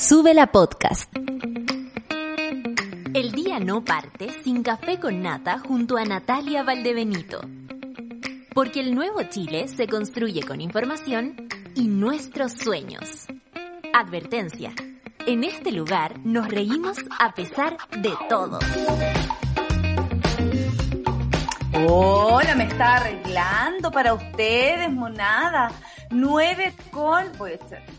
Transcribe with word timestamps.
Sube 0.00 0.32
la 0.32 0.46
podcast. 0.46 1.12
El 3.14 3.32
día 3.32 3.58
no 3.58 3.84
parte 3.84 4.28
sin 4.44 4.62
café 4.62 5.00
con 5.00 5.22
nata 5.22 5.58
junto 5.58 5.96
a 5.96 6.04
Natalia 6.04 6.62
Valdebenito. 6.62 7.40
Porque 8.54 8.78
el 8.78 8.94
nuevo 8.94 9.24
Chile 9.24 9.66
se 9.66 9.88
construye 9.88 10.44
con 10.44 10.60
información 10.60 11.48
y 11.74 11.88
nuestros 11.88 12.52
sueños. 12.52 13.26
Advertencia. 13.92 14.72
En 15.26 15.42
este 15.42 15.72
lugar 15.72 16.20
nos 16.20 16.46
reímos 16.46 16.98
a 17.18 17.34
pesar 17.34 17.76
de 17.98 18.12
todo. 18.28 18.60
Hola, 21.88 22.54
me 22.54 22.64
está 22.64 22.98
arreglando 22.98 23.90
para 23.90 24.14
ustedes, 24.14 24.92
monada. 24.92 25.72
Nueve 26.10 26.72
con... 26.92 27.32
Voy 27.36 27.50
a 27.50 27.54
echar 27.56 27.97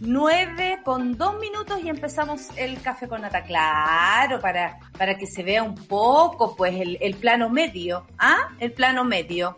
9 0.00 0.80
con 0.82 1.18
dos 1.18 1.38
minutos 1.38 1.78
y 1.84 1.90
empezamos 1.90 2.48
el 2.56 2.80
café 2.80 3.06
con 3.06 3.20
nata. 3.20 3.42
Claro, 3.42 4.40
para, 4.40 4.78
para 4.96 5.16
que 5.18 5.26
se 5.26 5.42
vea 5.42 5.62
un 5.62 5.74
poco, 5.74 6.56
pues, 6.56 6.74
el, 6.80 6.96
el 7.02 7.16
plano 7.16 7.50
medio. 7.50 8.06
¿Ah? 8.18 8.48
El 8.58 8.72
plano 8.72 9.04
medio. 9.04 9.56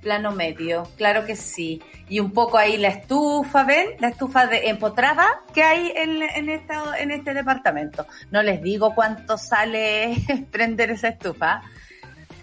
Plano 0.00 0.30
medio, 0.30 0.84
claro 0.96 1.26
que 1.26 1.36
sí. 1.36 1.82
Y 2.08 2.20
un 2.20 2.32
poco 2.32 2.56
ahí 2.56 2.78
la 2.78 2.88
estufa, 2.88 3.64
¿ven? 3.64 3.88
La 3.98 4.08
estufa 4.08 4.46
de 4.46 4.70
empotrada 4.70 5.42
que 5.52 5.62
hay 5.62 5.92
en, 5.94 6.22
en, 6.22 6.48
esta, 6.48 6.98
en 6.98 7.10
este 7.10 7.34
departamento. 7.34 8.06
No 8.30 8.42
les 8.42 8.62
digo 8.62 8.94
cuánto 8.94 9.36
sale 9.36 10.16
prender 10.50 10.90
esa 10.90 11.08
estufa 11.08 11.62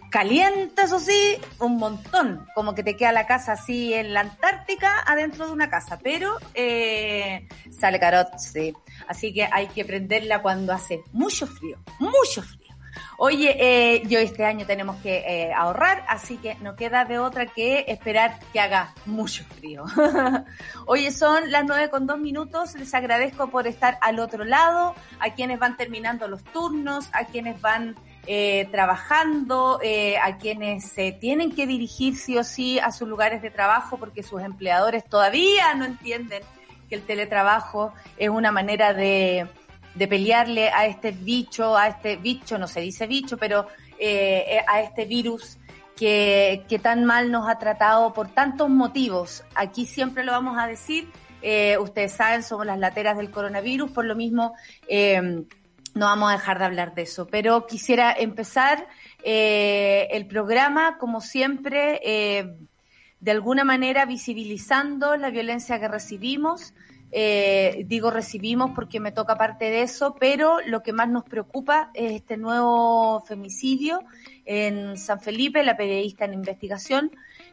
caliente, 0.09 0.83
eso 0.83 0.99
sí, 0.99 1.37
un 1.59 1.77
montón. 1.77 2.47
Como 2.55 2.73
que 2.75 2.83
te 2.83 2.95
queda 2.95 3.11
la 3.11 3.27
casa 3.27 3.53
así 3.53 3.93
en 3.93 4.13
la 4.13 4.21
Antártica, 4.21 5.03
adentro 5.05 5.45
de 5.45 5.51
una 5.51 5.69
casa. 5.69 5.99
Pero 6.01 6.37
eh, 6.53 7.47
sale 7.71 7.99
carot, 7.99 8.37
sí. 8.37 8.73
Así 9.07 9.33
que 9.33 9.47
hay 9.51 9.67
que 9.67 9.85
prenderla 9.85 10.41
cuando 10.41 10.73
hace 10.73 11.01
mucho 11.11 11.47
frío, 11.47 11.77
mucho 11.99 12.41
frío. 12.41 12.67
Oye, 13.19 13.55
eh, 13.59 14.03
yo 14.07 14.19
este 14.19 14.45
año 14.45 14.65
tenemos 14.65 14.97
que 14.97 15.17
eh, 15.17 15.53
ahorrar, 15.53 16.03
así 16.07 16.37
que 16.37 16.55
no 16.61 16.75
queda 16.75 17.05
de 17.05 17.19
otra 17.19 17.47
que 17.47 17.85
esperar 17.87 18.39
que 18.53 18.59
haga 18.59 18.93
mucho 19.05 19.43
frío. 19.43 19.85
Oye, 20.85 21.11
son 21.11 21.51
las 21.51 21.65
nueve 21.65 21.89
con 21.89 22.05
dos 22.05 22.19
minutos. 22.19 22.75
Les 22.75 22.93
agradezco 22.93 23.49
por 23.49 23.67
estar 23.67 23.97
al 24.01 24.19
otro 24.19 24.45
lado, 24.45 24.95
a 25.19 25.33
quienes 25.33 25.59
van 25.59 25.77
terminando 25.77 26.27
los 26.27 26.43
turnos, 26.43 27.09
a 27.11 27.25
quienes 27.25 27.59
van 27.61 27.95
eh, 28.27 28.67
trabajando, 28.71 29.79
eh, 29.81 30.17
a 30.17 30.37
quienes 30.37 30.83
se 30.91 31.13
tienen 31.13 31.55
que 31.55 31.65
dirigir 31.65 32.17
sí 32.17 32.37
o 32.37 32.43
sí 32.43 32.77
a 32.77 32.91
sus 32.91 33.07
lugares 33.07 33.41
de 33.41 33.49
trabajo 33.49 33.97
porque 33.97 34.21
sus 34.21 34.41
empleadores 34.41 35.05
todavía 35.05 35.73
no 35.75 35.85
entienden 35.85 36.43
que 36.89 36.95
el 36.95 37.03
teletrabajo 37.03 37.93
es 38.17 38.29
una 38.29 38.51
manera 38.51 38.93
de, 38.93 39.47
de 39.95 40.07
pelearle 40.07 40.69
a 40.69 40.85
este 40.85 41.11
bicho, 41.11 41.77
a 41.77 41.87
este 41.87 42.17
bicho, 42.17 42.57
no 42.57 42.67
se 42.67 42.81
dice 42.81 43.07
bicho, 43.07 43.37
pero 43.37 43.67
eh, 43.97 44.59
a 44.67 44.81
este 44.81 45.05
virus 45.05 45.57
que, 45.95 46.65
que, 46.69 46.79
tan 46.79 47.05
mal 47.05 47.31
nos 47.31 47.49
ha 47.49 47.57
tratado 47.57 48.13
por 48.13 48.27
tantos 48.27 48.69
motivos. 48.69 49.43
Aquí 49.55 49.85
siempre 49.85 50.23
lo 50.23 50.31
vamos 50.33 50.57
a 50.59 50.67
decir. 50.67 51.09
Eh, 51.41 51.77
ustedes 51.79 52.13
saben, 52.13 52.43
somos 52.43 52.65
las 52.65 52.79
lateras 52.79 53.17
del 53.17 53.31
coronavirus, 53.31 53.91
por 53.91 54.05
lo 54.05 54.15
mismo 54.15 54.53
eh, 54.87 55.43
no 55.97 56.05
vamos 56.05 56.29
a 56.29 56.33
dejar 56.33 56.59
de 56.59 56.65
hablar 56.65 56.95
de 56.95 57.03
eso, 57.03 57.27
pero 57.27 57.65
quisiera 57.67 58.13
empezar 58.13 58.87
eh, 59.23 60.07
el 60.11 60.27
programa, 60.27 60.97
como 60.97 61.21
siempre, 61.21 61.99
eh, 62.03 62.55
de 63.19 63.31
alguna 63.31 63.63
manera 63.63 64.05
visibilizando 64.05 65.17
la 65.17 65.29
violencia 65.29 65.79
que 65.79 65.87
recibimos. 65.87 66.73
Eh, 67.11 67.85
digo 67.87 68.11
recibimos 68.11 68.71
porque 68.75 68.99
me 68.99 69.13
toca 69.13 69.37
parte 69.37 69.65
de 69.65 69.81
eso, 69.83 70.15
pero 70.19 70.59
lo 70.65 70.83
que 70.83 70.91
más 70.91 71.07
nos 71.07 71.23
preocupa 71.23 71.89
es 71.93 72.11
este 72.11 72.35
nuevo 72.35 73.21
femicidio 73.21 74.03
en 74.45 74.97
San 74.97 75.21
Felipe, 75.21 75.63
la 75.63 75.77
periodista 75.77 76.25
en 76.25 76.33
investigación. 76.33 77.11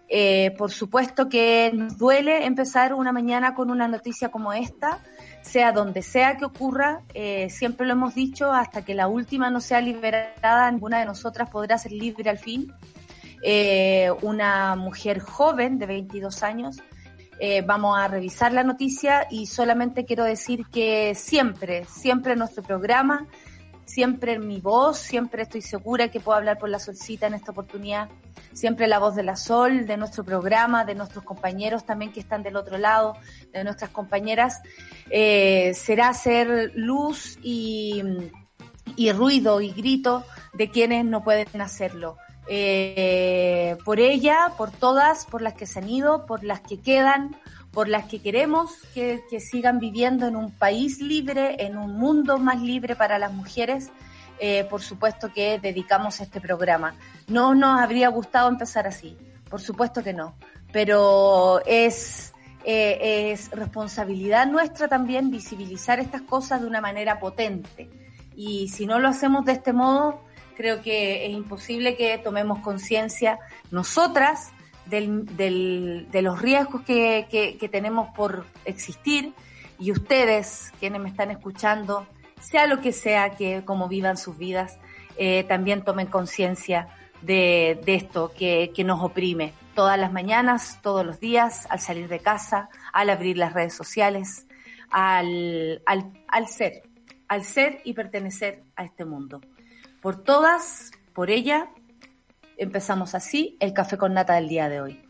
Eh, 0.09 0.55
por 0.59 0.71
supuesto 0.71 1.29
que 1.29 1.71
nos 1.73 1.97
duele 1.97 2.45
empezar 2.45 2.95
una 2.95 3.13
mañana 3.13 3.55
con 3.55 3.71
una 3.71 3.89
noticia 3.89 4.31
como 4.31 4.53
esta 4.53 5.01
sea 5.45 5.73
donde 5.73 6.01
sea 6.01 6.37
que 6.39 6.47
ocurra, 6.47 7.03
eh, 7.13 7.51
siempre 7.51 7.87
lo 7.87 7.93
hemos 7.93 8.15
dicho, 8.15 8.51
hasta 8.51 8.83
que 8.83 8.95
la 8.95 9.09
última 9.09 9.51
no 9.51 9.61
sea 9.61 9.83
liberada, 9.83 10.71
ninguna 10.71 11.01
de 11.01 11.05
nosotras 11.05 11.51
podrá 11.51 11.77
ser 11.77 11.93
libre 11.93 12.31
al 12.31 12.39
fin. 12.39 12.73
Eh, 13.43 14.11
una 14.23 14.75
mujer 14.75 15.21
joven 15.21 15.79
de 15.79 15.85
22 15.85 16.43
años. 16.43 16.79
Eh, 17.39 17.61
vamos 17.61 17.99
a 17.99 18.09
revisar 18.09 18.53
la 18.53 18.65
noticia 18.65 19.27
y 19.31 19.47
solamente 19.47 20.07
quiero 20.07 20.25
decir 20.25 20.65
que 20.73 21.15
siempre, 21.15 21.85
siempre 21.85 22.33
en 22.33 22.39
nuestro 22.39 22.63
programa, 22.63 23.27
siempre 23.85 24.35
en 24.35 24.47
mi 24.47 24.61
voz, 24.61 24.99
siempre 24.99 25.43
estoy 25.43 25.63
segura 25.63 26.09
que 26.09 26.21
puedo 26.21 26.39
hablar 26.39 26.59
por 26.59 26.69
la 26.69 26.79
solcita 26.79 27.27
en 27.27 27.35
esta 27.35 27.53
oportunidad 27.53 28.09
siempre 28.55 28.87
la 28.87 28.99
voz 28.99 29.15
de 29.15 29.23
la 29.23 29.37
Sol, 29.37 29.87
de 29.87 29.97
nuestro 29.97 30.25
programa, 30.25 30.85
de 30.85 30.95
nuestros 30.95 31.25
compañeros 31.25 31.85
también 31.85 32.13
que 32.13 32.21
están 32.21 32.43
del 32.43 32.57
otro 32.57 32.79
lado, 32.79 33.17
de 33.53 33.65
nuestras 33.65 33.91
compañeras, 33.91 34.63
eh, 35.11 35.73
será 35.75 36.15
ser 36.15 36.73
luz 36.75 37.39
y, 37.43 38.03
ruido 39.13 39.61
y 39.61 39.73
grito 39.73 40.25
de 40.55 40.71
quienes 40.71 41.05
no 41.05 41.23
pueden 41.23 41.61
hacerlo. 41.61 42.17
Eh, 42.47 43.77
por 43.85 44.01
ella, 44.01 44.53
por 44.57 44.71
todas, 44.71 45.27
por 45.27 45.43
las 45.43 45.55
que 45.55 45.67
se 45.67 45.81
han 45.81 45.89
ido, 45.89 46.27
por 46.27 46.45
las 46.45 46.61
que 46.61 46.79
quedan, 46.81 47.37
por 47.75 47.89
las 47.89 48.05
que 48.07 48.21
queremos 48.21 48.71
que, 48.95 49.23
sigan 49.41 49.81
viviendo 49.81 50.27
en 50.27 50.37
un 50.37 50.53
país 50.53 51.01
libre, 51.01 51.57
en 51.59 51.77
un 51.77 51.99
mundo 51.99 52.39
más 52.39 52.63
libre 52.63 52.95
para 52.95 53.19
las 53.19 53.33
mujeres 53.33 53.91
eh, 54.41 54.65
por 54.69 54.83
supuesto 54.83 55.33
que 55.33 55.61
dedicamos 55.61 56.21
este 56.21 56.41
programa. 56.41 56.97
No 57.29 57.55
nos 57.55 57.81
habría 57.81 58.09
gustado 58.09 58.49
empezar 58.49 58.87
así, 58.87 59.17
por 59.49 59.61
supuesto 59.61 60.03
que 60.03 60.13
no, 60.13 60.35
pero 60.73 61.61
eh, 61.67 61.87
es 62.67 63.51
responsabilidad 63.53 64.47
nuestra 64.47 64.89
también 64.89 65.31
visibilizar 65.31 66.01
estas 66.01 66.23
cosas 66.23 66.61
de 66.63 66.67
una 66.67 66.81
manera 66.81 67.21
potente. 67.21 67.89
Y 68.35 68.69
si 68.69 68.87
no 68.87 68.99
lo 68.99 69.09
hacemos 69.09 69.45
de 69.45 69.53
este 69.53 69.73
modo, 69.73 70.21
creo 70.57 70.83
que 70.83 71.27
es 71.27 71.33
imposible 71.33 71.97
que 71.97 72.19
tomemos 72.19 72.59
conciencia 72.59 73.39
nosotras 73.71 74.51
del, 74.87 75.37
del, 75.37 76.09
de 76.11 76.23
los 76.23 76.41
riesgos 76.41 76.83
que, 76.83 77.69
tenemos 77.71 78.09
por 78.15 78.45
existir 78.65 79.33
y 79.79 79.93
ustedes, 79.93 80.73
quienes 80.79 81.01
me 81.01 81.09
están 81.09 81.31
escuchando, 81.31 82.07
sea 82.41 82.67
lo 82.67 82.81
que 82.81 82.93
sea 82.93 83.31
que 83.31 83.65
como 83.65 83.89
vivan 83.89 84.17
sus 84.17 84.39
vidas, 84.39 84.79
eh, 85.17 85.45
también 85.45 85.83
tomen 85.85 86.07
conciencia 86.07 86.89
de, 87.23 87.81
esto 87.87 88.33
que, 88.37 88.73
que, 88.75 88.85
nos 88.85 89.03
oprime 89.03 89.53
todas 89.75 89.99
las 89.99 90.13
mañanas, 90.13 90.79
todos 90.83 91.05
los 91.05 91.21
días, 91.21 91.67
al 91.71 91.81
salir 91.81 92.09
de 92.09 92.21
casa, 92.21 92.69
al 92.93 93.11
abrir 93.11 93.39
las 93.39 93.53
redes 93.53 93.75
sociales, 93.75 94.47
al, 94.91 95.83
al, 95.87 96.13
al 96.29 96.49
ser, 96.49 96.83
al 97.29 97.45
ser 97.45 97.81
y 97.85 97.95
pertenecer 97.95 98.63
a 98.77 98.85
este 98.85 99.05
mundo. 99.05 99.41
Por 100.01 100.23
todas, 100.23 100.93
por 101.15 101.31
ella, 101.31 101.69
empezamos 102.57 103.15
así 103.15 103.57
el 103.61 103.73
café 103.73 103.99
con 103.99 104.15
nata 104.15 104.35
del 104.35 104.49
día 104.49 104.69
de 104.69 104.81
hoy. 104.81 105.03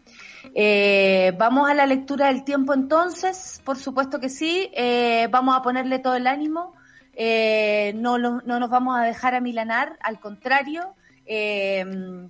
Eh, 0.54 1.32
vamos 1.38 1.70
a 1.70 1.74
la 1.74 1.86
lectura 1.86 2.26
del 2.26 2.44
tiempo 2.44 2.74
entonces, 2.74 3.62
por 3.64 3.78
supuesto 3.78 4.20
que 4.20 4.28
sí, 4.28 4.70
eh, 4.74 5.28
vamos 5.30 5.56
a 5.56 5.62
ponerle 5.62 5.98
todo 5.98 6.16
el 6.16 6.26
ánimo 6.26 6.74
eh, 7.16 7.92
no, 7.96 8.18
no, 8.18 8.42
nos 8.42 8.68
vamos 8.68 8.98
a 8.98 9.04
dejar 9.04 9.36
amilanar, 9.36 9.96
al 10.02 10.18
contrario, 10.18 10.96
de 11.24 12.28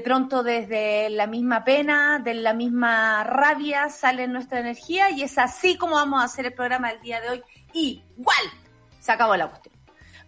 pronto 0.00 0.42
desde 0.42 1.08
la 1.10 1.26
misma 1.26 1.64
pena, 1.64 2.18
de 2.18 2.34
la 2.34 2.54
misma 2.54 3.24
rabia 3.24 3.88
sale 3.88 4.26
nuestra 4.26 4.60
energía 4.60 5.10
y 5.10 5.22
es 5.22 5.38
así 5.38 5.76
como 5.76 5.94
vamos 5.94 6.20
a 6.20 6.24
hacer 6.24 6.46
el 6.46 6.54
programa 6.54 6.90
del 6.90 7.00
día 7.00 7.20
de 7.20 7.30
hoy. 7.30 7.42
Igual, 7.72 8.36
se 8.98 9.12
acabó 9.12 9.36
la 9.36 9.48
cuestión. 9.48 9.77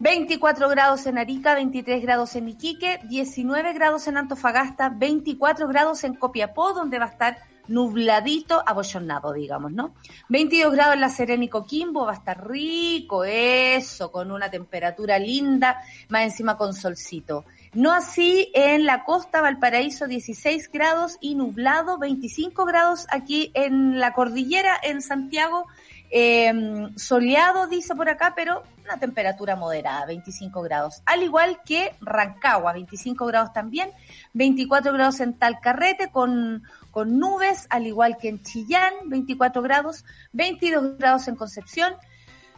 24 0.01 0.71
grados 0.71 1.05
en 1.05 1.19
Arica, 1.19 1.55
23 1.55 2.01
grados 2.01 2.35
en 2.35 2.49
Iquique, 2.49 3.01
19 3.05 3.75
grados 3.75 4.09
en 4.09 4.17
Antofagasta, 4.17 4.89
24 4.89 5.69
grados 5.69 6.05
en 6.05 6.15
Copiapó, 6.15 6.73
donde 6.73 6.99
va 6.99 7.05
a 7.05 7.09
estar 7.11 7.37
nubladito, 7.69 8.63
abollonado, 8.67 9.35
digamos, 9.35 9.73
¿no? 9.73 9.95
22 10.31 10.73
grados 10.73 10.95
en 10.95 11.03
La 11.03 11.11
Serena 11.11 11.45
y 11.45 11.49
Coquimbo, 11.49 12.07
va 12.07 12.13
a 12.13 12.15
estar 12.15 12.49
rico, 12.49 13.25
eso, 13.25 14.11
con 14.11 14.33
una 14.33 14.51
temperatura 14.51 15.19
linda, 15.19 15.83
más 16.09 16.23
encima 16.23 16.57
con 16.57 16.73
solcito. 16.73 17.45
No 17.75 17.93
así 17.93 18.51
en 18.55 18.87
la 18.87 19.05
costa, 19.05 19.43
Valparaíso 19.43 20.07
16 20.07 20.73
grados 20.73 21.19
y 21.21 21.35
nublado, 21.35 21.99
25 21.99 22.65
grados 22.65 23.07
aquí 23.11 23.51
en 23.53 24.01
la 24.01 24.15
cordillera, 24.15 24.81
en 24.83 25.03
Santiago, 25.03 25.67
Em, 26.13 26.97
soleado, 26.97 27.69
dice 27.69 27.95
por 27.95 28.09
acá, 28.09 28.33
pero 28.35 28.65
una 28.91 28.99
temperatura 28.99 29.55
moderada, 29.55 30.05
25 30.07 30.63
grados. 30.63 31.03
Al 31.07 31.23
igual 31.23 31.61
que 31.65 31.95
Rancagua, 32.01 32.73
25 32.73 33.25
grados 33.27 33.53
también, 33.53 33.91
24 34.35 34.93
grados 34.93 35.21
en 35.21 35.35
Talcarrete 35.35 36.11
con, 36.11 36.65
con 36.91 37.19
nubes, 37.19 37.67
al 37.71 37.87
igual 37.87 38.17
que 38.19 38.29
en 38.29 38.43
Chillán, 38.43 38.93
24 39.07 39.63
grados, 39.63 40.05
22 40.33 40.99
grados 40.99 41.29
en 41.29 41.37
Concepción, 41.37 41.95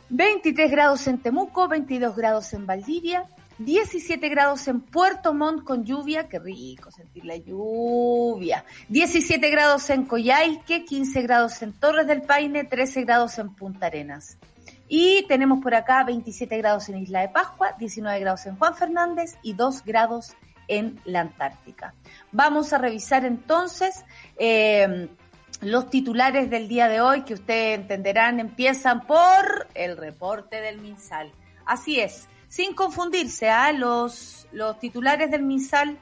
23 0.08 0.70
grados 0.70 1.06
en 1.06 1.19
Temuco, 1.19 1.69
22 1.69 2.17
grados 2.17 2.52
en 2.55 2.67
Valdivia, 2.67 3.26
17 3.58 4.26
grados 4.31 4.67
en 4.69 4.81
Puerto 4.81 5.35
Montt 5.35 5.64
con 5.64 5.85
lluvia, 5.85 6.28
qué 6.28 6.38
rico 6.38 6.90
sentir 6.90 7.26
la 7.26 7.37
lluvia. 7.37 8.64
17 8.88 9.50
grados 9.50 9.90
en 9.90 10.06
Coyhaique, 10.06 10.87
15 10.87 11.23
grados 11.23 11.61
en 11.62 11.73
Torres 11.75 12.06
del 12.06 12.23
Paine, 12.23 12.64
13 12.64 13.02
grados 13.02 13.38
en 13.38 13.55
Punta 13.55 13.87
Arenas. 13.87 14.38
Y 14.88 15.25
tenemos 15.26 15.61
por 15.62 15.75
acá 15.75 16.05
27 16.05 16.56
grados 16.58 16.88
en 16.88 16.99
Isla 16.99 17.20
de 17.20 17.29
Pascua, 17.29 17.75
19 17.79 18.20
grados 18.20 18.46
en 18.46 18.56
Juan 18.56 18.75
Fernández 18.75 19.37
y 19.43 19.55
2 19.55 19.84
grados 19.84 20.34
en 20.69 21.00
la 21.05 21.20
Antártica. 21.20 21.94
Vamos 22.31 22.73
a 22.73 22.79
revisar 22.79 23.25
entonces 23.25 24.05
eh, 24.37 25.08
los 25.61 25.90
titulares 25.90 26.50
del 26.50 26.69
día 26.69 26.88
de 26.88 27.00
hoy 27.00 27.23
que 27.23 27.34
ustedes 27.34 27.79
entenderán 27.79 28.40
empiezan 28.40 29.06
por 29.06 29.69
el 29.75 29.96
reporte 29.96 30.61
del 30.61 30.81
MinSal. 30.81 31.32
Así 31.64 32.00
es, 32.00 32.28
sin 32.49 32.75
confundirse, 32.75 33.49
a 33.49 33.67
¿ah? 33.67 33.73
los, 33.73 34.49
los 34.52 34.78
titulares 34.78 35.31
del 35.31 35.43
MinSal 35.43 35.99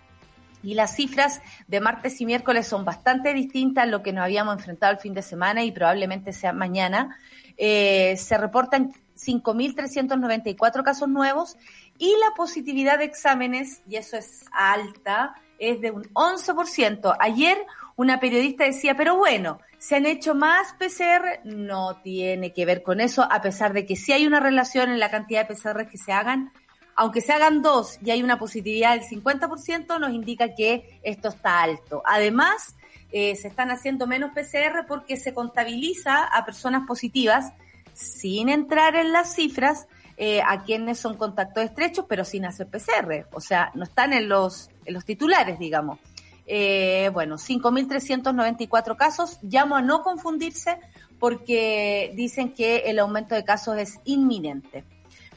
y 0.63 0.75
las 0.75 0.95
cifras 0.95 1.41
de 1.69 1.81
martes 1.81 2.21
y 2.21 2.27
miércoles 2.27 2.67
son 2.67 2.85
bastante 2.85 3.33
distintas 3.35 3.85
a 3.85 3.87
lo 3.87 4.03
que 4.03 4.13
nos 4.13 4.25
habíamos 4.25 4.55
enfrentado 4.55 4.93
el 4.93 4.99
fin 4.99 5.15
de 5.15 5.23
semana 5.23 5.63
y 5.63 5.73
probablemente 5.73 6.33
sea 6.33 6.53
mañana. 6.53 7.17
Eh, 7.63 8.17
se 8.17 8.39
reportan 8.39 8.95
5.394 9.17 10.83
casos 10.83 11.11
nuevos 11.11 11.59
y 11.99 12.09
la 12.09 12.35
positividad 12.35 12.99
de 12.99 13.05
exámenes, 13.05 13.83
y 13.87 13.97
eso 13.97 14.17
es 14.17 14.47
alta, 14.51 15.35
es 15.59 15.79
de 15.83 15.91
un 15.91 16.05
11%. 16.15 17.15
Ayer 17.21 17.59
una 17.97 18.19
periodista 18.19 18.65
decía, 18.65 18.97
pero 18.97 19.19
bueno, 19.19 19.61
¿se 19.77 19.97
han 19.97 20.07
hecho 20.07 20.35
más 20.35 20.73
PCR? 20.79 21.41
No 21.45 22.01
tiene 22.03 22.55
que 22.55 22.65
ver 22.65 22.83
con 22.83 22.99
eso, 22.99 23.29
a 23.31 23.43
pesar 23.43 23.75
de 23.75 23.85
que 23.85 23.95
sí 23.95 24.13
hay 24.13 24.27
una 24.27 24.41
relación 24.41 24.91
en 24.91 24.99
la 24.99 25.11
cantidad 25.11 25.47
de 25.47 25.55
PCR 25.55 25.87
que 25.87 25.99
se 25.99 26.13
hagan. 26.13 26.53
Aunque 26.97 27.21
se 27.21 27.35
hagan 27.35 27.61
dos 27.61 27.99
y 28.03 28.11
hay 28.11 28.23
una 28.23 28.39
positividad 28.39 28.99
del 28.99 29.07
50%, 29.07 30.01
nos 30.01 30.13
indica 30.13 30.55
que 30.55 30.99
esto 31.03 31.29
está 31.29 31.61
alto. 31.61 32.03
Además, 32.07 32.75
eh, 33.13 33.35
se 33.37 33.49
están 33.49 33.71
haciendo 33.71 34.07
menos 34.07 34.31
PCR 34.33 34.87
porque 34.87 35.17
se 35.17 35.35
contabiliza 35.35 36.25
a 36.25 36.45
personas 36.45 36.87
positivas 36.87 37.53
sin 37.93 38.49
entrar 38.49 38.95
en 38.97 39.13
las 39.13 39.35
cifras 39.35 39.87
eh, 40.17 40.43
a 40.47 40.63
quienes 40.65 40.99
son 40.99 41.17
contactos 41.17 41.65
estrechos, 41.65 42.05
pero 42.09 42.25
sin 42.25 42.45
hacer 42.45 42.69
PCR. 42.69 43.27
O 43.33 43.41
sea, 43.41 43.71
no 43.75 43.85
están 43.85 44.13
en 44.13 44.29
los, 44.29 44.71
en 44.85 44.95
los 44.95 45.05
titulares, 45.05 45.59
digamos. 45.59 45.99
Eh, 46.47 47.11
bueno, 47.13 47.37
5.394 47.37 48.97
casos. 48.97 49.39
Llamo 49.43 49.77
a 49.77 49.83
no 49.83 50.03
confundirse 50.03 50.79
porque 51.19 52.13
dicen 52.15 52.53
que 52.53 52.79
el 52.87 52.99
aumento 52.99 53.35
de 53.35 53.45
casos 53.45 53.79
es 53.79 54.01
inminente. 54.05 54.85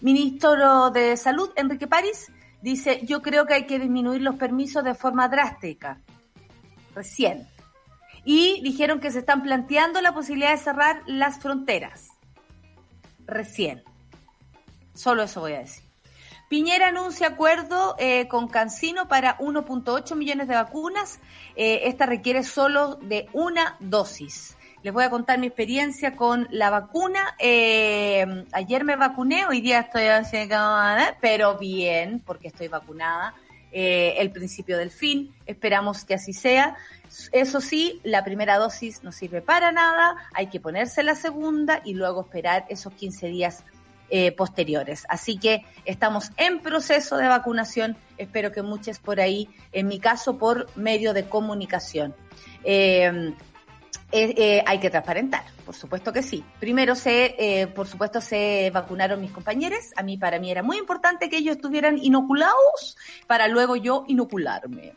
Ministro 0.02 0.92
de 0.92 1.16
Salud, 1.16 1.50
Enrique 1.56 1.88
París, 1.88 2.32
dice, 2.62 3.02
yo 3.06 3.22
creo 3.22 3.46
que 3.46 3.54
hay 3.54 3.66
que 3.66 3.80
disminuir 3.80 4.22
los 4.22 4.36
permisos 4.36 4.84
de 4.84 4.96
forma 4.96 5.30
drástica. 5.30 6.02
Recién. 6.94 7.48
Y 8.26 8.62
dijeron 8.62 9.00
que 9.00 9.12
se 9.12 9.20
están 9.20 9.44
planteando 9.44 10.02
la 10.02 10.14
posibilidad 10.14 10.52
de 10.52 10.58
cerrar 10.58 11.02
las 11.06 11.40
fronteras. 11.40 12.10
Recién. 13.26 13.84
Solo 14.94 15.24
eso 15.24 15.42
voy 15.42 15.54
a 15.54 15.60
decir. 15.60 15.84
Piñera 16.54 16.90
anuncia 16.90 17.30
acuerdo 17.30 17.96
eh, 17.98 18.28
con 18.28 18.48
Cancino 18.48 19.08
para 19.08 19.40
1.8 19.40 20.16
millones 20.16 20.48
de 20.48 20.54
vacunas. 20.54 21.20
Eh, 21.56 21.82
esta 21.86 22.06
requiere 22.06 22.44
solo 22.44 22.96
de 23.02 23.28
una 23.34 23.76
dosis. 23.80 24.56
Les 24.84 24.94
voy 24.94 25.04
a 25.04 25.10
contar 25.10 25.40
mi 25.40 25.48
experiencia 25.48 26.16
con 26.16 26.48
la 26.52 26.70
vacuna. 26.70 27.36
Eh, 27.40 28.46
ayer 28.52 28.84
me 28.84 28.96
vacuné, 28.98 29.48
hoy 29.48 29.62
día 29.62 29.80
estoy 29.80 30.04
pero 31.22 31.58
bien, 31.58 32.22
porque 32.24 32.50
estoy 32.50 32.68
vacunada. 32.68 33.34
el 33.72 34.30
principio 34.32 34.78
del 34.78 34.92
fin, 34.92 35.34
esperamos 35.48 36.06
que 36.06 36.14
así 36.14 36.34
sea. 36.34 36.78
Eso 37.32 37.62
sí, 37.62 38.00
la 38.04 38.24
primera 38.24 38.58
dosis 38.58 39.04
no 39.04 39.12
sirve 39.12 39.42
para 39.42 39.72
nada, 39.72 40.16
hay 40.34 40.48
que 40.48 40.60
ponerse 40.60 41.04
la 41.04 41.16
segunda 41.16 41.82
y 41.84 41.94
luego 41.94 42.22
esperar 42.22 42.66
esos 42.70 42.94
15 42.94 43.28
días 43.28 43.64
eh, 44.10 44.32
posteriores. 44.32 45.06
Así 45.10 45.38
que 45.38 45.66
estamos 45.86 46.32
en 46.38 46.60
proceso 46.60 47.18
de 47.18 47.28
vacunación, 47.28 47.98
espero 48.18 48.52
que 48.52 48.62
muchos 48.62 49.00
por 49.00 49.20
ahí, 49.20 49.50
en 49.72 49.88
mi 49.88 50.00
caso 50.00 50.38
por 50.38 50.68
medio 50.76 51.14
de 51.14 51.28
comunicación. 51.28 52.14
Eh, 52.64 53.34
eh, 54.12 54.64
hay 54.68 54.80
que 54.80 54.92
transparentar, 54.92 55.44
por 55.66 55.74
supuesto 55.74 56.14
que 56.14 56.22
sí. 56.22 56.44
Primero 56.60 56.94
se, 56.94 57.72
por 57.74 57.88
supuesto, 57.88 58.22
se 58.22 58.70
vacunaron 58.72 59.20
mis 59.20 59.32
compañeros. 59.32 59.80
A 59.96 60.04
mí, 60.04 60.18
para 60.18 60.38
mí 60.38 60.52
era 60.52 60.62
muy 60.62 60.78
importante 60.78 61.28
que 61.28 61.38
ellos 61.38 61.56
estuvieran 61.56 61.98
inoculados 61.98 62.98
para 63.26 63.48
luego 63.48 63.76
yo 63.76 64.04
inocularme. 64.08 64.94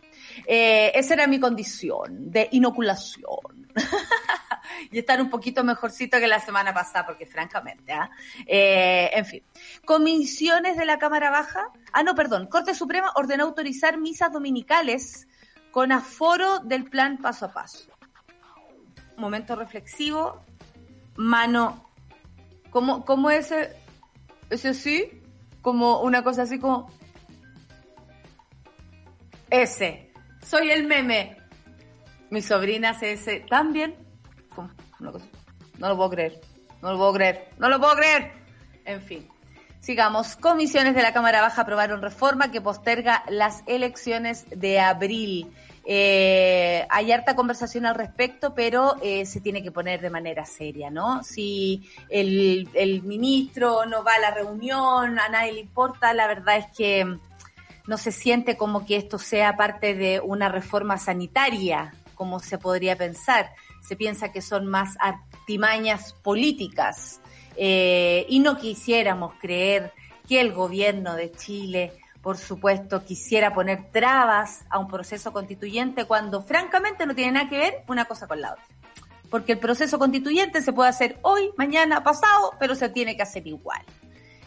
Esa 0.46 1.14
era 1.14 1.26
mi 1.26 1.40
condición 1.40 2.30
de 2.30 2.48
inoculación. 2.52 3.66
y 4.90 4.98
estar 4.98 5.20
un 5.20 5.30
poquito 5.30 5.64
mejorcito 5.64 6.18
que 6.18 6.26
la 6.26 6.40
semana 6.40 6.72
pasada, 6.72 7.06
porque 7.06 7.26
francamente, 7.26 7.92
¿ah? 7.92 8.10
eh, 8.46 9.10
en 9.12 9.24
fin. 9.24 9.42
Comisiones 9.84 10.76
de 10.76 10.84
la 10.84 10.98
Cámara 10.98 11.30
Baja, 11.30 11.70
ah, 11.92 12.02
no, 12.02 12.14
perdón, 12.14 12.46
Corte 12.46 12.74
Suprema 12.74 13.12
ordenó 13.14 13.44
autorizar 13.44 13.98
misas 13.98 14.32
dominicales 14.32 15.26
con 15.70 15.92
aforo 15.92 16.60
del 16.60 16.84
plan 16.84 17.18
paso 17.18 17.46
a 17.46 17.52
paso. 17.52 17.90
Momento 19.16 19.56
reflexivo, 19.56 20.42
mano, 21.16 21.90
¿cómo, 22.70 23.04
cómo 23.04 23.30
ese, 23.30 23.76
ese 24.50 24.74
sí? 24.74 25.22
Como 25.62 26.00
una 26.00 26.22
cosa 26.22 26.42
así 26.42 26.58
como, 26.58 26.90
ese, 29.50 30.05
soy 30.46 30.70
el 30.70 30.86
meme. 30.86 31.36
Mi 32.30 32.42
sobrina 32.42 32.90
hace 32.90 33.12
ese 33.12 33.44
también 33.48 34.06
no 35.78 35.88
lo 35.88 35.96
puedo 35.96 36.10
creer. 36.10 36.40
No 36.82 36.92
lo 36.92 36.98
puedo 36.98 37.12
creer. 37.12 37.48
No 37.58 37.68
lo 37.68 37.78
puedo 37.78 37.94
creer. 37.96 38.32
En 38.84 39.02
fin. 39.02 39.28
Sigamos. 39.80 40.36
Comisiones 40.36 40.94
de 40.94 41.02
la 41.02 41.12
Cámara 41.12 41.42
Baja 41.42 41.62
aprobaron 41.62 42.02
reforma 42.02 42.50
que 42.50 42.60
posterga 42.60 43.24
las 43.28 43.62
elecciones 43.66 44.46
de 44.50 44.80
abril. 44.80 45.52
Eh, 45.88 46.84
hay 46.90 47.12
harta 47.12 47.36
conversación 47.36 47.86
al 47.86 47.94
respecto, 47.94 48.54
pero 48.54 48.96
eh, 49.02 49.24
se 49.24 49.40
tiene 49.40 49.62
que 49.62 49.70
poner 49.70 50.00
de 50.00 50.10
manera 50.10 50.44
seria, 50.44 50.90
¿no? 50.90 51.22
Si 51.22 51.88
el, 52.08 52.68
el 52.74 53.02
ministro 53.02 53.86
no 53.86 54.02
va 54.02 54.14
a 54.14 54.20
la 54.20 54.30
reunión, 54.32 55.20
a 55.20 55.28
nadie 55.28 55.52
le 55.52 55.60
importa, 55.60 56.12
la 56.12 56.26
verdad 56.26 56.56
es 56.56 56.66
que 56.76 57.18
no 57.86 57.98
se 57.98 58.12
siente 58.12 58.56
como 58.56 58.86
que 58.86 58.96
esto 58.96 59.18
sea 59.18 59.56
parte 59.56 59.94
de 59.94 60.20
una 60.20 60.48
reforma 60.48 60.98
sanitaria, 60.98 61.94
como 62.14 62.40
se 62.40 62.58
podría 62.58 62.96
pensar 62.96 63.50
se 63.86 63.96
piensa 63.96 64.32
que 64.32 64.42
son 64.42 64.66
más 64.66 64.96
artimañas 65.00 66.12
políticas 66.12 67.20
eh, 67.56 68.26
y 68.28 68.40
no 68.40 68.58
quisiéramos 68.58 69.34
creer 69.40 69.92
que 70.28 70.40
el 70.40 70.52
gobierno 70.52 71.14
de 71.14 71.30
Chile, 71.30 71.92
por 72.20 72.36
supuesto, 72.36 73.04
quisiera 73.04 73.54
poner 73.54 73.90
trabas 73.92 74.64
a 74.70 74.78
un 74.80 74.88
proceso 74.88 75.32
constituyente 75.32 76.04
cuando 76.04 76.42
francamente 76.42 77.06
no 77.06 77.14
tiene 77.14 77.32
nada 77.32 77.48
que 77.48 77.58
ver 77.58 77.74
una 77.86 78.06
cosa 78.06 78.26
con 78.26 78.40
la 78.40 78.52
otra. 78.52 78.64
Porque 79.30 79.52
el 79.52 79.58
proceso 79.58 79.98
constituyente 79.98 80.62
se 80.62 80.72
puede 80.72 80.90
hacer 80.90 81.18
hoy, 81.22 81.50
mañana, 81.56 82.02
pasado, 82.02 82.54
pero 82.58 82.74
se 82.74 82.88
tiene 82.88 83.16
que 83.16 83.22
hacer 83.22 83.46
igual. 83.46 83.82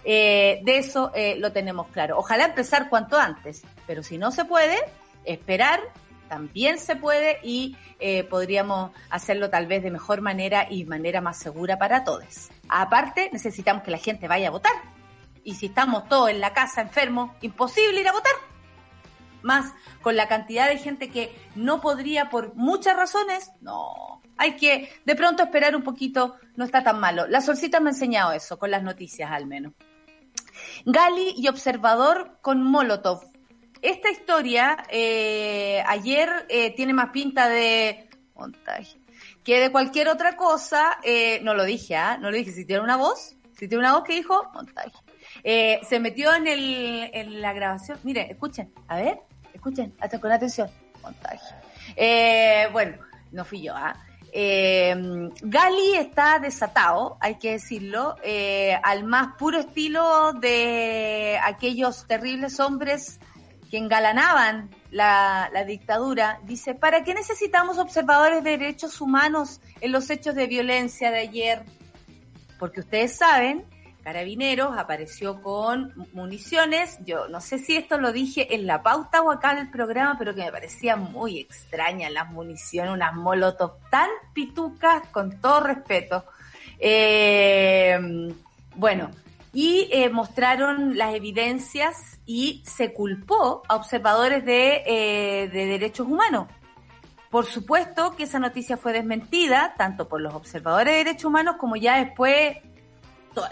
Eh, 0.03 0.61
de 0.63 0.77
eso 0.77 1.11
eh, 1.13 1.35
lo 1.37 1.51
tenemos 1.51 1.87
claro. 1.87 2.17
Ojalá 2.17 2.45
empezar 2.45 2.89
cuanto 2.89 3.17
antes, 3.17 3.63
pero 3.85 4.03
si 4.03 4.17
no 4.17 4.31
se 4.31 4.45
puede, 4.45 4.77
esperar 5.25 5.81
también 6.29 6.77
se 6.77 6.95
puede 6.95 7.39
y 7.43 7.75
eh, 7.99 8.23
podríamos 8.23 8.91
hacerlo 9.09 9.49
tal 9.49 9.65
vez 9.65 9.83
de 9.83 9.91
mejor 9.91 10.21
manera 10.21 10.67
y 10.69 10.85
manera 10.85 11.19
más 11.19 11.37
segura 11.37 11.77
para 11.77 12.05
todos. 12.05 12.49
Aparte, 12.69 13.29
necesitamos 13.33 13.83
que 13.83 13.91
la 13.91 13.97
gente 13.97 14.27
vaya 14.27 14.47
a 14.47 14.51
votar. 14.51 14.71
Y 15.43 15.55
si 15.55 15.65
estamos 15.65 16.07
todos 16.07 16.29
en 16.29 16.39
la 16.39 16.53
casa 16.53 16.81
enfermos, 16.81 17.31
imposible 17.41 17.99
ir 17.99 18.07
a 18.07 18.13
votar. 18.13 18.31
Más 19.41 19.73
con 20.01 20.15
la 20.15 20.27
cantidad 20.27 20.67
de 20.67 20.77
gente 20.77 21.09
que 21.09 21.35
no 21.55 21.81
podría 21.81 22.29
por 22.29 22.55
muchas 22.55 22.95
razones, 22.95 23.51
no. 23.61 24.21
Hay 24.37 24.55
que 24.55 24.89
de 25.05 25.15
pronto 25.15 25.43
esperar 25.43 25.75
un 25.75 25.83
poquito, 25.83 26.35
no 26.55 26.65
está 26.65 26.83
tan 26.83 26.99
malo. 26.99 27.25
La 27.27 27.41
solcita 27.41 27.79
me 27.79 27.89
ha 27.89 27.93
enseñado 27.93 28.31
eso, 28.33 28.59
con 28.59 28.69
las 28.69 28.83
noticias 28.83 29.31
al 29.31 29.47
menos. 29.47 29.73
Gali 30.85 31.33
y 31.37 31.47
observador 31.47 32.39
con 32.41 32.63
Molotov 32.63 33.21
esta 33.81 34.11
historia 34.11 34.77
eh, 34.89 35.81
ayer 35.87 36.29
eh, 36.49 36.75
tiene 36.75 36.93
más 36.93 37.11
pinta 37.11 37.47
de 37.47 38.09
montaje 38.35 38.99
que 39.43 39.59
de 39.59 39.71
cualquier 39.71 40.09
otra 40.09 40.35
cosa, 40.35 40.99
eh, 41.03 41.39
no 41.43 41.53
lo 41.53 41.63
dije, 41.63 41.95
¿ah? 41.95 42.17
No 42.17 42.29
lo 42.29 42.37
dije, 42.37 42.51
si 42.51 42.65
tiene 42.65 42.83
una 42.83 42.97
voz, 42.97 43.35
si 43.57 43.67
tiene 43.67 43.79
una 43.79 43.93
voz 43.93 44.03
que 44.03 44.13
dijo, 44.13 44.49
montaje. 44.53 44.91
Eh, 45.43 45.79
se 45.87 45.99
metió 45.99 46.33
en, 46.35 46.47
el, 46.47 47.41
la 47.41 47.53
grabación. 47.53 47.99
Mire, 48.03 48.29
escuchen, 48.29 48.73
a 48.87 48.97
ver, 48.97 49.19
escuchen, 49.53 49.95
hasta 49.99 50.19
con 50.19 50.31
atención. 50.31 50.69
Montaje. 51.01 51.55
Eh, 51.95 52.67
bueno, 52.71 52.97
no 53.31 53.45
fui 53.45 53.61
yo, 53.61 53.73
¿ah? 53.75 53.95
Eh, 54.31 54.95
Gali 55.41 55.95
está 55.95 56.39
desatado, 56.39 57.17
hay 57.19 57.35
que 57.35 57.51
decirlo, 57.53 58.15
eh, 58.23 58.77
al 58.83 59.03
más 59.03 59.35
puro 59.37 59.59
estilo 59.59 60.33
de 60.33 61.39
aquellos 61.43 62.05
terribles 62.07 62.59
hombres 62.59 63.19
que 63.69 63.77
engalanaban 63.77 64.69
la, 64.91 65.49
la, 65.53 65.63
dictadura. 65.63 66.39
Dice, 66.43 66.73
¿para 66.73 67.03
qué 67.03 67.13
necesitamos 67.13 67.77
observadores 67.77 68.43
de 68.43 68.57
derechos 68.57 68.99
humanos 69.01 69.61
en 69.81 69.91
los 69.91 70.09
hechos 70.09 70.35
de 70.35 70.47
violencia 70.47 71.11
de 71.11 71.19
ayer? 71.19 71.63
Porque 72.57 72.81
ustedes 72.81 73.15
saben 73.15 73.65
Carabineros 74.03 74.77
apareció 74.77 75.41
con 75.41 75.93
municiones. 76.13 76.97
Yo 77.05 77.27
no 77.27 77.41
sé 77.41 77.59
si 77.59 77.75
esto 77.75 77.97
lo 77.99 78.11
dije 78.11 78.55
en 78.55 78.65
la 78.65 78.81
pauta 78.81 79.21
o 79.21 79.31
acá 79.31 79.51
en 79.51 79.57
el 79.59 79.71
programa, 79.71 80.15
pero 80.17 80.33
que 80.33 80.43
me 80.43 80.51
parecía 80.51 80.95
muy 80.95 81.39
extraña 81.39 82.09
las 82.09 82.31
municiones, 82.31 82.93
unas 82.93 83.13
molotov 83.13 83.73
tan 83.89 84.09
pitucas, 84.33 85.07
con 85.11 85.39
todo 85.41 85.61
respeto. 85.61 86.25
Eh, 86.79 87.99
bueno, 88.75 89.11
y 89.53 89.89
eh, 89.91 90.09
mostraron 90.09 90.97
las 90.97 91.13
evidencias 91.13 92.19
y 92.25 92.63
se 92.65 92.93
culpó 92.93 93.63
a 93.67 93.75
observadores 93.75 94.45
de, 94.45 94.83
eh, 94.85 95.49
de 95.49 95.65
derechos 95.65 96.07
humanos. 96.07 96.47
Por 97.29 97.45
supuesto 97.45 98.15
que 98.15 98.23
esa 98.23 98.39
noticia 98.39 98.77
fue 98.77 98.93
desmentida, 98.93 99.75
tanto 99.77 100.07
por 100.07 100.21
los 100.21 100.33
observadores 100.33 100.93
de 100.93 100.97
derechos 100.97 101.25
humanos 101.25 101.57
como 101.59 101.75
ya 101.75 102.03
después 102.03 102.57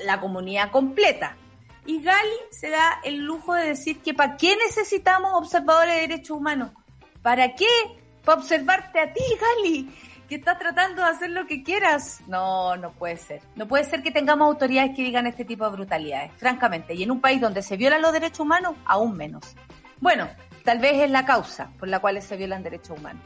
la 0.03 0.19
comunidad 0.19 0.71
completa. 0.71 1.35
Y 1.85 2.01
Gali 2.01 2.37
se 2.51 2.69
da 2.69 2.99
el 3.03 3.17
lujo 3.17 3.53
de 3.53 3.67
decir 3.67 4.01
que 4.01 4.13
¿para 4.13 4.35
qué 4.35 4.57
necesitamos 4.57 5.31
observadores 5.35 5.95
de 5.95 6.01
derechos 6.01 6.37
humanos? 6.37 6.71
¿Para 7.21 7.55
qué? 7.55 7.65
Para 8.25 8.39
observarte 8.39 8.99
a 8.99 9.13
ti, 9.13 9.23
Gali, 9.39 9.89
que 10.27 10.35
estás 10.35 10.59
tratando 10.59 11.01
de 11.01 11.09
hacer 11.09 11.29
lo 11.29 11.47
que 11.47 11.63
quieras. 11.63 12.21
No, 12.27 12.75
no 12.75 12.91
puede 12.91 13.17
ser. 13.17 13.41
No 13.55 13.67
puede 13.67 13.85
ser 13.85 14.03
que 14.03 14.11
tengamos 14.11 14.47
autoridades 14.47 14.95
que 14.95 15.03
digan 15.03 15.27
este 15.27 15.45
tipo 15.45 15.63
de 15.65 15.71
brutalidades, 15.71 16.31
francamente. 16.37 16.93
Y 16.93 17.03
en 17.03 17.11
un 17.11 17.21
país 17.21 17.39
donde 17.39 17.61
se 17.61 17.77
violan 17.77 18.01
los 18.01 18.11
derechos 18.11 18.41
humanos, 18.41 18.75
aún 18.85 19.15
menos. 19.15 19.55
Bueno, 19.99 20.27
tal 20.63 20.79
vez 20.79 21.01
es 21.01 21.09
la 21.09 21.25
causa 21.25 21.71
por 21.79 21.87
la 21.87 21.99
cual 21.99 22.21
se 22.21 22.35
violan 22.35 22.63
derechos 22.63 22.99
humanos. 22.99 23.23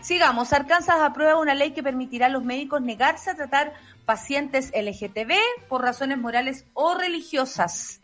Sigamos, 0.00 0.52
Arkansas 0.52 1.00
aprueba 1.00 1.36
una 1.40 1.54
ley 1.54 1.72
que 1.72 1.82
permitirá 1.82 2.26
a 2.26 2.28
los 2.28 2.44
médicos 2.44 2.80
negarse 2.80 3.30
a 3.30 3.34
tratar 3.34 3.72
pacientes 4.06 4.72
LGTB 4.74 5.34
por 5.68 5.82
razones 5.82 6.18
morales 6.18 6.64
o 6.72 6.94
religiosas. 6.94 8.00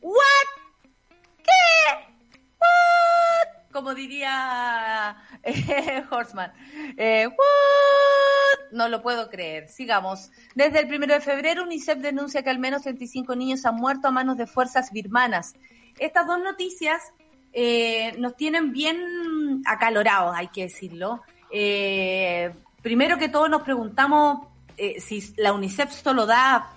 ¿What? 0.00 0.14
¿Qué? 1.42 2.14
¿What? 2.60 3.72
Como 3.72 3.94
diría 3.94 5.16
eh, 5.42 6.04
Horseman. 6.10 6.52
Eh, 6.96 7.26
¿What? 7.26 8.72
No 8.72 8.88
lo 8.88 9.02
puedo 9.02 9.30
creer. 9.30 9.68
Sigamos. 9.68 10.30
Desde 10.54 10.80
el 10.80 10.88
primero 10.88 11.14
de 11.14 11.20
febrero, 11.20 11.62
UNICEF 11.62 11.98
denuncia 11.98 12.42
que 12.42 12.50
al 12.50 12.58
menos 12.58 12.82
35 12.82 13.34
niños 13.34 13.64
han 13.64 13.76
muerto 13.76 14.08
a 14.08 14.10
manos 14.10 14.36
de 14.36 14.46
fuerzas 14.46 14.92
birmanas. 14.92 15.54
Estas 15.98 16.26
dos 16.26 16.38
noticias 16.40 17.00
eh, 17.52 18.14
nos 18.18 18.36
tienen 18.36 18.72
bien 18.72 19.62
acalorados, 19.64 20.36
hay 20.36 20.48
que 20.48 20.62
decirlo. 20.62 21.22
Eh, 21.50 22.52
primero 22.82 23.16
que 23.16 23.28
todo 23.28 23.48
nos 23.48 23.62
preguntamos 23.62 24.48
eh, 24.76 25.00
si 25.00 25.34
la 25.36 25.52
UNICEF 25.52 25.92
solo 25.92 26.26
da 26.26 26.70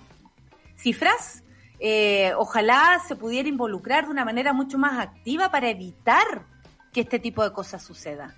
cifras, 0.76 1.44
eh, 1.80 2.34
ojalá 2.38 3.02
se 3.08 3.16
pudiera 3.16 3.50
involucrar 3.50 4.06
de 4.06 4.12
una 4.12 4.26
manera 4.26 4.54
mucho 4.54 4.78
más 4.78 5.00
activa 5.00 5.52
para 5.52 5.70
evitar 5.70 6.46
que 6.92 7.02
este 7.02 7.20
tipo 7.20 7.44
de 7.44 7.54
cosas 7.54 7.84
suceda. 7.84 8.36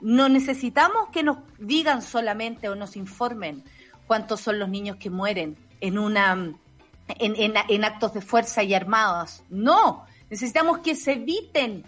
No 0.00 0.28
necesitamos 0.28 1.08
que 1.10 1.22
nos 1.22 1.38
digan 1.58 2.02
solamente 2.02 2.68
o 2.68 2.76
nos 2.76 2.96
informen 2.96 3.64
cuántos 4.06 4.40
son 4.40 4.58
los 4.58 4.68
niños 4.68 4.96
que 4.96 5.10
mueren 5.10 5.56
en 5.80 5.98
una 5.98 6.32
en, 6.32 7.36
en, 7.36 7.54
en 7.68 7.84
actos 7.84 8.14
de 8.14 8.20
fuerza 8.20 8.62
y 8.62 8.74
armados. 8.74 9.42
No, 9.48 10.04
necesitamos 10.30 10.78
que 10.78 10.94
se 10.94 11.12
eviten 11.12 11.84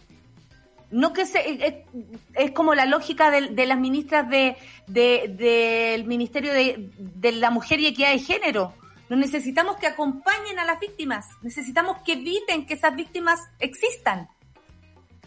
no 0.91 1.13
que 1.13 1.27
se, 1.27 1.85
es, 2.35 2.51
como 2.53 2.75
la 2.75 2.87
lógica 2.87 3.31
de, 3.31 3.67
las 3.67 3.79
ministras 3.79 4.29
de, 4.29 4.57
del 4.87 6.05
Ministerio 6.05 6.53
de, 6.53 6.91
de, 6.99 7.33
la 7.33 7.51
Mujer 7.51 7.81
y 7.81 7.87
Equidad 7.87 8.13
de 8.13 8.19
Género. 8.19 8.75
No 9.09 9.17
necesitamos 9.17 9.77
que 9.77 9.87
acompañen 9.87 10.59
a 10.59 10.65
las 10.65 10.79
víctimas, 10.79 11.27
necesitamos 11.43 11.99
que 12.05 12.13
eviten 12.13 12.67
que 12.67 12.75
esas 12.75 12.95
víctimas 12.95 13.41
existan. 13.59 14.29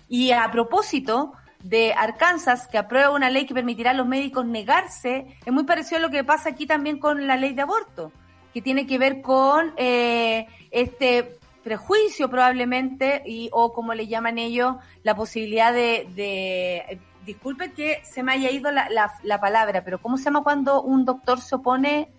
Y 0.08 0.32
a 0.32 0.50
propósito 0.52 1.34
de 1.64 1.94
Arkansas, 1.94 2.68
que 2.68 2.78
aprueba 2.78 3.10
una 3.10 3.30
ley 3.30 3.46
que 3.46 3.54
permitirá 3.54 3.92
a 3.92 3.94
los 3.94 4.08
médicos 4.08 4.46
negarse, 4.46 5.38
es 5.46 5.54
muy 5.54 5.64
parecido 5.64 5.98
a 5.98 6.02
lo 6.02 6.10
que 6.10 6.24
pasa 6.24 6.50
aquí 6.50 6.66
también 6.66 7.00
con 7.00 7.26
la 7.26 7.38
ley 7.38 7.54
de 7.54 7.62
aborto, 7.62 8.12
que 8.54 8.62
tiene 8.62 8.86
que 8.86 8.98
ver 8.98 9.22
con 9.22 9.74
eh, 9.78 10.46
este 10.72 11.40
prejuicio 11.64 12.30
probablemente 12.30 13.24
y 13.26 13.50
o 13.52 13.74
como 13.74 13.94
le 13.94 14.08
llaman 14.08 14.38
ellos 14.38 14.76
la 15.04 15.16
posibilidad 15.16 15.74
de, 15.74 16.08
de 16.16 17.00
disculpe 17.26 17.72
que 17.72 18.02
se 18.04 18.22
me 18.22 18.34
haya 18.34 18.52
ido 18.52 18.70
la, 18.72 18.90
la, 19.24 19.40
palabra 19.40 19.84
pero 19.84 20.02
cómo 20.02 20.18
se 20.18 20.26
llama 20.26 20.44
cuando 20.44 20.82
un 20.82 21.06
doctor 21.06 21.40
se 21.40 21.56
opone 21.56 22.12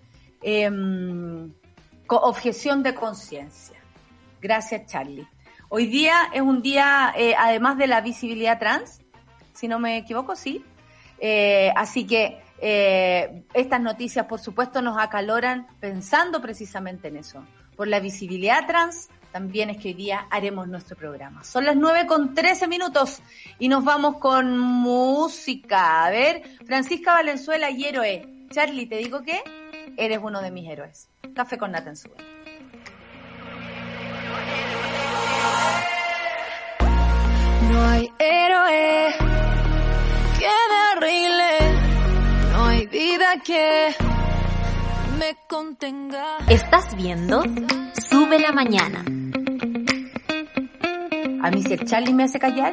eh, 0.42 0.70
objeción 2.08 2.82
de 2.82 2.94
conciencia 2.94 3.76
gracias 4.40 4.86
Charlie. 4.86 5.26
Hoy 5.68 5.86
día 5.86 6.30
es 6.32 6.42
un 6.42 6.62
día 6.62 7.12
eh, 7.16 7.34
además 7.38 7.76
de 7.76 7.86
la 7.86 8.00
visibilidad 8.00 8.58
trans 8.58 9.00
si 9.52 9.68
no 9.68 9.78
me 9.78 9.98
equivoco 9.98 10.36
sí. 10.36 10.64
Eh, 11.20 11.72
así 11.76 12.06
que 12.06 12.42
eh, 12.60 13.44
estas 13.54 13.80
noticias 13.80 14.26
por 14.26 14.40
supuesto 14.40 14.82
nos 14.82 14.98
acaloran 14.98 15.66
pensando 15.80 16.40
precisamente 16.40 17.08
en 17.08 17.16
eso 17.16 17.44
por 17.76 17.88
la 17.88 18.00
visibilidad 18.00 18.66
trans 18.66 19.08
también 19.34 19.68
es 19.68 19.78
que 19.78 19.88
hoy 19.88 19.94
día 19.94 20.28
haremos 20.30 20.68
nuestro 20.68 20.96
programa. 20.96 21.42
Son 21.42 21.64
las 21.64 21.74
9 21.74 22.06
con 22.06 22.34
13 22.36 22.68
minutos 22.68 23.20
y 23.58 23.66
nos 23.66 23.84
vamos 23.84 24.18
con 24.18 24.56
música. 24.56 26.04
A 26.04 26.10
ver, 26.10 26.44
Francisca 26.64 27.14
Valenzuela 27.14 27.68
y 27.68 27.84
héroe. 27.84 28.28
Charlie, 28.52 28.86
te 28.86 28.98
digo 28.98 29.22
que 29.22 29.42
eres 29.96 30.20
uno 30.22 30.40
de 30.40 30.52
mis 30.52 30.70
héroes. 30.70 31.08
Café 31.34 31.58
con 31.58 31.72
Nata 31.72 31.90
en 31.90 31.96
su 31.96 32.08
No 37.72 37.86
hay 37.88 38.08
héroe 38.20 39.14
que 40.38 40.54
me 40.70 40.78
arregle, 40.92 42.52
no 42.52 42.66
hay 42.66 42.86
vida 42.86 43.34
que 43.44 43.96
me 45.18 45.36
contenga. 45.48 46.38
¿Estás 46.48 46.94
viendo? 46.96 47.42
Sube 48.08 48.38
la 48.38 48.52
mañana. 48.52 49.04
A 51.42 51.50
mí 51.50 51.62
si 51.62 51.74
el 51.74 51.84
Charlie 51.84 52.14
me 52.14 52.24
hace 52.24 52.38
callar, 52.38 52.72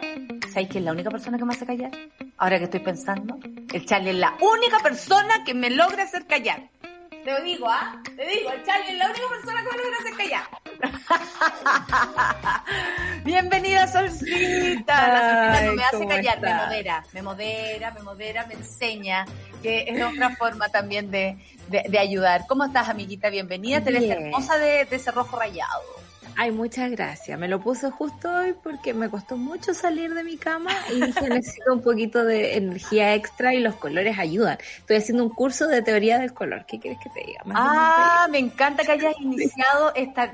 ¿sabes 0.52 0.70
quién 0.70 0.78
es 0.78 0.84
la 0.86 0.94
única 0.94 1.10
persona 1.10 1.38
que 1.38 1.44
me 1.46 1.54
hace 1.54 1.66
callar? 1.66 1.92
Ahora 2.38 2.58
que 2.58 2.64
estoy 2.66 2.80
pensando, 2.80 3.38
el 3.74 3.86
Charlie 3.86 4.12
es 4.12 4.16
la 4.16 4.38
única 4.42 4.80
persona 4.80 5.44
que 5.46 5.54
me 5.54 5.70
logra 5.70 6.04
hacer 6.04 6.26
callar. 6.26 6.70
Te 7.24 7.32
lo 7.32 7.42
digo, 7.44 7.70
¿ah? 7.70 8.02
Te 8.04 8.26
digo, 8.26 8.50
el 8.52 8.64
Charlie 8.64 8.94
es 8.94 8.98
la 8.98 9.06
única 9.06 9.30
persona 9.30 9.64
que 9.64 9.70
me 9.70 9.78
logra 9.84 9.98
hacer 10.00 10.18
callar. 10.18 10.44
Bienvenida, 13.24 13.88
Solcita. 13.88 15.08
La 15.08 15.20
Solcita 15.20 15.62
no 15.68 15.74
me 15.74 15.84
hace 15.84 16.08
callar, 16.08 16.42
me 16.42 16.56
modera, 16.56 17.04
me 17.14 17.22
modera, 17.22 17.92
me 17.92 18.02
modera, 18.02 18.48
me 18.48 18.56
enseña 18.56 19.28
que 19.62 19.86
es 19.88 20.02
otra 20.04 20.36
forma 20.36 20.70
también 20.70 21.12
de, 21.12 21.38
de, 21.70 21.84
de 21.88 22.00
ayudar. 22.00 22.46
¿Cómo 22.48 22.66
estás, 22.66 22.90
amiguita? 22.90 23.30
Bienvenida. 23.30 23.82
Te 23.82 23.92
ves 23.92 24.04
hermosa 24.10 24.58
de, 24.58 24.86
de 24.86 24.96
ese 24.96 25.12
rojo 25.12 25.38
rayado. 25.38 26.02
Ay, 26.38 26.52
muchas 26.52 26.90
gracias. 26.92 27.38
Me 27.38 27.48
lo 27.48 27.60
puse 27.60 27.92
justo 27.92 28.34
hoy 28.34 28.56
porque 28.64 28.94
me 28.94 29.10
costó 29.10 29.38
mucho 29.38 29.74
salir 29.74 30.14
de 30.14 30.24
mi 30.24 30.38
cama 30.38 30.72
y 30.90 31.02
dije 31.02 31.30
necesito 31.30 31.74
un 31.74 31.82
poquito 31.82 32.24
de 32.24 32.56
energía 32.56 33.14
extra 33.16 33.54
y 33.54 33.60
los 33.60 33.76
colores 33.76 34.18
ayudan. 34.18 34.58
Estoy 34.78 34.98
haciendo 34.98 35.24
un 35.24 35.30
curso 35.30 35.68
de 35.68 35.82
teoría 35.82 36.20
del 36.20 36.34
color. 36.34 36.66
¿Qué 36.68 36.80
quieres 36.80 37.00
que 37.04 37.10
te 37.10 37.26
diga? 37.26 37.42
ah, 37.54 38.28
me 38.32 38.40
encanta 38.40 38.84
que 38.84 38.92
hayas 38.94 39.20
iniciado 39.20 39.94
esta 39.96 40.32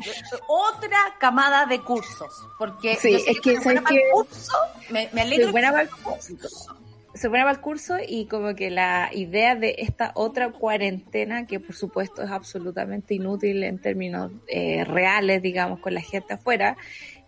otra 0.47 0.97
camada 1.19 1.65
de 1.65 1.81
cursos. 1.81 2.47
Porque 2.57 2.95
sí, 2.95 3.15
es 3.27 3.39
que, 3.41 3.59
¿sabes 3.59 3.81
que 3.81 4.01
curso, 4.11 4.53
me, 4.89 5.09
me 5.13 5.21
alegro. 5.21 5.51
buena 5.51 5.71
para 5.71 5.83
el 5.83 5.89
curso. 5.89 6.76
Se 7.17 7.29
pone 7.29 7.41
para 7.41 7.51
el 7.51 7.61
curso 7.61 7.95
y 8.05 8.25
como 8.25 8.55
que 8.55 8.69
la 8.69 9.09
idea 9.13 9.55
de 9.55 9.75
esta 9.79 10.11
otra 10.15 10.51
cuarentena, 10.51 11.47
que 11.47 11.59
por 11.59 11.75
supuesto 11.75 12.21
es 12.21 12.29
absolutamente 12.29 13.13
inútil 13.15 13.63
en 13.63 13.79
términos 13.79 14.31
eh, 14.47 14.83
reales, 14.85 15.41
digamos, 15.41 15.79
con 15.79 15.93
la 15.93 16.01
gente 16.01 16.35
afuera, 16.35 16.77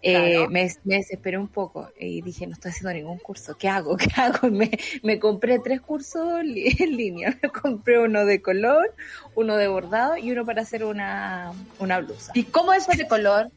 eh, 0.02 0.48
me, 0.50 0.70
me, 0.86 0.96
desesperé 0.96 1.38
un 1.38 1.50
poco 1.50 1.90
y 2.00 2.22
dije, 2.22 2.48
no 2.48 2.54
estoy 2.54 2.72
haciendo 2.72 2.94
ningún 2.94 3.18
curso, 3.18 3.58
¿qué 3.58 3.68
hago? 3.68 3.98
¿Qué 3.98 4.10
hago? 4.16 4.50
Me, 4.50 4.72
me 5.04 5.20
compré 5.20 5.60
tres 5.60 5.82
cursos 5.82 6.40
en 6.44 6.96
línea, 6.96 7.38
me 7.42 7.50
compré 7.50 8.00
uno 8.00 8.26
de 8.26 8.42
color, 8.42 8.96
uno 9.36 9.58
de 9.58 9.68
bordado 9.68 10.18
y 10.18 10.32
uno 10.32 10.46
para 10.46 10.62
hacer 10.62 10.86
una, 10.86 11.52
una 11.80 12.00
blusa. 12.00 12.32
¿Y 12.34 12.44
cómo 12.44 12.74
es 12.74 12.88
de 12.88 13.08
color? 13.08 13.52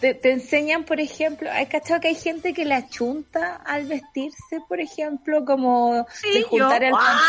Te, 0.00 0.14
te, 0.14 0.32
enseñan, 0.32 0.84
por 0.84 1.00
ejemplo, 1.00 1.50
hay 1.50 1.66
cachado 1.66 2.00
que 2.00 2.08
hay 2.08 2.14
gente 2.14 2.52
que 2.52 2.64
le 2.64 2.74
achunta 2.74 3.56
al 3.56 3.86
vestirse, 3.86 4.60
por 4.68 4.80
ejemplo, 4.80 5.44
como 5.44 6.06
sí, 6.12 6.30
de 6.32 6.42
juntar 6.42 6.82
yo, 6.82 6.88
el 6.88 6.94
ah, 6.96 7.26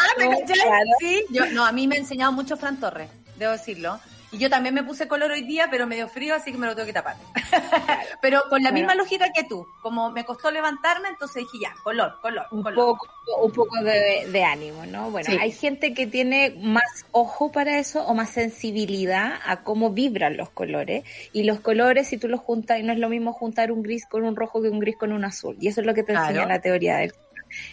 sí, 1.00 1.26
yo, 1.30 1.46
no, 1.48 1.66
a 1.66 1.72
mí 1.72 1.88
me 1.88 1.96
ha 1.96 2.00
enseñado 2.00 2.32
mucho 2.32 2.58
Fran 2.58 2.80
Torres, 2.80 3.10
debo 3.38 3.54
decirlo. 3.54 4.00
Y 4.32 4.38
yo 4.38 4.50
también 4.50 4.74
me 4.74 4.84
puse 4.84 5.08
color 5.08 5.32
hoy 5.32 5.42
día, 5.44 5.68
pero 5.70 5.86
medio 5.86 6.08
frío, 6.08 6.36
así 6.36 6.52
que 6.52 6.58
me 6.58 6.66
lo 6.66 6.76
tengo 6.76 6.86
que 6.86 6.94
tapar. 6.94 7.18
pero 8.22 8.44
con 8.50 8.64
la 8.64 8.72
misma 8.72 8.96
lógica 8.96 9.32
que 9.34 9.44
tú. 9.44 9.68
Como 9.82 10.10
me 10.12 10.24
costó 10.24 10.52
levantarme, 10.52 11.10
entonces 11.10 11.44
dije 11.44 11.66
ya, 11.66 11.74
color, 11.84 12.20
color, 12.22 12.46
un 12.52 12.64
color. 12.64 12.76
Poco, 12.76 13.08
un 13.42 13.52
poco 13.52 13.84
de, 13.84 14.28
de 14.32 14.44
ánimo, 14.44 14.86
¿no? 14.86 15.12
Bueno, 15.12 15.30
sí. 15.30 15.38
hay 15.40 15.52
gente 15.52 15.94
que 15.94 16.08
tiene 16.08 16.56
más 16.62 17.06
ojo 17.12 17.52
para 17.52 17.78
eso 17.80 18.06
o 18.06 18.14
más 18.14 18.30
sensibilidad 18.30 19.34
a 19.46 19.64
cómo 19.64 19.92
vibran 19.92 20.38
los 20.38 20.50
colores. 20.50 21.04
Y 21.34 21.44
los 21.44 21.60
colores, 21.60 22.08
si 22.08 22.18
tú 22.18 22.30
los 22.30 22.40
juntas, 22.40 22.80
y 22.80 22.84
no 22.84 22.94
es 22.94 23.00
lo 23.00 23.10
mismo 23.10 23.34
juntar 23.34 23.72
un 23.72 23.84
gris 23.84 24.06
con 24.06 24.24
un 24.24 24.36
rojo 24.38 24.62
que 24.62 24.70
un 24.70 24.80
gris 24.80 24.96
con 24.96 25.12
un 25.12 25.26
azul. 25.26 25.58
Y 25.60 25.68
eso 25.68 25.82
es 25.82 25.88
lo 25.88 25.94
que 25.94 26.04
te 26.04 26.14
claro. 26.14 26.30
enseña 26.30 26.48
la 26.48 26.62
teoría 26.62 26.98
del 26.98 27.14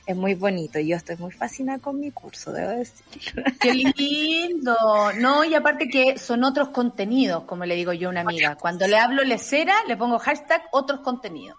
es 0.07 0.17
muy 0.17 0.35
bonito. 0.35 0.79
Yo 0.79 0.97
estoy 0.97 1.17
muy 1.17 1.31
fascinada 1.31 1.79
con 1.79 2.01
mi 2.01 2.11
curso, 2.11 2.53
debo 2.53 2.71
decir. 2.71 3.45
Qué 3.61 3.75
lindo. 3.75 4.77
No, 5.19 5.45
y 5.45 5.55
aparte 5.55 5.89
que 5.89 6.19
son 6.19 6.45
otros 6.45 6.69
contenidos, 6.69 7.45
como 7.45 7.65
le 7.65 7.75
digo 7.75 7.93
yo 7.93 8.09
a 8.09 8.11
una 8.11 8.21
amiga. 8.23 8.57
Cuando 8.57 8.87
le 8.87 8.99
hablo 8.99 9.25
lecera, 9.25 9.75
le 9.87 9.97
pongo 9.97 10.19
hashtag 10.19 10.63
otros 10.73 11.01
contenidos. 11.01 11.57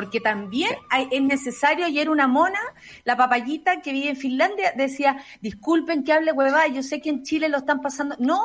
Porque 0.00 0.18
también 0.18 0.74
hay, 0.88 1.08
es 1.10 1.20
necesario, 1.20 1.84
ayer 1.84 2.08
una 2.08 2.26
mona, 2.26 2.58
la 3.04 3.18
papayita 3.18 3.82
que 3.82 3.92
vive 3.92 4.08
en 4.08 4.16
Finlandia, 4.16 4.72
decía, 4.74 5.22
disculpen 5.42 6.04
que 6.04 6.14
hable 6.14 6.32
huevada, 6.32 6.68
yo 6.68 6.82
sé 6.82 7.02
que 7.02 7.10
en 7.10 7.22
Chile 7.22 7.50
lo 7.50 7.58
están 7.58 7.82
pasando. 7.82 8.16
No, 8.18 8.40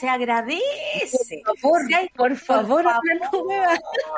se 0.00 0.08
agradece. 0.08 1.42
Por 1.44 1.58
favor, 1.58 1.82
o 1.82 1.86
sea, 1.86 2.00
por 2.16 2.36
favor, 2.36 2.84
por 2.84 3.18
favor 3.30 3.66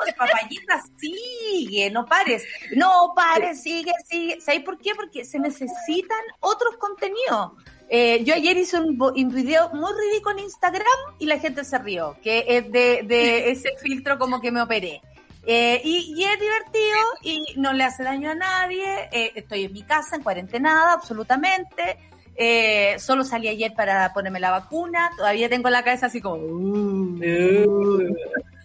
papayita, 0.17 0.81
sigue, 0.97 1.91
no 1.91 2.05
pares. 2.05 2.45
No 2.73 3.11
pares, 3.13 3.61
sigue, 3.61 3.91
sigue. 4.05 4.39
¿Sabes 4.39 4.61
por 4.61 4.77
qué? 4.77 4.95
Porque 4.95 5.25
se 5.25 5.39
necesitan 5.39 6.21
otros 6.39 6.77
contenidos. 6.77 7.51
Eh, 7.89 8.23
yo 8.23 8.33
ayer 8.33 8.55
hice 8.55 8.79
un, 8.79 8.97
un, 9.01 9.29
video 9.29 9.69
muy 9.73 9.91
ridículo 9.93 10.37
en 10.37 10.45
Instagram 10.45 10.87
y 11.19 11.25
la 11.25 11.37
gente 11.37 11.65
se 11.65 11.77
rió, 11.79 12.17
que 12.21 12.45
es 12.47 12.71
de, 12.71 13.01
de 13.03 13.51
ese 13.51 13.71
filtro 13.81 14.17
como 14.17 14.39
que 14.39 14.51
me 14.51 14.61
operé. 14.61 15.01
Eh, 15.49 15.79
y, 15.81 16.25
es 16.25 16.39
divertido 16.41 16.97
y 17.23 17.53
no 17.55 17.71
le 17.71 17.85
hace 17.85 18.03
daño 18.03 18.31
a 18.31 18.35
nadie. 18.35 19.07
Eh, 19.13 19.31
estoy 19.33 19.63
en 19.63 19.71
mi 19.71 19.81
casa, 19.81 20.17
en 20.17 20.23
cuarentenada, 20.23 20.91
absolutamente. 20.91 21.97
Eh, 22.35 22.97
solo 22.99 23.23
salí 23.23 23.47
ayer 23.47 23.73
para 23.73 24.13
ponerme 24.13 24.41
la 24.41 24.51
vacuna. 24.51 25.09
Todavía 25.15 25.47
tengo 25.47 25.69
la 25.69 25.83
cabeza 25.83 26.07
así 26.07 26.19
como. 26.19 26.35
Uh, 26.35 27.17
uh. 27.65 28.15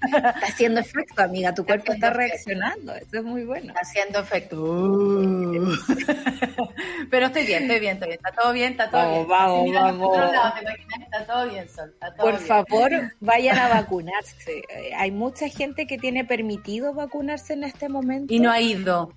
Está 0.05 0.47
haciendo 0.47 0.81
efecto, 0.81 1.23
amiga. 1.23 1.55
Tu 1.55 1.65
cuerpo 1.65 1.93
está, 1.93 2.09
está 2.09 2.19
reaccionando. 2.19 2.95
Eso 2.95 3.19
es 3.19 3.25
muy 3.25 3.45
bueno. 3.45 3.69
Está 3.69 3.81
haciendo 3.81 4.21
efecto. 4.21 4.63
Uh. 4.63 5.75
Pero 7.11 7.27
estoy 7.27 7.47
bien, 7.47 7.63
estoy 7.63 7.81
bien, 7.81 7.93
estoy 7.95 8.09
bien. 8.09 8.21
Está 8.25 8.43
todo 8.43 8.53
bien, 8.53 8.73
está 8.73 8.91
todo 8.91 9.27
vamos, 9.27 9.65
bien. 9.65 9.75
Vamos, 9.75 9.89
Así, 9.89 9.99
vamos. 9.99 10.17
Lado, 10.17 10.55
está 11.01 11.27
todo 11.27 11.49
bien, 11.49 11.69
Sol. 11.69 11.91
Está 11.93 12.15
todo 12.15 12.27
Por 12.27 12.37
bien. 12.37 12.47
favor, 12.47 12.91
vayan 13.21 13.59
a 13.59 13.69
vacunarse. 13.69 14.63
Hay 14.97 15.11
mucha 15.11 15.49
gente 15.49 15.87
que 15.87 15.99
tiene 15.99 16.25
permitido 16.25 16.95
vacunarse 16.95 17.53
en 17.53 17.65
este 17.65 17.89
momento. 17.89 18.33
Y 18.33 18.41
no 18.41 18.51
ha 18.51 18.61
ido 18.61 19.13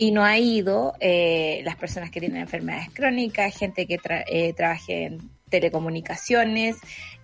y 0.00 0.12
no 0.12 0.24
ha 0.24 0.38
ido 0.38 0.94
eh, 1.00 1.60
las 1.64 1.74
personas 1.74 2.10
que 2.10 2.20
tienen 2.20 2.40
enfermedades 2.40 2.88
crónicas, 2.94 3.56
gente 3.56 3.86
que 3.86 3.98
tra 3.98 4.24
eh, 4.28 4.52
trabaje 4.54 5.06
en 5.06 5.30
telecomunicaciones, 5.50 6.76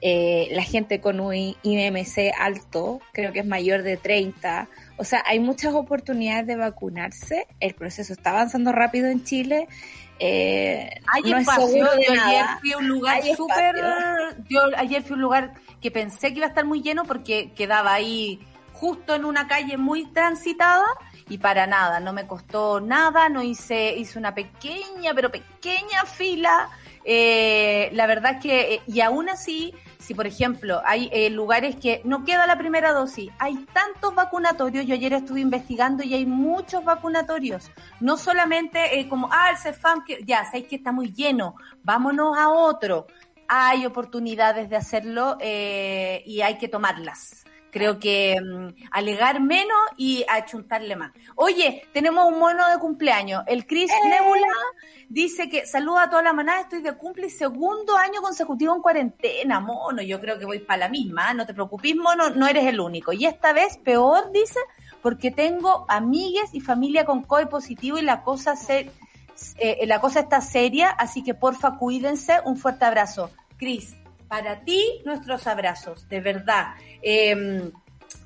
eh, 0.06 0.48
la 0.50 0.62
gente 0.62 1.00
con 1.00 1.18
un 1.18 1.32
IMC 1.34 2.34
alto, 2.38 3.00
creo 3.14 3.32
que 3.32 3.38
es 3.38 3.46
mayor 3.46 3.82
de 3.82 3.96
30. 3.96 4.68
O 4.98 5.04
sea, 5.04 5.24
hay 5.26 5.40
muchas 5.40 5.72
oportunidades 5.72 6.46
de 6.46 6.56
vacunarse. 6.56 7.46
El 7.58 7.74
proceso 7.74 8.12
está 8.12 8.32
avanzando 8.32 8.70
rápido 8.70 9.06
en 9.08 9.24
Chile. 9.24 9.66
Eh, 10.18 10.90
hay 11.10 11.22
no 11.22 11.38
espacio. 11.38 11.78
yo 11.78 12.12
ayer 12.22 12.44
fui 12.60 12.72
a 12.72 12.76
un 12.76 12.86
lugar 12.86 13.22
súper. 13.34 13.76
Yo 14.50 14.60
ayer 14.76 15.02
fui 15.02 15.12
a 15.12 15.14
un 15.14 15.22
lugar 15.22 15.54
que 15.80 15.90
pensé 15.90 16.32
que 16.32 16.36
iba 16.36 16.44
a 16.44 16.50
estar 16.50 16.66
muy 16.66 16.82
lleno 16.82 17.04
porque 17.04 17.52
quedaba 17.56 17.94
ahí 17.94 18.46
justo 18.74 19.14
en 19.14 19.24
una 19.24 19.48
calle 19.48 19.78
muy 19.78 20.04
transitada 20.12 20.84
y 21.30 21.38
para 21.38 21.66
nada, 21.66 22.00
no 22.00 22.12
me 22.12 22.26
costó 22.26 22.78
nada, 22.78 23.30
no 23.30 23.42
hice, 23.42 23.96
hice 23.96 24.18
una 24.18 24.34
pequeña, 24.34 25.14
pero 25.14 25.30
pequeña 25.30 26.04
fila. 26.04 26.68
Eh, 27.04 27.90
la 27.92 28.06
verdad 28.06 28.36
es 28.36 28.42
que, 28.42 28.80
y 28.86 29.00
aún 29.00 29.28
así, 29.28 29.74
si 30.04 30.14
por 30.14 30.26
ejemplo 30.26 30.82
hay 30.84 31.08
eh, 31.12 31.30
lugares 31.30 31.76
que 31.76 32.02
no 32.04 32.24
queda 32.24 32.46
la 32.46 32.58
primera 32.58 32.92
dosis, 32.92 33.30
hay 33.38 33.56
tantos 33.72 34.14
vacunatorios, 34.14 34.86
yo 34.86 34.94
ayer 34.94 35.14
estuve 35.14 35.40
investigando 35.40 36.02
y 36.02 36.14
hay 36.14 36.26
muchos 36.26 36.84
vacunatorios, 36.84 37.70
no 38.00 38.16
solamente 38.16 38.98
eh, 38.98 39.08
como, 39.08 39.28
ah, 39.32 39.50
el 39.50 39.56
CEFAM, 39.56 40.04
que 40.04 40.22
ya, 40.24 40.44
sabéis 40.44 40.66
que 40.66 40.76
está 40.76 40.92
muy 40.92 41.12
lleno, 41.12 41.56
vámonos 41.82 42.36
a 42.36 42.50
otro. 42.50 43.06
Hay 43.46 43.84
oportunidades 43.84 44.70
de 44.70 44.76
hacerlo 44.76 45.36
eh, 45.40 46.22
y 46.24 46.40
hay 46.40 46.56
que 46.56 46.68
tomarlas 46.68 47.44
creo 47.74 47.98
que 47.98 48.36
um, 48.40 48.72
alegar 48.92 49.40
menos 49.40 49.76
y 49.96 50.24
achuntarle 50.28 50.94
más. 50.94 51.10
Oye, 51.34 51.88
tenemos 51.92 52.24
un 52.32 52.38
mono 52.38 52.70
de 52.70 52.78
cumpleaños. 52.78 53.42
El 53.48 53.66
Chris 53.66 53.90
eh. 53.90 54.08
Nebula 54.08 54.46
dice 55.08 55.48
que 55.48 55.66
saluda 55.66 56.04
a 56.04 56.10
toda 56.10 56.22
la 56.22 56.32
manada, 56.32 56.60
estoy 56.60 56.82
de 56.82 56.96
cumple 56.96 57.28
segundo 57.28 57.96
año 57.96 58.22
consecutivo 58.22 58.76
en 58.76 58.80
cuarentena, 58.80 59.58
mono. 59.58 60.02
Yo 60.02 60.20
creo 60.20 60.38
que 60.38 60.46
voy 60.46 60.60
para 60.60 60.86
la 60.86 60.88
misma, 60.88 61.34
no 61.34 61.46
te 61.46 61.52
preocupes, 61.52 61.96
mono, 61.96 62.30
no 62.30 62.46
eres 62.46 62.64
el 62.66 62.78
único. 62.78 63.12
Y 63.12 63.26
esta 63.26 63.52
vez 63.52 63.76
peor, 63.78 64.30
dice, 64.30 64.60
porque 65.02 65.32
tengo 65.32 65.84
amigues 65.88 66.50
y 66.52 66.60
familia 66.60 67.04
con 67.04 67.24
COVID 67.24 67.48
positivo 67.48 67.98
y 67.98 68.02
la 68.02 68.22
cosa 68.22 68.54
se, 68.54 68.92
eh, 69.58 69.84
la 69.86 70.00
cosa 70.00 70.20
está 70.20 70.40
seria, 70.40 70.90
así 70.90 71.24
que 71.24 71.34
porfa 71.34 71.76
cuídense. 71.76 72.38
Un 72.44 72.56
fuerte 72.56 72.84
abrazo. 72.84 73.32
Cris, 73.56 73.96
para 74.28 74.64
ti 74.64 75.02
nuestros 75.04 75.46
abrazos, 75.46 76.08
de 76.08 76.20
verdad. 76.20 76.74
Eh, 77.06 77.70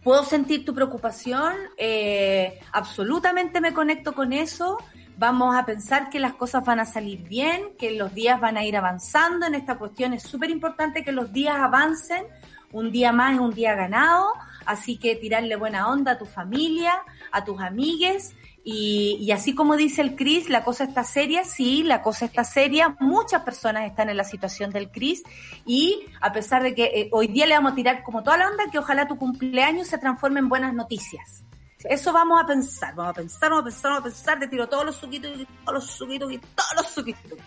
puedo 0.05 0.25
sentir 0.25 0.65
tu 0.65 0.73
preocupación, 0.73 1.55
eh, 1.77 2.61
absolutamente 2.73 3.61
me 3.61 3.75
conecto 3.75 4.15
con 4.15 4.33
eso. 4.33 4.79
Vamos 5.17 5.57
a 5.57 5.67
pensar 5.67 6.11
que 6.11 6.21
las 6.21 6.35
cosas 6.35 6.65
van 6.65 6.79
a 6.79 6.85
salir 6.85 7.25
bien, 7.29 7.77
que 7.77 7.91
los 7.91 8.15
días 8.15 8.41
van 8.41 8.57
a 8.57 8.65
ir 8.65 8.77
avanzando. 8.77 9.47
En 9.47 9.57
esta 9.57 9.77
cuestión 9.77 10.13
es 10.13 10.23
súper 10.23 10.51
importante 10.51 11.03
que 11.03 11.11
los 11.11 11.33
días 11.33 11.57
avancen. 11.57 12.25
Un 12.71 12.93
día 12.93 13.11
más 13.13 13.35
es 13.35 13.41
un 13.41 13.53
día 13.53 13.75
ganado, 13.75 14.33
así 14.67 14.99
que 14.99 15.17
tirarle 15.17 15.57
buena 15.57 15.89
onda 15.89 16.13
a 16.13 16.19
tu 16.19 16.27
familia, 16.27 16.93
a 17.33 17.45
tus 17.45 17.61
amigues 17.61 18.35
y, 18.71 19.31
así 19.33 19.55
como 19.55 19.77
dice 19.77 20.03
el 20.03 20.15
Cris, 20.15 20.51
la 20.51 20.63
cosa 20.63 20.85
está 20.85 21.03
seria, 21.03 21.43
sí, 21.45 21.83
la 21.85 22.03
cosa 22.03 22.27
está 22.27 22.45
seria. 22.45 22.97
Muchas 23.01 23.43
personas 23.43 23.87
están 23.87 24.11
en 24.11 24.17
la 24.19 24.25
situación 24.25 24.71
del 24.71 24.91
Cris 24.91 25.23
y 25.65 26.05
a 26.21 26.33
pesar 26.35 26.63
de 26.63 26.75
que 26.75 26.85
eh, 26.85 27.09
hoy 27.13 27.29
día 27.29 27.47
le 27.47 27.55
vamos 27.55 27.73
a 27.73 27.75
tirar 27.75 28.03
como 28.03 28.23
toda 28.23 28.37
la 28.37 28.51
onda, 28.51 28.65
que 28.71 28.79
ojalá 28.79 29.09
tu 29.09 29.17
cumpleaños 29.17 29.89
se 29.89 29.97
transforme 29.97 30.41
en 30.41 30.51
buenas 30.51 30.75
noticias. 30.75 31.45
Eso 31.85 32.13
vamos 32.13 32.43
a 32.43 32.47
pensar, 32.47 32.95
vamos 32.95 33.13
a 33.13 33.15
pensar, 33.15 33.51
vamos 33.51 33.63
a 33.63 33.65
pensar, 33.65 33.91
vamos 33.91 34.01
a 34.01 34.05
pensar, 34.05 34.39
te 34.39 34.49
tiro 34.49 34.69
todos 34.69 34.85
los 34.85 34.97
suquitos, 34.97 35.31
todos 35.65 35.75
los 35.75 35.87
suquitos, 35.91 36.29
todos 36.55 36.75
los 36.77 36.87
suquitos. 36.89 37.39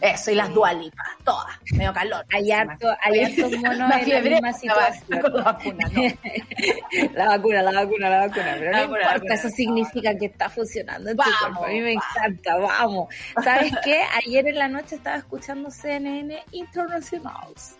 Eso, 0.00 0.30
y 0.30 0.34
las 0.34 0.52
dualipas, 0.52 1.06
todas, 1.24 1.56
medio 1.72 1.92
calor. 1.92 2.24
Hay 2.32 2.50
harto, 2.50 2.88
hay 3.02 3.24
harto 3.24 3.50
mono 3.50 3.90
en 3.92 4.08
la 4.08 4.20
misma 4.20 4.52
situación. 4.52 5.22
La 5.32 5.42
vacuna, 5.42 5.88
no. 5.92 6.02
la 7.14 7.26
vacuna, 7.26 7.62
la 7.62 7.72
vacuna, 7.72 8.10
la 8.10 8.26
vacuna, 8.26 8.56
pero 8.58 8.72
no 8.72 8.84
importa, 8.84 9.14
vacuna, 9.14 9.34
eso 9.34 9.48
significa 9.48 10.16
que 10.16 10.26
está 10.26 10.48
funcionando 10.48 11.10
en 11.10 11.16
vamos, 11.16 11.34
tu 11.34 11.46
cuerpo. 11.46 11.64
A 11.64 11.68
mí 11.68 11.80
me 11.80 11.94
vamos. 11.94 12.04
encanta, 12.16 12.56
vamos. 12.58 13.14
¿Sabes 13.42 13.72
qué? 13.84 14.02
Ayer 14.24 14.48
en 14.48 14.58
la 14.58 14.68
noche 14.68 14.96
estaba 14.96 15.16
escuchando 15.16 15.70
CNN 15.70 16.42
Internationals. 16.52 17.76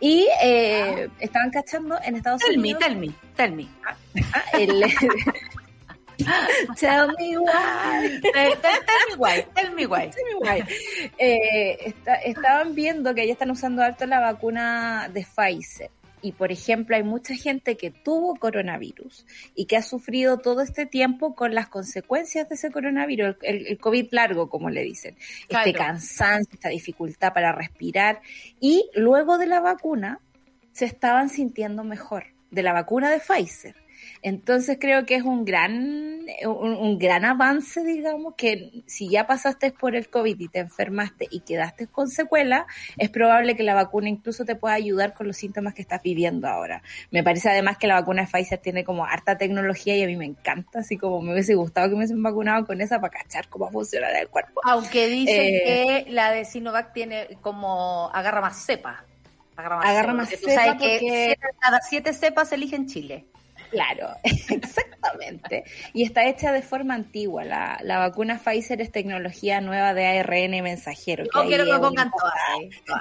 Y 0.00 0.26
eh, 0.42 1.08
ah. 1.08 1.16
estaban 1.20 1.50
cachando 1.50 1.96
en 2.02 2.16
Estados 2.16 2.42
tell 2.42 2.58
Unidos. 2.58 2.80
Me, 2.80 2.86
tell 2.86 2.96
me, 2.96 3.14
tell 3.36 3.52
me. 3.52 3.68
Ah, 3.86 3.96
ah, 4.34 4.58
el, 4.58 4.84
Tell 6.78 7.08
me 7.18 7.38
why. 7.38 8.20
Tell, 8.32 8.52
tell, 8.60 8.80
me 9.08 9.16
why. 9.16 9.46
Tell 9.54 9.74
me 9.74 9.86
why. 9.86 10.10
Tell 10.10 10.24
me 10.24 10.34
why. 10.40 10.64
Eh, 11.18 11.78
está, 11.86 12.14
estaban 12.16 12.74
viendo 12.74 13.14
que 13.14 13.26
ya 13.26 13.32
están 13.32 13.50
usando 13.50 13.82
harto 13.82 14.06
la 14.06 14.20
vacuna 14.20 15.08
de 15.12 15.24
Pfizer. 15.24 15.90
Y 16.22 16.32
por 16.32 16.52
ejemplo, 16.52 16.94
hay 16.94 17.02
mucha 17.02 17.34
gente 17.34 17.76
que 17.76 17.90
tuvo 17.90 18.36
coronavirus 18.36 19.26
y 19.56 19.66
que 19.66 19.76
ha 19.76 19.82
sufrido 19.82 20.38
todo 20.38 20.62
este 20.62 20.86
tiempo 20.86 21.34
con 21.34 21.52
las 21.52 21.68
consecuencias 21.68 22.48
de 22.48 22.54
ese 22.54 22.70
coronavirus, 22.70 23.36
el, 23.42 23.76
COVID 23.78 24.08
largo, 24.12 24.48
como 24.48 24.70
le 24.70 24.84
dicen. 24.84 25.16
Este 25.48 25.72
cansancio, 25.72 26.54
esta 26.54 26.68
dificultad 26.68 27.32
para 27.34 27.52
respirar. 27.52 28.22
Y 28.60 28.88
luego 28.94 29.36
de 29.36 29.46
la 29.48 29.60
vacuna, 29.60 30.20
se 30.70 30.84
estaban 30.84 31.28
sintiendo 31.28 31.82
mejor, 31.82 32.26
de 32.52 32.62
la 32.62 32.72
vacuna 32.72 33.10
de 33.10 33.18
Pfizer. 33.18 33.81
Entonces 34.22 34.78
creo 34.80 35.04
que 35.04 35.16
es 35.16 35.22
un 35.22 35.44
gran, 35.44 36.26
un, 36.44 36.98
gran 36.98 37.24
avance, 37.24 37.84
digamos, 37.84 38.34
que 38.36 38.84
si 38.86 39.08
ya 39.08 39.26
pasaste 39.26 39.72
por 39.72 39.96
el 39.96 40.08
COVID 40.08 40.38
y 40.38 40.48
te 40.48 40.60
enfermaste 40.60 41.26
y 41.30 41.40
quedaste 41.40 41.88
con 41.88 42.08
secuela, 42.08 42.66
es 42.98 43.10
probable 43.10 43.56
que 43.56 43.62
la 43.62 43.74
vacuna 43.74 44.08
incluso 44.08 44.44
te 44.44 44.54
pueda 44.54 44.74
ayudar 44.74 45.14
con 45.14 45.26
los 45.26 45.36
síntomas 45.36 45.74
que 45.74 45.82
estás 45.82 46.02
viviendo 46.02 46.48
ahora. 46.48 46.82
Me 47.10 47.22
parece 47.22 47.50
además 47.50 47.78
que 47.78 47.86
la 47.86 47.94
vacuna 47.94 48.22
de 48.22 48.28
Pfizer 48.28 48.58
tiene 48.58 48.84
como 48.84 49.04
harta 49.04 49.36
tecnología 49.36 49.96
y 49.96 50.02
a 50.04 50.06
mí 50.06 50.16
me 50.16 50.26
encanta, 50.26 50.80
así 50.80 50.96
como 50.96 51.20
me 51.20 51.32
hubiese 51.32 51.54
gustado 51.54 51.88
que 51.88 51.92
me 51.92 51.98
hubiesen 51.98 52.22
vacunado 52.22 52.64
con 52.66 52.80
esa 52.80 53.00
para 53.00 53.18
cachar 53.18 53.48
cómo 53.48 53.70
funciona 53.70 54.08
el 54.18 54.28
cuerpo. 54.28 54.60
Aunque 54.64 55.08
dicen 55.08 55.54
eh, 55.54 56.04
que 56.04 56.10
la 56.12 56.30
de 56.30 56.44
Sinovac 56.44 56.92
tiene 56.92 57.38
como 57.40 58.10
agarra 58.12 58.40
más 58.40 58.64
cepa. 58.64 59.04
Agarra 59.56 60.14
más, 60.14 60.30
cepa, 60.30 60.76
que 60.78 61.36
cada 61.60 61.80
siete 61.80 62.14
cepas 62.14 62.52
eligen 62.52 62.86
Chile. 62.86 63.26
Claro, 63.72 64.08
exactamente. 64.22 65.64
Y 65.94 66.02
está 66.02 66.28
hecha 66.28 66.52
de 66.52 66.60
forma 66.60 66.94
antigua. 66.94 67.42
La, 67.42 67.80
la, 67.82 67.98
vacuna 67.98 68.38
Pfizer 68.38 68.82
es 68.82 68.92
tecnología 68.92 69.62
nueva 69.62 69.94
de 69.94 70.06
ARN 70.06 70.62
mensajero. 70.62 71.24
No 71.34 71.46
quiero 71.46 71.64
que 71.64 71.72
me 71.72 71.78
pongan 71.78 72.10
todas. 72.10 72.34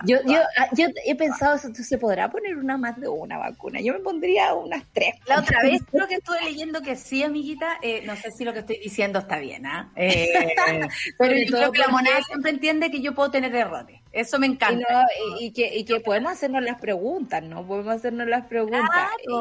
Yo, 0.05 0.19
yo, 0.25 0.39
yo, 0.71 0.87
he 1.05 1.15
pensado, 1.15 1.57
¿se 1.57 1.97
podrá 1.97 2.31
poner 2.31 2.55
una 2.55 2.77
más 2.77 2.97
de 3.01 3.09
una 3.09 3.37
vacuna? 3.37 3.81
Yo 3.81 3.91
me 3.91 3.99
pondría 3.99 4.53
unas 4.53 4.85
tres. 4.93 5.15
La 5.27 5.39
otra 5.39 5.61
vez 5.61 5.81
creo 5.91 6.07
que 6.07 6.15
estuve 6.15 6.41
leyendo 6.41 6.81
que 6.81 6.95
sí, 6.95 7.21
amiguita. 7.21 7.77
Eh, 7.81 8.03
no 8.05 8.15
sé 8.15 8.31
si 8.31 8.45
lo 8.45 8.53
que 8.53 8.59
estoy 8.59 8.77
diciendo 8.77 9.19
está 9.19 9.37
bien, 9.37 9.65
¿ah? 9.65 9.91
Eh, 9.97 10.31
pero 11.19 11.35
yo 11.35 11.57
creo 11.57 11.71
que 11.73 11.79
la 11.79 11.89
moneda 11.89 12.21
siempre 12.23 12.51
entiende 12.51 12.89
que 12.89 13.01
yo 13.01 13.13
puedo 13.13 13.29
tener 13.29 13.53
errores. 13.53 13.99
Eso 14.11 14.39
me 14.39 14.47
encanta. 14.47 15.05
Y, 15.39 15.51
que, 15.51 15.73
y 15.75 15.85
que 15.85 15.99
podemos 15.99 16.33
hacernos 16.33 16.63
las 16.63 16.79
preguntas, 16.79 17.41
¿no? 17.43 17.65
Podemos 17.65 17.95
hacernos 17.95 18.27
las 18.27 18.45
preguntas. 18.45 18.89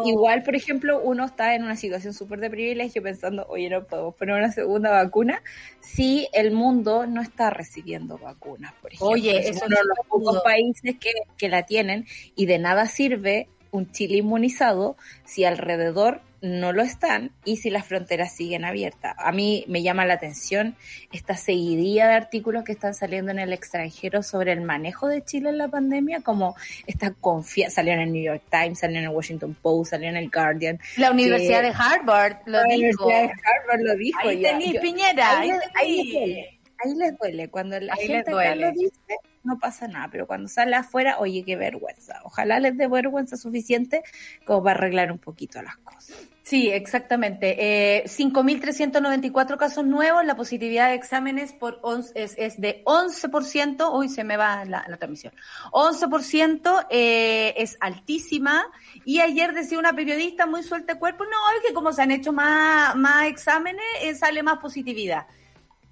Igual, 0.04 0.42
por 0.42 0.54
ejemplo, 0.54 1.00
uno 1.02 1.24
está 1.24 1.54
en 1.54 1.64
una 1.64 1.76
situación 1.76 2.14
súper 2.14 2.40
de 2.40 2.50
privilegio 2.50 3.02
pensando, 3.02 3.46
oye, 3.48 3.68
no 3.68 3.84
podemos 3.84 4.14
poner 4.14 4.36
una 4.36 4.52
segunda 4.52 4.90
vacuna 4.90 5.42
si 5.80 6.28
el 6.32 6.52
mundo 6.52 7.06
no 7.06 7.20
está 7.20 7.50
recibiendo 7.50 8.18
vacunas, 8.18 8.72
por 8.80 8.92
ejemplo. 8.92 9.08
Oye, 9.08 9.48
es 9.48 9.56
uno 9.56 9.76
de 9.76 9.84
los 9.84 10.06
pocos 10.06 10.40
países 10.42 10.96
que, 10.98 11.12
que 11.36 11.48
la 11.48 11.64
tienen 11.64 12.06
y 12.36 12.46
de 12.46 12.58
nada 12.58 12.86
sirve 12.86 13.48
un 13.72 13.90
Chile 13.90 14.18
inmunizado 14.18 14.96
si 15.24 15.44
alrededor 15.44 16.22
no 16.42 16.72
lo 16.72 16.82
están 16.82 17.32
y 17.44 17.56
si 17.56 17.70
las 17.70 17.86
fronteras 17.86 18.34
siguen 18.34 18.64
abiertas. 18.64 19.14
A 19.18 19.32
mí 19.32 19.64
me 19.68 19.82
llama 19.82 20.06
la 20.06 20.14
atención 20.14 20.76
esta 21.12 21.36
seguidilla 21.36 22.08
de 22.08 22.14
artículos 22.14 22.64
que 22.64 22.72
están 22.72 22.94
saliendo 22.94 23.30
en 23.30 23.38
el 23.38 23.52
extranjero 23.52 24.22
sobre 24.22 24.52
el 24.52 24.62
manejo 24.62 25.08
de 25.08 25.22
Chile 25.22 25.50
en 25.50 25.58
la 25.58 25.68
pandemia, 25.68 26.20
como 26.20 26.56
esta 26.86 27.12
confianza, 27.12 27.76
salió 27.76 27.92
en 27.94 28.00
el 28.00 28.12
New 28.12 28.22
York 28.22 28.42
Times, 28.50 28.78
salió 28.78 28.98
en 28.98 29.04
el 29.04 29.10
Washington 29.10 29.56
Post, 29.60 29.90
salió 29.90 30.08
en 30.08 30.16
el 30.16 30.30
Guardian. 30.30 30.78
La 30.96 31.10
Universidad 31.10 31.62
de 31.62 31.72
Harvard 31.76 32.38
lo 32.46 32.58
la 32.58 32.64
dijo. 32.64 33.04
Universidad 33.04 33.22
de 33.22 33.32
Harvard 33.32 33.80
lo 33.82 33.96
dijo. 33.96 34.18
Ahí 34.22 34.78
Piñera. 34.80 35.40
Ahí, 35.40 36.59
ahí, 36.84 36.94
les 36.94 37.18
duele. 37.18 37.48
Cuando 37.48 37.78
la 37.80 37.96
gente 37.96 38.30
acá 38.30 38.54
lo 38.54 38.72
dice, 38.72 39.18
no 39.42 39.58
pasa 39.58 39.88
nada, 39.88 40.08
pero 40.10 40.26
cuando 40.26 40.48
sale 40.48 40.76
afuera, 40.76 41.18
oye, 41.18 41.44
qué 41.44 41.56
vergüenza. 41.56 42.20
Ojalá 42.24 42.60
les 42.60 42.76
dé 42.76 42.88
vergüenza 42.88 43.36
suficiente 43.36 44.02
como 44.44 44.62
para 44.62 44.78
arreglar 44.78 45.12
un 45.12 45.18
poquito 45.18 45.62
las 45.62 45.76
cosas. 45.78 46.28
Sí, 46.42 46.68
exactamente. 46.68 47.98
Eh, 47.98 48.04
5.394 48.06 49.56
casos 49.56 49.84
nuevos, 49.84 50.24
la 50.24 50.34
positividad 50.34 50.88
de 50.88 50.94
exámenes 50.94 51.52
por 51.52 51.80
es, 52.14 52.34
es, 52.36 52.60
de 52.60 52.82
11%, 52.84 53.88
hoy 53.88 54.08
se 54.08 54.24
me 54.24 54.36
va 54.36 54.64
la, 54.64 54.82
transmisión, 54.96 55.32
11% 55.70 56.86
eh, 56.90 57.54
es 57.56 57.76
altísima 57.78 58.64
y 59.04 59.20
ayer 59.20 59.54
decía 59.54 59.78
una 59.78 59.92
periodista 59.92 60.46
muy 60.46 60.62
suelta 60.62 60.94
de 60.94 60.98
cuerpo, 60.98 61.24
no, 61.24 61.30
es 61.56 61.68
que 61.68 61.72
como 61.72 61.92
se 61.92 62.02
han 62.02 62.10
hecho 62.10 62.32
más, 62.32 62.96
más 62.96 63.26
exámenes, 63.26 63.84
eh, 64.02 64.14
sale 64.14 64.42
más 64.42 64.58
positividad. 64.58 65.26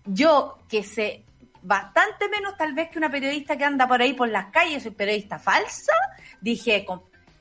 Yo, 0.04 0.58
que 0.68 0.82
sé 0.82 1.24
bastante 1.62 2.28
menos 2.28 2.56
tal 2.56 2.72
vez 2.74 2.88
que 2.88 2.98
una 2.98 3.10
periodista 3.10 3.56
que 3.56 3.64
anda 3.64 3.86
por 3.86 4.00
ahí 4.00 4.14
por 4.14 4.28
las 4.28 4.46
calles, 4.46 4.82
soy 4.82 4.92
periodista 4.92 5.38
falsa, 5.38 5.92
dije, 6.40 6.86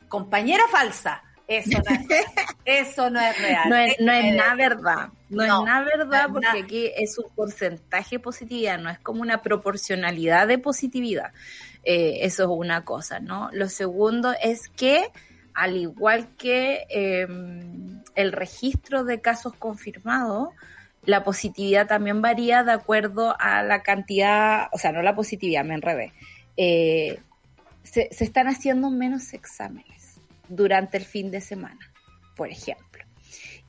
compañera 0.08 0.64
falsa, 0.70 1.24
eso 1.48 1.80
no 1.80 1.96
es, 1.96 2.26
eso 2.66 3.10
no 3.10 3.22
es 3.22 3.42
real. 3.42 3.70
No 3.70 4.12
es, 4.12 4.36
nada 4.36 4.56
verdad. 4.56 5.10
No, 5.30 5.44
es 5.44 5.50
nada 5.66 5.84
verdad 5.84 6.28
porque 6.32 6.60
aquí 6.64 6.92
es 6.96 7.18
un 7.18 7.30
porcentaje 7.34 8.18
de 8.18 8.20
positividad, 8.20 8.78
no 8.80 8.90
es 8.90 9.00
como 9.00 9.22
una 9.22 9.42
proporcionalidad 9.42 10.48
de 10.48 10.58
positividad. 10.58 11.32
Eh, 11.84 12.26
eso 12.26 12.44
es 12.44 12.50
una 12.52 12.84
cosa, 12.84 13.20
¿no? 13.20 13.50
Lo 13.54 13.70
segundo 13.70 14.34
es 14.42 14.68
que, 14.68 15.10
al 15.54 15.78
igual 15.78 16.36
que 16.38 16.86
em, 16.90 18.04
el 18.16 18.34
registro 18.34 19.06
de 19.06 19.22
casos 19.22 19.54
confirmados, 19.54 20.50
la 21.08 21.24
positividad 21.24 21.88
también 21.88 22.22
varía 22.22 22.66
de 22.66 22.74
acuerdo 22.74 23.34
a 23.40 23.64
la 23.64 23.82
cantidad, 23.82 24.68
o 24.74 24.78
sea, 24.78 24.92
no 24.92 25.02
la 25.02 25.16
positividad, 25.16 25.64
me 25.64 25.76
enredé. 25.76 26.12
Eh, 26.58 27.20
se, 27.84 28.10
están 28.12 28.48
haciendo 28.48 28.90
menos 28.90 29.34
exámenes 29.34 30.20
durante 30.50 30.98
el 30.98 31.06
fin 31.06 31.32
de 31.32 31.40
semana, 31.40 31.80
por 32.36 32.50
ejemplo. 32.50 33.06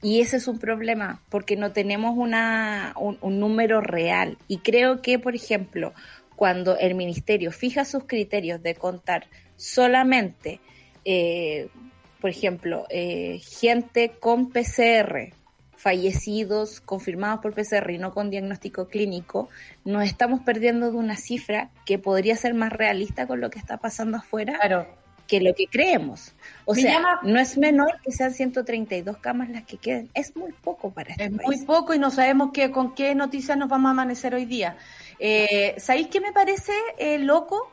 Y 0.03 0.21
ese 0.21 0.39
es 0.39 0.49
un 0.49 0.59
problema 0.59 1.23
porque 1.29 1.57
no 1.57 1.71
tenemos 1.71 2.17
una, 2.17 2.93
un, 2.97 3.39
número 3.39 3.81
real. 3.81 4.37
Y 4.49 4.59
creo 4.59 5.01
que, 5.01 5.21
por 5.21 5.37
ejemplo, 5.37 5.95
cuando 6.35 6.77
el 6.77 6.97
ministerio 6.97 7.53
fija 7.53 7.85
sus 7.85 8.03
criterios 8.05 8.61
de 8.65 8.75
contar 8.75 9.29
solamente, 9.55 10.61
eh, 11.05 11.69
por 12.21 12.31
ejemplo, 12.31 12.85
eh, 12.91 13.41
gente 13.45 14.11
con 14.19 14.51
PCR, 14.51 15.38
fallecidos 15.79 16.81
confirmados 16.81 17.41
por 17.41 17.55
PCR 17.55 17.91
y 17.93 17.99
no 17.99 18.13
con 18.13 18.31
diagnóstico 18.31 18.89
clínico, 18.89 19.49
nos 19.85 20.05
estamos 20.05 20.41
perdiendo 20.41 20.91
de 20.91 20.97
una 20.99 21.17
cifra 21.17 21.71
que 21.87 21.99
podría 21.99 22.37
ser 22.37 22.53
más 22.53 22.73
realista 22.73 23.27
con 23.27 23.41
lo 23.41 23.49
que 23.49 23.61
está 23.61 23.79
pasando 23.79 24.19
afuera 24.19 24.59
claro 24.59 24.87
que 25.29 25.41
lo 25.41 25.55
que 25.55 25.67
creemos. 25.67 26.33
O 26.65 26.75
sea, 26.75 27.21
no 27.23 27.39
es 27.39 27.59
menor 27.59 28.01
que 28.03 28.11
sean 28.11 28.33
132 28.33 29.19
camas 29.19 29.51
las 29.51 29.65
que 29.65 29.77
queden. 29.77 30.09
Es 30.15 30.35
muy 30.35 30.53
poco 30.53 30.91
para 30.91 31.11
este 31.11 31.25
Es 31.25 31.31
muy 31.31 31.65
poco 31.67 31.93
y 31.95 31.99
no 31.99 32.11
sabemos 32.11 32.51
qué, 32.53 32.71
con 32.71 32.95
qué 32.95 33.15
noticias 33.15 33.57
nos 33.57 33.69
vamos 33.69 33.91
a 33.91 33.93
amanecer 33.93 34.35
hoy 34.35 34.47
día. 34.47 34.79
Eh, 35.19 35.75
¿Sabéis 35.79 36.09
qué 36.09 36.21
me 36.21 36.33
parece 36.33 36.73
eh, 36.97 37.19
loco? 37.19 37.71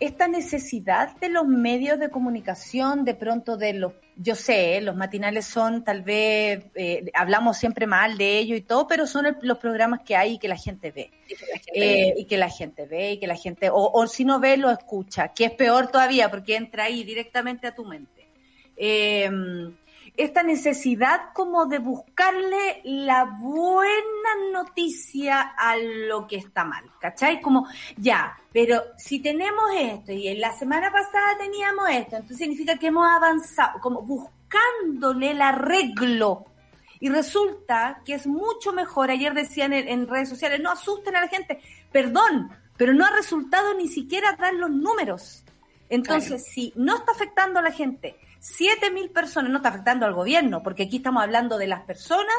Esta 0.00 0.28
necesidad 0.28 1.16
de 1.18 1.28
los 1.28 1.46
medios 1.46 1.98
de 1.98 2.10
comunicación, 2.10 3.04
de 3.04 3.14
pronto 3.14 3.56
de 3.56 3.74
los, 3.74 3.92
yo 4.16 4.34
sé, 4.34 4.80
los 4.80 4.96
matinales 4.96 5.46
son 5.46 5.84
tal 5.84 6.02
vez, 6.02 6.64
eh, 6.74 7.10
hablamos 7.14 7.56
siempre 7.56 7.86
mal 7.86 8.18
de 8.18 8.38
ellos 8.38 8.58
y 8.58 8.62
todo, 8.62 8.86
pero 8.86 9.06
son 9.06 9.36
los 9.40 9.58
programas 9.58 10.00
que 10.04 10.16
hay 10.16 10.34
y 10.34 10.38
que 10.38 10.48
la 10.48 10.56
gente 10.56 10.90
ve. 10.90 11.10
Eh, 11.74 12.14
y 12.16 12.24
que 12.26 12.36
la 12.36 12.50
gente, 12.50 12.86
ve 12.86 13.12
y 13.12 13.18
que 13.18 13.26
la 13.26 13.36
gente, 13.36 13.70
o, 13.70 13.90
o, 13.92 14.06
si 14.06 14.24
no 14.24 14.40
ve, 14.40 14.56
lo 14.56 14.70
escucha, 14.70 15.28
que 15.28 15.46
es 15.46 15.52
peor 15.52 15.88
todavía 15.88 16.30
porque 16.30 16.56
entra 16.56 16.84
ahí 16.84 17.04
directamente 17.04 17.66
a 17.66 17.74
tu 17.74 17.84
mente. 17.84 18.28
Eh, 18.76 19.30
esta 20.16 20.44
necesidad 20.44 21.32
como 21.32 21.66
de 21.66 21.78
buscarle 21.78 22.80
la 22.84 23.24
buena 23.24 24.52
noticia 24.52 25.40
a 25.40 25.76
lo 25.76 26.26
que 26.28 26.36
está 26.36 26.64
mal, 26.64 26.84
¿cachai? 27.00 27.40
Como, 27.40 27.66
ya, 27.96 28.36
pero 28.52 28.80
si 28.96 29.18
tenemos 29.20 29.64
esto 29.76 30.12
y 30.12 30.28
en 30.28 30.40
la 30.40 30.52
semana 30.52 30.92
pasada 30.92 31.36
teníamos 31.38 31.90
esto, 31.90 32.16
entonces 32.16 32.38
significa 32.38 32.76
que 32.76 32.88
hemos 32.88 33.08
avanzado, 33.08 33.80
como 33.80 34.02
buscándole 34.02 35.32
el 35.32 35.42
arreglo. 35.42 36.46
Y 37.00 37.08
resulta 37.08 38.00
que 38.04 38.14
es 38.14 38.26
mucho 38.26 38.72
mejor, 38.72 39.10
ayer 39.10 39.34
decían 39.34 39.72
en, 39.72 40.06
redes 40.06 40.28
sociales, 40.28 40.60
no 40.60 40.70
asusten 40.70 41.16
a 41.16 41.22
la 41.22 41.28
gente, 41.28 41.60
perdón, 41.90 42.50
pero 42.76 42.94
no 42.94 43.04
ha 43.04 43.10
resultado 43.10 43.74
ni 43.74 43.88
siquiera 43.88 44.36
dar 44.36 44.54
los 44.54 44.70
números. 44.70 45.44
Entonces, 45.90 46.46
si 46.46 46.72
no 46.76 46.96
está 46.96 47.12
afectando 47.12 47.58
a 47.58 47.62
la 47.62 47.72
gente, 47.72 48.16
siete 48.44 48.90
mil 48.90 49.08
personas, 49.08 49.50
no 49.50 49.56
está 49.56 49.70
afectando 49.70 50.04
al 50.04 50.12
gobierno, 50.12 50.62
porque 50.62 50.82
aquí 50.82 50.98
estamos 50.98 51.22
hablando 51.22 51.56
de 51.56 51.66
las 51.66 51.80
personas, 51.84 52.36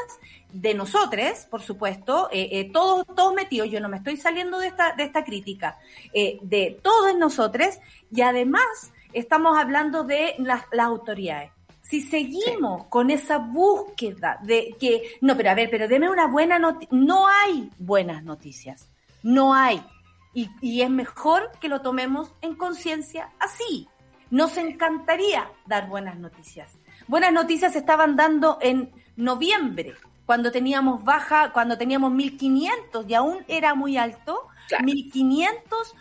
de 0.52 0.72
nosotros, 0.72 1.48
por 1.50 1.62
supuesto, 1.62 2.28
eh, 2.30 2.48
eh, 2.52 2.70
todos, 2.72 3.04
todos 3.16 3.34
metidos, 3.34 3.68
yo 3.70 3.80
no 3.80 3.88
me 3.88 3.96
estoy 3.96 4.16
saliendo 4.16 4.60
de 4.60 4.68
esta, 4.68 4.94
de 4.94 5.02
esta 5.02 5.24
crítica, 5.24 5.78
eh, 6.12 6.38
de 6.42 6.78
todos 6.80 7.16
nosotros, 7.16 7.80
y 8.12 8.20
además 8.20 8.92
estamos 9.12 9.58
hablando 9.58 10.04
de 10.04 10.36
las, 10.38 10.62
las 10.70 10.86
autoridades. 10.86 11.50
Si 11.82 12.00
seguimos 12.02 12.84
con 12.86 13.10
esa 13.10 13.38
búsqueda 13.38 14.38
de 14.44 14.76
que, 14.78 15.18
no, 15.20 15.36
pero 15.36 15.50
a 15.50 15.54
ver, 15.54 15.68
pero 15.70 15.88
deme 15.88 16.08
una 16.08 16.28
buena 16.28 16.60
noticia, 16.60 16.96
no 16.96 17.26
hay 17.26 17.68
buenas 17.78 18.22
noticias, 18.22 18.88
no 19.24 19.54
hay. 19.54 19.84
Y, 20.32 20.50
y 20.60 20.82
es 20.82 20.90
mejor 20.90 21.50
que 21.60 21.68
lo 21.68 21.80
tomemos 21.80 22.32
en 22.42 22.54
conciencia 22.54 23.32
así 23.40 23.88
Nos 24.30 24.56
encantaría 24.56 25.50
dar 25.66 25.88
buenas 25.88 26.18
noticias. 26.18 26.76
Buenas 27.06 27.32
noticias 27.32 27.72
se 27.72 27.78
estaban 27.78 28.16
dando 28.16 28.58
en 28.60 28.90
noviembre, 29.16 29.94
cuando 30.26 30.50
teníamos 30.50 31.04
baja, 31.04 31.52
cuando 31.52 31.78
teníamos 31.78 32.12
1.500 32.12 33.08
y 33.08 33.14
aún 33.14 33.44
era 33.46 33.74
muy 33.74 33.96
alto, 33.96 34.48
1.500 34.70 35.54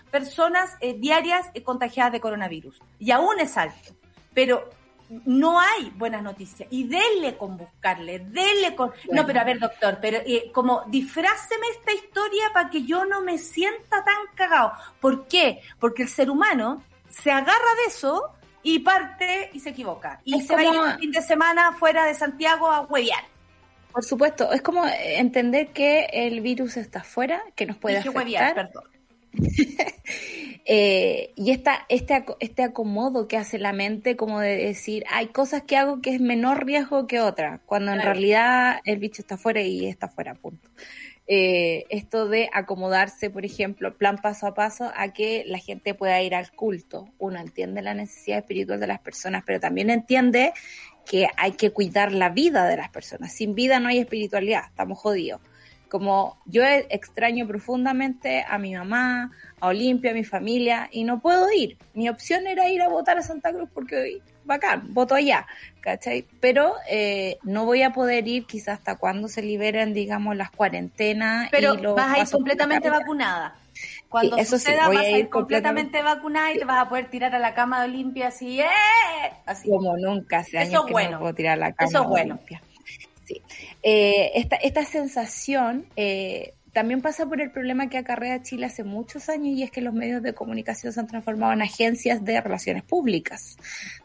personas 0.10 0.76
eh, 0.82 0.96
diarias 0.96 1.46
eh, 1.54 1.62
contagiadas 1.62 2.12
de 2.12 2.20
coronavirus. 2.20 2.82
Y 2.98 3.12
aún 3.12 3.40
es 3.40 3.56
alto. 3.56 3.94
Pero 4.34 4.68
no 5.26 5.60
hay 5.60 5.92
buenas 5.96 6.24
noticias. 6.24 6.68
Y 6.72 6.86
denle 6.88 7.38
con 7.38 7.56
buscarle, 7.56 8.18
denle 8.20 8.76
con... 8.76 8.92
No, 9.12 9.26
pero 9.28 9.42
a 9.42 9.44
ver, 9.44 9.60
doctor, 9.60 10.00
pero 10.02 10.18
eh, 10.26 10.52
como 10.52 10.84
disfráceme 10.88 11.68
esta 11.72 11.94
historia 11.94 12.46
para 12.52 12.72
que 12.72 12.84
yo 12.84 13.06
no 13.06 13.22
me 13.22 13.38
sienta 13.38 14.04
tan 14.04 14.18
cagado. 14.34 14.72
¿Por 15.00 15.28
qué? 15.28 15.62
Porque 15.80 16.02
el 16.02 16.10
ser 16.10 16.32
humano 16.32 16.84
se 17.10 17.32
agarra 17.32 17.76
de 17.84 17.90
eso 17.90 18.32
y 18.64 18.80
parte 18.80 19.50
y 19.54 19.60
se 19.60 19.70
equivoca. 19.70 20.22
Y 20.24 20.42
se 20.42 20.56
va 20.56 20.62
a 20.62 20.94
ir 20.94 21.00
fin 21.00 21.12
de 21.12 21.22
semana 21.22 21.72
fuera 21.74 22.06
de 22.06 22.16
Santiago 22.16 22.70
a 22.70 22.82
hueviar. 22.82 23.24
Por 23.92 24.04
supuesto, 24.04 24.52
es 24.52 24.62
como 24.62 24.86
entender 24.88 25.68
que 25.70 26.08
el 26.12 26.42
virus 26.42 26.76
está 26.76 27.04
fuera, 27.04 27.42
que 27.56 27.66
nos 27.66 27.78
puede 27.78 27.98
afectar. 27.98 28.54
perdón. 28.54 28.84
Eh, 30.68 31.32
y 31.36 31.52
esta, 31.52 31.86
este, 31.90 32.26
este 32.40 32.64
acomodo 32.64 33.28
que 33.28 33.38
hace 33.38 33.60
la 33.60 33.72
mente, 33.72 34.16
como 34.16 34.40
de 34.40 34.58
decir, 34.58 35.04
hay 35.12 35.28
cosas 35.28 35.62
que 35.62 35.78
hago 35.78 36.02
que 36.02 36.16
es 36.16 36.20
menor 36.20 36.66
riesgo 36.66 37.06
que 37.06 37.20
otra, 37.20 37.62
cuando 37.68 37.92
en 37.92 38.02
realidad 38.02 38.80
el 38.84 38.98
bicho 38.98 39.22
está 39.22 39.38
fuera 39.38 39.62
y 39.62 39.86
está 39.86 40.08
fuera, 40.08 40.34
punto. 40.34 40.68
Eh, 41.28 41.86
esto 41.90 42.28
de 42.28 42.50
acomodarse, 42.54 43.32
por 43.32 43.46
ejemplo, 43.46 43.98
plan 43.98 44.18
paso 44.18 44.46
a 44.46 44.54
paso 44.54 44.92
a 44.96 45.12
que 45.12 45.44
la 45.48 45.58
gente 45.58 45.96
pueda 45.96 46.22
ir 46.22 46.36
al 46.36 46.52
culto. 46.52 47.10
Uno 47.18 47.40
entiende 47.40 47.82
la 47.82 47.96
necesidad 47.96 48.40
espiritual 48.40 48.80
de 48.80 48.88
las 48.88 49.00
personas, 49.00 49.44
pero 49.46 49.60
también 49.60 49.90
entiende 49.90 50.54
que 51.06 51.28
hay 51.38 51.54
que 51.54 51.72
cuidar 51.72 52.12
la 52.12 52.30
vida 52.30 52.68
de 52.68 52.78
las 52.78 52.90
personas. 52.90 53.32
Sin 53.32 53.56
vida 53.56 53.80
no 53.80 53.90
hay 53.90 54.00
espiritualidad, 54.00 54.64
estamos 54.68 55.00
jodidos. 55.00 55.42
Como 55.90 56.42
yo 56.46 56.64
extraño 56.64 57.48
profundamente 57.48 58.44
a 58.48 58.58
mi 58.58 58.76
mamá, 58.76 59.32
a 59.60 59.68
Olimpia, 59.68 60.12
a 60.12 60.14
mi 60.16 60.24
familia, 60.24 60.90
y 60.92 61.04
no 61.04 61.22
puedo 61.22 61.52
ir. 61.52 61.78
Mi 61.94 62.10
opción 62.10 62.48
era 62.48 62.70
ir 62.70 62.82
a 62.82 62.90
votar 62.90 63.18
a 63.18 63.22
Santa 63.22 63.54
Cruz 63.54 63.70
porque 63.74 63.96
hoy, 63.96 64.22
bacán, 64.44 64.94
voto 64.94 65.16
allá, 65.16 65.48
¿cachai? 65.86 66.26
Pero 66.40 66.74
eh, 66.90 67.38
no 67.44 67.66
voy 67.66 67.84
a 67.84 67.92
poder 67.92 68.28
ir 68.28 68.48
quizás 68.48 68.80
hasta 68.80 68.98
cuando 68.98 69.28
se 69.28 69.44
liberen, 69.44 69.94
digamos, 69.94 70.36
las 70.36 70.50
cuarentenas. 70.50 71.48
Pero 71.52 71.94
vas 71.94 72.18
a 72.18 72.22
ir 72.22 72.30
completamente 72.30 72.90
vacunada. 72.90 73.56
Cuando 74.10 74.36
eso 74.38 74.58
suceda, 74.58 74.88
vas 74.88 74.98
a 74.98 75.10
ir 75.10 75.30
completamente, 75.30 76.02
vacunada 76.02 76.52
y 76.54 76.58
te 76.58 76.66
vas 76.66 76.86
a 76.86 76.90
poder 76.90 77.10
tirar 77.12 77.36
a 77.36 77.40
la 77.40 77.54
cama 77.54 77.82
de 77.82 77.90
Olimpia 77.90 78.30
así, 78.30 78.62
¡eh! 78.62 78.66
Así. 79.46 79.70
Como 79.70 79.96
nunca 79.98 80.40
hace 80.40 80.58
años 80.58 80.74
eso 80.74 80.86
que 80.86 80.94
bueno. 80.94 81.12
no 81.12 81.20
puedo 81.20 81.36
tirar 81.36 81.54
a 81.54 81.58
la 81.58 81.74
cama 81.74 81.90
eso 81.90 82.02
es 82.02 82.08
bueno. 82.08 82.40
Sí. 83.26 83.42
Eh, 83.84 84.32
esta, 84.36 84.56
esta 84.56 84.86
sensación 84.86 85.86
eh, 85.96 86.55
también 86.76 87.02
pasa 87.02 87.26
por 87.26 87.40
el 87.40 87.52
problema 87.52 87.88
que 87.88 87.98
acarrea 87.98 88.44
Chile 88.44 88.66
hace 88.66 88.84
muchos 88.84 89.30
años 89.30 89.58
y 89.58 89.64
es 89.64 89.72
que 89.72 89.80
los 89.80 89.94
medios 89.94 90.22
de 90.22 90.34
comunicación 90.34 90.92
se 90.92 91.00
han 91.00 91.08
transformado 91.08 91.54
en 91.54 91.62
agencias 91.62 92.26
de 92.26 92.42
relaciones 92.42 92.84
públicas, 92.84 93.56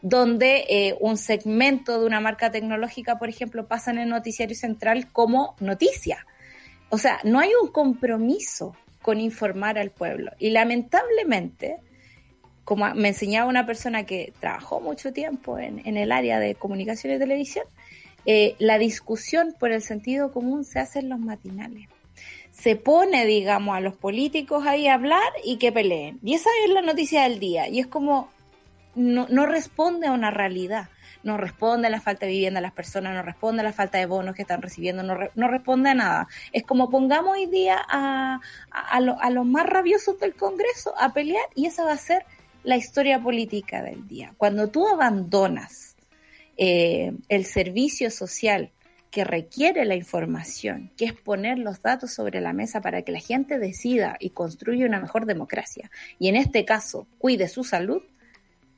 donde 0.01 0.63
eh, 0.69 0.95
un 1.01 1.17
segmento 1.17 1.99
de 1.99 2.05
una 2.05 2.21
marca 2.21 2.49
tecnológica, 2.49 3.19
por 3.19 3.27
ejemplo, 3.27 3.67
pasa 3.67 3.91
en 3.91 3.97
el 3.97 4.07
noticiario 4.07 4.55
central 4.55 5.11
como 5.11 5.57
noticia. 5.59 6.25
O 6.87 6.97
sea, 6.97 7.19
no 7.25 7.41
hay 7.41 7.49
un 7.61 7.73
compromiso 7.73 8.73
con 9.01 9.19
informar 9.19 9.77
al 9.77 9.91
pueblo. 9.91 10.31
Y 10.39 10.51
lamentablemente, 10.51 11.75
como 12.63 12.95
me 12.95 13.09
enseñaba 13.09 13.49
una 13.49 13.65
persona 13.65 14.05
que 14.05 14.31
trabajó 14.39 14.79
mucho 14.79 15.11
tiempo 15.11 15.59
en, 15.59 15.97
el 15.97 16.09
área 16.09 16.39
de 16.39 16.55
comunicación 16.55 17.15
y 17.15 17.19
televisión, 17.19 17.65
eh, 18.25 18.55
la 18.59 18.77
discusión 18.77 19.53
por 19.59 19.73
el 19.73 19.81
sentido 19.81 20.31
común 20.31 20.63
se 20.63 20.79
hace 20.79 20.99
en 20.99 21.09
los 21.09 21.19
matinales. 21.19 21.89
Se 22.61 22.75
pone, 22.75 23.25
digamos, 23.25 23.75
a 23.75 23.79
los 23.79 23.95
políticos 23.95 24.65
ahí 24.67 24.87
a 24.87 24.93
hablar 24.93 25.31
y 25.43 25.57
que 25.57 25.71
peleen. 25.71 26.19
Y 26.23 26.35
esa 26.35 26.49
es 26.63 26.71
la 26.71 26.81
noticia 26.81 27.23
del 27.23 27.39
día. 27.39 27.67
Y 27.67 27.79
es 27.79 27.87
como, 27.87 28.29
no, 28.95 29.27
no 29.29 29.45
responde 29.45 30.07
a 30.07 30.11
una 30.11 30.31
realidad. 30.31 30.89
No 31.23 31.37
responde 31.37 31.87
a 31.87 31.91
la 31.91 32.01
falta 32.01 32.25
de 32.25 32.31
vivienda 32.31 32.59
de 32.59 32.63
las 32.63 32.73
personas, 32.73 33.13
no 33.13 33.21
responde 33.21 33.61
a 33.61 33.63
la 33.63 33.73
falta 33.73 33.99
de 33.99 34.07
bonos 34.07 34.35
que 34.35 34.41
están 34.41 34.61
recibiendo, 34.61 35.03
no, 35.03 35.15
no 35.35 35.47
responde 35.47 35.91
a 35.91 35.93
nada. 35.93 36.27
Es 36.51 36.63
como 36.63 36.89
pongamos 36.89 37.33
hoy 37.33 37.45
día 37.45 37.77
a, 37.87 38.39
a, 38.71 38.97
a 38.97 39.29
los 39.29 39.45
más 39.45 39.67
rabiosos 39.67 40.19
del 40.19 40.33
Congreso 40.33 40.93
a 40.97 41.13
pelear 41.13 41.45
y 41.53 41.67
esa 41.67 41.83
va 41.83 41.93
a 41.93 41.97
ser 41.97 42.25
la 42.63 42.75
historia 42.75 43.21
política 43.21 43.81
del 43.81 44.07
día. 44.07 44.33
Cuando 44.37 44.69
tú 44.69 44.87
abandonas 44.87 45.95
eh, 46.57 47.13
el 47.29 47.45
servicio 47.45 48.11
social 48.11 48.71
que 49.11 49.25
requiere 49.25 49.85
la 49.85 49.95
información, 49.95 50.89
que 50.97 51.05
es 51.05 51.13
poner 51.13 51.59
los 51.59 51.81
datos 51.81 52.13
sobre 52.13 52.39
la 52.41 52.53
mesa 52.53 52.81
para 52.81 53.01
que 53.01 53.11
la 53.11 53.19
gente 53.19 53.59
decida 53.59 54.15
y 54.19 54.29
construya 54.31 54.85
una 54.85 55.01
mejor 55.01 55.25
democracia, 55.25 55.91
y 56.17 56.29
en 56.29 56.37
este 56.37 56.65
caso 56.65 57.07
cuide 57.19 57.47
su 57.47 57.63
salud, 57.63 58.01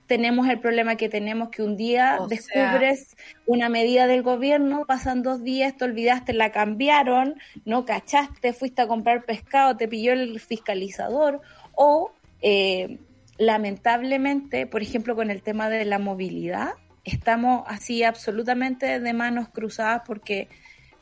tenemos 0.08 0.48
el 0.50 0.60
problema 0.60 0.96
que 0.96 1.08
tenemos 1.08 1.50
que 1.50 1.64
un 1.64 1.78
día 1.78 2.20
descubres 2.28 3.16
una 3.46 3.70
medida 3.70 4.06
del 4.06 4.22
gobierno, 4.22 4.86
pasan 4.86 5.24
dos 5.24 5.44
días, 5.44 5.78
te 5.78 5.86
olvidaste, 5.86 6.34
la 6.34 6.52
cambiaron, 6.52 7.36
no 7.66 7.86
cachaste, 7.86 8.54
fuiste 8.54 8.82
a 8.82 8.88
comprar 8.88 9.24
pescado, 9.24 9.78
te 9.78 9.88
pilló 9.88 10.14
el 10.14 10.40
fiscalizador, 10.40 11.42
o 11.74 12.12
eh, 12.42 13.00
lamentablemente, 13.38 14.68
por 14.68 14.82
ejemplo, 14.82 15.16
con 15.16 15.32
el 15.32 15.42
tema 15.42 15.70
de 15.70 15.86
la 15.86 16.00
movilidad, 16.00 16.74
estamos 17.04 17.64
así 17.68 18.04
absolutamente 18.04 19.00
de 19.00 19.14
manos 19.14 19.50
cruzadas 19.50 20.04
porque 20.06 20.50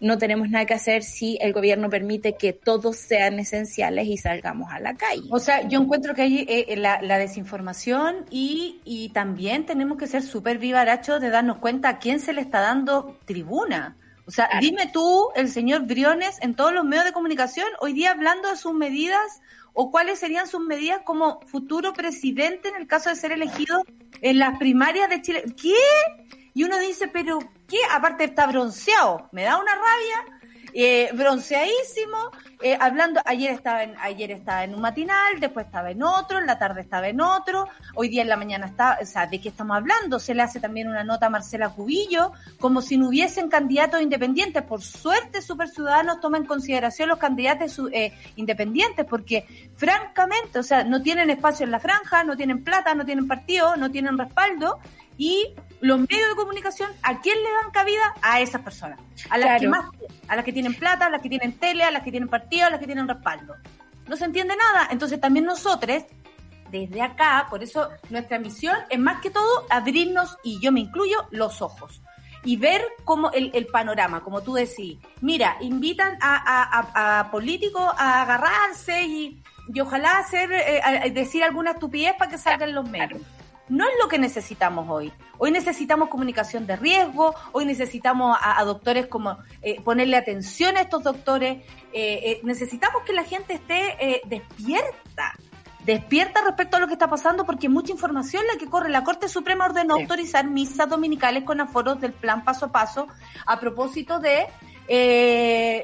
no 0.02 0.18
tenemos 0.18 0.50
nada 0.50 0.66
que 0.66 0.74
hacer 0.74 1.04
si 1.04 1.38
el 1.42 1.54
gobierno 1.54 1.90
permite 1.90 2.36
que 2.36 2.54
todos 2.54 2.98
sean 2.98 3.38
esenciales 3.38 4.08
y 4.08 4.18
salgamos 4.18 4.72
a 4.72 4.80
la 4.80 4.96
calle. 4.96 5.28
O 5.30 5.40
sea, 5.40 5.68
yo 5.68 5.80
encuentro 5.80 6.16
que 6.16 6.24
hay 6.24 6.38
eh, 6.40 6.66
eh, 6.70 6.76
la, 6.76 7.18
desinformación 7.20 8.26
y, 8.32 8.82
y 8.84 9.10
también 9.10 9.68
tenemos 9.68 10.00
que 10.00 10.08
ser 10.08 10.24
súper 10.24 10.58
vivarachos 10.58 11.22
de 11.22 11.30
darnos 11.30 11.60
cuenta 11.60 11.90
a 11.90 12.00
quién 12.00 12.20
se 12.20 12.34
le 12.34 12.42
está 12.42 12.62
dando 12.62 13.20
tribuna. 13.26 13.96
O 14.26 14.32
sea, 14.32 14.50
dime 14.60 14.90
tú, 14.92 15.30
el 15.36 15.50
señor 15.50 15.86
Briones, 15.86 16.38
en 16.42 16.56
todos 16.56 16.74
los 16.74 16.84
medios 16.84 17.06
de 17.06 17.12
comunicación, 17.12 17.68
hoy 17.80 17.94
día 17.94 18.12
hablando 18.12 18.50
de 18.50 18.56
sus 18.56 18.74
medidas 18.74 19.42
o 19.74 19.92
cuáles 19.92 20.20
serían 20.20 20.48
sus 20.48 20.62
medidas 20.62 21.02
como 21.06 21.42
futuro 21.48 21.94
presidente 21.94 22.70
en 22.70 22.76
el 22.76 22.88
caso 22.88 23.10
de 23.10 23.16
ser 23.16 23.32
elegido 23.32 23.84
en 24.22 24.40
las 24.40 24.58
primarias 24.58 25.10
de 25.10 25.22
Chile. 25.22 25.44
¿Qué? 25.60 25.76
Y 26.54 26.64
uno 26.64 26.78
dice, 26.80 27.08
pero 27.08 27.40
¿qué? 27.68 27.78
Aparte 27.92 28.26
está 28.26 28.48
bronceado, 28.48 29.30
me 29.32 29.44
da 29.44 29.58
una 29.58 29.74
rabia 29.74 30.41
eh, 30.74 31.10
bronceadísimo, 31.14 32.32
eh, 32.62 32.78
hablando, 32.80 33.22
ayer 33.26 33.52
estaba, 33.52 33.84
en, 33.84 33.96
ayer 34.00 34.32
estaba 34.32 34.64
en 34.64 34.76
un 34.76 34.82
matinal, 34.82 35.40
después 35.40 35.66
estaba 35.66 35.92
en 35.92 36.04
otro, 36.04 36.40
en 36.40 36.46
la 36.46 36.60
tarde 36.60 36.82
estaba 36.82 37.08
en 37.08 37.20
otro, 37.22 37.68
hoy 37.96 38.10
día 38.10 38.22
en 38.22 38.30
la 38.30 38.38
mañana 38.38 38.68
está, 38.68 39.00
o 39.02 39.06
sea, 39.06 39.26
¿de 39.26 39.42
qué 39.42 39.50
estamos 39.50 39.78
hablando? 39.78 40.20
Se 40.20 40.34
le 40.34 40.44
hace 40.44 40.60
también 40.60 40.88
una 40.88 41.04
nota 41.04 41.28
a 41.28 41.30
Marcela 41.30 41.70
Cubillo, 41.70 42.32
como 42.60 42.82
si 42.82 42.98
no 42.98 43.08
hubiesen 43.08 43.50
candidatos 43.50 44.02
independientes. 44.02 44.64
Por 44.64 44.82
suerte, 44.82 45.42
Super 45.42 45.70
Ciudadanos 45.70 46.20
toma 46.22 46.38
en 46.38 46.46
consideración 46.46 47.10
los 47.10 47.18
candidatos 47.18 47.82
eh, 47.92 48.14
independientes, 48.36 49.06
porque 49.06 49.46
francamente, 49.76 50.60
o 50.60 50.64
sea, 50.64 50.84
no 50.84 51.02
tienen 51.02 51.30
espacio 51.30 51.66
en 51.66 51.72
la 51.72 51.80
franja, 51.80 52.24
no 52.24 52.38
tienen 52.38 52.64
plata, 52.64 52.94
no 52.94 53.06
tienen 53.06 53.28
partido, 53.28 53.76
no 53.76 53.90
tienen 53.90 54.18
respaldo, 54.18 54.80
y 55.18 55.54
los 55.82 56.00
medios 56.00 56.30
de 56.30 56.36
comunicación, 56.36 56.92
¿a 57.02 57.20
quién 57.22 57.38
le 57.42 57.50
dan 57.52 57.72
cabida? 57.72 58.14
A 58.22 58.40
esas 58.40 58.62
personas. 58.62 59.00
A 59.30 59.38
las 59.38 59.60
que 59.60 59.68
más, 59.68 59.86
a 60.28 60.36
las 60.36 60.46
que 60.46 60.54
tienen 60.54 60.76
plata, 60.76 61.08
a 61.08 61.10
las 61.10 61.22
que 61.22 61.30
tienen 61.30 61.54
tele, 61.54 61.84
a 61.84 61.92
las 61.92 62.04
que 62.04 62.12
tienen 62.12 62.30
partido, 62.30 62.68
a 62.68 62.70
las 62.70 62.80
que 62.80 62.86
tienen 62.86 63.08
respaldo. 63.08 63.56
No 64.08 64.16
se 64.16 64.26
entiende 64.26 64.56
nada. 64.56 64.90
Entonces 64.92 65.20
también 65.20 65.46
nosotros, 65.46 66.04
desde 66.70 67.02
acá, 67.02 67.48
por 67.50 67.64
eso 67.64 67.90
nuestra 68.12 68.38
misión 68.38 68.78
es 68.90 69.00
más 69.00 69.22
que 69.22 69.32
todo 69.32 69.66
abrirnos, 69.72 70.38
y 70.44 70.60
yo 70.62 70.72
me 70.72 70.82
incluyo, 70.82 71.28
los 71.32 71.64
ojos. 71.64 72.02
Y 72.44 72.58
ver 72.58 72.84
cómo 73.04 73.32
el, 73.32 73.68
panorama, 73.68 74.24
como 74.24 74.42
tú 74.42 74.54
decís. 74.54 75.00
Mira, 75.22 75.58
invitan 75.62 76.18
a, 76.22 77.30
políticos 77.32 77.92
a 77.98 78.22
agarrarse 78.22 79.04
y, 79.04 79.42
ojalá 79.80 80.20
hacer, 80.20 80.52
eh, 80.52 81.12
decir 81.12 81.44
alguna 81.44 81.72
estupidez 81.72 82.14
para 82.18 82.30
que 82.30 82.38
salgan 82.38 82.74
los 82.74 82.88
medios 82.88 83.22
no 83.72 83.86
es 83.86 83.92
lo 84.02 84.10
que 84.10 84.20
necesitamos 84.20 84.86
hoy. 84.90 85.14
Hoy 85.38 85.50
necesitamos 85.50 86.10
comunicación 86.10 86.68
de 86.68 86.76
riesgo, 86.76 87.34
hoy 87.54 87.64
necesitamos 87.64 88.38
a, 88.42 88.62
doctores 88.66 89.08
como 89.08 89.38
eh, 89.62 89.80
ponerle 89.82 90.18
atención 90.18 90.76
a 90.76 90.82
estos 90.82 91.04
doctores, 91.04 91.64
eh, 91.94 92.20
eh, 92.24 92.42
necesitamos 92.44 93.04
que 93.04 93.14
la 93.14 93.24
gente 93.24 93.54
esté 93.54 94.22
despierta, 94.26 95.36
despierta 95.86 96.42
respecto 96.44 96.76
a 96.76 96.80
lo 96.82 96.88
que 96.88 96.94
está 96.94 97.10
pasando 97.10 97.46
porque 97.46 97.70
mucha 97.70 97.94
información 97.94 98.44
la 98.46 98.60
que 98.60 98.66
corre. 98.66 98.90
La 98.90 99.06
Corte 99.06 99.30
Suprema 99.30 99.66
ordenó 99.66 99.94
autorizar 99.94 100.46
misas 100.46 100.90
dominicales 100.90 101.46
con 101.46 101.62
aforos 101.62 102.02
del 102.02 102.12
plan 102.12 102.44
paso 102.44 102.66
a 102.66 102.72
paso 102.74 103.08
a 103.46 103.58
propósito 103.58 104.20
de 104.20 104.48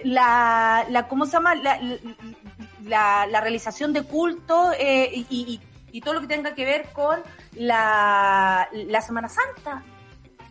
la, 0.04 0.86
la, 0.90 1.08
¿cómo 1.08 1.26
se 1.26 1.32
llama? 1.32 1.56
La, 1.56 3.26
la, 3.28 3.40
realización 3.40 3.94
de 3.94 4.04
culto 4.04 4.72
y, 4.78 5.26
y 5.30 5.62
y 5.98 6.02
todo 6.02 6.14
lo 6.14 6.22
que 6.22 6.28
tenga 6.28 6.54
que 6.54 6.64
ver 6.64 6.90
con 6.94 7.20
la, 7.56 8.70
la 8.72 9.02
Semana 9.02 9.28
Santa. 9.28 9.84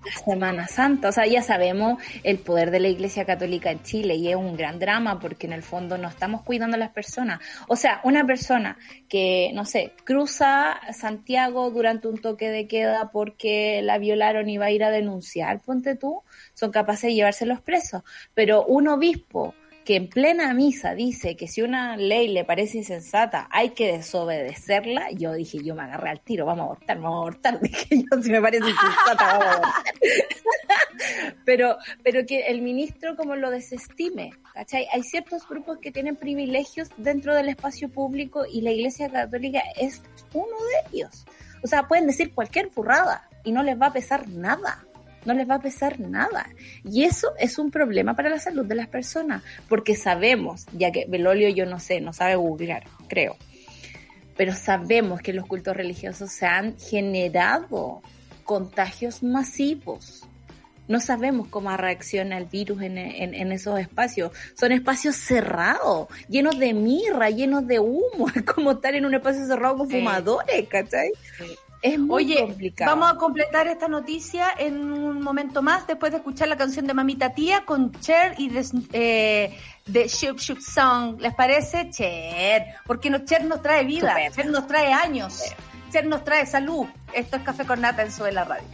La 0.05 0.13
Semana 0.25 0.67
Santa, 0.67 1.11
o 1.11 1.13
sea, 1.13 1.25
ya 1.25 1.41
sabemos 1.41 2.03
el 2.25 2.41
poder 2.41 2.73
de 2.73 2.81
la 2.81 2.89
Iglesia 2.89 3.25
Católica 3.25 3.71
en 3.71 3.81
Chile 3.85 4.17
y 4.17 4.29
es 4.29 4.35
un 4.35 4.57
gran 4.57 4.81
drama 4.81 5.21
porque 5.21 5.47
en 5.47 5.53
el 5.53 5.63
fondo 5.63 5.99
no 5.99 6.09
estamos 6.09 6.43
cuidando 6.43 6.75
a 6.75 6.81
las 6.81 6.91
personas. 6.91 7.39
O 7.69 7.77
sea, 7.77 8.01
una 8.03 8.27
persona 8.27 8.77
que, 9.09 9.53
no 9.55 9.65
sé, 9.65 9.93
cruza 10.03 10.81
Santiago 10.93 11.71
durante 11.71 12.09
un 12.09 12.19
toque 12.19 12.51
de 12.51 12.67
queda 12.67 13.13
porque 13.13 13.83
la 13.83 13.99
violaron 13.99 14.49
y 14.49 14.59
va 14.59 14.67
a 14.67 14.73
ir 14.73 14.83
a 14.83 14.91
denunciar, 14.91 15.61
ponte 15.61 15.95
tú, 15.95 16.25
son 16.55 16.73
capaces 16.73 17.03
de 17.03 17.15
llevárselos 17.15 17.61
presos. 17.61 18.03
Pero 18.35 18.65
un 18.65 18.89
obispo 18.89 19.55
que 19.87 19.95
en 19.95 20.09
plena 20.09 20.53
misa 20.53 20.97
dice 20.97 21.37
que 21.37 21.47
si 21.47 21.63
una 21.63 21.97
ley 21.97 22.27
le 22.27 22.45
parece 22.45 22.79
insensata 22.79 23.47
hay 23.53 23.71
que 23.71 23.93
desobedecerla, 23.93 25.13
yo 25.13 25.33
dije, 25.33 25.63
yo 25.63 25.77
me 25.77 25.83
agarré 25.83 26.11
al 26.11 26.21
tiro, 26.21 26.45
vamos 26.45 26.63
a 26.63 26.65
abortar, 26.65 26.97
vamos 26.99 27.15
a 27.15 27.19
abortar, 27.19 27.61
dije 27.63 28.03
yo, 28.11 28.21
si 28.21 28.31
me 28.33 28.43
parece 28.43 28.69
insensata, 28.69 29.39
vamos 29.39 29.47
a 29.47 29.53
abortar. 29.53 29.85
pero, 31.45 31.79
pero 32.03 32.27
que 32.27 32.49
el 32.49 32.63
ministro 32.63 33.15
como 33.15 33.37
lo 33.37 33.49
desestime, 33.51 34.33
¿cachai? 34.55 34.89
Hay 34.93 35.05
ciertos 35.05 35.49
grupos 35.49 35.79
que 35.79 35.93
tienen 35.93 36.17
privilegios 36.17 36.89
dentro 36.97 37.33
del 37.37 37.49
espacio 37.49 37.89
público 37.89 38.45
y 38.45 38.63
la 38.63 38.73
Iglesia 38.73 39.09
Católica 39.09 39.63
es 39.81 40.03
uno 40.33 40.47
de 40.57 40.99
ellos. 40.99 41.25
O 41.63 41.69
sea, 41.69 41.87
pueden 41.87 42.09
decir 42.09 42.35
cualquier 42.35 42.71
furrada 42.71 43.29
y 43.45 43.53
no 43.53 43.63
les 43.63 43.81
va 43.81 43.87
a 43.87 43.93
pesar 43.93 44.29
nada 44.29 44.85
no 45.27 45.35
les 45.35 45.49
va 45.49 45.57
a 45.57 45.61
pesar 45.61 46.01
nada. 46.01 46.49
Y 46.85 47.05
eso 47.05 47.33
es 47.39 47.59
un 47.59 47.71
problema 47.71 48.15
para 48.15 48.31
la 48.31 48.39
salud 48.39 48.65
de 48.65 48.77
las 48.77 48.89
personas, 48.89 49.43
porque 49.69 49.95
sabemos, 49.95 50.67
ya 50.73 50.91
que 50.93 51.05
Belolio 51.07 51.49
yo 51.51 51.67
no 51.67 51.79
sé, 51.79 52.01
no 52.01 52.13
sabe 52.13 52.37
googlear, 52.37 52.85
creo, 53.09 53.37
pero 54.37 54.55
sabemos 54.55 55.21
que 55.21 55.33
los 55.33 55.47
cultos 55.47 55.77
religiosos 55.77 56.31
se 56.31 56.47
han 56.47 56.79
generado 56.79 58.03
contagios 58.45 59.23
masivos. 59.23 60.23
No 60.89 61.01
sabemos 61.01 61.49
cómo 61.49 61.77
reacciona 61.77 62.39
el 62.39 62.45
virus 62.45 62.81
en, 62.83 62.97
esos 63.51 63.81
espacios. 63.81 64.31
Son 64.55 64.71
espacios 64.71 65.17
cerrados, 65.17 66.07
llenos 66.29 66.59
de 66.61 66.75
mirra, 66.75 67.29
llenos 67.31 67.67
de 67.67 67.81
humo. 67.81 68.29
Es 68.33 68.43
como 68.55 68.73
estar 68.73 68.95
en 68.95 69.05
un 69.05 69.15
espacio 69.15 69.45
cerrado 69.47 69.79
con 69.79 69.91
fumadores, 69.91 70.69
¿cachai? 70.69 71.11
Es 71.83 71.99
muy 71.99 72.25
Oye, 72.25 72.75
vamos 72.85 73.13
a 73.13 73.17
completar 73.17 73.67
esta 73.67 73.89
noticia 73.89 74.49
en 74.59 74.93
un 74.93 75.21
momento 75.21 75.63
más, 75.63 75.87
después 75.87 76.11
de 76.13 76.19
escuchar 76.19 76.49
la 76.49 76.57
canción 76.57 76.87
de 76.87 76.95
Mamita 76.95 77.35
Tía 77.35 77.65
con 77.65 77.93
Cher 78.01 78.35
y 78.39 78.49
de, 78.49 78.67
eh, 78.93 79.57
de 79.87 80.09
Shoop 80.09 80.39
Shoop 80.39 80.61
Song. 80.61 81.21
¿Les 81.21 81.35
parece? 81.35 81.91
Cher. 81.91 82.67
Porque 82.87 83.11
no, 83.11 83.19
Cher 83.25 83.45
nos 83.45 83.63
trae 83.63 83.85
vida, 83.85 84.17
Cher 84.35 84.47
nos 84.47 84.67
trae 84.67 84.93
años, 84.93 85.43
Cher 85.91 86.07
nos 86.07 86.25
trae 86.25 86.47
salud. 86.47 86.87
Esto 87.13 87.37
es 87.37 87.43
Café 87.43 87.65
con 87.65 87.81
Nata 87.81 88.03
en 88.03 88.13
Suela 88.13 88.45
Radio. 88.45 88.69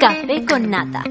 Café 0.00 0.44
con 0.46 0.70
Nata. 0.70 1.04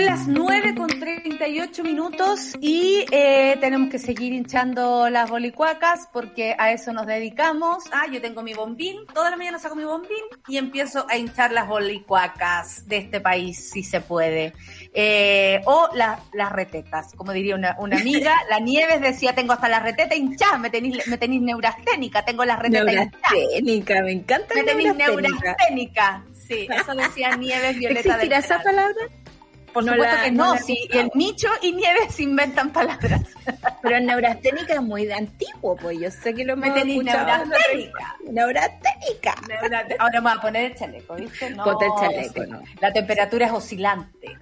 Son 0.00 0.06
las 0.06 0.28
9 0.28 0.74
con 0.76 0.88
38 0.88 1.84
minutos 1.84 2.56
y 2.58 3.04
eh, 3.10 3.58
tenemos 3.60 3.90
que 3.90 3.98
seguir 3.98 4.32
hinchando 4.32 5.10
las 5.10 5.28
bolicuacas 5.28 6.08
porque 6.10 6.56
a 6.58 6.72
eso 6.72 6.94
nos 6.94 7.06
dedicamos. 7.06 7.84
Ah, 7.92 8.06
yo 8.10 8.18
tengo 8.22 8.42
mi 8.42 8.54
bombín, 8.54 8.96
toda 9.12 9.30
la 9.30 9.36
mañana 9.36 9.58
saco 9.58 9.76
mi 9.76 9.84
bombín 9.84 10.24
y 10.48 10.56
empiezo 10.56 11.04
a 11.06 11.18
hinchar 11.18 11.52
las 11.52 11.68
bolicuacas 11.68 12.88
de 12.88 12.96
este 12.96 13.20
país, 13.20 13.68
si 13.72 13.82
se 13.82 14.00
puede. 14.00 14.54
Eh, 14.94 15.60
o 15.66 15.90
las 15.92 16.52
retetas, 16.52 17.12
como 17.14 17.32
diría 17.32 17.56
una, 17.56 17.76
amiga, 17.98 18.34
la 18.48 18.58
Nieves 18.58 19.02
decía, 19.02 19.34
tengo 19.34 19.52
hasta 19.52 19.68
la 19.68 19.80
reteta 19.80 20.14
hinchada, 20.14 20.56
me 20.56 20.70
tenéis, 20.70 21.06
me 21.08 21.18
tenéis 21.18 21.42
neurasténica, 21.42 22.24
tengo 22.24 22.46
la 22.46 22.56
reteta 22.56 22.84
Neurasténica, 22.84 24.02
me 24.02 24.12
encanta 24.12 24.54
Me 24.54 24.62
tenéis 24.62 24.94
neurasténica. 24.94 26.24
Sí, 26.50 26.66
eso 26.68 26.94
decía 26.94 27.36
Nieves 27.36 27.78
Violeta 27.78 28.16
de 28.16 28.34
esa 28.34 28.62
palabra? 28.62 28.94
Por 29.72 29.84
supuesto 29.84 30.16
que 30.24 30.30
no, 30.32 30.56
sí, 30.58 30.88
y 30.92 30.98
el 30.98 31.10
Micho 31.14 31.48
y 31.62 31.72
Nieves 31.72 32.18
inventan 32.20 32.70
palabras. 32.70 33.22
Pero 33.82 33.96
el 33.96 34.06
neurasténica 34.06 34.74
es 34.74 34.82
muy 34.82 35.06
de 35.06 35.14
antiguo, 35.14 35.76
pues 35.76 35.98
yo 35.98 36.10
sé 36.10 36.34
que 36.34 36.44
lo 36.44 36.54
hemos 36.54 36.76
escuchado. 36.76 37.46
Neurasténica. 37.46 38.16
Neurasténica. 38.30 39.34
Ahora 39.98 40.20
me 40.20 40.30
voy 40.30 40.38
a 40.38 40.40
poner 40.40 40.64
el 40.72 40.76
chaleco, 40.76 41.14
¿viste? 41.14 41.50
No, 41.50 41.64
Ponte 41.64 41.86
el 41.86 41.92
chaleco, 41.98 42.46
no. 42.46 42.62
La 42.80 42.92
temperatura 42.92 43.46
es 43.46 43.52
oscilante. 43.52 44.38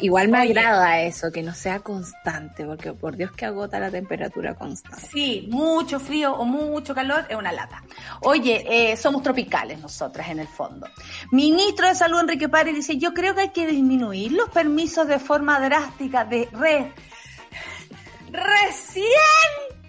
Igual 0.00 0.28
me 0.28 0.38
agrada 0.38 1.00
eso, 1.00 1.32
que 1.32 1.42
no 1.42 1.52
sea 1.52 1.80
constante, 1.80 2.64
porque 2.64 2.92
por 2.92 3.16
Dios 3.16 3.32
que 3.32 3.46
agota 3.46 3.80
la 3.80 3.90
temperatura 3.90 4.54
constante. 4.54 5.06
Sí, 5.10 5.48
mucho 5.50 5.98
frío 5.98 6.34
o 6.34 6.44
mucho 6.44 6.94
calor 6.94 7.24
es 7.28 7.36
una 7.36 7.52
lata. 7.52 7.82
Oye, 8.22 8.64
eh, 8.68 8.96
somos 8.96 9.22
tropicales 9.22 9.80
nosotras 9.80 10.28
en 10.28 10.40
el 10.40 10.48
fondo. 10.48 10.86
Ministro 11.32 11.88
de 11.88 11.94
Salud 11.94 12.20
Enrique 12.20 12.48
Párez 12.48 12.74
dice, 12.74 12.98
yo 12.98 13.12
creo 13.12 13.34
que 13.34 13.42
hay 13.42 13.50
que 13.50 13.66
disminuir 13.66 14.32
los 14.32 14.48
permisos 14.58 15.06
de 15.06 15.20
forma 15.20 15.60
drástica 15.60 16.24
de 16.24 16.48
re... 16.50 16.92
Recién 18.32 19.06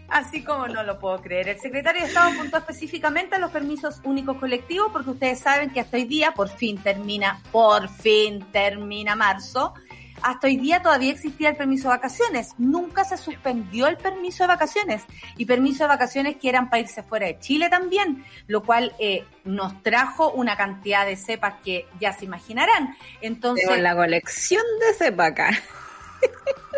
Así 0.10 0.44
como 0.44 0.68
no 0.68 0.84
lo 0.84 1.00
puedo 1.00 1.22
creer. 1.22 1.50
El 1.50 1.60
secretario 1.60 2.02
de 2.02 2.08
Estado 2.08 2.32
apuntó 2.32 2.58
específicamente 2.58 3.36
a 3.36 3.40
los 3.40 3.52
permisos 3.52 4.00
únicos 4.04 4.38
colectivos 4.38 4.90
porque 4.92 5.12
ustedes 5.12 5.40
saben 5.40 5.70
que 5.72 5.80
hasta 5.80 5.98
hoy 5.98 6.06
día, 6.06 6.32
por 6.32 6.50
fin 6.50 6.78
termina, 6.78 7.42
por 7.52 7.90
fin 7.90 8.46
termina 8.52 9.16
marzo, 9.16 9.74
hasta 10.22 10.48
hoy 10.48 10.58
día 10.58 10.82
todavía 10.82 11.12
existía 11.12 11.50
el 11.50 11.56
permiso 11.56 11.90
de 11.90 11.96
vacaciones. 11.96 12.54
Nunca 12.58 13.04
se 13.04 13.18
suspendió 13.18 13.88
el 13.88 13.98
permiso 13.98 14.44
de 14.44 14.48
vacaciones 14.48 15.04
y 15.38 15.46
permiso 15.46 15.84
de 15.84 15.90
vacaciones 15.90 16.38
que 16.38 16.50
eran 16.50 16.70
para 16.70 16.82
irse 16.82 17.04
fuera 17.04 17.28
de 17.28 17.40
Chile 17.40 17.70
también, 17.70 18.26
lo 18.48 18.64
cual 18.64 18.94
eh, 19.00 19.26
nos 19.44 19.82
trajo 19.84 20.32
una 20.32 20.56
cantidad 20.56 21.06
de 21.06 21.16
cepas 21.16 21.56
que 21.64 21.88
ya 22.00 22.14
se 22.14 22.26
imaginarán. 22.26 22.96
Entonces, 23.22 23.80
la 23.80 23.96
colección 23.96 24.64
de 24.80 24.94
cepas 24.94 25.32
acá. 25.32 25.50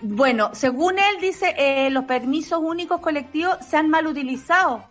Bueno, 0.00 0.50
según 0.54 0.98
él 0.98 1.20
dice, 1.20 1.54
eh, 1.58 1.90
los 1.90 2.04
permisos 2.04 2.60
únicos 2.62 3.00
colectivos 3.00 3.58
se 3.68 3.76
han 3.76 3.90
mal 3.90 4.06
utilizado. 4.06 4.88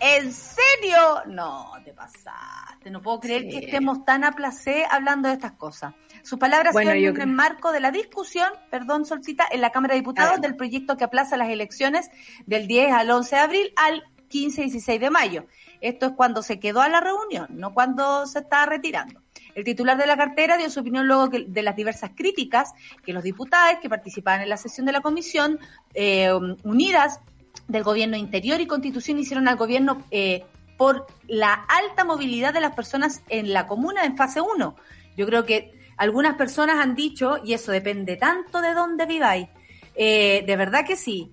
¿En 0.00 0.32
serio? 0.32 1.22
No, 1.26 1.72
te 1.84 1.92
pasaste. 1.92 2.90
No 2.90 3.02
puedo 3.02 3.20
creer 3.20 3.48
que 3.48 3.58
estemos 3.58 4.04
tan 4.04 4.24
a 4.24 4.32
placer 4.32 4.86
hablando 4.90 5.28
de 5.28 5.34
estas 5.34 5.52
cosas. 5.52 5.94
Sus 6.24 6.38
palabras 6.38 6.72
bueno, 6.72 6.92
en 6.92 7.20
el 7.20 7.26
marco 7.26 7.70
de 7.70 7.80
la 7.80 7.90
discusión, 7.90 8.48
perdón, 8.70 9.04
Solcita, 9.04 9.46
en 9.50 9.60
la 9.60 9.70
Cámara 9.70 9.92
de 9.92 10.00
Diputados 10.00 10.40
del 10.40 10.56
proyecto 10.56 10.96
que 10.96 11.04
aplaza 11.04 11.36
las 11.36 11.50
elecciones 11.50 12.10
del 12.46 12.66
10 12.66 12.92
al 12.92 13.10
11 13.10 13.36
de 13.36 13.42
abril 13.42 13.72
al 13.76 14.02
15 14.28 14.62
y 14.62 14.64
16 14.64 15.00
de 15.00 15.10
mayo. 15.10 15.46
Esto 15.82 16.06
es 16.06 16.12
cuando 16.12 16.42
se 16.42 16.58
quedó 16.58 16.80
a 16.80 16.88
la 16.88 17.00
reunión, 17.00 17.48
no 17.50 17.74
cuando 17.74 18.26
se 18.26 18.38
está 18.38 18.64
retirando. 18.64 19.20
El 19.54 19.64
titular 19.64 19.98
de 19.98 20.06
la 20.06 20.16
cartera 20.16 20.56
dio 20.56 20.70
su 20.70 20.80
opinión 20.80 21.06
luego 21.06 21.28
de 21.28 21.62
las 21.62 21.76
diversas 21.76 22.12
críticas 22.14 22.72
que 23.04 23.12
los 23.12 23.22
diputados 23.22 23.80
que 23.82 23.90
participaban 23.90 24.40
en 24.40 24.48
la 24.48 24.56
sesión 24.56 24.86
de 24.86 24.92
la 24.92 25.02
comisión 25.02 25.58
eh, 25.92 26.32
unidas 26.62 27.20
del 27.68 27.82
gobierno 27.82 28.16
interior 28.16 28.62
y 28.62 28.66
constitución 28.66 29.18
hicieron 29.18 29.46
al 29.46 29.56
gobierno 29.56 30.02
eh, 30.10 30.42
por 30.78 31.06
la 31.28 31.52
alta 31.52 32.04
movilidad 32.04 32.54
de 32.54 32.60
las 32.60 32.74
personas 32.74 33.22
en 33.28 33.52
la 33.52 33.66
comuna 33.66 34.04
en 34.04 34.16
fase 34.16 34.40
1. 34.40 34.74
Yo 35.18 35.26
creo 35.26 35.44
que 35.44 35.83
algunas 35.96 36.36
personas 36.36 36.78
han 36.78 36.94
dicho, 36.94 37.38
y 37.44 37.54
eso 37.54 37.72
depende 37.72 38.16
tanto 38.16 38.60
de 38.60 38.74
dónde 38.74 39.06
viváis, 39.06 39.48
eh, 39.94 40.44
de 40.46 40.56
verdad 40.56 40.84
que 40.86 40.96
sí. 40.96 41.30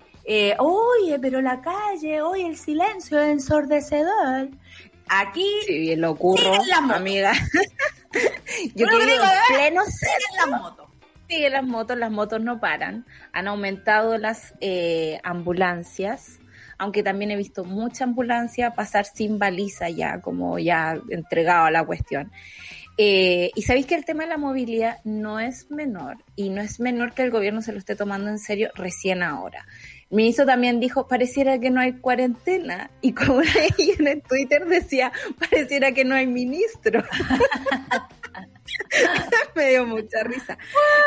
oye, 0.60 1.20
pero 1.20 1.42
la 1.42 1.62
calle, 1.62 2.22
oye, 2.22 2.48
el 2.48 2.58
silencio 2.58 3.20
es 3.20 3.30
ensordecedor. 3.30 4.50
Aquí 5.10 5.50
sí, 5.66 5.96
lo 5.98 6.12
ocurro, 6.12 6.54
amiga. 6.94 7.34
Yo 8.76 8.88
creo 8.88 9.00
que 9.00 9.16
en 9.16 9.22
pleno 9.48 9.82
las 10.38 10.62
motos. 10.62 10.88
Sí, 11.28 11.48
las 11.50 11.64
motos, 11.64 11.98
las 11.98 12.12
motos 12.12 12.42
no 12.42 12.60
paran. 12.60 13.06
Han 13.32 13.48
aumentado 13.48 14.18
las 14.18 14.54
eh, 14.60 15.20
ambulancias, 15.24 16.40
aunque 16.78 17.04
también 17.04 17.32
he 17.32 17.38
visto 17.38 17.64
mucha 17.64 18.04
ambulancia 18.04 18.74
pasar 18.74 19.06
sin 19.06 19.40
baliza 19.40 19.90
ya, 19.90 20.20
como 20.20 20.60
ya 20.60 21.00
entregado 21.10 21.66
a 21.66 21.72
la 21.72 21.86
cuestión. 21.86 22.32
Eh, 23.04 23.50
y 23.56 23.64
sabéis 23.64 23.88
que 23.88 23.96
el 23.96 24.06
tema 24.06 24.26
de 24.26 24.30
la 24.30 24.38
movilidad 24.38 25.00
no 25.06 25.40
es 25.40 25.72
menor, 25.72 26.18
y 26.36 26.52
no 26.52 26.62
es 26.62 26.80
menor 26.80 27.14
que 27.14 27.24
el 27.24 27.32
gobierno 27.32 27.64
se 27.64 27.72
lo 27.72 27.80
esté 27.80 27.96
tomando 27.96 28.30
en 28.30 28.38
serio 28.38 28.70
recién 28.76 29.24
ahora. 29.24 29.66
El 30.12 30.18
ministro 30.18 30.46
también 30.46 30.80
dijo, 30.80 31.08
pareciera 31.08 31.58
que 31.58 31.72
no 31.72 31.82
hay 31.82 31.94
cuarentena. 31.94 32.92
Y 33.02 33.14
como 33.14 33.42
ella 33.80 34.12
en 34.12 34.22
Twitter 34.22 34.68
decía, 34.68 35.12
pareciera 35.40 35.94
que 35.94 36.06
no 36.06 36.14
hay 36.14 36.28
ministro. 36.28 37.04
me 39.56 39.70
dio 39.70 39.88
mucha 39.88 40.22
risa. 40.24 40.60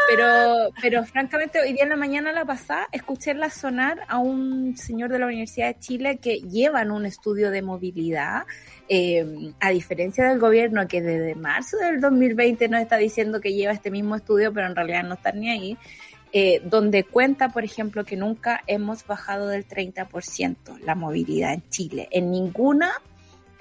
Pero, 0.09 0.71
pero 0.83 1.05
francamente, 1.05 1.61
hoy 1.61 1.75
día 1.75 1.85
en 1.85 1.91
la 1.91 1.97
mañana 1.97 2.33
la 2.33 2.45
pasada, 2.45 2.89
escuché 2.91 3.35
la 3.35 3.51
sonar 3.51 4.01
a 4.09 4.19
un 4.19 4.77
señor 4.77 5.11
de 5.11 5.21
la 5.21 5.27
Universidad 5.27 5.69
de 5.69 5.79
Chile 5.79 6.19
que 6.19 6.41
llevan 6.41 6.91
un 6.91 7.07
estudio 7.07 7.53
de 7.53 7.63
movilidad. 7.63 8.47
Eh, 8.89 9.53
a 9.61 9.71
diferencia 9.71 10.29
del 10.29 10.39
gobierno 10.39 10.87
que 10.87 11.01
desde 11.01 11.35
marzo 11.35 11.79
del 11.79 12.01
2020 12.01 12.69
nos 12.69 12.83
está 12.83 12.99
diciendo 12.99 13.41
que 13.41 13.55
lleva 13.55 13.73
este 13.73 13.91
mismo 13.91 14.15
estudio, 14.15 14.53
pero 14.53 14.67
en 14.67 14.77
realidad 14.77 15.05
no 15.05 15.15
están 15.15 15.41
ni 15.41 15.51
ahí, 15.51 15.79
eh, 16.33 16.61
donde 16.65 17.05
cuenta, 17.05 17.49
por 17.49 17.65
ejemplo, 17.65 18.05
que 18.05 18.17
nunca 18.17 18.61
hemos 18.67 19.07
bajado 19.07 19.49
del 19.49 19.67
30% 19.67 20.79
la 20.85 20.95
movilidad 20.95 21.55
en 21.55 21.63
Chile, 21.71 22.09
en 22.11 22.31
ninguna 22.31 22.93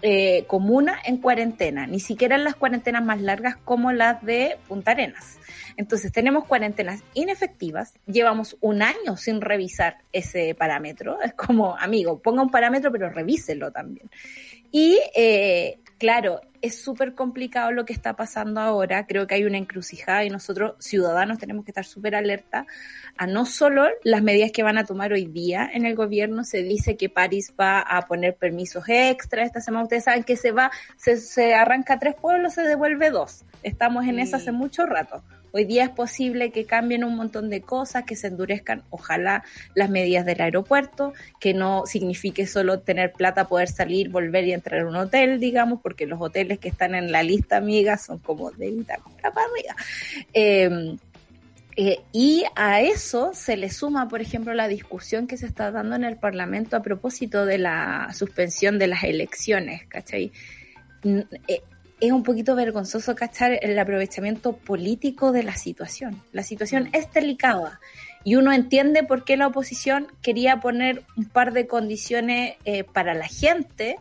eh, 0.06 0.43
comuna 0.47 1.00
en 1.06 1.16
cuarentena, 1.16 1.88
ni 1.88 2.02
siquiera 2.02 2.36
en 2.36 2.43
las 2.43 2.56
cuarentenas 2.56 3.06
más 3.06 3.22
largas 3.22 3.56
como 3.56 3.93
las 3.93 4.22
de 4.26 4.58
Punta 4.68 4.91
Arenas. 4.91 5.39
Entonces 5.78 6.12
tenemos 6.12 6.43
cuarentenas 6.43 7.02
inefectivas, 7.14 7.93
llevamos 8.06 8.58
un 8.60 8.82
año 8.82 9.16
sin 9.16 9.39
revisar 9.39 10.00
ese 10.12 10.56
parámetro, 10.56 11.22
es 11.22 11.34
como, 11.36 11.78
amigo, 11.78 12.20
ponga 12.20 12.41
un 12.41 12.50
parámetro 12.50 12.91
pero 12.91 13.10
revíselo 13.10 13.72
también. 13.72 14.10
Y 14.76 14.99
eh, 15.15 15.78
claro, 15.99 16.41
es 16.63 16.82
súper 16.82 17.13
complicado 17.13 17.71
lo 17.71 17.86
que 17.86 17.93
está 17.93 18.15
pasando 18.15 18.59
ahora. 18.59 19.05
Creo 19.05 19.28
que 19.28 19.36
hay 19.36 19.45
una 19.45 19.59
encrucijada 19.59 20.26
y 20.26 20.32
nosotros, 20.32 20.74
ciudadanos, 20.80 21.38
tenemos 21.38 21.63
que 21.63 21.69
estar 21.69 21.86
súper 21.86 22.15
alerta 22.15 22.65
a 23.15 23.28
no 23.28 23.45
solo 23.45 23.86
las 24.03 24.24
medidas 24.24 24.51
que 24.51 24.63
van 24.63 24.80
a 24.80 24.84
tomar 24.84 25.13
hoy 25.13 25.26
día 25.26 25.69
en 25.71 25.86
el 25.86 25.93
gobierno. 25.93 26.43
Se 26.43 26.63
dice 26.63 26.97
que 26.97 27.07
París 27.07 27.53
va 27.59 27.82
a 27.82 28.07
poner 28.07 28.36
permisos 28.36 28.84
extra 28.88 29.43
esta 29.43 29.61
semana. 29.61 29.84
Ustedes 29.84 30.05
saben 30.05 30.24
que 30.24 30.38
se 30.38 30.51
va, 30.51 30.71
se, 30.97 31.17
se 31.17 31.53
arranca 31.53 31.99
tres 31.99 32.15
pueblos, 32.15 32.55
se 32.55 32.63
devuelve 32.63 33.11
dos. 33.11 33.45
Estamos 33.61 34.07
en 34.07 34.17
eso 34.17 34.38
hace 34.38 34.51
mucho 34.51 34.88
rato. 34.88 35.24
Hoy 35.56 35.66
día 35.66 35.84
es 35.84 35.91
posible 35.91 36.49
que 36.49 36.66
cambien 36.66 37.04
un 37.04 37.16
montón 37.16 37.51
de 37.51 37.62
cosas, 37.62 38.06
que 38.06 38.16
se 38.16 38.26
endurezcan, 38.26 38.82
ojalá, 38.89 39.43
las 39.76 39.88
medidas 39.88 40.26
del 40.26 40.41
aeropuerto, 40.41 41.14
que 41.39 41.54
no 41.54 41.86
signifique 41.86 42.47
solo 42.47 42.80
tener 42.80 43.14
plata, 43.14 43.47
poder 43.47 43.68
salir, 43.70 44.10
volver 44.10 44.45
y 44.45 44.54
entrar 44.54 44.82
a 44.82 44.88
un 44.88 44.95
hotel, 44.95 45.39
digamos, 45.39 45.80
porque 45.80 46.08
los 46.08 46.20
hoteles 46.20 46.58
que 46.58 46.70
están 46.70 46.95
en 46.95 47.12
la 47.12 47.22
lista, 47.22 47.58
amiga, 47.58 47.99
son 47.99 48.18
como 48.18 48.49
de 48.49 48.70
Itacura 48.70 49.32
para 49.32 49.45
arriba. 49.45 49.76
Em, 50.34 50.97
eh, 51.76 51.99
y 52.12 52.45
a 52.56 52.82
eso 52.82 53.36
se 53.36 53.56
le 53.56 53.70
suma, 53.70 54.08
por 54.08 54.22
ejemplo, 54.22 54.56
la 54.56 54.68
discusión 54.68 55.28
que 55.28 55.38
se 55.38 55.45
está 55.45 55.70
dando 55.70 55.95
en 55.95 56.04
el 56.04 56.18
Parlamento 56.18 56.78
a 56.78 56.82
propósito 56.82 57.45
de 57.45 57.60
la 57.60 58.10
suspensión 58.16 58.80
de 58.80 58.88
las 58.88 59.04
elecciones, 59.04 59.86
¿cachai? 59.88 60.32
Eh, 61.47 61.62
es 62.08 62.12
un 62.12 62.24
poquito 62.24 62.54
vergonzoso 62.56 63.16
cachar 63.16 63.58
el 63.62 63.80
aprovechamiento 63.80 64.58
político 64.58 65.32
de 65.32 65.43
la 65.43 65.56
situación. 65.56 66.22
La 66.34 66.43
situación 66.43 66.89
es 66.91 67.12
delicada 67.14 67.80
y 68.26 68.36
uno 68.36 68.51
entiende 68.51 69.04
por 69.04 69.24
qué 69.24 69.38
la 69.38 69.47
oposición 69.47 70.08
quería 70.22 70.60
poner 70.60 71.04
un 71.16 71.26
par 71.26 71.54
de 71.54 71.66
condiciones 71.66 72.56
eh, 72.66 72.84
para 72.84 73.14
la 73.14 73.28
gente 73.28 73.95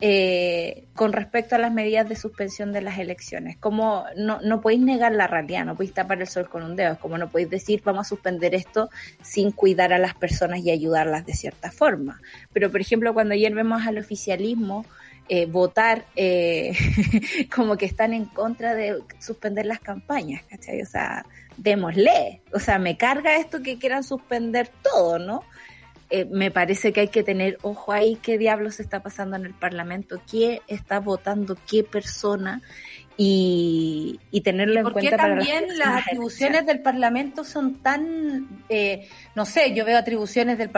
eh, 0.00 0.86
con 0.96 1.12
respecto 1.12 1.54
a 1.54 1.58
las 1.58 1.72
medidas 1.72 2.08
de 2.08 2.16
suspensión 2.16 2.72
de 2.72 2.82
las 2.82 2.98
elecciones. 2.98 3.56
Como 3.56 4.04
no, 4.16 4.40
no 4.40 4.60
podéis 4.60 4.80
negar 4.80 5.12
la 5.12 5.28
realidad, 5.28 5.64
no 5.64 5.76
podéis 5.76 5.94
tapar 5.94 6.20
el 6.20 6.26
sol 6.26 6.48
con 6.48 6.64
un 6.64 6.74
dedo, 6.74 6.98
como 6.98 7.18
no 7.18 7.30
podéis 7.30 7.50
decir 7.50 7.82
vamos 7.84 8.06
a 8.06 8.08
suspender 8.08 8.52
esto 8.52 8.90
sin 9.22 9.52
cuidar 9.52 9.92
a 9.92 9.98
las 9.98 10.14
personas 10.14 10.58
y 10.58 10.72
ayudarlas 10.72 11.24
de 11.24 11.34
cierta 11.34 11.70
forma. 11.70 12.20
Pero, 12.52 12.68
por 12.72 12.80
ejemplo, 12.80 13.14
cuando 13.14 13.34
ayer 13.34 13.54
vemos 13.54 13.86
al 13.86 13.98
oficialismo 13.98 14.84
eh, 15.28 15.46
votar 15.46 16.04
eh, 16.16 16.72
como 17.54 17.76
que 17.76 17.86
están 17.86 18.12
en 18.12 18.26
contra 18.26 18.74
de 18.74 19.02
suspender 19.18 19.66
las 19.66 19.80
campañas, 19.80 20.42
¿cachai? 20.48 20.82
O 20.82 20.86
sea, 20.86 21.24
démosle. 21.56 22.42
O 22.52 22.58
sea, 22.58 22.78
me 22.78 22.96
carga 22.96 23.36
esto 23.36 23.62
que 23.62 23.78
quieran 23.78 24.04
suspender 24.04 24.70
todo, 24.82 25.18
¿no? 25.18 25.44
Eh, 26.10 26.26
me 26.26 26.50
parece 26.50 26.92
que 26.92 27.00
hay 27.00 27.08
que 27.08 27.22
tener 27.22 27.56
ojo 27.62 27.90
ahí 27.90 28.18
qué 28.20 28.36
diablos 28.36 28.80
está 28.80 29.02
pasando 29.02 29.36
en 29.36 29.46
el 29.46 29.54
Parlamento, 29.54 30.20
qué 30.30 30.60
está 30.68 31.00
votando 31.00 31.56
qué 31.66 31.84
persona 31.84 32.60
y, 33.24 34.40
tenerlo 34.40 34.80
en 34.80 34.90
cuenta 34.90 35.16
para 35.16 35.36
también 35.36 35.78
las, 35.78 36.02
atribuciones 36.02 36.66
del 36.66 36.80
Parlamento 36.80 37.44
son 37.44 37.76
tan, 37.76 38.64
eh, 38.68 39.08
no 39.36 39.44
sé, 39.44 39.74
yo 39.74 39.84
veo 39.84 39.96
atribuciones 39.96 40.58
del 40.58 40.70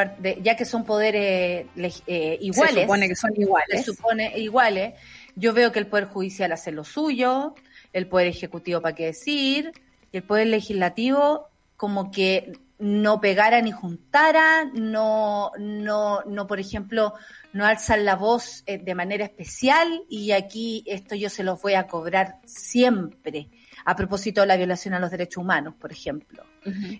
ya 0.42 0.54
que 0.54 0.64
son 0.66 0.84
poderes 0.84 1.66
eh, 2.06 2.38
iguales. 2.40 2.74
Se 2.74 2.80
supone 2.82 3.08
que 3.08 3.16
son 3.16 3.30
iguales. 3.36 3.80
Se 3.80 3.82
supone 3.84 4.38
iguales. 4.38 4.94
Yo 5.36 5.54
veo 5.54 5.72
que 5.72 5.78
el 5.78 5.86
Poder 5.86 6.04
Judicial 6.04 6.52
hace 6.52 6.70
lo 6.70 6.84
suyo, 6.84 7.54
el 7.92 8.06
Poder 8.06 8.26
Ejecutivo 8.26 8.80
para 8.82 8.94
qué 8.94 9.06
decir, 9.06 9.72
y 10.12 10.18
el 10.18 10.22
Poder 10.22 10.48
Legislativo 10.48 11.48
como 11.76 12.10
que 12.10 12.52
no 12.78 13.20
pegara 13.20 13.60
ni 13.60 13.70
juntara, 13.70 14.64
no, 14.74 15.52
no, 15.58 16.22
no, 16.22 16.46
por 16.46 16.58
ejemplo, 16.58 17.14
no 17.52 17.64
alzan 17.64 18.04
la 18.04 18.16
voz 18.16 18.64
eh, 18.66 18.78
de 18.78 18.94
manera 18.94 19.24
especial 19.24 20.02
y 20.08 20.32
aquí 20.32 20.82
esto 20.86 21.14
yo 21.14 21.30
se 21.30 21.44
los 21.44 21.62
voy 21.62 21.74
a 21.74 21.86
cobrar 21.86 22.40
siempre 22.44 23.48
a 23.84 23.94
propósito 23.94 24.40
de 24.40 24.48
la 24.48 24.56
violación 24.56 24.94
a 24.94 24.98
los 24.98 25.10
derechos 25.10 25.42
humanos, 25.42 25.74
por 25.78 25.92
ejemplo. 25.92 26.44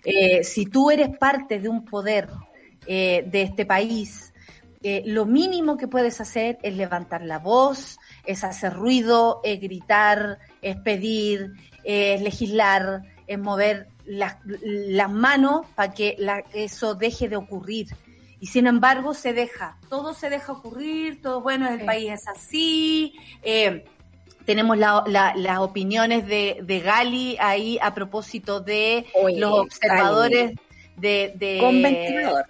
Eh, 0.03 0.43
si 0.43 0.67
tú 0.67 0.91
eres 0.91 1.17
parte 1.17 1.59
de 1.59 1.67
un 1.67 1.83
poder 1.83 2.29
eh, 2.85 3.23
de 3.27 3.41
este 3.41 3.65
país, 3.65 4.31
lo 5.05 5.25
mínimo 5.25 5.77
que 5.77 5.87
puedes 5.87 6.21
hacer 6.21 6.59
es 6.61 6.75
levantar 6.75 7.23
la 7.23 7.39
voz, 7.39 7.97
es 8.23 8.43
hacer 8.43 8.71
ruido, 8.71 9.41
es 9.43 9.59
gritar, 9.59 10.37
es 10.61 10.75
pedir, 10.75 11.53
es 11.83 12.21
legislar, 12.21 13.01
es 13.25 13.39
mover 13.39 13.87
las, 14.05 14.37
manos 15.09 15.65
para 15.75 15.93
que 15.93 16.17
eso 16.53 16.95
deje 16.95 17.29
de 17.29 17.35
ocurrir. 17.35 17.87
Y 18.39 18.47
sin 18.47 18.67
embargo 18.67 19.13
se 19.13 19.33
deja, 19.33 19.77
todo 19.89 20.13
se 20.13 20.29
deja 20.29 20.51
ocurrir, 20.51 21.21
todo 21.21 21.41
bueno, 21.41 21.69
el 21.69 21.85
país 21.85 22.11
es 22.11 22.27
así. 22.27 23.13
Eh, 23.41 23.85
tenemos 24.45 24.77
las 24.77 25.59
opiniones 25.59 26.27
de, 26.27 26.59
de, 26.61 26.79
Gali 26.79 27.37
ahí 27.39 27.79
a 27.81 27.93
propósito 27.93 28.59
de 28.59 29.07
los 29.37 29.51
observadores 29.59 30.55
de, 30.97 31.33
de... 31.35 31.57
Con 31.59 31.81
ventilador. 31.81 32.45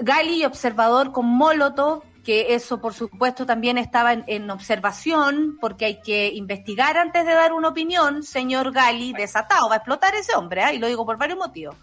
Gali, 0.00 0.44
observador 0.44 1.12
con 1.12 1.26
Molotov, 1.26 2.02
que 2.22 2.54
eso 2.54 2.80
por 2.80 2.94
supuesto 2.94 3.46
también 3.46 3.78
estaba 3.78 4.12
en, 4.12 4.50
observación, 4.50 5.58
porque 5.60 5.84
hay 5.86 6.00
que 6.00 6.28
investigar 6.28 6.96
antes 6.96 7.26
de 7.26 7.34
dar 7.34 7.52
una 7.52 7.68
opinión, 7.68 8.22
señor 8.22 8.72
Gali, 8.72 9.12
desatado, 9.12 9.68
va 9.68 9.74
a 9.74 9.78
explotar 9.78 10.14
ese 10.14 10.34
hombre, 10.34 10.62
¿eh? 10.62 10.74
y 10.74 10.78
lo 10.78 10.86
digo 10.86 11.04
por 11.04 11.18
varios 11.18 11.38
motivos. 11.38 11.76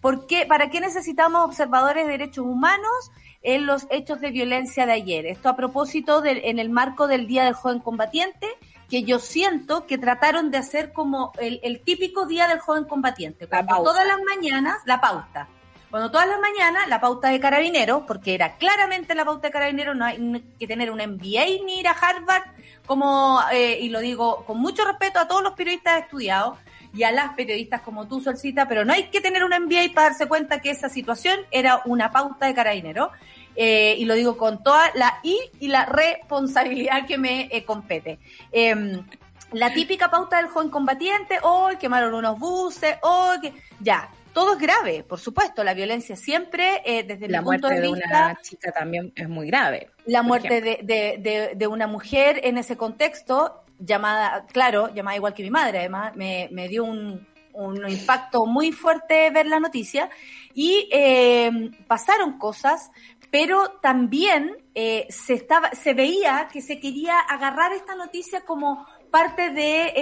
¿Por 0.00 0.26
¿Para 0.48 0.68
qué 0.68 0.80
necesitamos 0.80 1.44
observadores 1.44 2.06
de 2.06 2.12
derechos 2.12 2.44
humanos 2.44 3.10
en 3.42 3.64
los 3.66 3.86
hechos 3.90 4.20
de 4.20 4.30
violencia 4.30 4.84
de 4.84 4.92
ayer? 4.92 5.26
Esto 5.26 5.48
a 5.48 5.56
propósito 5.56 6.22
en 6.24 6.58
el 6.58 6.68
marco 6.68 7.06
del 7.06 7.26
Día 7.26 7.44
del 7.44 7.54
Joven 7.54 7.80
Combatiente, 7.80 8.48
que 8.90 9.02
yo 9.02 9.18
siento 9.18 9.86
que 9.86 9.96
trataron 9.96 10.50
de 10.50 10.58
hacer 10.58 10.92
como 10.92 11.32
el, 11.38 11.80
típico 11.84 12.26
Día 12.26 12.48
del 12.48 12.60
Joven 12.60 12.84
Combatiente, 12.84 13.46
todas 13.46 14.06
las 14.06 14.18
mañanas, 14.28 14.76
la 14.84 15.00
pauta 15.00 15.48
cuando 15.94 16.10
todas 16.10 16.26
las 16.26 16.40
mañanas 16.40 16.88
la 16.88 17.00
pauta 17.00 17.28
de 17.28 17.38
carabineros, 17.38 18.02
porque 18.04 18.34
era 18.34 18.56
claramente 18.56 19.14
la 19.14 19.24
pauta 19.24 19.46
de 19.46 19.52
carabineros, 19.52 19.94
no 19.94 20.04
hay 20.04 20.44
que 20.58 20.66
tener 20.66 20.90
un 20.90 20.98
MBA 20.98 21.64
ni 21.64 21.78
ir 21.78 21.86
a 21.86 21.92
Harvard, 21.92 22.42
como, 22.84 23.38
eh, 23.52 23.78
y 23.80 23.90
lo 23.90 24.00
digo 24.00 24.44
con 24.44 24.58
mucho 24.58 24.84
respeto 24.84 25.20
a 25.20 25.28
todos 25.28 25.44
los 25.44 25.52
periodistas 25.52 26.02
estudiados 26.02 26.58
y 26.92 27.04
a 27.04 27.12
las 27.12 27.34
periodistas 27.34 27.80
como 27.82 28.08
tú, 28.08 28.20
Solcita, 28.20 28.66
pero 28.66 28.84
no 28.84 28.92
hay 28.92 29.04
que 29.04 29.20
tener 29.20 29.44
un 29.44 29.52
MBA 29.52 29.94
para 29.94 30.08
darse 30.08 30.26
cuenta 30.26 30.60
que 30.60 30.70
esa 30.70 30.88
situación 30.88 31.38
era 31.52 31.80
una 31.84 32.10
pauta 32.10 32.46
de 32.46 32.54
carabineros. 32.54 33.10
Eh, 33.54 33.94
y 33.96 34.04
lo 34.04 34.14
digo 34.14 34.36
con 34.36 34.64
toda 34.64 34.90
la 34.96 35.20
I 35.22 35.38
y 35.60 35.68
la 35.68 35.86
responsabilidad 35.86 37.06
que 37.06 37.18
me 37.18 37.48
eh, 37.52 37.64
compete. 37.64 38.18
Em, 38.50 39.00
la 39.52 39.72
típica 39.72 40.10
pauta 40.10 40.38
del 40.38 40.48
joven 40.48 40.70
combatiente, 40.70 41.38
hoy 41.42 41.76
quemaron 41.76 42.14
unos 42.14 42.36
buses, 42.36 42.96
hoy 43.02 43.40
que... 43.40 43.52
ya, 43.78 44.10
todo 44.34 44.54
es 44.54 44.58
grave, 44.58 45.04
por 45.04 45.18
supuesto. 45.18 45.64
La 45.64 45.72
violencia 45.72 46.16
siempre, 46.16 46.82
eh, 46.84 47.04
desde 47.04 47.28
la 47.28 47.40
mi 47.40 47.46
punto 47.46 47.68
de, 47.68 47.80
vista. 47.80 47.86
La 47.86 47.90
muerte 47.90 48.08
de 48.08 48.24
una 48.24 48.42
chica 48.42 48.72
también 48.72 49.12
es 49.16 49.28
muy 49.28 49.46
grave. 49.46 49.90
La 50.04 50.22
muerte 50.22 50.60
de, 50.60 51.66
una 51.66 51.86
mujer 51.86 52.40
en 52.42 52.58
ese 52.58 52.76
contexto, 52.76 53.64
llamada, 53.78 54.44
claro, 54.52 54.92
llamada 54.92 55.16
igual 55.16 55.32
que 55.32 55.42
mi 55.42 55.50
madre, 55.50 55.78
además, 55.78 56.14
me, 56.16 56.68
dio 56.68 56.84
un, 56.84 57.26
impacto 57.88 58.44
muy 58.44 58.72
fuerte 58.72 59.30
ver 59.30 59.46
la 59.46 59.60
noticia. 59.60 60.10
Y 60.52 60.88
eh, 60.92 61.70
pasaron 61.86 62.36
cosas, 62.38 62.90
pero 63.30 63.78
también 63.80 64.56
eh, 64.74 65.06
se, 65.08 65.34
estaba, 65.34 65.70
se 65.70 65.94
veía 65.94 66.48
que 66.52 66.60
se 66.60 66.80
quería 66.80 67.20
agarrar 67.20 67.72
esta 67.72 67.94
noticia 67.94 68.42
como 68.42 68.86
parte 69.14 69.50
de 69.50 69.86
eh, 69.86 69.94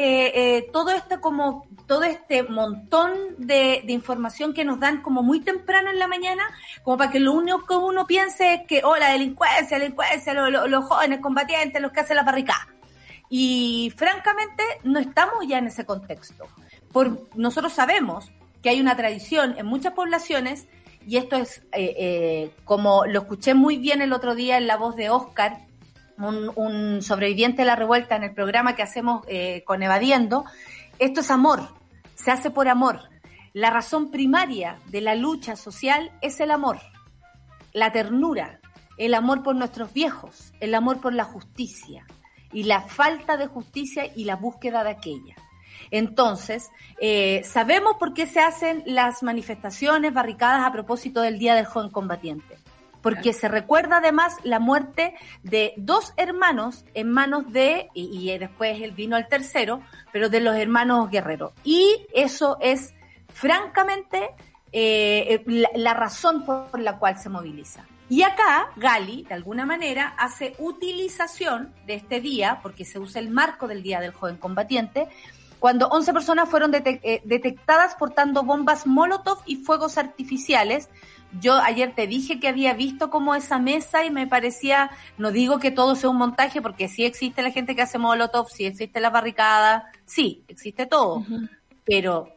eh, 0.57 0.71
todo 0.73 0.89
esto 0.91 1.21
como 1.21 1.67
todo 1.87 2.03
este 2.03 2.45
montón 2.45 3.13
de, 3.37 3.85
información 3.89 4.55
que 4.55 4.65
nos 4.65 4.81
dan 4.81 5.03
como 5.03 5.23
muy 5.23 5.41
temprano 5.41 5.91
en 5.91 5.99
la 5.99 6.09
mañana, 6.09 6.43
como 6.83 6.97
para 6.97 7.11
que 7.11 7.21
lo 7.21 7.35
único 7.35 7.67
que 7.67 7.75
uno 7.75 8.07
piense 8.07 8.55
es 8.55 8.61
que, 8.67 8.81
oh, 8.83 8.97
la 8.97 9.11
delincuencia, 9.11 9.77
la 9.77 9.85
delincuencia, 9.85 10.33
los 10.33 10.85
jóvenes 10.87 11.21
combatientes, 11.21 11.83
los 11.83 11.93
que 11.93 12.01
hacen 12.01 12.17
la 12.17 12.23
barricada. 12.23 12.67
Y 13.29 13.93
francamente 13.99 14.63
no 14.83 14.99
estamos 14.99 15.47
ya 15.47 15.59
en 15.59 15.67
ese 15.67 15.85
contexto. 15.85 16.47
Por, 16.91 17.29
nosotros 17.35 17.75
sabemos 17.75 18.33
que 18.63 18.71
hay 18.71 18.81
una 18.81 18.97
tradición 18.97 19.57
en 19.59 19.67
muchas 19.67 19.93
poblaciones, 19.93 20.69
y 21.07 21.19
esto 21.19 21.37
es 21.37 21.63
eh, 21.73 22.51
como 22.65 23.05
lo 23.05 23.21
escuché 23.21 23.53
muy 23.53 23.77
bien 23.77 24.01
el 24.01 24.15
otro 24.15 24.35
día 24.35 24.57
en 24.57 24.67
la 24.67 24.79
voz 24.79 24.97
de 24.97 25.11
Oscar, 25.11 25.59
un, 26.29 27.03
sobreviviente 27.03 27.62
de 27.62 27.66
la 27.66 27.77
revuelta 27.77 28.16
en 28.16 28.25
el 28.25 28.35
programa 28.35 28.75
que 28.75 28.83
hacemos 28.83 29.25
eh, 29.29 29.62
con 29.64 29.83
Evadiendo, 29.83 30.45
esto 30.99 31.20
es 31.20 31.31
amor, 31.31 31.68
se 32.14 32.31
hace 32.31 32.51
por 32.51 32.68
amor. 32.68 33.01
La 33.53 33.70
razón 33.70 34.11
primaria 34.11 34.79
de 34.87 35.01
la 35.01 35.14
lucha 35.14 35.57
social 35.57 36.11
es 36.23 36.41
el 36.41 36.51
amor, 36.51 36.79
la 37.73 37.93
ternura, 37.93 38.61
el 38.97 39.14
amor 39.14 39.43
por 39.43 39.55
nuestros 39.57 39.93
viejos, 39.93 40.53
el 40.61 40.75
amor 40.75 41.01
por 41.01 41.12
la 41.12 41.25
justicia 41.25 42.07
y 42.53 42.64
la 42.64 42.83
falta 42.83 43.37
de 43.37 43.47
justicia 43.47 44.05
y 44.14 44.25
la 44.25 44.37
búsqueda 44.37 44.85
de 44.85 44.91
aquella. 44.91 45.35
Entonces, 45.91 46.70
eh, 47.01 47.43
sabemos 47.45 47.97
por 47.99 48.14
qué 48.14 48.27
se 48.27 48.41
hacen 48.41 48.83
las 48.87 49.23
manifestaciones 49.23 50.14
barricadas 50.14 50.66
a 50.66 50.73
propósito 50.73 51.20
del 51.20 51.39
Día 51.39 51.55
del 51.55 51.66
Joven 51.66 51.91
Combatiente. 51.91 52.62
Porque 53.03 53.32
se 53.32 53.48
recuerda 53.48 53.98
además 53.98 54.36
la 54.44 54.61
muerte 54.61 55.14
de 55.42 55.74
dos 55.76 56.14
hermanos 56.16 56.84
en 56.94 57.11
manos 57.11 57.53
de, 57.53 57.88
y, 57.94 58.36
después 58.38 58.80
él 58.80 58.92
vino 58.92 59.16
al 59.16 59.28
tercero, 59.28 59.82
pero 60.12 60.28
de 60.28 60.40
los 60.40 60.57
hermanos 60.57 61.11
guerreros. 61.11 61.53
Y 61.64 62.07
eso 62.14 62.59
es, 62.61 62.94
francamente, 63.28 64.30
eh, 64.72 65.42
la 65.74 65.94
razón 65.94 66.44
por 66.46 66.78
la 66.80 66.98
cual 66.98 67.18
se 67.18 67.28
moviliza. 67.28 67.84
Y 68.09 68.24
acá 68.24 68.68
Gali, 68.76 69.22
de 69.22 69.32
alguna 69.32 69.64
manera, 69.64 70.14
hace 70.18 70.55
utilización 70.59 71.72
de 71.86 71.94
este 71.94 72.20
día, 72.20 72.61
porque 72.62 72.84
se 72.84 72.98
usa 72.98 73.20
el 73.20 73.30
marco 73.30 73.66
del 73.66 73.82
Día 73.82 74.00
del 74.00 74.12
Joven 74.12 74.36
Combatiente, 74.36 75.09
cuando 75.59 75.86
11 75.88 76.12
personas 76.12 76.48
fueron 76.48 76.74
eh, 76.74 77.22
detectadas 77.24 77.94
portando 77.94 78.42
bombas 78.42 78.86
Molotov 78.86 79.38
y 79.46 79.57
fuegos 79.64 79.96
artificiales. 79.96 80.90
Yo 81.41 81.55
ayer 81.55 81.95
te 81.95 82.07
dije 82.07 82.39
que 82.39 82.49
había 82.49 82.74
visto 82.74 83.11
como 83.11 83.35
esa 83.35 83.59
mesa 83.59 84.05
y 84.05 84.11
me 84.11 84.26
parecía, 84.26 84.91
no 85.18 85.30
digo 85.30 85.59
que 85.59 85.70
todo 85.70 85.97
sea 85.97 86.11
un 86.11 86.18
montaje, 86.18 86.61
porque 86.61 86.89
sí 86.89 87.05
existe 87.05 87.43
la 87.43 87.51
gente 87.51 87.74
que 87.74 87.83
hace 87.83 87.99
Molotov, 87.99 88.49
sí 88.49 88.66
existe 88.66 89.01
la 89.01 89.11
barricada, 89.11 89.91
sí, 90.05 90.45
existe 90.49 90.87
todo, 90.87 91.24
pero 91.85 92.37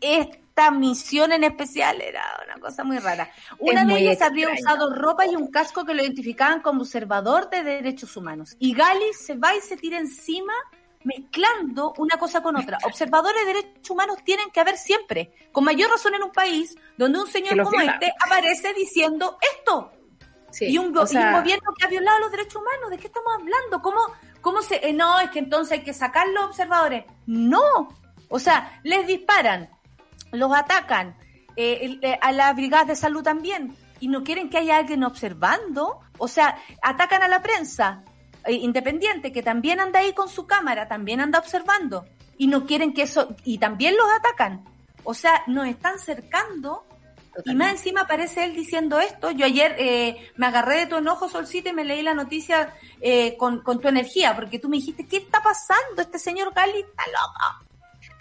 esta 0.00 0.70
misión 0.70 1.32
en 1.32 1.44
especial 1.44 2.00
era 2.00 2.22
una 2.44 2.60
cosa 2.60 2.84
muy 2.84 2.98
rara. 2.98 3.30
Una 3.58 3.84
de 3.84 3.98
ellas 3.98 4.22
había 4.22 4.52
usado 4.52 4.94
ropa 4.94 5.26
y 5.26 5.34
un 5.34 5.50
casco 5.50 5.84
que 5.84 5.94
lo 5.94 6.02
identificaban 6.02 6.60
como 6.60 6.82
observador 6.82 7.48
de 7.50 7.64
derechos 7.64 8.16
humanos. 8.16 8.56
Y 8.58 8.74
Gali 8.74 9.12
se 9.18 9.36
va 9.36 9.56
y 9.56 9.60
se 9.60 9.76
tira 9.76 9.98
encima 9.98 10.52
mezclando 11.04 11.94
una 11.98 12.16
cosa 12.18 12.42
con 12.42 12.56
otra. 12.56 12.78
Observadores 12.84 13.46
de 13.46 13.54
derechos 13.54 13.90
humanos 13.90 14.18
tienen 14.24 14.50
que 14.50 14.60
haber 14.60 14.76
siempre, 14.76 15.32
con 15.52 15.64
mayor 15.64 15.90
razón 15.90 16.14
en 16.14 16.22
un 16.22 16.32
país 16.32 16.76
donde 16.96 17.20
un 17.20 17.26
señor 17.26 17.62
como 17.62 17.80
este 17.80 18.12
aparece 18.24 18.72
diciendo 18.74 19.38
esto. 19.56 19.92
y, 20.60 20.78
un, 20.78 20.92
gobierno 20.92 21.72
que 21.78 21.84
ha 21.84 21.88
violado 21.88 22.20
los 22.20 22.30
derechos 22.30 22.56
humanos, 22.56 22.90
¿de 22.90 22.98
qué 22.98 23.06
estamos 23.06 23.32
hablando? 23.34 23.82
¿Cómo, 23.82 24.00
cómo 24.40 24.62
se...? 24.62 24.76
Eh, 24.86 24.92
no, 24.92 25.20
es 25.20 25.30
que 25.30 25.40
entonces 25.40 25.78
hay 25.78 25.84
que 25.84 25.92
sacar 25.92 26.26
los 26.28 26.44
observadores. 26.44 27.04
No, 27.26 27.88
o 28.28 28.38
sea, 28.38 28.80
les 28.82 29.06
disparan, 29.06 29.70
los 30.32 30.52
atacan, 30.54 31.16
eh, 31.56 31.98
eh, 32.02 32.18
a 32.20 32.32
las 32.32 32.54
brigadas 32.56 32.88
de 32.88 32.96
salud 32.96 33.22
también, 33.22 33.76
y 34.00 34.08
no 34.08 34.24
quieren 34.24 34.48
que 34.48 34.58
haya 34.58 34.78
alguien 34.78 35.04
observando, 35.04 36.00
o 36.18 36.28
sea, 36.28 36.58
atacan 36.82 37.22
a 37.22 37.28
la 37.28 37.42
prensa 37.42 38.02
independiente 38.52 39.32
que 39.32 39.42
también 39.42 39.80
anda 39.80 40.00
ahí 40.00 40.12
con 40.12 40.28
su 40.28 40.46
cámara, 40.46 40.88
también 40.88 41.20
anda 41.20 41.38
observando, 41.38 42.06
y 42.36 42.46
no 42.46 42.66
quieren 42.66 42.92
que 42.92 43.02
eso, 43.02 43.34
y 43.44 43.58
también 43.58 43.96
los 43.96 44.06
atacan. 44.18 44.64
O 45.04 45.14
sea, 45.14 45.42
nos 45.46 45.66
están 45.66 45.98
cercando 45.98 46.86
Y 47.44 47.54
más 47.56 47.72
encima 47.72 48.02
aparece 48.02 48.44
él 48.44 48.54
diciendo 48.54 49.00
esto. 49.00 49.32
Yo 49.32 49.44
ayer 49.44 49.76
me 50.36 50.46
agarré 50.46 50.80
de 50.80 50.86
tu 50.86 50.96
enojo, 50.96 51.28
Solcita, 51.28 51.70
y 51.70 51.72
me 51.72 51.84
leí 51.84 52.00
la 52.00 52.14
noticia 52.14 52.72
con, 53.38 53.60
con, 53.60 53.80
tu 53.80 53.88
energía, 53.88 54.34
porque 54.36 54.58
tú 54.58 54.68
me 54.68 54.76
dijiste, 54.76 55.06
¿qué 55.06 55.16
está 55.16 55.42
pasando? 55.42 56.00
Este 56.00 56.18
señor 56.18 56.54
Gali 56.54 56.78
está 56.78 57.02
loco. 57.06 57.64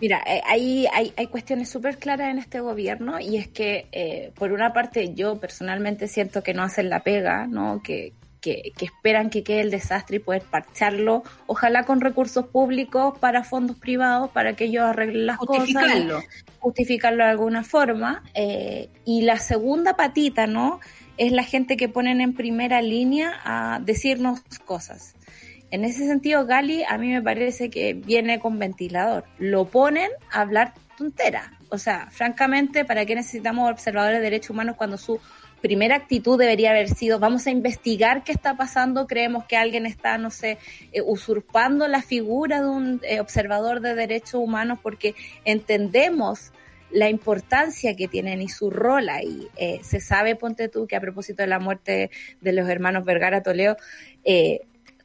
Mira, 0.04 0.22
eh, 0.26 0.42
hay, 0.46 0.86
hay, 0.92 1.14
hay, 1.16 1.28
cuestiones 1.28 1.70
súper 1.70 1.98
claras 1.98 2.30
en 2.30 2.38
este 2.38 2.60
gobierno 2.60 3.22
y 3.22 3.38
es 3.38 3.48
que, 3.48 3.88
eh, 3.92 4.34
por 4.36 4.52
una 4.52 4.74
parte, 4.74 5.14
yo 5.14 5.40
personalmente 5.40 6.10
siento 6.10 6.44
que 6.44 6.54
no 6.54 6.64
hacen 6.64 6.90
la 6.90 7.04
pega, 7.04 7.48
¿no? 7.48 7.82
Que, 7.82 8.12
que, 8.44 8.74
esperan 8.82 9.30
que 9.30 9.42
quede 9.42 9.62
el 9.62 9.72
desastre 9.72 10.18
y 10.18 10.20
poder 10.20 10.42
parcharlo, 10.42 11.24
ojalá 11.48 11.86
con 11.86 12.02
recursos 12.02 12.46
públicos 12.48 13.18
para 13.18 13.46
fondos 13.46 13.78
privados, 13.78 14.30
para 14.32 14.54
que 14.54 14.66
ellos 14.66 14.84
arreglen 14.84 15.28
las 15.28 15.38
cosas. 15.38 15.66
Justificarlo 16.60 17.24
de 17.24 17.30
alguna 17.30 17.64
forma. 17.64 18.22
Eh, 18.34 18.90
y 19.06 19.22
la 19.22 19.38
segunda 19.38 19.96
patita, 19.96 20.46
¿no? 20.46 20.82
Es 21.18 21.32
la 21.32 21.44
gente 21.44 21.78
que 21.78 21.88
ponen 21.88 22.20
en 22.20 22.34
primera 22.34 22.82
línea 22.82 23.32
a 23.46 23.80
decirnos 23.82 24.42
cosas. 24.66 25.16
En 25.72 25.86
ese 25.86 26.06
sentido, 26.06 26.46
Gali 26.46 26.84
a 26.84 26.98
mí 26.98 27.12
me 27.12 27.22
parece 27.22 27.70
que 27.70 27.94
viene 27.94 28.40
con 28.40 28.60
ventilador. 28.60 29.24
Lo 29.40 29.66
ponen 29.66 30.12
a 30.32 30.42
hablar 30.42 30.74
tontera. 30.98 31.58
O 31.70 31.78
sea, 31.78 32.10
francamente, 32.12 32.84
¿para 32.86 33.06
qué 33.06 33.16
necesitamos 33.16 33.72
observadores 33.72 34.20
de 34.20 34.24
derechos 34.24 34.52
humanos 34.52 34.76
cuando 34.76 34.98
su 34.98 35.20
primera 35.64 35.96
actitud 35.96 36.38
debería 36.38 36.72
haber 36.72 36.90
sido 36.90 37.20
vamos 37.20 37.48
a 37.48 37.50
investigar 37.50 38.26
qué 38.26 38.34
está 38.34 38.58
pasando, 38.58 39.08
creemos 39.08 39.46
que 39.46 39.56
alguien 39.56 39.86
está, 39.86 40.18
no 40.18 40.30
sé, 40.30 40.58
eh, 40.92 41.02
usurpando 41.02 41.88
la 41.88 42.02
figura 42.02 42.62
de 42.62 42.68
un 42.68 43.00
eh, 43.04 43.22
observador 43.22 43.80
de 43.80 43.96
derechos 43.96 44.36
humanos 44.36 44.80
porque 44.84 45.16
entendemos 45.46 46.52
la 46.92 47.10
importancia 47.10 47.96
que 47.96 48.10
tienen 48.10 48.42
y 48.42 48.50
su 48.50 48.70
rol 48.72 49.08
ahí. 49.08 49.48
Eh, 49.56 49.80
se 49.84 50.02
sabe, 50.02 50.36
ponte 50.36 50.68
tú, 50.68 50.86
que 50.86 50.98
a 50.98 51.02
propósito 51.02 51.44
de 51.44 51.48
la 51.48 51.60
muerte 51.60 52.12
de 52.42 52.52
los 52.52 52.68
hermanos 52.68 53.06
Vergara 53.06 53.42
Toledo, 53.42 53.78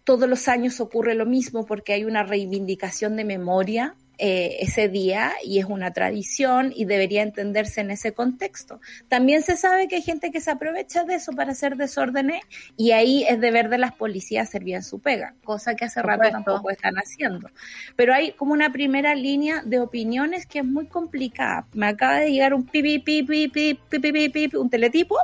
todos 0.03 0.29
los 0.29 0.49
años 0.49 0.81
ocurre 0.81 1.15
lo 1.15 1.25
mismo 1.25 1.67
porque 1.67 1.93
hay 1.93 2.05
una 2.05 2.25
reivindicación 2.25 3.15
de 3.15 3.25
memoria 3.25 3.95
eh, 4.19 4.57
ese 4.61 4.89
día 4.89 5.33
y 5.45 5.59
es 5.61 5.67
una 5.67 5.93
tradición 5.93 6.73
y 6.75 6.85
debería 6.85 7.23
entenderse 7.23 7.81
en 7.81 7.91
ese 7.91 8.13
contexto. 8.13 8.81
También 9.09 9.43
se 9.43 9.57
sabe 9.57 9.89
que 9.89 9.97
hay 9.97 10.03
gente 10.03 10.31
que 10.31 10.41
se 10.41 10.51
aprovecha 10.51 11.05
de 11.05 11.15
eso 11.15 11.33
para 11.33 11.53
hacer 11.53 11.77
desórdenes 11.77 12.43
y 12.77 12.91
ahí 12.91 13.25
es 13.29 13.41
deber 13.41 13.69
de 13.69 13.79
las 13.79 13.93
policías 13.95 14.49
hacer 14.49 14.65
bien 14.65 14.83
su 14.83 15.01
pega, 15.01 15.35
cosa 15.45 15.75
que 15.75 15.85
hace 15.85 16.03
rato 16.03 16.29
tampoco 16.31 16.71
están 16.71 16.97
haciendo. 16.97 17.51
Pero 17.97 18.15
hay 18.15 18.33
como 18.33 18.53
una 18.53 18.73
primera 18.73 19.15
línea 19.15 19.63
de 19.65 19.79
opiniones 19.81 20.47
que 20.47 20.61
es 20.61 20.65
muy 20.65 20.87
complicada. 20.87 21.67
Me 21.73 21.87
acaba 21.87 22.21
de 22.21 22.33
llegar 22.33 22.55
un 22.55 22.65
pipi, 22.65 22.99
pipi, 22.99 23.49
pipi, 23.49 24.29
pipi, 24.29 24.57
un 24.57 24.71
teletipo 24.71 25.17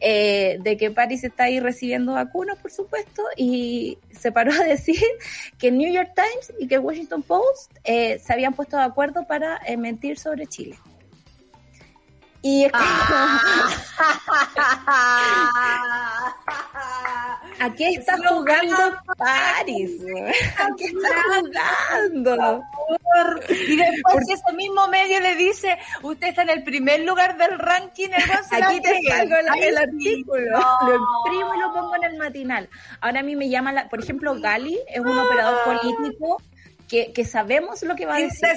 eh, 0.00 0.58
de 0.60 0.76
que 0.76 0.90
París 0.90 1.22
está 1.24 1.44
ahí 1.44 1.60
recibiendo 1.60 2.14
vacunas, 2.14 2.58
por 2.58 2.70
supuesto, 2.70 3.22
y 3.36 3.98
se 4.10 4.32
paró 4.32 4.52
a 4.52 4.64
decir 4.64 5.02
que 5.58 5.70
New 5.70 5.92
York 5.92 6.12
Times 6.14 6.52
y 6.58 6.66
que 6.66 6.78
Washington 6.78 7.22
Post 7.22 7.72
eh, 7.84 8.18
habían 8.32 8.54
puesto 8.54 8.76
de 8.76 8.84
acuerdo 8.84 9.26
para 9.26 9.60
eh, 9.66 9.76
mentir 9.76 10.18
sobre 10.18 10.46
Chile. 10.46 10.78
Y 12.42 12.64
es 12.64 12.72
ah. 12.74 13.40
¿A 17.60 17.72
qué 17.74 17.90
está 17.90 18.16
jugando 18.16 18.76
Paris? 19.16 20.00
¿A 20.58 20.66
qué 20.76 20.84
está 20.86 21.08
jugando? 21.28 22.62
Y 23.48 23.76
después 23.76 24.28
ese 24.28 24.52
mismo 24.56 24.88
medio 24.88 25.20
le 25.20 25.36
dice, 25.36 25.78
usted 26.02 26.28
está 26.28 26.42
en 26.42 26.50
el 26.50 26.64
primer 26.64 27.02
lugar 27.02 27.36
del 27.36 27.60
ranking. 27.60 28.08
Aquí 28.50 28.80
te 28.80 29.00
salgo 29.08 29.36
el, 29.36 29.78
artículo, 29.78 30.58
lo 30.58 30.94
imprimo 30.94 31.54
y 31.54 31.60
lo 31.60 31.72
pongo 31.72 31.94
en 31.94 32.04
el 32.04 32.18
matinal. 32.18 32.68
Ahora 33.00 33.20
a 33.20 33.22
mí 33.22 33.36
me 33.36 33.48
llama, 33.48 33.70
la, 33.70 33.88
por 33.88 34.00
ejemplo, 34.00 34.34
Gali 34.40 34.80
es 34.88 35.00
un 35.00 35.16
operador 35.16 35.62
político 35.64 36.42
que, 37.12 37.24
sabemos 37.24 37.82
lo 37.82 37.96
que 37.96 38.06
va 38.06 38.16
a 38.16 38.20
decir. 38.20 38.48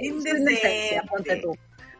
Indecente. 0.00 1.02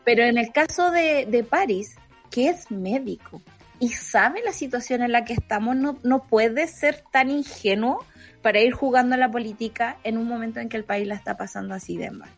Pero 0.05 0.22
en 0.22 0.39
el 0.39 0.53
caso 0.53 0.91
de, 0.91 1.26
de 1.26 1.45
París, 1.45 1.97
que 2.31 2.49
es 2.49 2.70
médico 2.70 3.43
y 3.81 3.91
sabe 3.91 4.43
la 4.45 4.53
situación 4.53 5.03
en 5.03 5.12
la 5.12 5.24
que 5.24 5.35
estamos, 5.35 5.76
no, 5.76 5.99
no 6.03 6.24
puede 6.26 6.66
ser 6.66 7.05
tan 7.11 7.31
ingenuo 7.31 8.05
para 8.43 8.61
ir 8.61 8.72
jugando 8.72 9.14
a 9.14 9.18
la 9.18 9.31
política 9.31 9.99
en 10.05 10.16
un 10.16 10.26
momento 10.26 10.61
en 10.61 10.68
que 10.68 10.76
el 10.76 10.85
país 10.85 11.07
la 11.07 11.14
está 11.14 11.37
pasando 11.37 11.74
así 11.74 11.97
de 11.97 12.11
mal 12.11 12.31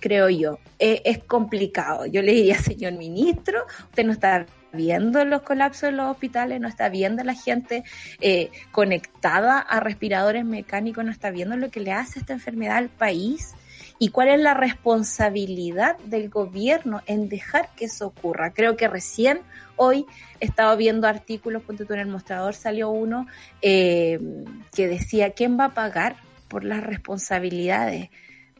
creo 0.00 0.28
yo. 0.28 0.58
Eh, 0.78 1.02
es 1.04 1.18
complicado. 1.24 2.06
Yo 2.06 2.22
le 2.22 2.32
diría, 2.32 2.58
señor 2.58 2.92
ministro, 2.92 3.66
usted 3.84 4.04
no 4.04 4.12
está 4.12 4.46
viendo 4.76 5.24
los 5.24 5.42
colapsos 5.42 5.88
en 5.88 5.96
los 5.96 6.08
hospitales, 6.08 6.60
no 6.60 6.68
está 6.68 6.88
viendo 6.88 7.24
la 7.24 7.34
gente 7.34 7.82
eh, 8.20 8.50
conectada 8.70 9.58
a 9.58 9.80
respiradores 9.80 10.44
mecánicos, 10.44 11.04
no 11.04 11.10
está 11.10 11.30
viendo 11.30 11.56
lo 11.56 11.70
que 11.70 11.80
le 11.80 11.90
hace 11.90 12.20
esta 12.20 12.34
enfermedad 12.34 12.76
al 12.76 12.88
país 12.88 13.54
y 13.98 14.10
cuál 14.10 14.28
es 14.28 14.40
la 14.40 14.54
responsabilidad 14.54 15.98
del 16.04 16.28
gobierno 16.28 17.02
en 17.06 17.28
dejar 17.28 17.70
que 17.74 17.86
eso 17.86 18.06
ocurra. 18.06 18.52
Creo 18.52 18.76
que 18.76 18.86
recién 18.86 19.40
hoy 19.74 20.06
he 20.38 20.44
estado 20.44 20.76
viendo 20.76 21.08
artículos, 21.08 21.64
ponte 21.64 21.84
tú 21.84 21.94
en 21.94 22.00
el 22.00 22.06
mostrador 22.06 22.54
salió 22.54 22.90
uno 22.90 23.26
eh, 23.62 24.20
que 24.72 24.86
decía, 24.86 25.30
¿quién 25.30 25.58
va 25.58 25.64
a 25.64 25.74
pagar 25.74 26.16
por 26.48 26.64
las 26.64 26.82
responsabilidades. 26.82 28.10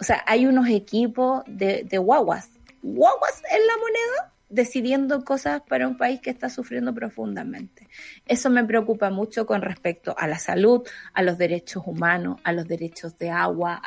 O 0.01 0.05
sea, 0.05 0.23
hay 0.27 0.47
unos 0.47 0.69
equipos 0.69 1.43
de, 1.47 1.85
de 1.85 1.99
guaguas, 1.99 2.51
guaguas 2.83 3.43
en 3.51 3.67
la 3.67 3.77
moneda, 3.79 4.33
decidiendo 4.49 5.24
cosas 5.24 5.62
para 5.68 5.88
un 5.88 5.97
país 5.97 6.20
que 6.20 6.30
está 6.30 6.49
sufriendo 6.49 6.94
profundamente. 6.94 7.88
Eso 8.26 8.51
me 8.51 8.64
preocupa 8.64 9.11
mucho 9.11 9.47
con 9.47 9.62
respecto 9.62 10.14
a 10.18 10.26
la 10.26 10.38
salud, 10.38 10.86
a 11.12 11.22
los 11.22 11.38
derechos 11.38 11.82
humanos, 11.86 12.40
a 12.44 12.53
los 12.53 12.66
derechos 12.66 13.18
de 13.18 13.30
agua. 13.30 13.82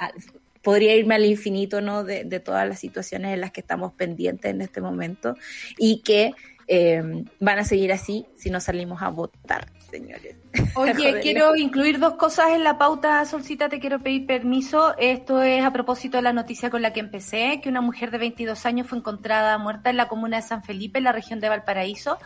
podría 0.62 0.96
irme 0.96 1.16
al 1.16 1.26
infinito, 1.26 1.80
¿no? 1.82 2.04
De, 2.04 2.26
de, 2.26 2.40
todas 2.40 2.68
las 2.68 2.80
situaciones 2.80 3.34
en 3.34 3.42
las 3.42 3.52
que 3.52 3.62
estamos 3.62 3.94
pendientes 3.94 4.52
en 4.52 4.62
este 4.62 4.82
momento 4.82 5.36
y 5.78 6.02
que 6.02 6.34
eh, 6.70 7.26
van 7.40 7.60
a 7.60 7.64
seguir 7.66 7.92
así 7.92 8.26
si 8.38 8.50
no 8.50 8.62
salimos 8.62 9.02
a 9.02 9.10
votar 9.10 9.68
señores. 9.90 10.36
Oye, 10.76 11.20
quiero 11.22 11.56
incluir 11.56 12.00
dos 12.00 12.14
cosas 12.16 12.52
en 12.52 12.64
la 12.64 12.78
pauta, 12.78 13.24
Solcita, 13.26 13.70
te 13.70 13.80
quiero 13.80 14.00
pedir 14.00 14.26
permiso. 14.26 14.96
Esto 14.98 15.42
es 15.42 15.64
a 15.64 15.74
propósito 15.74 16.18
de 16.18 16.24
la 16.24 16.34
noticia 16.34 16.70
con 16.70 16.82
la 16.82 16.94
que 16.94 17.00
empecé, 17.00 17.60
que 17.62 17.70
una 17.70 17.82
mujer 17.82 18.12
de 18.12 18.18
22 18.20 18.66
años 18.66 18.88
fue 18.88 18.98
encontrada 18.98 19.58
muerta 19.58 19.90
en 19.90 19.98
la 19.98 20.08
comuna 20.08 20.38
de 20.38 20.44
San 20.44 20.64
Felipe, 20.64 21.00
en 21.00 21.06
la 21.06 21.12
región 21.12 21.40
de 21.40 21.50
Valparaíso, 21.50 22.18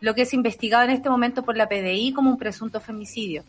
lo 0.00 0.14
que 0.14 0.22
es 0.22 0.34
investigado 0.34 0.84
en 0.84 0.90
este 0.90 1.10
momento 1.10 1.42
por 1.42 1.56
la 1.56 1.68
PDI 1.68 2.12
como 2.12 2.30
un 2.30 2.38
presunto 2.38 2.80
femicidio. 2.80 3.44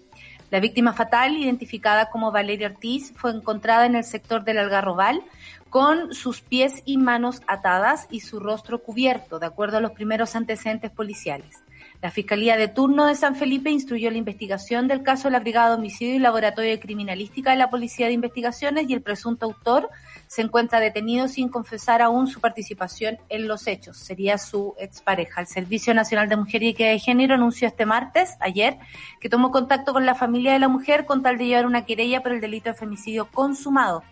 La 0.51 0.59
víctima 0.59 0.93
fatal, 0.93 1.37
identificada 1.37 2.09
como 2.09 2.31
Valeria 2.31 2.67
Ortiz, 2.67 3.13
fue 3.15 3.31
encontrada 3.31 3.85
en 3.85 3.95
el 3.95 4.03
sector 4.03 4.43
del 4.43 4.57
Algarrobal 4.57 5.21
con 5.69 6.13
sus 6.13 6.41
pies 6.41 6.81
y 6.85 6.97
manos 6.97 7.41
atadas 7.45 8.07
y 8.09 8.21
su 8.21 8.39
rostro 8.39 8.81
cubierto, 8.81 9.37
de 9.37 9.45
acuerdo 9.45 9.77
a 9.77 9.81
los 9.81 9.91
primeros 9.91 10.35
antecedentes 10.35 10.89
policiales. 10.89 11.63
La 12.01 12.11
Fiscalía 12.11 12.55
de 12.55 12.69
Turno 12.69 13.07
de 13.07 13.15
San 13.15 13.35
Felipe 13.35 13.69
instruyó 13.69 14.09
la 14.09 14.17
investigación 14.17 14.87
del 14.87 15.03
caso 15.03 15.27
de 15.27 15.33
la 15.33 15.41
Brigada 15.41 15.71
de 15.71 15.75
Homicidio 15.75 16.15
y 16.15 16.19
Laboratorio 16.19 16.71
de 16.71 16.79
Criminalística 16.79 17.51
de 17.51 17.57
la 17.57 17.69
Policía 17.69 18.07
de 18.07 18.13
Investigaciones 18.13 18.89
y 18.89 18.93
el 18.93 19.01
presunto 19.01 19.45
autor 19.45 19.89
se 20.27 20.41
encuentra 20.41 20.79
detenido 20.79 21.27
sin 21.27 21.49
confesar 21.49 22.01
aún 22.01 22.27
su 22.27 22.39
participación 22.39 23.17
en 23.27 23.49
los 23.49 23.67
hechos. 23.67 23.97
Sería 23.97 24.37
su 24.37 24.75
expareja. 24.79 25.41
El 25.41 25.47
Servicio 25.47 25.93
Nacional 25.93 26.29
de 26.29 26.37
Mujer 26.37 26.63
y 26.63 26.69
Equidad 26.69 26.91
de 26.91 26.99
Género 26.99 27.33
anunció 27.33 27.67
este 27.67 27.85
martes, 27.85 28.37
ayer, 28.39 28.77
que 29.19 29.27
tomó 29.27 29.51
contacto 29.51 29.91
con 29.91 30.05
la 30.05 30.15
familia 30.15 30.53
de 30.53 30.59
la 30.59 30.69
mujer 30.69 31.05
con 31.05 31.21
tal 31.21 31.37
de 31.37 31.47
llevar 31.47 31.65
una 31.65 31.83
querella 31.83 32.23
por 32.23 32.31
el 32.31 32.39
delito 32.39 32.69
de 32.69 32.75
femicidio 32.75 33.25
consumado. 33.29 34.03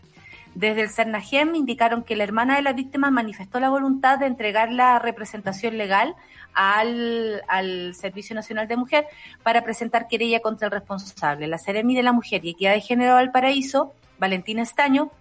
Desde 0.58 0.82
el 0.82 0.90
CERNAGEM 0.90 1.54
indicaron 1.54 2.04
que 2.04 2.16
la 2.16 2.24
hermana 2.24 2.56
de 2.56 2.64
la 2.64 2.74
víctima 2.74 3.12
manifestó 3.12 3.60
la 3.60 3.70
voluntad 3.70 4.18
de 4.18 4.26
entregar 4.26 4.72
la 4.72 4.98
representación 4.98 5.78
legal 5.78 6.16
al, 6.56 7.44
al 7.48 7.94
Servicio 7.94 8.36
Nacional 8.36 8.68
de 8.68 8.76
Mujer 8.76 9.06
para 9.44 9.64
presentar 9.64 10.08
querella 10.08 10.40
contra 10.40 10.66
el 10.66 10.72
responsable. 10.72 11.46
La 11.46 11.60
Seremi 11.60 11.96
de 11.96 12.02
la 12.02 12.12
Mujer 12.12 12.44
y 12.44 12.50
Equidad 12.50 12.74
de 12.74 12.82
Género 12.82 13.18
del 13.18 13.30
Paraíso, 13.30 13.94
Valentina 14.18 14.64
Estaño, 14.64 15.12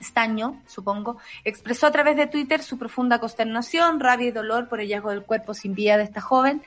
Estaño, 0.00 0.60
supongo, 0.66 1.16
expresó 1.44 1.86
a 1.86 1.90
través 1.90 2.14
de 2.16 2.26
Twitter 2.26 2.62
su 2.62 2.76
profunda 2.76 3.20
consternación, 3.20 4.00
rabia 4.00 4.28
y 4.28 4.32
dolor 4.32 4.68
por 4.68 4.80
el 4.80 4.88
hallazgo 4.88 5.12
del 5.12 5.22
cuerpo 5.22 5.54
sin 5.54 5.74
vida 5.74 5.96
de 5.96 6.04
esta 6.04 6.20
joven 6.20 6.60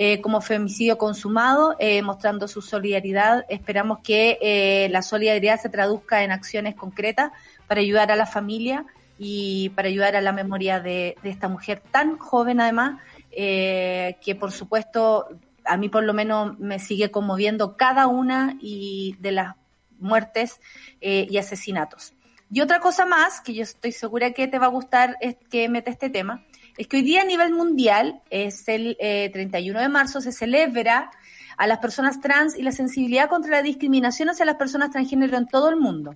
eh, 0.00 0.20
como 0.20 0.40
femicidio 0.40 0.96
consumado, 0.96 1.74
eh, 1.80 2.02
mostrando 2.02 2.46
su 2.46 2.62
solidaridad. 2.62 3.44
Esperamos 3.48 3.98
que 3.98 4.38
eh, 4.40 4.88
la 4.90 5.02
solidaridad 5.02 5.60
se 5.60 5.68
traduzca 5.68 6.22
en 6.22 6.30
acciones 6.30 6.76
concretas 6.76 7.32
para 7.68 7.80
ayudar 7.80 8.10
a 8.10 8.16
la 8.16 8.26
familia 8.26 8.86
y 9.18 9.68
para 9.70 9.88
ayudar 9.88 10.16
a 10.16 10.20
la 10.20 10.32
memoria 10.32 10.80
de, 10.80 11.16
de 11.22 11.30
esta 11.30 11.48
mujer 11.48 11.82
tan 11.90 12.18
joven 12.18 12.60
además 12.60 13.00
eh, 13.30 14.16
que 14.24 14.34
por 14.34 14.50
supuesto 14.50 15.28
a 15.64 15.76
mí 15.76 15.88
por 15.88 16.02
lo 16.02 16.14
menos 16.14 16.58
me 16.58 16.78
sigue 16.78 17.10
conmoviendo 17.10 17.76
cada 17.76 18.06
una 18.06 18.56
y 18.60 19.16
de 19.20 19.32
las 19.32 19.54
muertes 19.98 20.60
eh, 21.00 21.26
y 21.28 21.36
asesinatos. 21.38 22.14
Y 22.50 22.62
otra 22.62 22.80
cosa 22.80 23.04
más, 23.04 23.40
que 23.42 23.52
yo 23.52 23.62
estoy 23.62 23.92
segura 23.92 24.32
que 24.32 24.48
te 24.48 24.58
va 24.58 24.66
a 24.66 24.70
gustar 24.70 25.16
es 25.20 25.36
que 25.50 25.68
mete 25.68 25.90
este 25.90 26.08
tema, 26.08 26.46
es 26.78 26.86
que 26.86 26.96
hoy 26.96 27.02
día 27.02 27.22
a 27.22 27.24
nivel 27.24 27.52
mundial, 27.52 28.22
es 28.30 28.66
el 28.68 28.96
eh, 29.00 29.28
31 29.32 29.80
de 29.80 29.88
marzo, 29.88 30.20
se 30.20 30.32
celebra 30.32 31.10
a 31.58 31.66
las 31.66 31.78
personas 31.78 32.20
trans 32.20 32.56
y 32.56 32.62
la 32.62 32.72
sensibilidad 32.72 33.28
contra 33.28 33.50
la 33.50 33.62
discriminación 33.62 34.30
hacia 34.30 34.46
las 34.46 34.54
personas 34.54 34.90
transgénero 34.90 35.36
en 35.36 35.46
todo 35.46 35.68
el 35.68 35.76
mundo. 35.76 36.14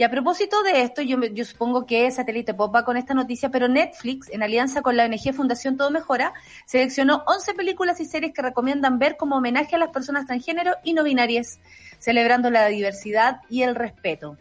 Y 0.00 0.02
a 0.02 0.10
propósito 0.10 0.62
de 0.62 0.80
esto, 0.80 1.02
yo, 1.02 1.18
supongo 1.44 1.84
que 1.84 2.10
Satélite 2.10 2.54
Pop 2.54 2.74
va 2.74 2.86
con 2.86 2.96
esta 2.96 3.12
noticia, 3.12 3.50
pero 3.50 3.68
Netflix, 3.68 4.30
en 4.30 4.42
alianza 4.42 4.80
con 4.80 4.96
la 4.96 5.04
ONG 5.04 5.34
Fundación 5.34 5.76
Todo 5.76 5.90
Mejora, 5.90 6.32
seleccionó 6.64 7.22
11 7.26 7.52
películas 7.52 8.00
y 8.00 8.06
series 8.06 8.32
que 8.32 8.40
recomiendan 8.40 8.98
ver 8.98 9.18
como 9.18 9.36
homenaje 9.36 9.76
a 9.76 9.78
las 9.78 9.90
personas 9.90 10.24
transgénero 10.24 10.72
y 10.84 10.94
no 10.94 11.04
binarias, 11.04 11.60
celebrando 11.98 12.48
la 12.48 12.66
diversidad 12.68 13.42
y 13.50 13.60
el 13.60 13.74
respeto. 13.74 14.38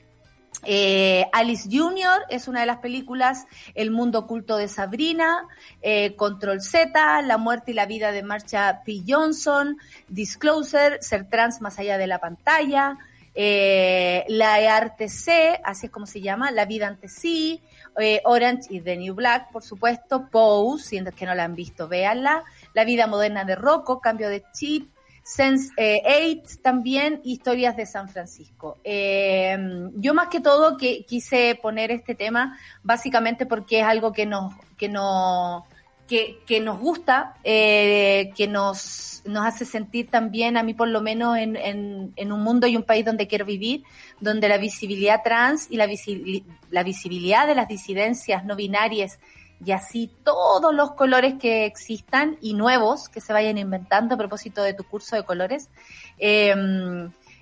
Eh, 0.64 1.26
Alice 1.34 1.68
Junior 1.70 2.22
es 2.30 2.48
una 2.48 2.62
de 2.62 2.66
las 2.66 2.78
películas, 2.78 3.46
El 3.76 3.92
mundo 3.92 4.20
oculto 4.20 4.56
de 4.56 4.70
Sabrina, 4.70 5.46
eh, 5.82 6.16
Control 6.16 6.62
Z, 6.62 7.22
La 7.24 7.38
muerte 7.38 7.72
y 7.72 7.74
la 7.74 7.86
vida 7.86 8.14
de 8.14 8.24
Marcia 8.24 8.80
P. 8.86 9.04
Johnson, 9.06 9.76
Disclosure, 10.08 11.02
Ser 11.02 11.30
trans 11.30 11.60
más 11.60 11.80
allá 11.80 11.98
de 11.98 12.08
la 12.08 12.20
pantalla, 12.20 12.98
eh, 13.36 14.26
la 14.28 14.56
Arte 14.76 15.10
C, 15.10 15.60
así 15.64 15.88
es 15.88 15.92
como 15.92 16.06
se 16.06 16.22
llama, 16.22 16.52
La 16.52 16.66
vida 16.66 16.88
ante 16.88 17.08
sí, 17.08 17.62
eh, 18.00 18.22
Orange 18.26 18.68
y 18.70 18.82
The 18.82 18.98
New 18.98 19.16
Black, 19.16 19.52
por 19.52 19.64
supuesto, 19.64 20.30
Pose, 20.30 20.90
siendo 20.90 21.12
que 21.12 21.26
no 21.26 21.36
la 21.36 21.44
han 21.44 21.56
visto, 21.56 21.88
véanla, 21.88 22.44
La 22.74 22.86
vida 22.86 23.08
moderna 23.08 23.44
de 23.46 23.56
Rocco, 23.56 24.00
Cambio 24.00 24.30
de 24.30 24.44
Chip, 24.54 24.92
Sense 25.24 25.72
eh, 25.78 26.42
8 26.44 26.60
también, 26.64 27.22
Historias 27.24 27.78
de 27.78 27.86
San 27.86 28.10
Francisco. 28.10 28.80
Eh, 28.84 29.56
yo 29.96 30.16
más 30.16 30.30
que 30.30 30.40
todo 30.40 30.76
que 30.76 31.06
quise 31.06 31.58
poner 31.62 31.92
este 31.92 32.16
tema 32.16 32.58
básicamente 32.82 33.46
porque 33.46 33.82
es 33.82 33.86
algo 33.86 34.12
que 34.12 34.26
nos, 34.26 34.56
que 34.76 34.90
nos, 34.90 35.66
que, 36.10 36.60
nos 36.60 36.80
gusta, 36.80 37.36
eh, 37.44 38.32
que 38.36 38.48
nos, 38.48 39.22
nos 39.26 39.46
hace 39.46 39.64
sentir 39.64 40.10
también, 40.10 40.58
a 40.58 40.64
mí 40.64 40.74
por 40.74 40.88
lo 40.88 41.02
menos, 41.02 41.38
en, 41.38 42.12
un 42.18 42.44
mundo 42.44 42.66
y 42.66 42.76
un 42.76 42.84
país 42.84 43.06
donde 43.06 43.28
quiero 43.28 43.46
vivir, 43.46 43.84
donde 44.20 44.50
la 44.50 44.58
visibilidad 44.58 45.22
trans 45.24 45.68
y 45.70 45.78
la, 45.78 45.86
visi 45.86 46.44
la 46.72 46.84
visibilidad 46.84 47.46
de 47.46 47.56
las 47.56 47.68
disidencias 47.68 48.44
no 48.44 48.56
binarias 48.56 49.20
y 49.64 49.72
así 49.72 50.10
todos 50.24 50.74
los 50.74 50.92
colores 50.94 51.36
que 51.40 51.66
existan 51.66 52.38
y 52.42 52.54
nuevos 52.54 53.08
que 53.08 53.22
se 53.22 53.34
vayan 53.34 53.58
inventando 53.58 54.16
a 54.16 54.18
propósito 54.18 54.64
de 54.64 54.74
tu 54.74 54.86
curso 54.86 55.16
de 55.16 55.24
colores, 55.24 55.70
eh, 56.18 56.56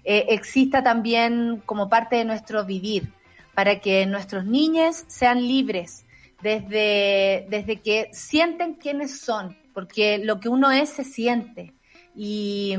eh, 0.03 0.25
exista 0.29 0.83
también 0.83 1.61
como 1.65 1.89
parte 1.89 2.17
de 2.17 2.25
nuestro 2.25 2.65
vivir, 2.65 3.13
para 3.53 3.79
que 3.79 4.05
nuestros 4.05 4.45
niños 4.45 5.03
sean 5.07 5.47
libres 5.47 6.06
desde, 6.41 7.47
desde 7.49 7.81
que 7.81 8.09
sienten 8.11 8.75
quiénes 8.75 9.19
son, 9.19 9.57
porque 9.73 10.17
lo 10.19 10.39
que 10.39 10.49
uno 10.49 10.71
es 10.71 10.89
se 10.89 11.03
siente. 11.03 11.73
Y, 12.15 12.75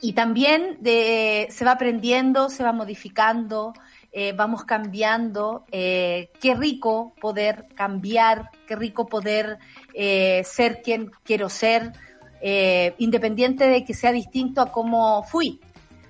y 0.00 0.12
también 0.12 0.78
de, 0.80 1.48
se 1.50 1.64
va 1.64 1.72
aprendiendo, 1.72 2.50
se 2.50 2.62
va 2.62 2.72
modificando, 2.72 3.72
eh, 4.12 4.32
vamos 4.32 4.64
cambiando. 4.64 5.64
Eh, 5.70 6.30
qué 6.40 6.54
rico 6.54 7.12
poder 7.20 7.66
cambiar, 7.74 8.50
qué 8.66 8.76
rico 8.76 9.06
poder 9.06 9.58
eh, 9.94 10.42
ser 10.44 10.82
quien 10.82 11.10
quiero 11.24 11.48
ser, 11.48 11.92
eh, 12.40 12.94
independiente 12.98 13.66
de 13.66 13.84
que 13.84 13.94
sea 13.94 14.12
distinto 14.12 14.60
a 14.60 14.70
cómo 14.72 15.22
fui. 15.24 15.60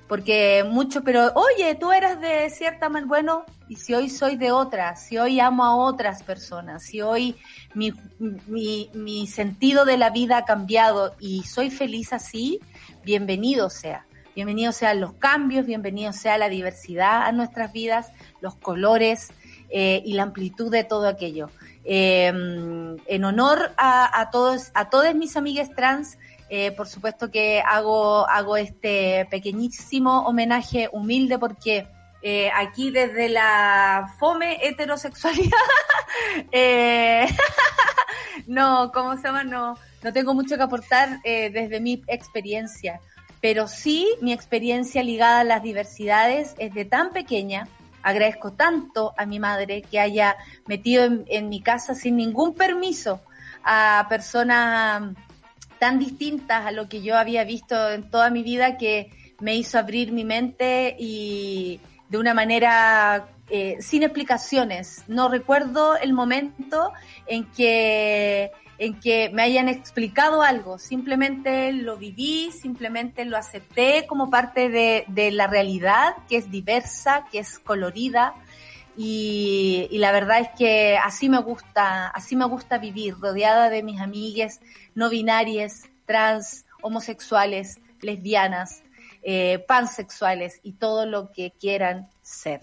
Porque 0.07 0.65
mucho, 0.69 1.03
pero 1.03 1.33
oye, 1.35 1.75
tú 1.75 1.93
eras 1.93 2.21
de 2.21 2.49
cierta 2.51 2.89
manera, 2.89 3.09
bueno, 3.09 3.45
y 3.69 3.77
si 3.77 3.95
hoy 3.95 4.09
soy 4.09 4.37
de 4.37 4.51
otra, 4.51 4.97
si 4.97 5.19
hoy 5.19 5.41
amo 5.41 5.65
a 5.65 5.77
otras 5.77 6.23
personas, 6.23 6.83
si 6.83 7.01
hoy 7.01 7.37
mi, 7.75 7.93
mi, 8.19 8.91
mi 8.95 9.27
sentido 9.27 9.85
de 9.85 9.99
la 9.99 10.11
vida 10.11 10.39
ha 10.39 10.45
cambiado 10.45 11.15
y 11.21 11.43
soy 11.43 11.71
feliz 11.71 12.13
así, 12.13 12.61
bienvenido 13.05 13.71
sea. 13.71 14.05
Bienvenidos 14.35 14.77
sean 14.77 15.01
los 15.01 15.15
cambios, 15.15 15.67
bienvenido 15.67 16.13
sea 16.13 16.39
la 16.39 16.49
diversidad 16.49 17.23
a 17.23 17.33
nuestras 17.33 17.73
vidas, 17.73 18.13
los 18.41 18.55
colores 18.55 19.33
eh, 19.69 20.01
y 20.05 20.13
la 20.13 20.23
amplitud 20.23 20.71
de 20.71 20.85
todo 20.85 21.09
aquello. 21.09 21.51
Eh, 21.85 22.29
en 22.29 23.25
honor 23.25 23.73
a, 23.77 24.21
a, 24.21 24.31
todos, 24.31 24.71
a 24.75 24.91
todas 24.91 25.13
mis 25.17 25.37
amigas 25.37 25.75
trans, 25.75 26.19
eh, 26.51 26.71
por 26.71 26.87
supuesto 26.87 27.33
que 27.33 27.61
hago, 27.61 28.29
hago 28.29 28.57
este 28.57 29.27
pequeñísimo 29.29 30.21
homenaje 30.21 30.89
humilde 30.93 31.39
porque 31.39 31.89
eh, 32.21 32.51
aquí 32.55 32.91
desde 32.91 33.29
la 33.29 34.15
fome 34.19 34.59
heterosexualidad, 34.67 35.59
eh, 36.53 37.27
no, 38.47 38.91
¿cómo 38.93 39.17
se 39.17 39.23
llama? 39.23 39.45
No, 39.45 39.79
no 40.03 40.13
tengo 40.13 40.35
mucho 40.35 40.57
que 40.57 40.63
aportar 40.63 41.21
eh, 41.23 41.51
desde 41.51 41.81
mi 41.81 42.03
experiencia, 42.09 43.01
pero 43.41 43.69
sí 43.69 44.09
mi 44.21 44.33
experiencia 44.33 45.03
ligada 45.03 45.41
a 45.41 45.45
las 45.45 45.63
diversidades 45.63 46.55
es 46.59 46.75
de 46.75 46.85
tan 46.85 47.13
pequeña. 47.13 47.69
Agradezco 48.03 48.53
tanto 48.53 49.13
a 49.17 49.27
mi 49.27 49.39
madre 49.39 49.83
que 49.83 50.01
haya 50.01 50.37
metido 50.67 51.05
en, 51.05 51.25
en 51.29 51.49
mi 51.49 51.61
casa 51.61 51.95
sin 51.95 52.17
ningún 52.17 52.55
permiso 52.55 53.21
a 53.65 54.07
personas 54.09 55.15
tan 55.79 55.99
distintas 55.99 56.67
a 56.67 56.73
lo 56.73 56.89
que 56.89 57.03
yo 57.03 57.17
había 57.17 57.45
visto 57.45 57.91
en 57.91 58.11
toda 58.11 58.31
mi 58.31 58.43
vida 58.43 58.77
que 58.77 59.11
me 59.41 59.55
hizo 59.55 59.79
abrir 59.79 60.11
mi 60.11 60.25
mente 60.25 60.97
y, 60.99 61.81
de 62.09 62.19
una 62.19 62.35
manera 62.35 63.29
eh, 63.51 63.77
sin 63.81 64.03
explicaciones. 64.03 65.05
No 65.09 65.29
recuerdo 65.29 65.97
el 65.97 66.13
momento 66.13 66.93
en 67.27 67.45
que 67.53 68.51
en 68.79 69.01
que 69.01 69.29
me 69.31 69.43
hayan 69.43 69.69
explicado 69.69 70.43
algo, 70.43 70.79
simplemente 70.79 71.73
lo 71.73 71.97
viví, 71.97 72.53
simplemente 72.53 73.25
lo 73.25 73.37
acepté 73.37 74.07
como 74.07 74.31
parte 74.31 74.69
de, 74.69 75.05
de 75.09 75.33
la 75.33 75.49
realidad, 75.49 76.15
que 76.29 76.37
es 76.37 76.49
diversa, 76.49 77.27
que 77.33 77.41
es 77.41 77.59
colorida, 77.59 78.35
y, 78.97 79.89
y, 79.91 79.99
la 79.99 80.11
verdad 80.11 80.41
es 80.41 80.49
que 80.57 80.97
así 80.97 81.29
me 81.29 81.41
gusta, 81.41 82.09
así 82.09 82.35
me 82.35 82.47
gusta 82.47 82.79
vivir, 82.79 83.15
rodeada 83.21 83.71
de 83.71 83.85
mis 83.85 84.01
amigues 84.01 84.61
no 84.95 85.09
binarias, 85.09 85.89
trans, 86.05 86.65
homosexuales, 86.83 87.81
lesbianas, 88.01 88.83
eh, 89.23 89.65
pansexuales 89.67 90.61
y 90.63 90.73
todo 90.73 91.07
lo 91.07 91.31
que 91.33 91.53
quieran 91.53 92.09
ser. 92.23 92.61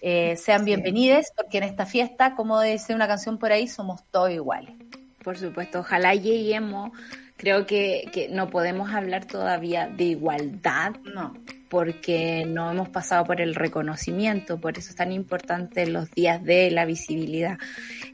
Eh, 0.00 0.36
sean 0.36 0.64
bienvenidos 0.64 1.26
porque 1.36 1.58
en 1.58 1.64
esta 1.64 1.86
fiesta, 1.86 2.34
como 2.34 2.60
dice 2.60 2.94
una 2.94 3.08
canción 3.08 3.38
por 3.38 3.52
ahí, 3.52 3.68
somos 3.68 4.02
todos 4.10 4.30
iguales. 4.30 4.74
Por 5.22 5.38
supuesto, 5.38 5.80
ojalá 5.80 6.14
lleguemos. 6.14 6.90
Creo 7.36 7.66
que, 7.66 8.10
que 8.12 8.28
no 8.28 8.50
podemos 8.50 8.92
hablar 8.92 9.24
todavía 9.24 9.88
de 9.88 10.04
igualdad. 10.04 10.94
No 11.04 11.34
porque 11.74 12.44
no 12.46 12.70
hemos 12.70 12.88
pasado 12.88 13.24
por 13.24 13.40
el 13.40 13.56
reconocimiento, 13.56 14.60
por 14.60 14.78
eso 14.78 14.90
es 14.90 14.94
tan 14.94 15.10
importante 15.10 15.88
los 15.88 16.08
días 16.12 16.40
de 16.44 16.70
la 16.70 16.84
visibilidad. 16.84 17.58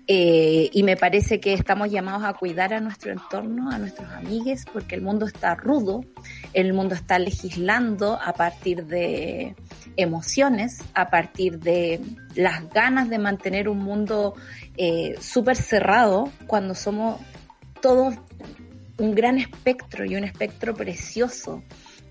Eh, 0.06 0.70
y 0.72 0.82
me 0.82 0.96
parece 0.96 1.40
que 1.40 1.52
estamos 1.52 1.90
llamados 1.90 2.24
a 2.24 2.32
cuidar 2.32 2.72
a 2.72 2.80
nuestro 2.80 3.12
entorno, 3.12 3.70
a 3.70 3.76
nuestros 3.76 4.10
amigues, 4.12 4.64
porque 4.72 4.94
el 4.94 5.02
mundo 5.02 5.26
está 5.26 5.56
rudo, 5.56 6.06
el 6.54 6.72
mundo 6.72 6.94
está 6.94 7.18
legislando 7.18 8.18
a 8.18 8.32
partir 8.32 8.86
de 8.86 9.54
emociones, 9.98 10.78
a 10.94 11.10
partir 11.10 11.58
de 11.58 12.00
las 12.36 12.66
ganas 12.70 13.10
de 13.10 13.18
mantener 13.18 13.68
un 13.68 13.80
mundo 13.80 14.36
eh, 14.78 15.16
súper 15.20 15.56
cerrado 15.56 16.32
cuando 16.46 16.74
somos 16.74 17.20
todos 17.82 18.14
un 18.96 19.14
gran 19.14 19.36
espectro 19.36 20.06
y 20.06 20.16
un 20.16 20.24
espectro 20.24 20.74
precioso 20.74 21.62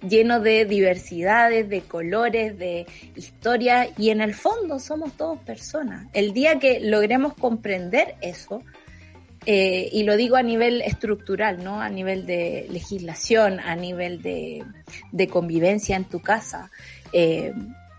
lleno 0.08 0.39
de 0.39 0.66
diversidades, 0.66 1.70
de 1.70 1.82
colores, 1.82 2.58
de 2.58 2.86
historias 3.16 3.89
y 3.97 4.10
en 4.10 4.22
el 4.22 4.34
fondo 4.34 4.80
somos 4.80 5.14
todos 5.14 5.39
personas. 5.39 6.08
El 6.14 6.34
día 6.34 6.60
que 6.60 6.80
logremos 6.80 7.34
comprender 7.34 8.16
eso, 8.22 8.64
eh, 9.45 9.89
y 9.91 10.04
lo 10.04 10.18
digo 10.18 10.36
a 10.36 10.43
nivel 10.43 10.82
estructural, 10.82 11.64
¿no? 11.64 11.82
A 11.82 11.89
nivel 11.89 12.26
de 12.26 12.68
legislación, 12.70 13.60
a 13.60 13.76
nivel 13.76 14.22
de, 14.22 14.64
convivencia 15.30 15.95
en 15.95 16.06
tu 16.06 16.22
casa, 16.22 16.70
eh, 17.14 17.54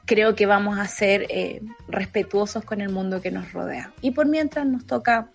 creo 0.04 0.34
que 0.34 0.46
vamos 0.46 0.78
a 0.78 0.86
ser 0.86 1.26
eh, 1.30 1.62
respetuosos 1.88 2.64
con 2.64 2.80
el 2.80 2.90
mundo 2.90 3.20
que 3.20 3.30
nos 3.30 3.52
rodea. 3.52 3.92
Y 4.00 4.10
por 4.10 4.26
mientras 4.26 4.66
nos 4.66 4.86
toca 4.86 5.30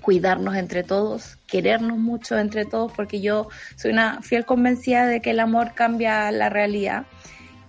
cuidarnos 0.00 0.56
entre 0.56 0.82
todos, 0.82 1.38
querernos 1.50 1.98
mucho 1.98 2.38
entre 2.38 2.64
todos, 2.64 2.92
porque 2.92 3.20
yo 3.20 3.48
soy 3.76 3.92
una 3.92 4.22
fiel 4.22 4.44
convencida 4.44 5.06
de 5.06 5.20
que 5.20 5.30
el 5.30 5.40
amor 5.40 5.74
cambia 5.74 6.30
la 6.30 6.48
realidad 6.48 7.06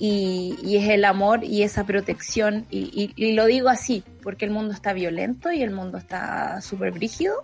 y, 0.04 0.78
es 0.78 0.90
el 0.90 1.06
amor 1.06 1.44
y 1.44 1.62
esa 1.62 1.86
protección, 1.86 2.66
y, 2.72 3.34
lo 3.34 3.46
digo 3.46 3.70
así, 3.70 4.04
porque 4.24 4.46
el 4.46 4.52
mundo 4.52 4.74
está 4.74 4.94
violento 4.94 5.52
y 5.52 5.62
el 5.62 5.70
mundo 5.70 6.00
está 6.00 6.60
súper 6.62 6.92
brígido, 6.92 7.36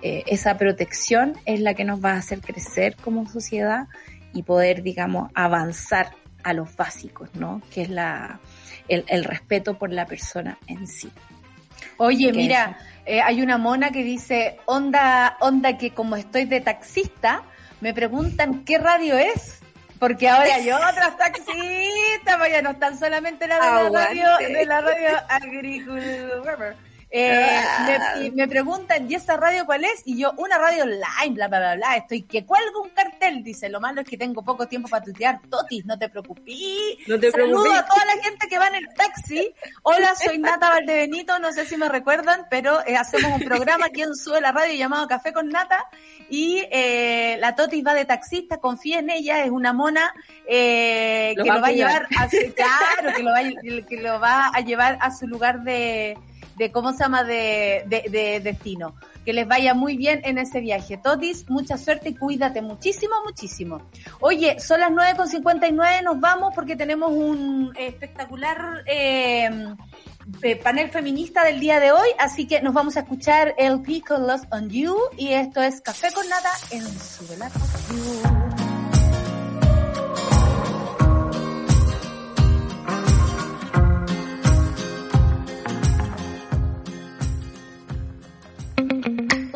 eh, 0.00 0.22
esa 0.28 0.56
protección 0.56 1.34
es 1.44 1.60
la 1.60 1.74
que 1.74 1.84
nos 1.84 2.04
va 2.04 2.12
a 2.12 2.18
hacer 2.18 2.40
crecer 2.40 2.94
como 2.94 3.28
sociedad 3.28 3.88
y 4.32 4.44
poder, 4.44 4.84
digamos, 4.84 5.30
avanzar 5.34 6.12
a 6.44 6.52
los 6.52 6.76
básicos, 6.76 7.30
¿no? 7.34 7.60
Que 7.72 7.82
es 7.82 7.90
la, 7.90 8.38
el, 8.86 9.24
respeto 9.24 9.76
por 9.76 9.92
la 9.92 10.06
persona 10.06 10.56
en 10.68 10.86
sí. 10.86 11.10
Oye, 11.96 12.32
mira, 12.32 12.78
eh, 13.08 13.22
hay 13.22 13.40
una 13.40 13.56
mona 13.56 13.90
que 13.90 14.04
dice, 14.04 14.58
onda, 14.66 15.38
onda 15.40 15.78
que 15.78 15.94
como 15.94 16.14
estoy 16.14 16.44
de 16.44 16.60
taxista, 16.60 17.42
me 17.80 17.94
preguntan 17.94 18.64
qué 18.64 18.76
radio 18.76 19.16
es. 19.16 19.60
Porque 19.98 20.28
ahora 20.28 20.54
hay 20.54 20.70
otras 20.70 21.16
taxistas, 21.16 22.38
ya 22.50 22.60
no 22.60 22.70
están 22.70 22.98
solamente 22.98 23.48
la 23.48 23.56
de 23.56 23.90
la 23.90 24.04
radio, 24.04 24.26
de 24.38 24.66
la 24.66 24.80
radio 24.82 25.08
agrícola. 25.26 26.76
Eh, 27.10 27.62
me, 28.18 28.30
me, 28.32 28.48
preguntan, 28.48 29.10
¿y 29.10 29.14
esa 29.14 29.38
radio 29.38 29.64
cuál 29.64 29.84
es? 29.84 30.02
Y 30.04 30.18
yo, 30.18 30.32
una 30.36 30.58
radio 30.58 30.82
online, 30.82 31.34
bla, 31.34 31.48
bla, 31.48 31.58
bla, 31.58 31.76
bla. 31.76 31.96
Estoy 31.96 32.22
que 32.22 32.44
cuelgo 32.44 32.82
un 32.82 32.90
cartel, 32.90 33.42
dice. 33.42 33.70
Lo 33.70 33.80
malo 33.80 34.02
es 34.02 34.06
que 34.06 34.18
tengo 34.18 34.42
poco 34.42 34.68
tiempo 34.68 34.88
para 34.88 35.04
tutear. 35.04 35.40
Totis, 35.48 35.86
no 35.86 35.98
te 35.98 36.10
preocupes. 36.10 36.54
No 37.06 37.18
te 37.18 37.30
Saludo 37.30 37.72
a 37.72 37.86
toda 37.86 38.04
la 38.04 38.22
gente 38.22 38.46
que 38.46 38.58
va 38.58 38.68
en 38.68 38.74
el 38.74 38.88
taxi. 38.94 39.54
Hola, 39.82 40.14
soy 40.22 40.38
Nata 40.38 40.68
Valdebenito, 40.68 41.38
no 41.38 41.50
sé 41.52 41.64
si 41.64 41.78
me 41.78 41.88
recuerdan, 41.88 42.46
pero 42.50 42.86
eh, 42.86 42.96
hacemos 42.96 43.40
un 43.40 43.46
programa 43.46 43.86
aquí 43.86 44.02
en 44.02 44.14
Sube 44.14 44.40
la 44.42 44.52
Radio 44.52 44.74
llamado 44.74 45.08
Café 45.08 45.32
con 45.32 45.48
Nata. 45.48 45.86
Y 46.28 46.62
eh, 46.70 47.38
la 47.40 47.54
Totis 47.54 47.86
va 47.86 47.94
de 47.94 48.04
taxista, 48.04 48.58
confía 48.58 48.98
en 48.98 49.08
ella, 49.08 49.42
es 49.44 49.50
una 49.50 49.72
mona 49.72 50.12
eh, 50.46 51.34
que 51.42 51.50
lo 51.50 51.60
va 51.62 51.68
a 51.68 51.72
llevar 51.72 52.06
a 52.18 52.28
claro, 52.28 53.16
que 53.16 53.22
lo 53.22 53.30
va, 53.30 53.86
que 53.88 53.96
lo 53.96 54.20
va 54.20 54.50
a 54.52 54.60
llevar 54.60 54.98
a 55.00 55.10
su 55.10 55.26
lugar 55.26 55.62
de 55.62 56.18
de 56.58 56.72
cómo 56.72 56.92
se 56.92 56.98
llama 56.98 57.24
de, 57.24 57.84
de, 57.86 58.40
destino. 58.40 58.94
Que 59.24 59.32
les 59.32 59.46
vaya 59.46 59.74
muy 59.74 59.96
bien 59.96 60.20
en 60.24 60.38
ese 60.38 60.60
viaje. 60.60 60.96
Totis, 60.96 61.48
mucha 61.48 61.76
suerte 61.76 62.10
y 62.10 62.14
cuídate 62.14 62.62
muchísimo, 62.62 63.14
muchísimo. 63.24 63.82
Oye, 64.20 64.58
son 64.58 64.80
las 64.80 64.90
9.59, 64.90 66.02
nos 66.02 66.20
vamos 66.20 66.52
porque 66.54 66.76
tenemos 66.76 67.12
un 67.12 67.72
espectacular 67.76 68.82
eh, 68.86 69.50
eh, 70.42 70.56
panel 70.56 70.90
feminista 70.90 71.44
del 71.44 71.60
día 71.60 71.80
de 71.80 71.92
hoy, 71.92 72.08
así 72.18 72.46
que 72.46 72.60
nos 72.62 72.74
vamos 72.74 72.96
a 72.96 73.00
escuchar 73.00 73.54
el 73.58 73.80
Pico 73.82 74.18
Lost 74.18 74.44
on 74.52 74.68
You 74.70 74.96
y 75.16 75.28
esto 75.28 75.62
es 75.62 75.80
Café 75.80 76.08
con 76.12 76.28
Nada 76.28 76.50
en 76.70 76.82
su 76.82 77.26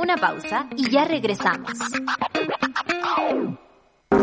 una 0.02 0.16
pausa 0.16 0.66
y 0.76 0.90
ya 0.90 1.04
regresamos. 1.04 1.70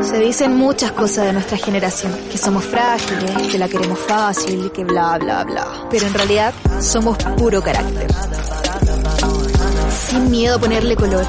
Se 0.01 0.19
dicen 0.19 0.55
muchas 0.55 0.91
cosas 0.91 1.25
de 1.25 1.33
nuestra 1.33 1.57
generación, 1.57 2.11
que 2.29 2.37
somos 2.37 2.65
frágiles, 2.65 3.47
que 3.47 3.57
la 3.57 3.67
queremos 3.69 3.97
fácil, 3.99 4.71
que 4.71 4.83
bla, 4.83 5.17
bla, 5.17 5.43
bla. 5.45 5.87
Pero 5.89 6.07
en 6.07 6.13
realidad 6.13 6.53
somos 6.81 7.17
puro 7.37 7.61
carácter. 7.61 8.07
Sin 9.89 10.29
miedo 10.29 10.57
a 10.57 10.59
ponerle 10.59 10.95
color. 10.95 11.25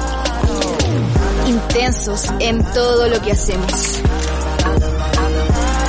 Intensos 1.47 2.25
en 2.39 2.63
todo 2.73 3.07
lo 3.07 3.21
que 3.21 3.31
hacemos. 3.31 4.01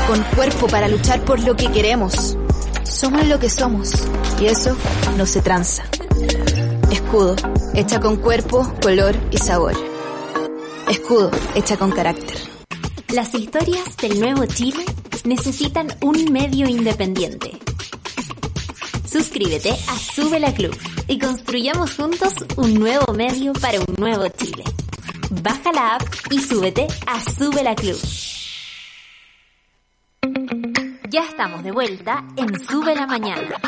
Con 0.07 0.23
cuerpo 0.37 0.67
para 0.69 0.89
luchar 0.89 1.21
por 1.25 1.41
lo 1.41 1.57
que 1.57 1.71
queremos. 1.71 2.37
Somos 2.85 3.27
lo 3.27 3.39
que 3.39 3.51
somos. 3.51 3.93
Y 4.41 4.47
eso 4.47 4.77
no 5.17 5.27
se 5.27 5.43
tranza. 5.43 5.85
Escudo, 6.91 7.37
hecha 7.75 8.01
con 8.01 8.17
cuerpo, 8.17 8.71
color 8.83 9.17
y 9.31 9.39
sabor. 9.39 9.75
Escudo, 10.89 11.31
hecha 11.55 11.77
con 11.77 11.91
carácter. 11.91 12.37
Las 13.15 13.35
historias 13.35 13.97
del 13.97 14.21
nuevo 14.21 14.47
Chile 14.47 14.85
necesitan 15.25 15.89
un 16.01 16.33
medio 16.33 16.69
independiente. 16.69 17.53
Suscríbete 19.07 19.71
a 19.71 19.99
Sube 19.99 20.41
la 20.41 20.53
Club 20.53 20.77
y 21.07 21.19
construyamos 21.19 21.97
juntos 21.97 22.35
un 22.57 22.75
nuevo 22.75 23.13
medio 23.13 23.53
para 23.53 23.79
un 23.81 23.95
nuevo 23.99 24.27
Chile. 24.29 24.65
Baja 25.43 25.73
la 25.73 25.97
app 25.97 26.03
y 26.31 26.41
súbete 26.41 26.87
a 27.07 27.21
Sube 27.21 27.63
la 27.63 27.75
Club. 27.75 27.99
Ya 31.11 31.25
estamos 31.25 31.63
de 31.63 31.73
vuelta 31.73 32.25
en 32.37 32.59
Sube 32.67 32.95
la 32.95 33.07
Mañana. 33.07 33.61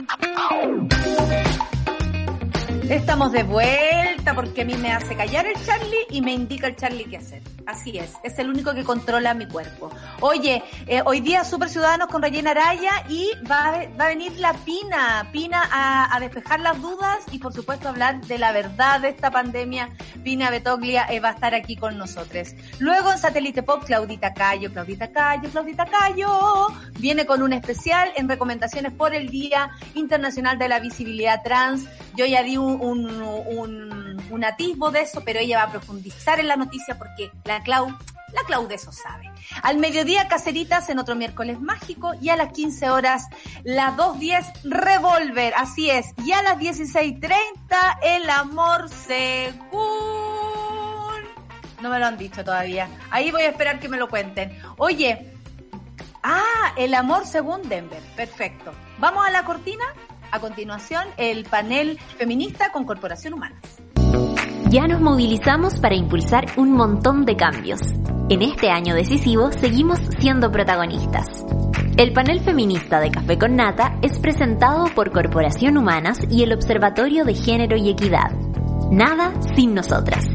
Estamos 2.89 3.33
de 3.33 3.45
vuelta 3.45 4.35
porque 4.35 4.63
a 4.63 4.65
mí 4.67 4.75
me 4.75 4.93
hace 4.93 5.17
callar 5.17 5.47
el 5.47 5.55
Charlie 5.65 6.07
y 6.11 6.21
me 6.21 6.33
indica 6.33 6.67
el 6.67 6.77
Charlie 6.77 7.05
qué 7.05 7.17
hacer. 7.17 7.43
Así 7.67 7.97
es, 7.97 8.13
es 8.23 8.39
el 8.39 8.51
único 8.51 8.75
que 8.75 8.85
controla 8.85 9.33
mi 9.33 9.47
cuerpo. 9.47 9.91
Oye, 10.21 10.63
eh, 10.87 11.01
hoy 11.07 11.21
día 11.21 11.45
Super 11.45 11.71
Ciudadanos 11.71 12.09
con 12.09 12.21
Rayena 12.21 12.51
Araya 12.51 12.91
y 13.09 13.31
va, 13.51 13.87
va 13.99 14.05
a 14.05 14.09
venir 14.09 14.33
la 14.39 14.53
Pina, 14.53 15.31
Pina 15.33 15.63
a, 15.73 16.15
a, 16.15 16.21
despejar 16.21 16.61
las 16.61 16.81
dudas 16.83 17.21
y 17.33 17.39
por 17.39 17.55
supuesto 17.55 17.89
hablar 17.89 18.21
de 18.27 18.39
la 18.39 18.53
verdad 18.53 19.01
de 19.01 19.09
esta 19.09 19.31
pandemia. 19.31 19.89
Pina 20.23 20.51
Betoglia 20.51 21.07
eh, 21.11 21.21
va 21.21 21.31
a 21.31 21.33
estar 21.33 21.55
aquí 21.55 21.77
con 21.77 21.97
nosotros. 21.97 22.49
Luego 22.81 23.13
en 23.13 23.19
Satélite 23.19 23.63
Pop, 23.63 23.85
Claudita 23.85 24.35
Cayo, 24.35 24.71
Claudita 24.71 25.11
Cayo, 25.11 25.49
Claudita 25.51 25.87
Cayo, 25.87 26.67
viene 26.99 27.25
con 27.25 27.43
un 27.43 27.55
especial 27.55 28.11
en 28.17 28.29
recomendaciones 28.29 28.93
por 28.93 29.15
el 29.15 29.29
Día 29.29 29.71
Internacional 29.95 30.59
de 30.59 30.69
la 30.69 30.81
Visibilidad 30.81 31.43
Trans. 31.43 31.87
Yo 32.15 32.27
ya 32.27 32.43
di 32.43 32.59
un, 32.59 32.74
un, 32.75 33.23
un, 33.23 34.23
un 34.31 34.45
atisbo 34.45 34.91
de 34.91 35.03
eso, 35.03 35.23
pero 35.25 35.41
ella 35.41 35.59
va 35.59 35.65
a 35.65 35.71
profundizar 35.71 36.41
en 36.41 36.49
la 36.49 36.57
noticia 36.57 36.99
porque 36.99 37.31
la 37.45 37.63
Clau 37.63 37.89
La 38.33 38.43
Claude 38.47 38.75
eso 38.75 38.93
sabe. 38.93 39.31
Al 39.63 39.79
mediodía, 39.79 40.27
Caceritas 40.29 40.89
en 40.91 40.99
otro 40.99 41.15
miércoles 41.15 41.61
mágico. 41.61 42.13
Y 42.21 42.31
a 42.31 42.37
las 42.37 42.53
15 42.53 42.91
horas, 42.91 43.29
las 43.63 43.97
2.10, 43.97 44.63
Revolver. 44.65 45.55
Así 45.57 45.91
es. 45.91 46.13
Y 46.25 46.33
a 46.33 46.43
las 46.43 46.59
16.30, 46.59 47.99
El 48.03 48.29
Amor 48.31 48.89
Según. 48.89 49.85
No 51.81 51.91
me 51.91 51.99
lo 51.99 52.07
han 52.07 52.17
dicho 52.19 52.43
todavía. 52.45 52.89
Ahí 53.11 53.31
voy 53.31 53.43
a 53.43 53.51
esperar 53.51 53.79
que 53.79 53.89
me 53.89 53.99
lo 53.99 54.09
cuenten. 54.09 54.59
Oye, 54.79 55.31
Ah, 56.27 56.73
el 56.79 56.95
amor 56.95 57.27
según 57.27 57.69
Denver. 57.69 58.01
Perfecto. 58.17 58.73
Vamos 58.99 59.27
a 59.27 59.31
la 59.31 59.45
cortina. 59.45 59.85
A 60.35 60.41
continuación, 60.41 61.05
el 61.17 61.45
panel 61.45 61.97
feminista 62.19 62.73
con 62.73 62.85
Corporación 62.85 63.35
Humanas. 63.35 63.63
Ya 64.69 64.89
nos 64.89 65.01
movilizamos 65.01 65.79
para 65.79 65.95
impulsar 65.95 66.47
un 66.57 66.73
montón 66.73 67.25
de 67.25 67.37
cambios. 67.37 67.81
En 68.29 68.43
este 68.43 68.69
año 68.69 68.97
decisivo 68.97 69.53
seguimos 69.53 70.01
siendo 70.19 70.51
protagonistas. 70.51 71.47
El 71.97 72.13
panel 72.13 72.41
feminista 72.41 72.99
de 72.99 73.13
Café 73.13 73.39
con 73.39 73.55
Nata 73.55 73.97
es 74.03 74.19
presentado 74.19 74.87
por 74.97 75.13
Corporación 75.13 75.77
Humanas 75.77 76.19
y 76.29 76.43
el 76.43 76.53
Observatorio 76.53 77.25
de 77.25 77.35
Género 77.35 77.77
y 77.77 77.91
Equidad. 77.91 78.33
Nada 78.91 79.33
sin 79.55 79.73
nosotras. 79.73 80.27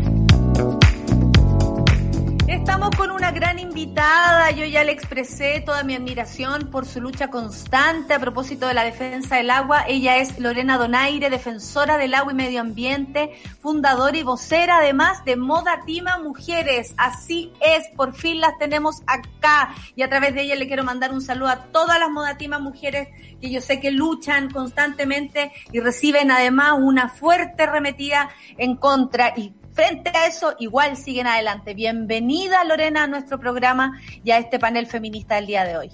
Estamos 2.50 2.90
con 2.98 3.12
una 3.12 3.30
gran 3.30 3.60
invitada, 3.60 4.50
yo 4.50 4.66
ya 4.66 4.84
le 4.84 4.92
expresé 4.92 5.62
toda 5.64 5.84
mi 5.84 5.94
admiración 5.94 6.72
por 6.72 6.88
su 6.88 7.00
lucha 7.00 7.30
constante 7.30 8.16
a 8.16 8.20
propósito 8.20 8.66
de 8.66 8.74
la 8.74 8.84
defensa 8.84 9.36
del 9.36 9.52
agua. 9.52 9.84
Ella 9.88 10.18
es 10.18 10.40
Lorena 10.40 10.80
Donaire, 10.80 11.30
defensora 11.30 12.00
del 12.00 12.16
agua 12.16 12.32
y 12.32 12.36
medio 12.36 12.62
ambiente, 12.62 13.40
fundadora 13.62 14.18
y 14.18 14.24
vocera 14.24 14.78
además 14.78 15.24
de 15.26 15.36
Moda 15.36 15.82
Tima 15.86 16.18
Mujeres. 16.18 16.96
Así 16.98 17.54
es, 17.62 17.88
por 17.96 18.16
fin 18.16 18.42
las 18.42 18.58
tenemos 18.58 19.04
acá 19.06 19.76
y 19.96 20.02
a 20.02 20.10
través 20.10 20.34
de 20.34 20.42
ella 20.42 20.56
le 20.56 20.66
quiero 20.66 20.84
mandar 20.84 21.14
un 21.14 21.22
saludo 21.22 21.50
a 21.50 21.66
todas 21.66 22.00
las 22.00 22.10
Moda 22.10 22.36
Tima 22.40 22.58
Mujeres 22.58 23.10
que 23.40 23.52
yo 23.52 23.62
sé 23.62 23.80
que 23.80 23.92
luchan 23.92 24.50
constantemente 24.50 25.52
y 25.72 25.82
reciben 25.82 26.32
además 26.32 26.80
una 26.80 27.10
fuerte 27.10 27.68
remetida 27.68 28.32
en 28.58 28.76
contra 28.76 29.34
y 29.38 29.54
frente 29.80 30.10
a 30.14 30.28
eso, 30.28 30.56
igual 30.60 30.98
siguen 30.98 31.26
adelante. 31.26 31.74
Bienvenida, 31.74 32.66
Lorena, 32.66 33.04
a 33.04 33.08
nuestro 33.08 33.40
programa 33.40 33.98
y 34.26 34.32
a 34.32 34.38
este 34.38 34.60
panel 34.60 34.88
feminista 34.88 35.36
del 35.36 35.46
día 35.46 35.64
de 35.64 35.78
hoy. 35.78 35.92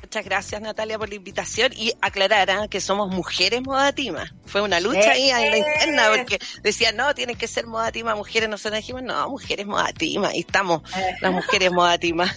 Muchas 0.00 0.24
gracias, 0.24 0.62
Natalia, 0.62 0.98
por 0.98 1.10
la 1.10 1.16
invitación 1.16 1.72
y 1.74 1.92
aclarar 2.00 2.50
¿ah? 2.50 2.66
que 2.66 2.80
somos 2.80 3.14
mujeres 3.14 3.60
modatima. 3.60 4.32
Fue 4.46 4.62
una 4.62 4.80
lucha 4.80 5.10
ahí 5.10 5.28
en 5.28 5.50
la 5.50 5.58
interna 5.58 6.02
porque 6.16 6.38
decían, 6.62 6.96
no, 6.96 7.14
tienen 7.14 7.36
que 7.36 7.46
ser 7.46 7.66
modatima 7.66 8.14
mujeres. 8.14 8.48
Nosotros 8.48 8.80
dijimos, 8.80 9.02
no, 9.02 9.28
mujeres 9.28 9.66
modatima. 9.66 10.34
Y 10.34 10.40
estamos 10.40 10.80
las 11.20 11.32
mujeres 11.32 11.72
modatima. 11.72 12.34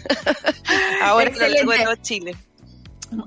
Ahora 1.01 1.29
en 1.29 1.71
el 1.71 2.01
Chile 2.01 2.35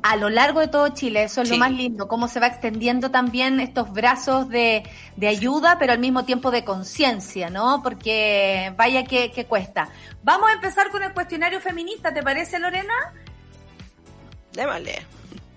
a 0.02 0.16
lo 0.16 0.28
largo 0.28 0.60
de 0.60 0.68
todo 0.68 0.88
Chile, 0.88 1.24
eso 1.24 1.42
es 1.42 1.50
lo 1.50 1.56
más 1.56 1.70
lindo, 1.70 2.08
cómo 2.08 2.28
se 2.28 2.40
va 2.40 2.46
extendiendo 2.46 3.10
también 3.10 3.60
estos 3.60 3.92
brazos 3.92 4.48
de, 4.48 4.82
de 5.16 5.28
ayuda, 5.28 5.78
pero 5.78 5.92
al 5.92 5.98
mismo 5.98 6.24
tiempo 6.24 6.50
de 6.50 6.64
conciencia, 6.64 7.50
¿no? 7.50 7.82
Porque 7.82 8.72
vaya 8.76 9.04
que, 9.04 9.30
que, 9.30 9.46
cuesta. 9.46 9.88
Vamos 10.22 10.50
a 10.50 10.54
empezar 10.54 10.90
con 10.90 11.02
el 11.02 11.12
cuestionario 11.12 11.60
feminista, 11.60 12.12
¿te 12.12 12.22
parece, 12.22 12.58
Lorena? 12.58 12.94
Démosle. 14.52 15.06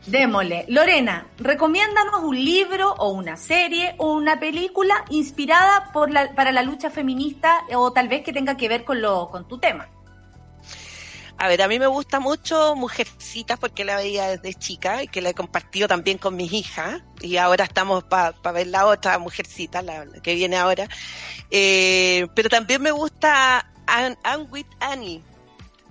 Démosle. 0.06 0.66
Lorena, 0.68 1.28
recomiéndanos 1.38 2.24
un 2.24 2.36
libro 2.36 2.94
o 2.94 3.10
una 3.10 3.38
serie 3.38 3.96
o 3.98 4.14
una 4.14 4.40
película 4.40 5.06
inspirada 5.10 5.92
por 5.94 6.12
la, 6.12 6.34
para 6.36 6.52
la 6.52 6.62
lucha 6.62 6.90
feminista 6.90 7.62
o 7.74 7.92
tal 7.94 8.10
vez 8.10 8.24
que 8.24 8.34
tenga 8.34 8.58
que 8.58 8.68
ver 8.68 8.84
con, 8.84 9.02
lo, 9.02 9.30
con 9.30 9.48
tu 9.48 9.60
tema. 9.60 9.88
A 11.44 11.50
ver, 11.50 11.62
a 11.62 11.68
mí 11.68 11.78
me 11.78 11.88
gusta 11.88 12.22
mucho 12.22 12.74
Mujercitas 12.74 13.60
porque 13.60 13.84
la 13.84 13.98
veía 13.98 14.30
desde 14.30 14.54
chica 14.54 15.04
y 15.04 15.10
que 15.10 15.20
la 15.20 15.28
he 15.28 15.34
compartido 15.34 15.90
también 15.90 16.18
con 16.18 16.38
mis 16.38 16.54
hijas 16.54 17.02
y 17.20 17.36
ahora 17.36 17.66
estamos 17.66 18.06
para 18.06 18.34
ver 18.54 18.68
la 18.68 18.86
otra 18.86 19.20
Mujercita, 19.20 19.82
la, 19.82 20.06
que 20.24 20.36
viene 20.36 20.56
ahora. 20.56 20.88
Eh, 21.52 22.28
pero 22.34 22.48
también 22.48 22.82
me 22.82 22.92
gusta 22.92 23.70
Anne, 23.86 24.16
with 24.52 24.66
Annie, 24.80 25.22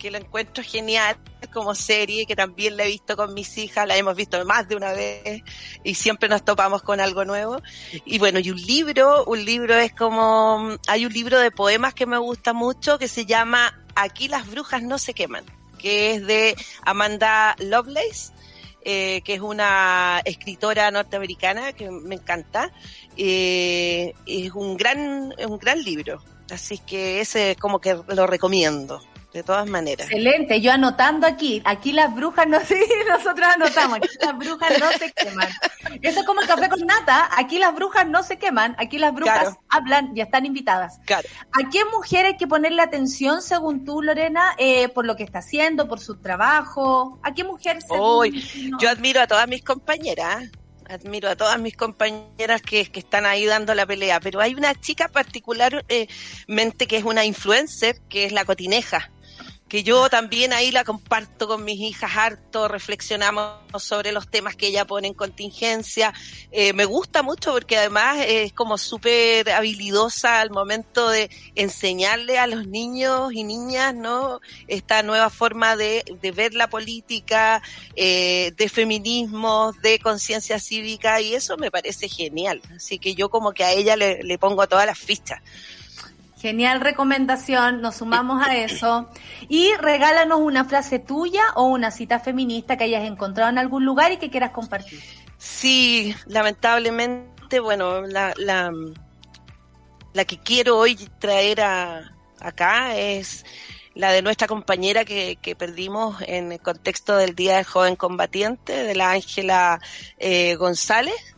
que 0.02 0.10
la 0.10 0.18
encuentro 0.18 0.64
genial 0.64 1.16
como 1.52 1.76
serie, 1.76 2.26
que 2.26 2.34
también 2.34 2.76
la 2.76 2.82
he 2.82 2.88
visto 2.88 3.16
con 3.16 3.34
mis 3.34 3.56
hijas, 3.56 3.86
la 3.86 3.96
hemos 3.96 4.16
visto 4.16 4.44
más 4.44 4.66
de 4.66 4.74
una 4.74 4.92
vez 4.92 5.44
y 5.84 5.94
siempre 5.94 6.28
nos 6.28 6.44
topamos 6.44 6.82
con 6.82 6.98
algo 6.98 7.24
nuevo. 7.24 7.62
Y 8.04 8.18
bueno, 8.18 8.40
y 8.40 8.50
un 8.50 8.60
libro, 8.60 9.24
un 9.26 9.44
libro 9.44 9.76
es 9.76 9.92
como, 9.92 10.76
hay 10.88 11.06
un 11.06 11.12
libro 11.12 11.38
de 11.38 11.52
poemas 11.52 11.94
que 11.94 12.06
me 12.06 12.18
gusta 12.18 12.52
mucho 12.52 12.98
que 12.98 13.06
se 13.06 13.26
llama 13.26 13.78
Aquí 13.94 14.26
las 14.26 14.50
brujas 14.50 14.82
no 14.82 14.98
se 14.98 15.14
queman, 15.14 15.44
que 15.78 16.14
es 16.14 16.26
de 16.26 16.56
Amanda 16.84 17.54
Lovelace. 17.60 18.32
Eh, 18.84 19.22
que 19.24 19.34
es 19.34 19.40
una 19.40 20.20
escritora 20.24 20.90
norteamericana 20.90 21.72
que 21.72 21.88
me 21.88 22.16
encanta. 22.16 22.72
Eh, 23.16 24.12
es 24.26 24.50
un 24.50 24.76
gran, 24.76 25.32
un 25.48 25.58
gran 25.58 25.80
libro. 25.84 26.20
Así 26.50 26.78
que 26.78 27.20
ese 27.20 27.54
como 27.60 27.80
que 27.80 27.96
lo 28.08 28.26
recomiendo 28.26 29.00
de 29.32 29.42
todas 29.42 29.66
maneras. 29.68 30.06
Excelente, 30.06 30.60
yo 30.60 30.72
anotando 30.72 31.26
aquí, 31.26 31.62
aquí 31.64 31.92
las 31.92 32.14
brujas 32.14 32.46
no 32.46 32.60
sí, 32.64 32.76
nosotros 33.08 33.46
anotamos, 33.54 33.98
aquí 33.98 34.08
las 34.20 34.36
brujas 34.36 34.78
no 34.78 34.90
se 34.92 35.12
queman. 35.12 35.48
Eso 36.02 36.20
es 36.20 36.26
como 36.26 36.40
el 36.40 36.46
café 36.46 36.68
con 36.68 36.80
nata, 36.80 37.30
aquí 37.36 37.58
las 37.58 37.74
brujas 37.74 38.06
no 38.06 38.22
se 38.22 38.38
queman, 38.38 38.74
aquí 38.78 38.98
las 38.98 39.14
brujas 39.14 39.56
hablan 39.68 40.16
y 40.16 40.20
están 40.20 40.46
invitadas. 40.46 40.98
Claro. 41.06 41.28
¿A 41.52 41.70
qué 41.70 41.84
mujer 41.86 42.26
hay 42.26 42.36
que 42.36 42.46
ponerle 42.46 42.82
atención 42.82 43.42
según 43.42 43.84
tú, 43.84 44.02
Lorena, 44.02 44.54
eh, 44.58 44.88
por 44.88 45.06
lo 45.06 45.16
que 45.16 45.22
está 45.22 45.38
haciendo, 45.38 45.88
por 45.88 46.00
su 46.00 46.16
trabajo? 46.16 47.18
¿A 47.22 47.32
qué 47.32 47.44
mujer 47.44 47.78
Hoy, 47.88 48.44
Yo 48.78 48.90
admiro 48.90 49.20
a 49.20 49.26
todas 49.26 49.48
mis 49.48 49.62
compañeras 49.62 50.50
admiro 50.88 51.30
a 51.30 51.36
todas 51.36 51.58
mis 51.58 51.74
compañeras 51.74 52.60
que, 52.60 52.84
que, 52.84 53.00
están 53.00 53.24
ahí 53.24 53.46
dando 53.46 53.74
la 53.74 53.86
pelea, 53.86 54.20
pero 54.20 54.40
hay 54.40 54.54
una 54.54 54.74
chica 54.74 55.08
particularmente 55.08 56.86
que 56.86 56.96
es 56.96 57.04
una 57.04 57.24
influencer, 57.24 57.96
que 58.10 58.24
es 58.24 58.32
la 58.32 58.44
cotineja 58.44 59.10
que 59.72 59.82
yo 59.82 60.10
también 60.10 60.52
ahí 60.52 60.70
la 60.70 60.84
comparto 60.84 61.48
con 61.48 61.64
mis 61.64 61.80
hijas 61.80 62.10
harto, 62.14 62.68
reflexionamos 62.68 63.56
sobre 63.78 64.12
los 64.12 64.28
temas 64.28 64.54
que 64.54 64.66
ella 64.66 64.84
pone 64.84 65.08
en 65.08 65.14
contingencia. 65.14 66.12
Eh, 66.50 66.74
me 66.74 66.84
gusta 66.84 67.22
mucho 67.22 67.52
porque 67.52 67.78
además 67.78 68.18
es 68.28 68.52
como 68.52 68.76
súper 68.76 69.48
habilidosa 69.48 70.40
al 70.40 70.50
momento 70.50 71.08
de 71.08 71.30
enseñarle 71.54 72.38
a 72.38 72.46
los 72.46 72.66
niños 72.66 73.32
y 73.32 73.44
niñas, 73.44 73.94
¿no? 73.94 74.42
Esta 74.68 75.02
nueva 75.02 75.30
forma 75.30 75.74
de, 75.74 76.04
de 76.20 76.32
ver 76.32 76.52
la 76.52 76.68
política, 76.68 77.62
eh, 77.96 78.52
de 78.54 78.68
feminismo, 78.68 79.72
de 79.80 79.98
conciencia 80.00 80.58
cívica 80.58 81.22
y 81.22 81.32
eso 81.32 81.56
me 81.56 81.70
parece 81.70 82.10
genial. 82.10 82.60
Así 82.76 82.98
que 82.98 83.14
yo 83.14 83.30
como 83.30 83.52
que 83.52 83.64
a 83.64 83.72
ella 83.72 83.96
le, 83.96 84.22
le 84.22 84.36
pongo 84.36 84.68
todas 84.68 84.84
las 84.84 84.98
fichas. 84.98 85.40
Genial 86.42 86.80
recomendación, 86.80 87.80
nos 87.80 87.98
sumamos 87.98 88.44
a 88.44 88.56
eso. 88.56 89.08
Y 89.48 89.72
regálanos 89.76 90.40
una 90.40 90.64
frase 90.64 90.98
tuya 90.98 91.44
o 91.54 91.66
una 91.66 91.92
cita 91.92 92.18
feminista 92.18 92.76
que 92.76 92.82
hayas 92.82 93.04
encontrado 93.04 93.48
en 93.48 93.58
algún 93.58 93.84
lugar 93.84 94.10
y 94.10 94.16
que 94.16 94.28
quieras 94.28 94.50
compartir. 94.50 95.00
Sí, 95.38 96.12
lamentablemente, 96.26 97.60
bueno, 97.60 98.02
la, 98.02 98.34
la, 98.36 98.72
la 100.14 100.24
que 100.24 100.36
quiero 100.40 100.78
hoy 100.78 100.96
traer 101.20 101.60
a, 101.60 102.12
acá 102.40 102.96
es 102.96 103.46
la 103.94 104.10
de 104.10 104.22
nuestra 104.22 104.48
compañera 104.48 105.04
que, 105.04 105.38
que, 105.40 105.54
perdimos 105.54 106.16
en 106.26 106.50
el 106.50 106.60
contexto 106.60 107.16
del 107.16 107.36
Día 107.36 107.58
del 107.58 107.66
Joven 107.66 107.94
Combatiente, 107.94 108.82
de 108.82 108.96
la 108.96 109.12
Ángela 109.12 109.80
eh, 110.18 110.56
González 110.56 111.31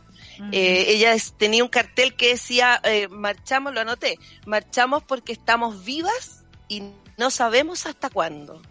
eh, 0.51 0.85
ella 0.87 1.15
tenía 1.37 1.63
un 1.63 1.69
cartel 1.69 2.15
que 2.15 2.29
decía, 2.29 2.79
eh, 2.83 3.07
marchamos, 3.07 3.73
lo 3.73 3.81
anoté, 3.81 4.17
marchamos 4.45 5.03
porque 5.03 5.33
estamos 5.33 5.83
vivas 5.85 6.43
y 6.67 6.83
no 7.17 7.29
sabemos 7.31 7.85
hasta 7.85 8.09
cuándo. 8.09 8.61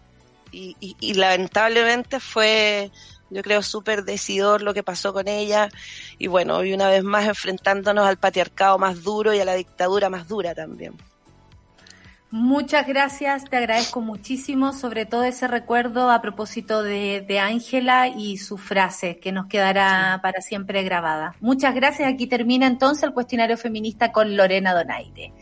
Y, 0.51 0.75
y, 0.79 1.13
lamentablemente 1.15 2.21
fue, 2.21 2.89
yo 3.29 3.41
creo, 3.41 3.61
súper 3.61 4.05
decidor 4.05 4.61
lo 4.61 4.73
que 4.73 4.83
pasó 4.83 5.11
con 5.11 5.27
ella. 5.27 5.69
Y 6.17 6.27
bueno, 6.27 6.63
y 6.63 6.73
una 6.73 6.87
vez 6.87 7.03
más 7.03 7.27
enfrentándonos 7.27 8.07
al 8.07 8.17
patriarcado 8.17 8.77
más 8.77 9.03
duro 9.03 9.33
y 9.33 9.39
a 9.39 9.45
la 9.45 9.55
dictadura 9.55 10.09
más 10.09 10.29
dura 10.29 10.55
también. 10.55 10.95
Muchas 12.31 12.85
gracias, 12.85 13.45
te 13.45 13.55
agradezco 13.55 14.01
muchísimo, 14.01 14.73
sobre 14.73 15.05
todo 15.05 15.23
ese 15.23 15.47
recuerdo 15.47 16.09
a 16.09 16.21
propósito 16.21 16.83
de 16.83 17.39
Ángela 17.39 18.07
y 18.09 18.37
su 18.39 18.57
frase, 18.57 19.19
que 19.19 19.31
nos 19.31 19.45
quedará 19.45 20.19
para 20.21 20.41
siempre 20.41 20.83
grabada. 20.83 21.35
Muchas 21.39 21.73
gracias, 21.75 22.11
aquí 22.11 22.27
termina 22.27 22.67
entonces 22.67 23.03
el 23.03 23.13
cuestionario 23.13 23.57
feminista 23.57 24.11
con 24.11 24.35
Lorena 24.35 24.73
Donaire. 24.73 25.33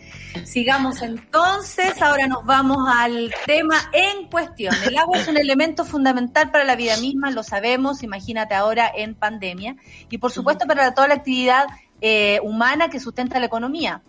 Sigamos 0.43 1.01
entonces, 1.01 1.99
ahora 2.01 2.27
nos 2.27 2.45
vamos 2.45 2.77
al 2.93 3.33
tema 3.45 3.77
en 3.93 4.27
cuestión. 4.27 4.75
El 4.85 4.97
agua 4.97 5.17
es 5.17 5.27
un 5.27 5.37
elemento 5.37 5.85
fundamental 5.85 6.51
para 6.51 6.63
la 6.63 6.75
vida 6.75 6.97
misma, 6.97 7.31
lo 7.31 7.43
sabemos, 7.43 8.03
imagínate 8.03 8.55
ahora 8.55 8.91
en 8.93 9.15
pandemia, 9.15 9.77
y 10.09 10.17
por 10.17 10.31
supuesto 10.31 10.67
para 10.67 10.93
toda 10.93 11.07
la 11.07 11.15
actividad 11.15 11.65
eh, 12.01 12.41
humana 12.43 12.89
que 12.89 12.99
sustenta 12.99 13.39
la 13.39 13.45
economía. 13.45 14.03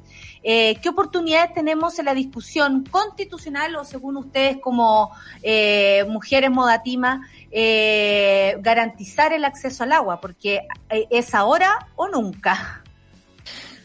Eh, 0.44 0.76
¿qué 0.82 0.90
oportunidades 0.90 1.54
tenemos 1.54 1.98
en 1.98 2.04
la 2.04 2.14
discusión 2.14 2.84
constitucional 2.90 3.74
o 3.76 3.84
según 3.84 4.18
ustedes 4.18 4.58
como 4.60 5.10
eh, 5.42 6.04
mujeres 6.06 6.50
modatima 6.50 7.26
eh, 7.50 8.56
garantizar 8.60 9.32
el 9.32 9.44
acceso 9.46 9.84
al 9.84 9.92
agua? 9.92 10.20
Porque 10.20 10.60
eh, 10.90 11.06
es 11.10 11.34
ahora 11.34 11.88
o 11.96 12.08
nunca. 12.08 12.82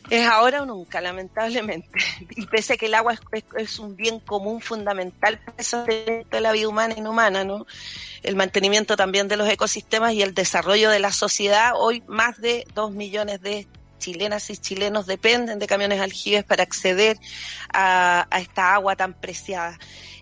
Es 0.10 0.28
ahora 0.28 0.64
o 0.64 0.66
nunca, 0.66 1.01
lamentablemente. 1.01 1.88
Y 2.36 2.45
pese 2.47 2.74
a 2.74 2.78
que 2.78 2.88
el 2.88 2.95
agua 2.95 3.14
es, 3.14 3.43
es- 3.57 3.80
un 3.80 3.95
bien 3.95 4.20
común 4.20 4.60
fundamental 4.60 5.39
para 5.39 5.86
de 5.86 6.41
la 6.41 6.51
vida 6.51 6.68
humana 6.68 6.95
y 6.97 7.01
no 7.01 7.12
humana, 7.12 7.43
¿no? 7.43 7.66
El 8.24 8.36
mantenimiento 8.36 8.97
también 8.97 9.28
de 9.28 9.38
los 9.38 9.47
ecosistemas 9.47 10.14
y 10.14 10.24
el 10.24 10.34
desarrollo 10.34 10.89
de 10.89 10.99
la 10.99 11.12
sociedad. 11.12 11.74
Hoy 11.78 12.03
más 12.07 12.41
de 12.41 12.66
dos 12.74 12.91
millones 12.91 13.39
de 13.41 13.68
chilenas 14.00 14.50
y 14.50 14.58
chilenos 14.58 15.06
dependen 15.06 15.60
de 15.60 15.68
camiones 15.68 16.02
aljibes 16.02 16.43
para 16.43 16.64
acceder 16.64 17.18
a, 17.74 18.28
esta 18.39 18.74
agua 18.74 18.95
tan 18.95 19.14
preciada. 19.14 19.78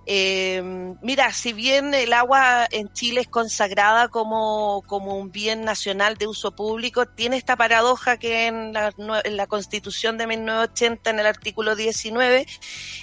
Eh, 0.06 0.62
mira, 1.02 1.34
si 1.34 1.54
bien 1.54 1.94
el 1.94 2.14
agua 2.14 2.68
en 2.72 2.92
Chile 2.94 3.22
es 3.22 3.28
consagrada 3.28 4.08
como, 4.08 4.84
como 4.88 5.18
un 5.18 5.32
bien 5.32 5.64
nacional 5.64 6.16
de 6.18 6.28
uso 6.28 6.56
público, 6.56 7.06
tiene 7.06 7.38
esta 7.38 7.56
paradoja 7.56 8.18
que 8.18 8.48
en 8.48 8.74
la, 8.74 8.94
en 9.24 9.38
la 9.38 9.48
Constitución 9.48 10.18
de 10.18 10.28
1980, 10.28 11.10
en 11.10 11.20
el 11.20 11.26
artículo 11.26 11.76
19, 11.76 12.46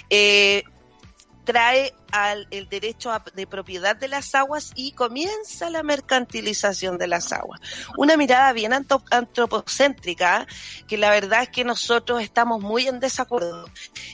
eh, 0.09 0.63
trae 1.45 1.93
al, 2.11 2.47
el 2.51 2.67
derecho 2.67 3.11
a- 3.11 3.23
de 3.33 3.47
propiedad 3.47 3.95
de 3.95 4.07
las 4.07 4.35
aguas 4.35 4.71
y 4.75 4.91
comienza 4.91 5.69
la 5.69 5.83
mercantilización 5.83 6.97
de 6.97 7.07
las 7.07 7.31
aguas. 7.31 7.61
Una 7.97 8.17
mirada 8.17 8.51
bien 8.53 8.73
antropocéntrica, 8.73 10.47
que 10.87 10.97
la 10.97 11.09
verdad 11.11 11.43
es 11.43 11.49
que 11.49 11.63
nosotros 11.63 12.21
estamos 12.21 12.61
muy 12.61 12.87
en 12.87 12.99
desacuerdo. 12.99 13.69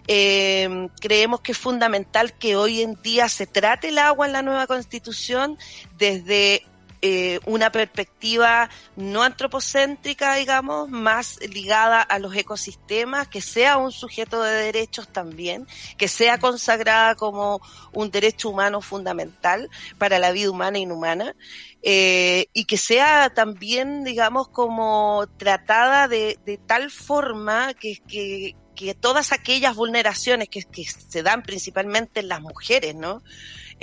Eh, 0.07 0.87
creemos 0.99 1.41
que 1.41 1.53
es 1.53 1.57
fundamental 1.57 2.33
que 2.37 2.55
hoy 2.55 2.81
en 2.81 3.01
día 3.01 3.29
se 3.29 3.47
trate 3.47 3.89
el 3.89 3.97
agua 3.97 4.25
en 4.27 4.33
la 4.33 4.41
nueva 4.41 4.67
constitución 4.67 5.57
desde 5.97 6.65
eh, 7.03 7.39
una 7.45 7.71
perspectiva 7.71 8.69
no 8.95 9.23
antropocéntrica, 9.23 10.35
digamos, 10.35 10.87
más 10.89 11.39
ligada 11.41 12.01
a 12.01 12.19
los 12.19 12.35
ecosistemas, 12.35 13.27
que 13.27 13.41
sea 13.41 13.77
un 13.77 13.91
sujeto 13.91 14.43
de 14.43 14.51
derechos 14.53 15.07
también, 15.07 15.65
que 15.97 16.07
sea 16.07 16.37
consagrada 16.37 17.15
como 17.15 17.59
un 17.93 18.11
derecho 18.11 18.49
humano 18.49 18.81
fundamental 18.81 19.69
para 19.97 20.19
la 20.19 20.31
vida 20.31 20.51
humana 20.51 20.77
e 20.77 20.81
inhumana, 20.81 21.35
eh, 21.81 22.45
y 22.53 22.65
que 22.65 22.77
sea 22.77 23.31
también, 23.33 24.03
digamos, 24.03 24.49
como 24.49 25.25
tratada 25.37 26.07
de, 26.07 26.37
de 26.45 26.59
tal 26.59 26.91
forma 26.91 27.73
que, 27.73 27.97
que, 28.07 28.55
todas 28.99 29.31
aquellas 29.31 29.75
vulneraciones 29.75 30.49
que, 30.49 30.63
que 30.63 30.83
se 30.85 31.21
dan 31.21 31.43
principalmente 31.43 32.19
en 32.19 32.27
las 32.27 32.41
mujeres, 32.41 32.95
¿no? 32.95 33.21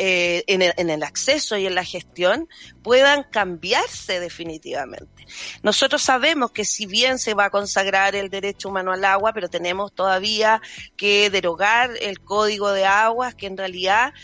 Eh, 0.01 0.44
en, 0.46 0.90
el, 0.90 1.03
acceso 1.03 1.57
y 1.57 1.66
en 1.66 1.74
la 1.74 1.82
gestión 1.82 2.49
puedan 2.84 3.24
cambiarse 3.24 4.20
definitivamente. 4.20 5.26
Nosotros 5.64 6.03
sabemos 6.03 6.53
que 6.53 6.64
si 6.64 6.86
bien 6.86 7.18
se 7.18 7.34
va 7.34 7.46
a 7.46 7.51
consagrar 7.51 8.14
el 8.14 8.30
derecho 8.30 8.68
humano 8.68 8.92
al 8.92 9.05
agua, 9.05 9.32
pero 9.32 9.49
tenemos 9.49 9.92
todavía 9.92 10.62
que 10.96 11.30
derogar 11.30 11.90
el 12.01 12.20
código 12.20 12.70
de 12.70 12.86
aguas 12.86 13.34
que 13.34 13.46
en 13.46 13.57
realidad 13.57 14.14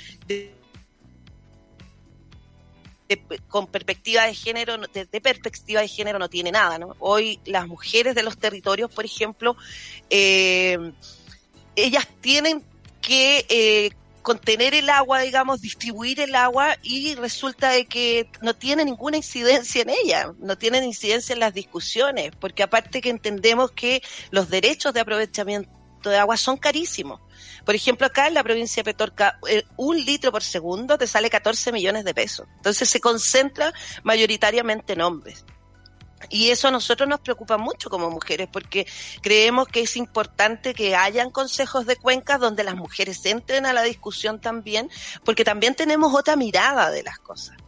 con 3.48 3.66
perspectiva 3.66 4.26
de 4.26 4.34
género, 4.34 4.78
de, 4.78 5.20
perspectiva 5.20 5.80
de 5.80 5.88
género 5.88 6.20
no 6.20 6.28
tiene 6.28 6.52
nada, 6.52 6.78
¿no? 6.78 6.94
Hoy 7.00 7.40
las 7.46 7.66
mujeres 7.66 8.14
de 8.14 8.22
los 8.22 8.38
territorios, 8.38 8.92
por 8.94 9.04
ejemplo, 9.04 9.56
eh, 10.08 10.92
ellas 11.74 12.06
tienen 12.20 12.64
que 13.00 13.44
eh, 13.48 13.90
contener 14.24 14.74
el 14.74 14.88
agua, 14.88 15.20
digamos, 15.20 15.60
distribuir 15.60 16.18
el 16.18 16.34
agua 16.34 16.78
y 16.82 17.14
resulta 17.14 17.68
de 17.68 17.84
que 17.84 18.30
no 18.40 18.56
tiene 18.56 18.82
ninguna 18.82 19.18
incidencia 19.18 19.82
en 19.82 19.90
ella, 19.90 20.32
no 20.38 20.56
tiene 20.56 20.82
incidencia 20.82 21.34
en 21.34 21.40
las 21.40 21.52
discusiones, 21.52 22.32
porque 22.40 22.62
aparte 22.62 23.02
que 23.02 23.10
entendemos 23.10 23.72
que 23.72 24.02
los 24.30 24.48
derechos 24.48 24.94
de 24.94 25.00
aprovechamiento 25.00 25.70
de 26.02 26.16
agua 26.16 26.38
son 26.38 26.56
carísimos. 26.56 27.20
Por 27.66 27.74
ejemplo, 27.74 28.06
acá 28.06 28.26
en 28.26 28.34
la 28.34 28.42
provincia 28.42 28.82
de 28.82 28.92
Petorca, 28.92 29.38
un 29.76 30.02
litro 30.02 30.32
por 30.32 30.42
segundo 30.42 30.96
te 30.96 31.06
sale 31.06 31.28
14 31.28 31.70
millones 31.70 32.04
de 32.06 32.14
pesos. 32.14 32.46
Entonces 32.56 32.88
se 32.88 33.00
concentra 33.00 33.74
mayoritariamente 34.04 34.94
en 34.94 35.02
hombres. 35.02 35.44
Y 36.28 36.50
eso 36.50 36.68
a 36.68 36.70
nosotros 36.70 37.08
nos 37.08 37.20
preocupa 37.20 37.56
mucho 37.56 37.90
como 37.90 38.10
mujeres 38.10 38.48
porque 38.50 38.86
creemos 39.22 39.68
que 39.68 39.82
es 39.82 39.96
importante 39.96 40.74
que 40.74 40.96
hayan 40.96 41.30
consejos 41.30 41.86
de 41.86 41.96
cuencas 41.96 42.40
donde 42.40 42.64
las 42.64 42.76
mujeres 42.76 43.24
entren 43.26 43.66
a 43.66 43.72
la 43.72 43.82
discusión 43.82 44.40
también, 44.40 44.90
porque 45.24 45.44
también 45.44 45.74
tenemos 45.74 46.14
otra 46.14 46.36
mirada 46.36 46.90
de 46.90 47.02
las 47.02 47.18
cosas. 47.18 47.63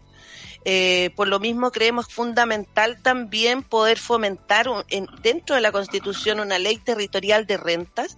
Eh, 0.68 1.10
por 1.14 1.28
lo 1.28 1.38
mismo 1.38 1.70
creemos 1.70 2.08
fundamental 2.08 3.00
también 3.00 3.62
poder 3.62 4.00
fomentar 4.00 4.68
un, 4.68 4.82
en, 4.88 5.06
dentro 5.22 5.54
de 5.54 5.62
la 5.62 5.70
Constitución 5.70 6.40
una 6.40 6.58
ley 6.58 6.78
territorial 6.78 7.46
de 7.46 7.56
rentas, 7.56 8.16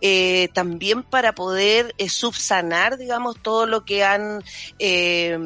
eh, 0.00 0.48
también 0.54 1.02
para 1.02 1.34
poder 1.34 1.94
eh, 1.98 2.08
subsanar, 2.08 2.96
digamos, 2.96 3.36
todo 3.42 3.66
lo 3.66 3.84
que 3.84 4.02
han 4.02 4.42
eh, 4.78 5.38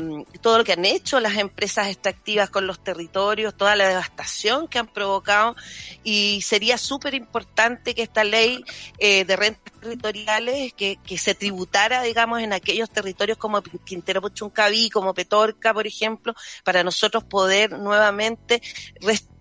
todo 0.43 0.59
lo 0.59 0.65
que 0.65 0.75
han 0.75 0.85
hecho 0.85 1.19
las 1.19 1.39
empresas 1.39 1.89
extractivas 1.89 2.51
con 2.51 2.69
los 2.69 2.79
territorios, 2.85 3.57
toda 3.57 3.75
la 3.75 3.89
devastación 3.89 4.69
que 4.69 4.79
han 4.79 4.87
provocado. 4.87 5.57
Y 6.05 6.41
sería 6.43 6.79
súper 6.79 7.15
importante 7.15 7.95
que 7.97 8.03
esta 8.03 8.23
ley 8.23 8.65
eh, 8.99 9.25
de 9.25 9.37
rentas 9.37 9.73
territoriales 9.81 10.73
que, 10.75 10.99
que 11.05 11.19
se 11.19 11.35
tributara, 11.35 12.03
digamos, 12.03 12.41
en 12.41 12.53
aquellos 12.53 12.91
territorios 12.91 13.39
como 13.39 13.63
Quintero 13.63 14.21
Puchuncaví, 14.21 14.89
como 14.91 15.15
Petorca, 15.15 15.75
por 15.75 15.87
ejemplo, 15.87 16.35
para 16.65 16.85
nosotros 16.85 17.25
poder 17.25 17.79
nuevamente 17.79 18.61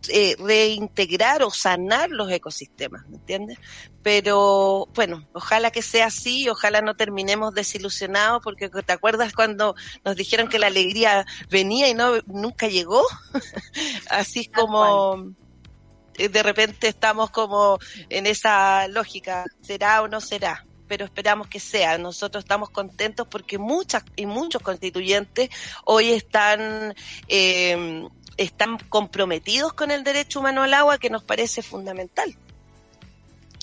eh, 0.09 0.35
reintegrar 0.37 1.43
o 1.43 1.49
sanar 1.49 2.09
los 2.09 2.29
ecosistemas, 2.31 3.07
¿me 3.07 3.17
entiendes? 3.17 3.57
Pero 4.01 4.87
bueno, 4.93 5.27
ojalá 5.33 5.71
que 5.71 5.81
sea 5.81 6.07
así, 6.07 6.49
ojalá 6.49 6.81
no 6.81 6.95
terminemos 6.95 7.53
desilusionados, 7.53 8.41
porque 8.43 8.69
te 8.69 8.93
acuerdas 8.93 9.33
cuando 9.33 9.75
nos 10.03 10.15
dijeron 10.15 10.49
que 10.49 10.59
la 10.59 10.67
alegría 10.67 11.25
venía 11.49 11.87
y 11.87 11.93
no 11.93 12.17
nunca 12.25 12.67
llegó, 12.67 13.01
así 14.09 14.41
es 14.41 14.49
como 14.49 15.33
de 16.13 16.43
repente 16.43 16.87
estamos 16.87 17.31
como 17.31 17.79
en 18.09 18.27
esa 18.27 18.87
lógica, 18.87 19.45
será 19.61 20.01
o 20.01 20.07
no 20.07 20.21
será 20.21 20.65
pero 20.93 21.05
esperamos 21.05 21.47
que 21.47 21.59
sea. 21.59 21.97
Nosotros 21.97 22.43
estamos 22.43 22.69
contentos 22.69 23.27
porque 23.27 23.57
muchas 23.57 24.03
y 24.15 24.27
muchos 24.27 24.61
constituyentes 24.61 25.49
hoy 25.85 26.11
están 26.11 26.93
eh, 27.27 28.07
están 28.37 28.77
comprometidos 28.89 29.73
con 29.73 29.89
el 29.89 30.03
derecho 30.03 30.39
humano 30.39 30.61
al 30.61 30.71
agua 30.75 30.99
que 30.99 31.09
nos 31.09 31.23
parece 31.23 31.63
fundamental. 31.63 32.37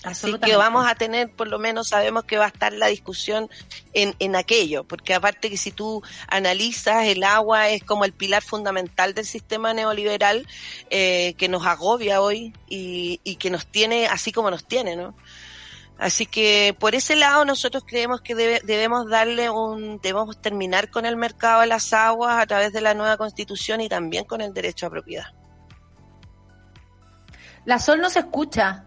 Así 0.02 0.36
que 0.40 0.56
vamos 0.56 0.88
a 0.88 0.96
tener, 0.96 1.30
por 1.30 1.46
lo 1.46 1.60
menos 1.60 1.90
sabemos 1.90 2.24
que 2.24 2.36
va 2.36 2.46
a 2.46 2.48
estar 2.48 2.72
la 2.72 2.88
discusión 2.88 3.48
en, 3.92 4.16
en 4.18 4.34
aquello, 4.34 4.82
porque 4.82 5.14
aparte 5.14 5.50
que 5.50 5.56
si 5.56 5.70
tú 5.70 6.02
analizas, 6.26 7.06
el 7.06 7.22
agua 7.22 7.68
es 7.68 7.84
como 7.84 8.04
el 8.04 8.12
pilar 8.12 8.42
fundamental 8.42 9.14
del 9.14 9.26
sistema 9.26 9.72
neoliberal 9.72 10.48
eh, 10.88 11.34
que 11.38 11.48
nos 11.48 11.64
agobia 11.64 12.22
hoy 12.22 12.54
y, 12.68 13.20
y 13.22 13.36
que 13.36 13.50
nos 13.50 13.68
tiene 13.68 14.08
así 14.08 14.32
como 14.32 14.50
nos 14.50 14.64
tiene, 14.64 14.96
¿no? 14.96 15.14
Así 16.00 16.24
que 16.24 16.74
por 16.78 16.94
ese 16.94 17.14
lado 17.14 17.44
nosotros 17.44 17.84
creemos 17.86 18.22
que 18.22 18.34
debe, 18.34 18.62
debemos 18.64 19.10
darle 19.10 19.50
un, 19.50 20.00
debemos 20.00 20.40
terminar 20.40 20.90
con 20.90 21.04
el 21.04 21.14
mercado 21.18 21.60
de 21.60 21.66
las 21.66 21.92
aguas 21.92 22.42
a 22.42 22.46
través 22.46 22.72
de 22.72 22.80
la 22.80 22.94
nueva 22.94 23.18
constitución 23.18 23.82
y 23.82 23.88
también 23.90 24.24
con 24.24 24.40
el 24.40 24.54
derecho 24.54 24.86
a 24.86 24.90
propiedad. 24.90 25.26
La 27.66 27.78
Sol 27.78 28.00
no 28.00 28.08
se 28.08 28.20
escucha, 28.20 28.82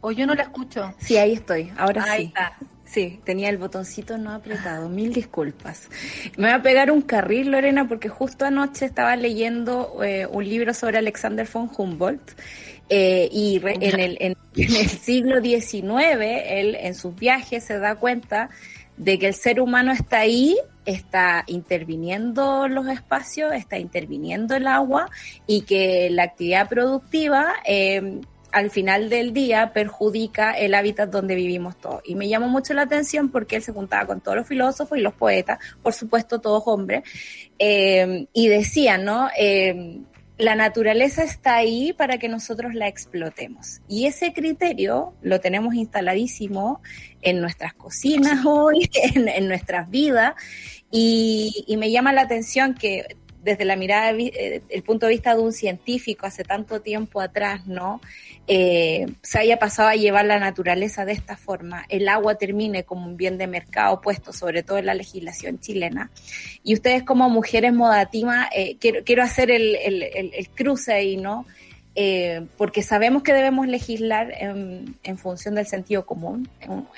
o 0.00 0.10
yo 0.10 0.26
no 0.26 0.34
la 0.34 0.42
escucho. 0.42 0.92
Sí, 0.98 1.16
ahí 1.16 1.34
estoy, 1.34 1.72
ahora 1.78 2.02
ahí 2.08 2.22
sí. 2.22 2.26
Está. 2.26 2.56
Sí, 2.84 3.20
tenía 3.24 3.48
el 3.48 3.56
botoncito 3.56 4.18
no 4.18 4.32
apretado, 4.32 4.88
mil 4.88 5.14
disculpas. 5.14 5.88
Me 6.36 6.48
voy 6.48 6.52
a 6.52 6.62
pegar 6.62 6.90
un 6.90 7.00
carril, 7.00 7.52
Lorena, 7.52 7.88
porque 7.88 8.08
justo 8.08 8.44
anoche 8.44 8.84
estaba 8.84 9.14
leyendo 9.16 10.02
eh, 10.02 10.26
un 10.26 10.44
libro 10.44 10.74
sobre 10.74 10.98
Alexander 10.98 11.48
von 11.50 11.70
Humboldt 11.74 12.32
eh, 12.94 13.30
y 13.32 13.58
re, 13.58 13.76
en, 13.80 13.98
el, 13.98 14.16
en, 14.20 14.36
en, 14.54 14.76
el 14.76 14.88
siglo 14.88 15.40
XIX, 15.40 15.82
él 16.44 16.76
en 16.78 16.94
sus 16.94 17.16
viajes 17.16 17.64
se 17.64 17.78
da 17.78 17.94
cuenta 17.94 18.50
de 18.98 19.18
que 19.18 19.28
el 19.28 19.34
ser 19.34 19.60
humano 19.60 19.92
está 19.92 20.18
ahí, 20.18 20.58
está 20.84 21.42
interviniendo 21.46 22.68
los 22.68 22.86
espacios, 22.88 23.54
está 23.54 23.78
interviniendo 23.78 24.54
el 24.54 24.66
agua 24.66 25.08
y 25.46 25.62
que 25.62 26.10
la 26.10 26.24
actividad 26.24 26.68
productiva 26.68 27.54
eh, 27.64 28.20
al 28.50 28.70
final 28.70 29.08
del 29.08 29.32
día 29.32 29.72
perjudica 29.72 30.52
el 30.52 30.74
hábitat 30.74 31.08
donde 31.08 31.34
vivimos 31.34 31.80
todos. 31.80 32.02
Y 32.04 32.14
me 32.14 32.28
llamó 32.28 32.48
mucho 32.48 32.74
la 32.74 32.82
atención 32.82 33.30
porque 33.30 33.56
él 33.56 33.62
se 33.62 33.72
juntaba 33.72 34.06
con 34.06 34.20
todos 34.20 34.36
los 34.36 34.46
filósofos 34.46 34.98
y 34.98 35.00
los 35.00 35.14
poetas, 35.14 35.58
por 35.82 35.94
supuesto 35.94 36.42
todos 36.42 36.62
hombres, 36.66 37.04
eh, 37.58 38.26
y 38.34 38.48
decían, 38.48 39.06
¿no? 39.06 39.30
La 40.42 40.56
naturaleza 40.56 41.22
está 41.22 41.54
ahí 41.54 41.92
para 41.92 42.18
que 42.18 42.28
nosotros 42.28 42.74
la 42.74 42.88
explotemos. 42.88 43.80
Y 43.88 44.06
ese 44.06 44.32
criterio 44.32 45.14
lo 45.22 45.38
tenemos 45.40 45.72
instaladísimo 45.74 46.82
en 47.20 47.40
nuestras 47.40 47.74
cocinas 47.74 48.44
hoy, 48.46 48.90
en, 49.14 49.46
nuestras 49.46 49.88
vidas. 49.88 50.34
Y, 50.90 51.64
y, 51.68 51.76
me 51.76 51.92
llama 51.92 52.12
la 52.12 52.22
atención 52.22 52.74
que 52.74 53.16
desde 53.42 53.64
la 53.64 53.76
mirada, 53.76 54.12
eh, 54.12 54.62
el 54.68 54.82
punto 54.82 55.06
de 55.06 55.12
vista 55.12 55.34
de 55.34 55.40
un 55.40 55.52
científico 55.52 56.26
hace 56.26 56.44
tanto 56.44 56.80
tiempo 56.80 57.20
atrás, 57.20 57.66
¿no? 57.66 58.00
Eh, 58.46 59.06
se 59.22 59.38
haya 59.38 59.58
pasado 59.58 59.88
a 59.88 59.94
llevar 59.94 60.24
la 60.26 60.38
naturaleza 60.38 61.04
de 61.04 61.12
esta 61.12 61.36
forma, 61.36 61.84
el 61.88 62.08
agua 62.08 62.36
termine 62.36 62.84
como 62.84 63.06
un 63.06 63.16
bien 63.16 63.38
de 63.38 63.46
mercado 63.46 64.00
puesto 64.00 64.32
sobre 64.32 64.62
todo 64.62 64.78
en 64.78 64.86
la 64.86 64.94
legislación 64.94 65.58
chilena. 65.58 66.10
Y 66.62 66.74
ustedes 66.74 67.02
como 67.02 67.28
mujeres 67.28 67.72
modativas, 67.72 68.48
eh, 68.54 68.76
quiero, 68.78 69.22
hacer 69.22 69.50
el, 69.50 69.76
el, 69.76 70.02
el, 70.02 70.48
cruce 70.50 70.92
ahí, 70.92 71.16
¿no? 71.16 71.46
Porque 72.56 72.82
sabemos 72.82 73.22
que 73.22 73.34
debemos 73.34 73.66
legislar 73.66 74.32
en, 74.32 75.18
función 75.18 75.56
del 75.56 75.66
sentido 75.66 76.06
común, 76.06 76.48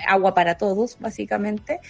agua 0.07 0.35
para 0.35 0.57
todos, 0.57 0.99
básicamente. 1.01 1.81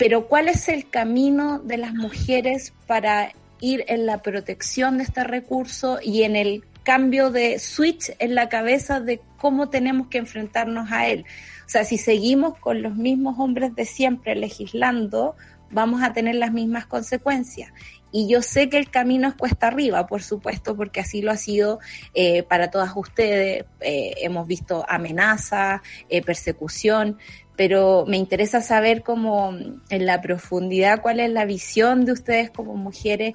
Pero 0.00 0.28
¿cuál 0.28 0.48
es 0.48 0.70
el 0.70 0.88
camino 0.88 1.58
de 1.58 1.76
las 1.76 1.92
mujeres 1.92 2.72
para 2.86 3.34
ir 3.60 3.84
en 3.86 4.06
la 4.06 4.22
protección 4.22 4.96
de 4.96 5.04
este 5.04 5.24
recurso 5.24 5.98
y 6.02 6.22
en 6.22 6.36
el 6.36 6.64
cambio 6.84 7.30
de 7.30 7.58
switch 7.58 8.10
en 8.18 8.34
la 8.34 8.48
cabeza 8.48 9.00
de 9.00 9.20
cómo 9.36 9.68
tenemos 9.68 10.06
que 10.06 10.16
enfrentarnos 10.16 10.90
a 10.90 11.06
él? 11.08 11.26
O 11.66 11.68
sea, 11.68 11.84
si 11.84 11.98
seguimos 11.98 12.56
con 12.56 12.80
los 12.80 12.96
mismos 12.96 13.38
hombres 13.38 13.74
de 13.74 13.84
siempre 13.84 14.34
legislando, 14.36 15.36
vamos 15.70 16.02
a 16.02 16.14
tener 16.14 16.36
las 16.36 16.50
mismas 16.50 16.86
consecuencias. 16.86 17.70
Y 18.12 18.28
yo 18.28 18.42
sé 18.42 18.68
que 18.68 18.78
el 18.78 18.90
camino 18.90 19.28
es 19.28 19.34
cuesta 19.34 19.68
arriba, 19.68 20.06
por 20.06 20.22
supuesto, 20.22 20.76
porque 20.76 21.00
así 21.00 21.22
lo 21.22 21.30
ha 21.30 21.36
sido 21.36 21.78
eh, 22.14 22.42
para 22.42 22.70
todas 22.70 22.92
ustedes. 22.96 23.64
Eh, 23.80 24.14
hemos 24.18 24.46
visto 24.46 24.84
amenaza, 24.88 25.82
eh, 26.08 26.22
persecución, 26.22 27.18
pero 27.56 28.04
me 28.06 28.16
interesa 28.16 28.62
saber 28.62 29.02
cómo 29.02 29.54
en 29.90 30.06
la 30.06 30.20
profundidad 30.20 31.02
cuál 31.02 31.20
es 31.20 31.30
la 31.30 31.44
visión 31.44 32.04
de 32.04 32.12
ustedes 32.12 32.50
como 32.50 32.74
mujeres 32.74 33.34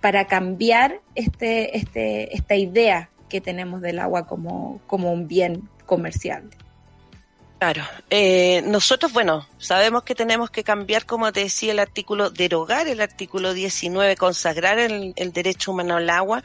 para 0.00 0.26
cambiar 0.26 1.00
este, 1.14 1.76
este, 1.76 2.34
esta 2.34 2.54
idea 2.54 3.10
que 3.28 3.40
tenemos 3.40 3.80
del 3.80 3.98
agua 3.98 4.26
como, 4.26 4.80
como 4.86 5.12
un 5.12 5.28
bien 5.28 5.68
comercial. 5.84 6.44
Claro, 7.58 7.84
eh, 8.10 8.62
nosotros, 8.66 9.14
bueno, 9.14 9.48
sabemos 9.56 10.02
que 10.02 10.14
tenemos 10.14 10.50
que 10.50 10.62
cambiar, 10.62 11.06
como 11.06 11.32
te 11.32 11.40
decía, 11.40 11.72
el 11.72 11.78
artículo, 11.78 12.28
derogar 12.28 12.86
el 12.86 13.00
artículo 13.00 13.54
19, 13.54 14.14
consagrar 14.16 14.78
el, 14.78 15.14
derecho 15.32 15.72
humano 15.72 15.96
al 15.96 16.10
agua, 16.10 16.42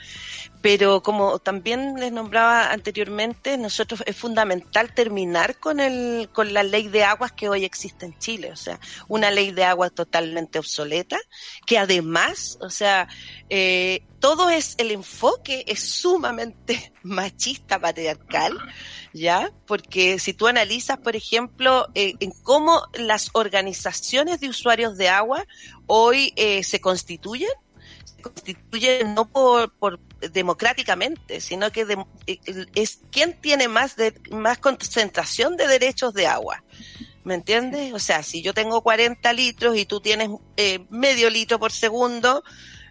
pero 0.62 1.01
como 1.01 1.39
también 1.39 1.95
les 1.99 2.12
nombraba 2.12 2.72
anteriormente, 2.72 3.57
nosotros 3.57 4.03
es 4.05 4.16
fundamental 4.16 4.93
terminar 4.93 5.57
con 5.57 5.80
el, 5.80 6.30
con 6.32 6.53
la 6.53 6.64
ley 6.64 6.88
de 6.88 7.03
aguas 7.03 7.32
que 7.32 7.49
hoy 7.49 7.66
existe 7.66 8.05
en 8.05 8.18
Chile, 8.20 8.51
o 8.51 8.55
sea, 8.55 8.80
una 9.07 9.32
ley 9.32 9.51
de 9.51 9.64
aguas 9.64 9.91
totalmente 9.91 10.59
obsoleta, 10.59 11.18
que 11.66 11.78
además, 11.78 12.59
o 12.62 12.70
sea, 12.70 13.07
eh, 13.49 14.03
todo 14.20 14.51
es, 14.51 14.76
el 14.78 14.91
enfoque 14.91 15.66
es 15.68 15.82
sumamente 15.82 16.93
machista, 17.03 17.80
patriarcal, 17.80 18.57
¿ya? 19.14 19.51
Porque 19.66 20.20
si 20.20 20.34
tú 20.34 20.47
analizas, 20.47 20.99
por 20.99 21.16
ejemplo, 21.16 21.88
eh, 21.95 22.14
en 22.20 22.32
cómo 22.43 22.84
las 22.93 23.32
organizaciones 23.34 24.39
de 24.39 24.49
usuarios 24.49 24.95
de 24.97 25.09
agua 25.09 25.45
hoy 25.88 26.34
eh, 26.36 26.64
se 26.64 26.80
constituyen, 26.80 27.49
se 28.22 28.34
constituyen 28.34 29.13
no 29.13 29.28
por, 29.28 29.72
por 29.74 29.99
democráticamente, 30.19 31.41
sino 31.41 31.72
que 31.72 31.88
eh, 32.28 32.39
es 32.76 32.99
quién 33.11 33.39
tiene 33.41 33.67
más, 33.67 33.95
de, 33.95 34.13
más 34.32 34.59
concentración 34.59 35.57
de 35.57 35.67
derechos 35.67 36.13
de 36.13 36.28
agua. 36.28 36.63
¿Me 37.24 37.36
entiendes? 37.36 37.93
O 37.93 37.99
sea, 37.99 38.24
si 38.24 38.41
yo 38.41 38.53
tengo 38.53 38.82
40 38.82 39.32
litros 39.34 39.78
y 39.78 39.86
tú 39.86 39.99
tienes 39.99 40.30
medio 40.89 41.30
litro 41.30 41.59
por 41.59 41.72
segundo, 41.72 42.43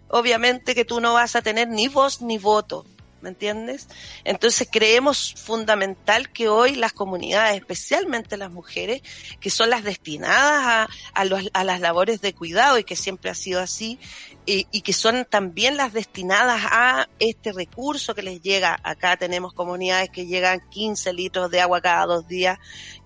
obviamente 0.09 0.75
que 0.75 0.85
tú 0.85 1.01
no 1.01 1.15
vas 1.15 1.35
a 1.37 1.43
tener 1.43 1.69
ni 1.69 1.89
voz 1.89 2.23
ni 2.23 2.39
voto. 2.39 2.85
¿Me 3.23 3.31
entiendes? 3.31 3.89
Entonces 4.25 4.69
creemos 4.71 5.35
fundamental 5.37 6.31
que 6.31 6.49
hoy 6.49 6.75
las 6.75 6.93
comunidades, 6.93 7.57
especialmente 7.57 8.37
las 8.37 8.51
mujeres, 8.51 9.03
que 9.41 9.51
son 9.51 9.71
las 9.71 9.85
destinadas 9.85 10.89
a, 11.15 11.25
a, 11.53 11.65
las 11.65 11.81
labores 11.81 12.21
de 12.21 12.35
cuidado 12.35 12.79
y 12.79 12.85
que 12.85 12.97
siempre 12.97 13.31
ha 13.31 13.35
sido 13.35 13.61
así, 13.61 13.99
y, 14.47 14.81
que 14.81 14.93
son 14.93 15.27
también 15.27 15.77
las 15.77 15.93
destinadas 15.93 16.63
a 16.65 17.09
este 17.19 17.53
recurso 17.53 18.15
que 18.15 18.23
les 18.23 18.43
llega. 18.43 18.81
Acá 18.83 19.17
tenemos 19.17 19.53
comunidades 19.53 20.11
que 20.11 20.27
llegan 20.27 20.61
15 20.71 21.13
litros 21.13 21.51
de 21.51 21.61
agua 21.61 21.81
cada 21.81 22.07
dos 22.07 22.27
días, 22.27 22.59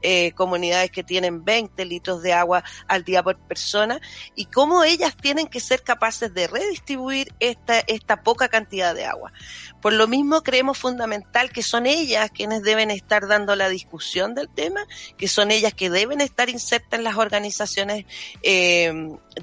eh, 0.05 0.33
comunidades 0.33 0.91
que 0.91 1.03
tienen 1.03 1.45
20 1.45 1.83
litros 1.87 2.23
de 2.23 2.35
agua 2.35 2.63
al 2.87 3.05
día 3.05 3.23
por 3.23 3.39
persona, 3.39 4.01
y 4.35 4.45
cómo 4.45 4.85
ellas 4.85 5.17
tienen 5.17 5.47
que 5.47 5.61
ser 5.61 5.83
capaces 5.83 6.33
de 6.35 6.47
redistribuir 6.47 7.33
esta, 7.41 7.81
esta 7.81 8.23
poca 8.23 8.49
cantidad 8.49 8.95
de 8.95 9.07
agua. 9.07 9.33
Por 9.81 9.95
lo 9.95 10.07
mismo 10.07 10.43
creemos 10.43 10.77
fundamental 10.77 11.51
que 11.51 11.63
son 11.63 11.87
ellas 11.87 12.31
quienes 12.31 12.63
deben 12.63 12.91
estar 12.91 13.27
dando 13.27 13.57
la 13.57 13.71
discusión 13.71 14.35
del 14.35 14.49
tema, 14.49 14.87
que 15.17 15.27
son 15.27 15.51
ellas 15.51 15.73
que 15.73 15.89
deben 15.89 16.21
estar 16.21 16.51
insertas 16.51 16.99
en 16.99 17.05
las 17.05 17.17
organizaciones 17.17 18.05
eh, 18.43 18.93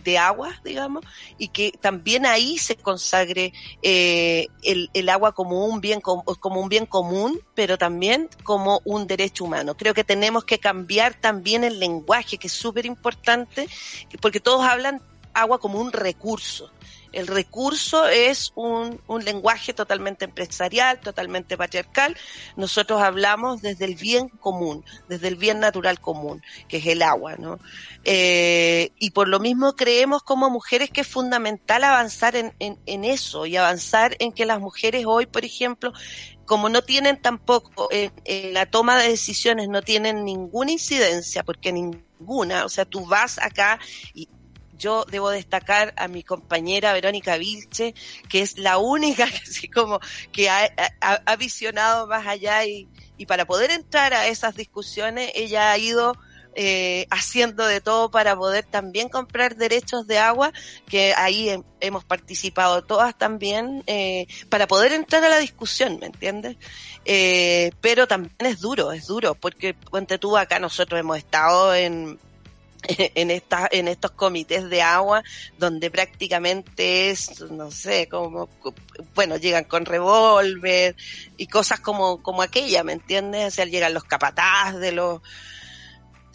de 0.04 0.18
agua, 0.18 0.62
digamos, 0.64 1.04
y 1.38 1.48
que 1.48 1.72
también 1.80 2.26
ahí 2.26 2.58
se 2.58 2.76
consagre 2.76 3.54
eh, 3.82 4.48
el, 4.64 4.90
el, 4.94 5.10
agua 5.10 5.34
como 5.34 5.66
un 5.66 5.82
bien 5.82 6.02
como 6.02 6.62
un 6.62 6.70
bien 6.70 6.86
común, 6.86 7.42
pero 7.56 7.78
también 7.78 8.30
como 8.44 8.82
un 8.86 9.08
derecho 9.08 9.46
humano. 9.46 9.76
Creo 9.76 9.94
que 9.94 10.04
tenemos 10.04 10.46
que 10.46 10.51
cambiar 10.60 11.14
también 11.14 11.64
el 11.64 11.80
lenguaje, 11.80 12.38
que 12.38 12.48
es 12.48 12.54
súper 12.54 12.86
importante, 12.86 13.68
porque 14.20 14.40
todos 14.40 14.64
hablan 14.66 15.02
agua 15.34 15.60
como 15.60 15.80
un 15.80 15.92
recurso. 15.92 16.72
El 17.12 17.28
recurso 17.28 18.08
es 18.08 18.54
un, 18.56 19.02
un, 19.08 19.26
lenguaje 19.26 19.74
totalmente 19.74 20.24
empresarial, 20.24 21.02
totalmente 21.02 21.58
patriarcal. 21.58 22.16
Nosotros 22.56 23.02
hablamos 23.02 23.62
desde 23.62 23.84
el 23.84 23.96
bien 23.96 24.30
común, 24.30 24.86
desde 25.10 25.28
el 25.28 25.36
bien 25.36 25.60
natural 25.60 26.00
común, 26.00 26.42
que 26.70 26.78
es 26.78 26.86
el 26.88 27.02
agua, 27.02 27.36
¿no? 27.36 27.60
Eh, 28.06 28.92
y 28.98 29.12
por 29.12 29.28
lo 29.28 29.42
mismo 29.42 29.74
creemos 29.74 30.24
como 30.24 30.50
mujeres 30.50 30.90
que 30.90 31.02
es 31.02 31.08
fundamental 31.08 31.84
avanzar 31.84 32.38
en, 32.38 32.54
en 32.60 33.04
eso 33.04 33.46
y 33.46 33.58
avanzar 33.58 34.16
en 34.20 34.32
que 34.32 34.46
las 34.46 34.62
mujeres 34.62 35.04
hoy, 35.06 35.26
por 35.26 35.44
ejemplo, 35.44 35.92
como 36.52 36.68
no 36.68 36.82
tienen 36.82 37.16
tampoco 37.16 37.88
en, 37.92 38.12
en, 38.26 38.54
la 38.54 38.66
toma 38.66 39.02
de 39.02 39.08
decisiones, 39.08 39.70
no 39.70 39.84
tienen 39.84 40.26
ninguna 40.26 40.74
incidencia, 40.74 41.44
porque 41.44 41.72
ninguna, 41.72 42.66
o 42.66 42.68
sea, 42.68 42.84
tú 42.84 43.06
vas 43.06 43.40
acá 43.42 43.80
y 44.14 44.28
yo 44.78 45.06
debo 45.10 45.30
destacar 45.30 45.94
a 45.96 46.10
mi 46.10 46.24
compañera 46.24 46.92
Verónica 46.92 47.38
Vilche, 47.38 47.96
que 48.28 48.42
es 48.42 48.58
la 48.58 48.80
única 48.80 49.28
que 49.32 49.38
así 49.38 49.70
como 49.70 50.02
que 50.34 50.50
ha, 50.50 50.70
ha, 51.00 51.22
ha 51.26 51.36
visionado 51.38 52.06
más 52.08 52.28
allá 52.28 52.66
y, 52.66 52.90
y, 53.16 53.28
para 53.28 53.46
poder 53.46 53.72
entrar 53.72 54.14
a 54.14 54.28
esas 54.28 54.54
discusiones, 54.54 55.32
ella 55.36 55.72
ha 55.72 55.78
ido 55.78 56.18
eh, 56.56 57.08
haciendo 57.10 57.66
de 57.66 57.82
todo 57.82 58.12
para 58.12 58.36
poder 58.36 58.66
también 58.66 59.10
comprar 59.10 59.56
derechos 59.56 60.08
de 60.08 60.20
agua, 60.20 60.52
que 60.90 61.14
ahí 61.16 61.50
hemos 61.80 62.04
participado 62.04 62.84
todas 62.84 63.18
también, 63.18 63.84
eh, 63.88 64.28
para 64.50 64.68
poder 64.68 64.92
entrar 64.92 65.24
a 65.24 65.30
la 65.30 65.40
discusión, 65.40 65.98
¿me 66.00 66.08
entiendes? 66.08 66.58
Eh, 67.06 67.72
pero 67.82 68.08
también 68.08 68.36
es 68.40 68.60
duro, 68.60 68.92
es 68.92 69.08
duro, 69.08 69.36
porque 69.36 69.74
ponte 69.74 70.18
tú 70.18 70.38
acá 70.38 70.60
nosotros 70.60 71.00
hemos 71.00 71.18
estado 71.18 71.74
en 71.74 72.20
en 72.88 73.32
esta, 73.32 73.68
en 73.72 73.88
estos 73.88 74.12
comités 74.12 74.70
de 74.70 74.82
agua 74.82 75.24
donde 75.58 75.92
prácticamente 75.92 77.12
es 77.12 77.42
no 77.52 77.70
sé 77.72 78.08
como 78.08 78.50
bueno 79.14 79.38
llegan 79.38 79.66
con 79.66 79.86
revólver 79.86 80.96
y 81.38 81.48
cosas 81.48 81.80
como 81.80 82.24
como 82.24 82.42
aquella 82.42 82.84
me 82.84 82.94
entiendes 82.94 83.48
o 83.48 83.52
sea 83.52 83.66
llegan 83.66 83.94
los 83.94 84.04
capataz 84.04 84.78
de 84.78 84.92
los 84.94 85.22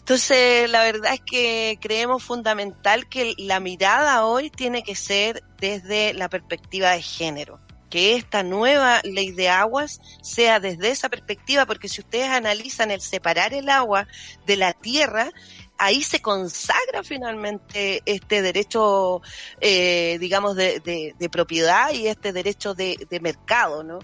entonces 0.07 0.69
la 0.69 0.83
verdad 0.83 1.15
es 1.15 1.19
que 1.19 1.77
creemos 1.81 2.23
fundamental 2.23 3.09
que 3.09 3.33
la 3.37 3.59
mirada 3.59 4.25
hoy 4.25 4.49
tiene 4.49 4.81
que 4.81 4.95
ser 4.95 5.43
desde 5.59 6.13
la 6.13 6.29
perspectiva 6.29 6.91
de 6.91 7.01
género. 7.01 7.59
Que 7.89 8.15
esta 8.15 8.41
nueva 8.41 9.01
ley 9.03 9.31
de 9.31 9.49
aguas 9.49 9.99
sea 10.21 10.61
desde 10.61 10.91
esa 10.91 11.09
perspectiva, 11.09 11.65
porque 11.65 11.89
si 11.89 11.99
ustedes 11.99 12.29
analizan 12.29 12.89
el 12.89 13.01
separar 13.01 13.53
el 13.53 13.67
agua 13.67 14.07
de 14.45 14.55
la 14.55 14.71
tierra, 14.71 15.29
ahí 15.77 16.01
se 16.03 16.21
consagra 16.21 17.03
finalmente 17.03 18.01
este 18.05 18.41
derecho, 18.41 19.21
eh, 19.61 20.17
digamos, 20.19 20.55
de, 20.55 20.79
de, 21.17 21.29
propiedad 21.29 21.91
y 21.91 22.07
este 22.07 22.33
derecho 22.33 22.73
de, 22.73 23.05
de 23.09 23.19
mercado, 23.19 23.83
¿no? 23.83 23.99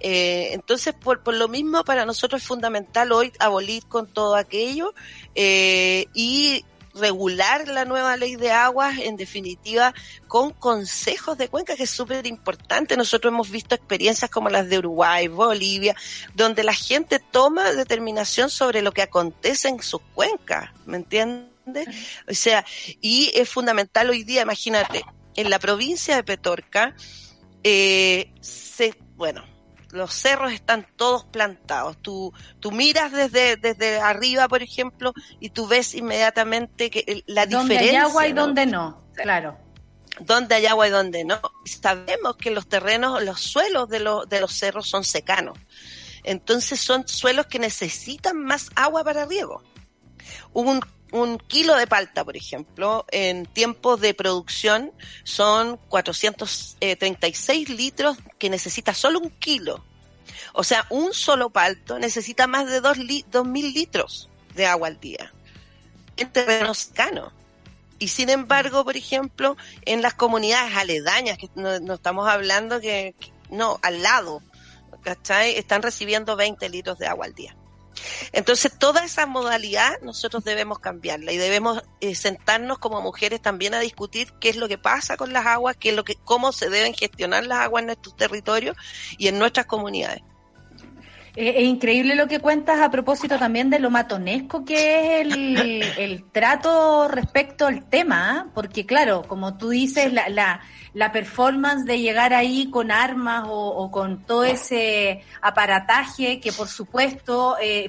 Eh, 0.00 0.50
entonces, 0.52 0.94
por, 0.94 1.22
por, 1.22 1.34
lo 1.34 1.48
mismo, 1.48 1.84
para 1.84 2.06
nosotros 2.06 2.42
es 2.42 2.48
fundamental 2.48 3.12
hoy 3.12 3.32
abolir 3.38 3.84
con 3.86 4.06
todo 4.06 4.34
aquello 4.34 4.94
eh, 5.34 6.06
y 6.14 6.64
regular 7.00 7.66
la 7.66 7.84
nueva 7.84 8.16
ley 8.16 8.36
de 8.36 8.52
aguas, 8.52 8.98
en 8.98 9.16
definitiva, 9.16 9.92
con 10.28 10.52
consejos 10.52 11.36
de 11.38 11.48
cuenca, 11.48 11.74
que 11.74 11.84
es 11.84 11.90
súper 11.90 12.26
importante. 12.26 12.96
Nosotros 12.96 13.32
hemos 13.32 13.50
visto 13.50 13.74
experiencias 13.74 14.30
como 14.30 14.48
las 14.48 14.68
de 14.68 14.78
Uruguay, 14.78 15.28
Bolivia, 15.28 15.96
donde 16.34 16.62
la 16.62 16.74
gente 16.74 17.18
toma 17.18 17.72
determinación 17.72 18.50
sobre 18.50 18.82
lo 18.82 18.92
que 18.92 19.02
acontece 19.02 19.68
en 19.68 19.82
sus 19.82 20.00
cuencas, 20.14 20.70
¿me 20.86 20.98
entiendes? 20.98 21.50
O 22.28 22.34
sea, 22.34 22.64
y 23.00 23.30
es 23.34 23.48
fundamental 23.48 24.10
hoy 24.10 24.24
día, 24.24 24.42
imagínate, 24.42 25.04
en 25.36 25.50
la 25.50 25.58
provincia 25.58 26.16
de 26.16 26.24
Petorca, 26.24 26.94
eh, 27.62 28.32
se, 28.40 28.94
bueno, 29.16 29.44
los 29.92 30.14
cerros 30.14 30.52
están 30.52 30.86
todos 30.96 31.24
plantados. 31.24 31.96
Tú, 32.00 32.32
tú 32.60 32.72
miras 32.72 33.12
desde, 33.12 33.56
desde 33.56 34.00
arriba, 34.00 34.48
por 34.48 34.62
ejemplo, 34.62 35.12
y 35.40 35.50
tú 35.50 35.66
ves 35.66 35.94
inmediatamente 35.94 36.90
que 36.90 37.22
la 37.26 37.46
diferencia. 37.46 37.58
Donde 37.58 37.78
hay 37.78 37.96
agua 37.96 38.26
y 38.28 38.32
donde 38.32 38.66
no, 38.66 39.04
claro. 39.14 39.58
Donde 40.20 40.54
hay 40.54 40.66
agua 40.66 40.88
y 40.88 40.90
donde 40.90 41.24
no. 41.24 41.40
Sabemos 41.64 42.36
que 42.36 42.50
los 42.50 42.68
terrenos, 42.68 43.22
los 43.22 43.40
suelos 43.40 43.88
de, 43.88 44.00
los 44.00 44.28
de 44.28 44.40
los 44.40 44.52
cerros 44.52 44.88
son 44.88 45.04
secanos. 45.04 45.58
Entonces 46.24 46.80
son 46.80 47.08
suelos 47.08 47.46
que 47.46 47.58
necesitan 47.58 48.42
más 48.42 48.70
agua 48.76 49.02
para 49.04 49.24
riego. 49.24 49.62
Un 50.52 50.80
un 51.12 51.38
kilo 51.38 51.76
de 51.76 51.86
palta, 51.86 52.24
por 52.24 52.36
ejemplo, 52.36 53.04
en 53.10 53.46
tiempos 53.46 54.00
de 54.00 54.14
producción 54.14 54.92
son 55.24 55.78
436 55.88 57.68
litros 57.70 58.16
que 58.38 58.50
necesita 58.50 58.94
solo 58.94 59.18
un 59.18 59.30
kilo. 59.30 59.84
O 60.52 60.64
sea, 60.64 60.86
un 60.90 61.12
solo 61.12 61.50
palto 61.50 61.98
necesita 61.98 62.46
más 62.46 62.68
de 62.68 62.80
2 62.80 62.98
mil 63.46 63.72
litros 63.72 64.28
de 64.54 64.66
agua 64.66 64.88
al 64.88 65.00
día 65.00 65.32
en 66.20 66.30
terreno. 66.30 66.72
Y 67.98 68.08
sin 68.08 68.30
embargo, 68.30 68.84
por 68.84 68.96
ejemplo, 68.96 69.56
en 69.84 70.02
las 70.02 70.14
comunidades 70.14 70.74
aledañas, 70.76 71.38
que 71.38 71.50
no, 71.54 71.94
estamos 71.94 72.28
hablando 72.28 72.80
que, 72.80 73.14
que, 73.18 73.32
no, 73.50 73.78
al 73.82 74.02
lado, 74.02 74.42
¿cachai? 75.02 75.56
Están 75.56 75.82
recibiendo 75.82 76.36
20 76.36 76.68
litros 76.70 76.98
de 76.98 77.06
agua 77.06 77.26
al 77.26 77.34
día. 77.34 77.54
Entonces, 78.32 78.72
toda 78.78 79.04
esa 79.04 79.26
modalidad 79.26 80.00
nosotros 80.02 80.44
debemos 80.44 80.78
cambiarla 80.78 81.32
y 81.32 81.36
debemos 81.36 81.82
eh, 82.00 82.14
sentarnos 82.14 82.78
como 82.78 83.00
mujeres 83.00 83.40
también 83.40 83.74
a 83.74 83.80
discutir 83.80 84.32
qué 84.40 84.50
es 84.50 84.56
lo 84.56 84.68
que 84.68 84.78
pasa 84.78 85.16
con 85.16 85.32
las 85.32 85.46
aguas, 85.46 85.76
qué 85.76 85.90
es 85.90 85.96
lo 85.96 86.04
que, 86.04 86.16
cómo 86.16 86.52
se 86.52 86.70
deben 86.70 86.94
gestionar 86.94 87.46
las 87.46 87.60
aguas 87.60 87.82
en 87.82 87.86
nuestros 87.86 88.16
territorios 88.16 88.76
y 89.18 89.28
en 89.28 89.38
nuestras 89.38 89.66
comunidades. 89.66 90.22
Es 91.36 91.62
increíble 91.62 92.16
lo 92.16 92.26
que 92.26 92.40
cuentas 92.40 92.80
a 92.80 92.90
propósito 92.90 93.38
también 93.38 93.70
de 93.70 93.78
lo 93.78 93.88
matonesco 93.88 94.64
que 94.64 95.20
es 95.20 95.26
el, 95.26 95.82
el 95.96 96.24
trato 96.32 97.06
respecto 97.06 97.66
al 97.66 97.88
tema, 97.88 98.30
¿ah? 98.30 98.46
porque 98.52 98.84
claro, 98.84 99.22
como 99.28 99.56
tú 99.56 99.68
dices, 99.68 100.12
la, 100.12 100.28
la, 100.28 100.60
la 100.94 101.12
performance 101.12 101.84
de 101.84 102.00
llegar 102.00 102.34
ahí 102.34 102.70
con 102.70 102.90
armas 102.90 103.44
o, 103.46 103.68
o 103.68 103.90
con 103.90 104.24
todo 104.24 104.44
ese 104.44 105.22
aparataje 105.40 106.40
que 106.40 106.52
por 106.52 106.68
supuesto 106.68 107.56
eh, 107.60 107.88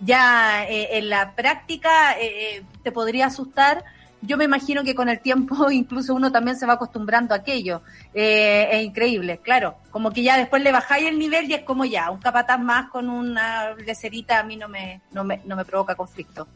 ya 0.00 0.66
eh, 0.68 0.98
en 0.98 1.08
la 1.08 1.34
práctica 1.34 2.18
eh, 2.18 2.56
eh, 2.56 2.62
te 2.82 2.92
podría 2.92 3.26
asustar, 3.26 3.84
yo 4.22 4.36
me 4.36 4.44
imagino 4.44 4.84
que 4.84 4.94
con 4.94 5.08
el 5.08 5.20
tiempo 5.20 5.70
incluso 5.70 6.14
uno 6.14 6.30
también 6.30 6.56
se 6.58 6.66
va 6.66 6.74
acostumbrando 6.74 7.34
a 7.34 7.38
aquello. 7.38 7.82
Eh, 8.14 8.68
es 8.72 8.84
increíble, 8.84 9.38
claro. 9.38 9.76
Como 9.90 10.10
que 10.10 10.22
ya 10.22 10.36
después 10.36 10.62
le 10.62 10.72
bajáis 10.72 11.06
el 11.06 11.18
nivel 11.18 11.50
y 11.50 11.54
es 11.54 11.62
como 11.62 11.84
ya, 11.84 12.10
un 12.10 12.20
capataz 12.20 12.60
más 12.60 12.90
con 12.90 13.08
una 13.08 13.74
lecerita 13.74 14.40
a 14.40 14.42
mí 14.42 14.56
no 14.56 14.68
me, 14.68 15.02
no 15.12 15.24
me, 15.24 15.40
no 15.44 15.56
me 15.56 15.64
provoca 15.64 15.94
conflicto. 15.94 16.46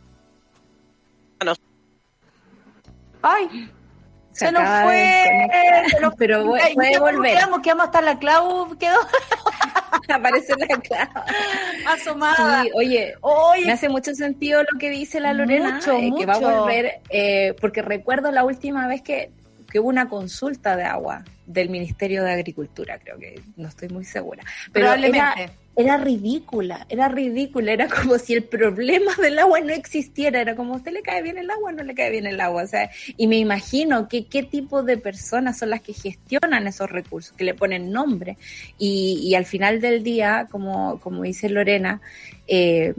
Bueno. 1.38 1.54
Ay, 3.22 3.70
se, 4.34 4.46
se 4.46 4.52
nos 4.52 4.62
fue. 4.82 5.48
Se 5.90 6.00
nos, 6.00 6.14
pero 6.18 6.44
puede 6.74 6.98
volver. 6.98 7.34
Quedamos, 7.34 7.60
quedamos 7.60 7.84
hasta 7.86 8.00
la 8.00 8.18
Clau, 8.18 8.76
quedó. 8.78 8.98
Aparece 10.08 10.54
la 10.56 10.66
Clau. 10.66 11.08
Asomada. 11.86 12.62
Sí, 12.62 12.70
oye, 12.74 13.14
oye, 13.20 13.64
me 13.64 13.72
hace 13.72 13.88
mucho 13.88 14.12
sentido 14.14 14.62
lo 14.62 14.78
que 14.78 14.90
dice 14.90 15.20
la 15.20 15.32
Lorena, 15.34 15.74
mucho, 15.74 15.92
eh, 15.92 16.02
mucho. 16.02 16.16
que 16.16 16.26
va 16.26 16.34
a 16.34 16.38
volver, 16.38 17.00
eh, 17.10 17.54
porque 17.60 17.80
recuerdo 17.80 18.32
la 18.32 18.44
última 18.44 18.88
vez 18.88 19.02
que, 19.02 19.30
que 19.74 19.80
hubo 19.80 19.88
una 19.88 20.08
consulta 20.08 20.76
de 20.76 20.84
agua 20.84 21.24
del 21.46 21.68
Ministerio 21.68 22.22
de 22.22 22.30
Agricultura, 22.30 22.96
creo 23.00 23.18
que 23.18 23.42
no 23.56 23.66
estoy 23.66 23.88
muy 23.88 24.04
segura. 24.04 24.44
Pero 24.72 24.84
Probablemente. 24.84 25.42
Era, 25.42 25.52
era 25.74 25.96
ridícula, 25.96 26.86
era 26.88 27.08
ridícula, 27.08 27.72
era 27.72 27.88
como 27.88 28.16
si 28.20 28.34
el 28.34 28.44
problema 28.44 29.12
del 29.20 29.36
agua 29.36 29.58
no 29.62 29.72
existiera, 29.72 30.40
era 30.40 30.54
como 30.54 30.74
a 30.74 30.76
usted 30.76 30.92
le 30.92 31.02
cae 31.02 31.22
bien 31.22 31.38
el 31.38 31.50
agua, 31.50 31.72
no 31.72 31.82
le 31.82 31.92
cae 31.92 32.12
bien 32.12 32.28
el 32.28 32.40
agua, 32.40 32.62
o 32.62 32.66
sea, 32.68 32.88
y 33.16 33.26
me 33.26 33.36
imagino 33.36 34.06
que 34.08 34.26
qué 34.26 34.44
tipo 34.44 34.84
de 34.84 34.96
personas 34.96 35.58
son 35.58 35.70
las 35.70 35.80
que 35.80 35.92
gestionan 35.92 36.68
esos 36.68 36.88
recursos, 36.88 37.36
que 37.36 37.42
le 37.42 37.54
ponen 37.54 37.90
nombre, 37.90 38.36
y, 38.78 39.18
y 39.24 39.34
al 39.34 39.44
final 39.44 39.80
del 39.80 40.04
día, 40.04 40.46
como, 40.52 41.00
como 41.00 41.24
dice 41.24 41.48
Lorena, 41.48 42.00
eh, 42.46 42.94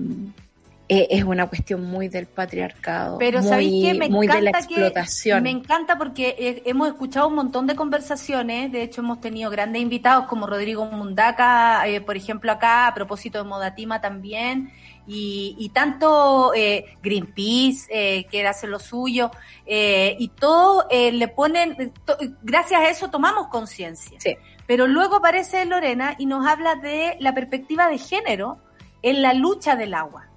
eh, 0.88 1.08
es 1.10 1.24
una 1.24 1.48
cuestión 1.48 1.84
muy 1.84 2.08
del 2.10 2.28
patriarcado, 2.28 3.18
pero 3.18 3.40
muy, 3.40 3.50
¿sabéis 3.50 3.86
qué? 3.86 3.94
Me 3.98 4.10
muy 4.10 4.28
de 4.28 4.42
la 4.42 4.50
encanta 4.52 4.68
que- 4.68 4.74
explotación. 4.76 5.44
me 5.44 5.50
encanta 5.50 5.98
porque 5.98 6.36
eh, 6.38 6.62
hemos 6.66 6.88
escuchado 6.90 7.28
un 7.28 7.36
montón 7.36 7.66
de 7.68 7.76
conversaciones, 7.76 8.72
de 8.72 8.84
hecho 8.84 9.02
hemos 9.02 9.20
tenido 9.20 9.50
grandes 9.50 9.82
invitados 9.82 10.26
como 10.28 10.46
Rodrigo 10.48 10.86
Mundaca, 10.86 11.88
eh, 11.88 12.02
por 12.02 12.16
ejemplo 12.18 12.52
acá, 12.52 12.88
a 12.88 12.94
propósito 12.94 13.40
de 13.40 13.46
Modatima 13.50 14.00
también, 14.02 14.72
y, 15.08 15.56
y 15.60 15.70
tanto 15.70 16.52
eh, 16.56 16.86
Greenpeace, 17.02 17.88
eh, 17.90 18.26
que 18.30 18.46
hace 18.48 18.68
lo 18.68 18.80
suyo, 18.80 19.32
eh, 19.66 20.16
y 20.20 20.28
todo 20.30 20.86
eh, 20.90 21.12
le 21.12 21.28
ponen, 21.28 21.94
to- 22.06 22.18
gracias 22.44 22.82
a 22.82 22.90
eso 22.90 23.10
tomamos 23.10 23.48
conciencia. 23.48 24.20
Sí. 24.20 24.36
Pero 24.68 24.88
luego 24.88 25.18
aparece 25.18 25.64
Lorena 25.66 26.16
y 26.18 26.26
nos 26.26 26.48
habla 26.48 26.76
de 26.76 27.18
la 27.20 27.34
perspectiva 27.36 27.88
de 27.88 28.00
género 28.00 28.58
en 29.04 29.22
la 29.22 29.34
lucha 29.34 29.76
del 29.76 29.94
agua. 29.94 30.28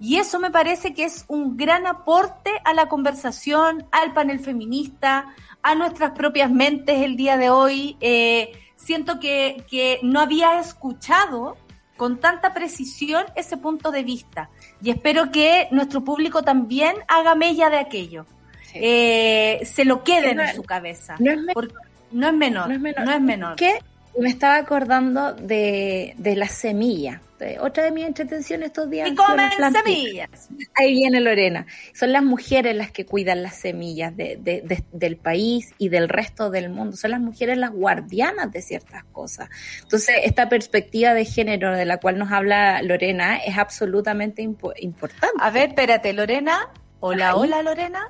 Y 0.00 0.16
eso 0.18 0.38
me 0.38 0.50
parece 0.50 0.92
que 0.94 1.04
es 1.04 1.24
un 1.28 1.56
gran 1.56 1.86
aporte 1.86 2.50
a 2.64 2.74
la 2.74 2.88
conversación, 2.88 3.86
al 3.92 4.12
panel 4.12 4.40
feminista, 4.40 5.34
a 5.62 5.74
nuestras 5.74 6.10
propias 6.12 6.50
mentes 6.50 7.02
el 7.02 7.16
día 7.16 7.36
de 7.36 7.50
hoy. 7.50 7.96
Eh, 8.00 8.52
siento 8.76 9.18
que, 9.18 9.64
que 9.70 9.98
no 10.02 10.20
había 10.20 10.60
escuchado 10.60 11.56
con 11.96 12.18
tanta 12.18 12.52
precisión 12.52 13.24
ese 13.36 13.56
punto 13.56 13.90
de 13.90 14.02
vista. 14.02 14.50
Y 14.82 14.90
espero 14.90 15.32
que 15.32 15.68
nuestro 15.70 16.04
público 16.04 16.42
también 16.42 16.94
haga 17.08 17.34
mella 17.34 17.70
de 17.70 17.78
aquello. 17.78 18.26
Sí. 18.70 18.78
Eh, 18.82 19.60
se 19.64 19.86
lo 19.86 20.04
queden 20.04 20.36
No 20.36 20.42
en 20.42 20.54
su 20.54 20.62
cabeza. 20.62 21.16
no 21.18 21.32
es 21.32 21.38
me- 21.40 21.54
Porque 21.54 21.74
no 22.12 22.26
es 22.28 22.34
menor. 22.34 22.68
No 22.68 22.74
es 22.74 22.80
menor. 22.80 23.04
No 23.06 23.12
es 23.12 23.20
menor. 23.22 23.56
que 23.56 23.78
me 24.18 24.28
estaba 24.30 24.56
acordando 24.56 25.32
de, 25.34 26.14
de 26.18 26.36
la 26.36 26.48
semilla. 26.48 27.20
De- 27.38 27.58
otra 27.60 27.84
de 27.84 27.90
mis 27.90 28.06
entretenciones 28.06 28.68
estos 28.68 28.88
días. 28.88 29.10
Y 29.10 29.14
comen 29.14 29.50
semillas. 29.72 30.48
Ahí 30.74 30.94
viene 30.94 31.20
Lorena. 31.20 31.66
Son 31.92 32.10
las 32.10 32.22
mujeres 32.22 32.74
las 32.74 32.90
que 32.90 33.04
cuidan 33.04 33.42
las 33.42 33.56
semillas 33.56 34.16
de, 34.16 34.36
de- 34.40 34.62
de- 34.62 34.84
del 34.92 35.16
país 35.18 35.74
y 35.76 35.90
del 35.90 36.08
resto 36.08 36.48
del 36.48 36.70
mundo. 36.70 36.96
Son 36.96 37.10
las 37.10 37.20
mujeres 37.20 37.58
las 37.58 37.72
guardianas 37.72 38.50
de 38.52 38.62
ciertas 38.62 39.04
cosas. 39.12 39.50
Entonces, 39.82 40.16
esta 40.24 40.48
perspectiva 40.48 41.12
de 41.12 41.26
género 41.26 41.76
de 41.76 41.84
la 41.84 41.98
cual 41.98 42.16
nos 42.18 42.32
habla 42.32 42.80
Lorena 42.82 43.36
es 43.36 43.58
absolutamente 43.58 44.42
impo- 44.42 44.72
importante. 44.78 45.36
A 45.38 45.50
ver, 45.50 45.68
espérate, 45.70 46.14
Lorena. 46.14 46.70
Hola, 47.00 47.28
Ahí. 47.30 47.34
hola, 47.36 47.62
Lorena. 47.62 48.08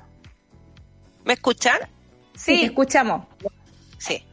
¿Me 1.25 1.33
escuchan? 1.33 1.79
Sí, 2.33 2.59
te 2.61 2.65
escuchamos. 2.67 3.25
Sí. 3.97 4.23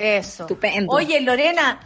Eso. 0.00 0.44
Estupendo. 0.44 0.92
Oye, 0.92 1.20
Lorena. 1.20 1.80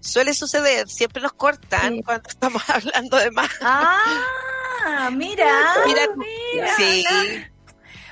Suele 0.00 0.32
suceder, 0.32 0.88
siempre 0.88 1.20
nos 1.20 1.32
cortan 1.32 1.94
Sí. 1.96 2.02
cuando 2.04 2.28
estamos 2.28 2.62
hablando 2.70 3.16
de 3.16 3.30
más. 3.32 3.50
Ah, 3.60 5.10
mira. 5.12 5.46
Mira, 5.86 6.02
mira. 6.54 6.76
sí. 6.76 7.04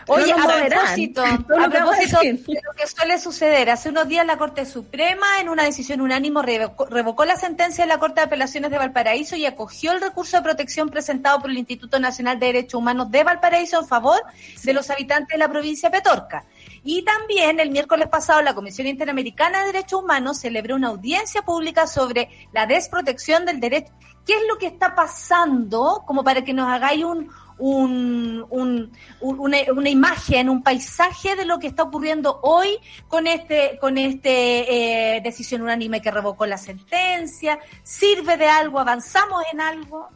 Oye, 0.08 0.32
No 0.36 0.44
a 0.44 0.46
propósito, 0.68 1.24
a 1.24 1.38
propósito 1.68 2.20
de 2.20 2.32
lo 2.64 2.72
que 2.76 2.86
suele 2.86 3.18
suceder, 3.18 3.70
hace 3.70 3.88
unos 3.88 4.06
días 4.06 4.24
la 4.24 4.38
Corte 4.38 4.64
Suprema, 4.64 5.40
en 5.40 5.48
una 5.48 5.64
decisión 5.64 6.00
unánimo, 6.00 6.42
revocó, 6.42 6.84
revocó 6.86 7.24
la 7.24 7.34
sentencia 7.36 7.82
de 7.82 7.88
la 7.88 7.98
Corte 7.98 8.20
de 8.20 8.26
Apelaciones 8.26 8.70
de 8.70 8.78
Valparaíso 8.78 9.34
y 9.34 9.46
acogió 9.46 9.90
el 9.90 10.00
recurso 10.00 10.36
de 10.36 10.44
protección 10.44 10.90
presentado 10.90 11.40
por 11.40 11.50
el 11.50 11.58
Instituto 11.58 11.98
Nacional 11.98 12.38
de 12.38 12.46
Derechos 12.46 12.78
Humanos 12.78 13.10
de 13.10 13.24
Valparaíso 13.24 13.80
en 13.80 13.88
favor 13.88 14.20
de 14.62 14.72
los 14.72 14.90
habitantes 14.90 15.28
de 15.34 15.38
la 15.38 15.48
provincia 15.48 15.88
de 15.90 15.98
Petorca. 16.00 16.44
Y 16.84 17.02
también 17.02 17.60
el 17.60 17.70
miércoles 17.70 18.08
pasado 18.08 18.42
la 18.42 18.54
Comisión 18.54 18.86
Interamericana 18.86 19.60
de 19.60 19.72
Derechos 19.72 20.02
Humanos 20.02 20.38
celebró 20.38 20.76
una 20.76 20.88
audiencia 20.88 21.42
pública 21.42 21.86
sobre 21.86 22.28
la 22.52 22.66
desprotección 22.66 23.44
del 23.44 23.60
derecho. 23.60 23.92
¿Qué 24.24 24.32
es 24.34 24.42
lo 24.48 24.58
que 24.58 24.66
está 24.66 24.94
pasando? 24.94 26.02
Como 26.06 26.24
para 26.24 26.42
que 26.42 26.52
nos 26.52 26.68
hagáis 26.68 27.04
un, 27.04 27.28
un, 27.58 28.44
un- 28.50 28.92
un- 29.20 29.38
una, 29.40 29.58
una 29.74 29.88
imagen, 29.88 30.48
un 30.50 30.62
paisaje 30.62 31.36
de 31.36 31.44
lo 31.44 31.58
que 31.60 31.68
está 31.68 31.84
ocurriendo 31.84 32.40
hoy 32.42 32.76
con 33.08 33.26
este, 33.28 33.78
con 33.80 33.98
este 33.98 35.16
eh, 35.16 35.20
decisión 35.20 35.62
unánime 35.62 36.02
que 36.02 36.10
revocó 36.10 36.44
la 36.46 36.58
sentencia. 36.58 37.58
¿Sirve 37.84 38.36
de 38.36 38.46
algo? 38.48 38.80
¿Avanzamos 38.80 39.42
en 39.52 39.60
algo? 39.60 40.08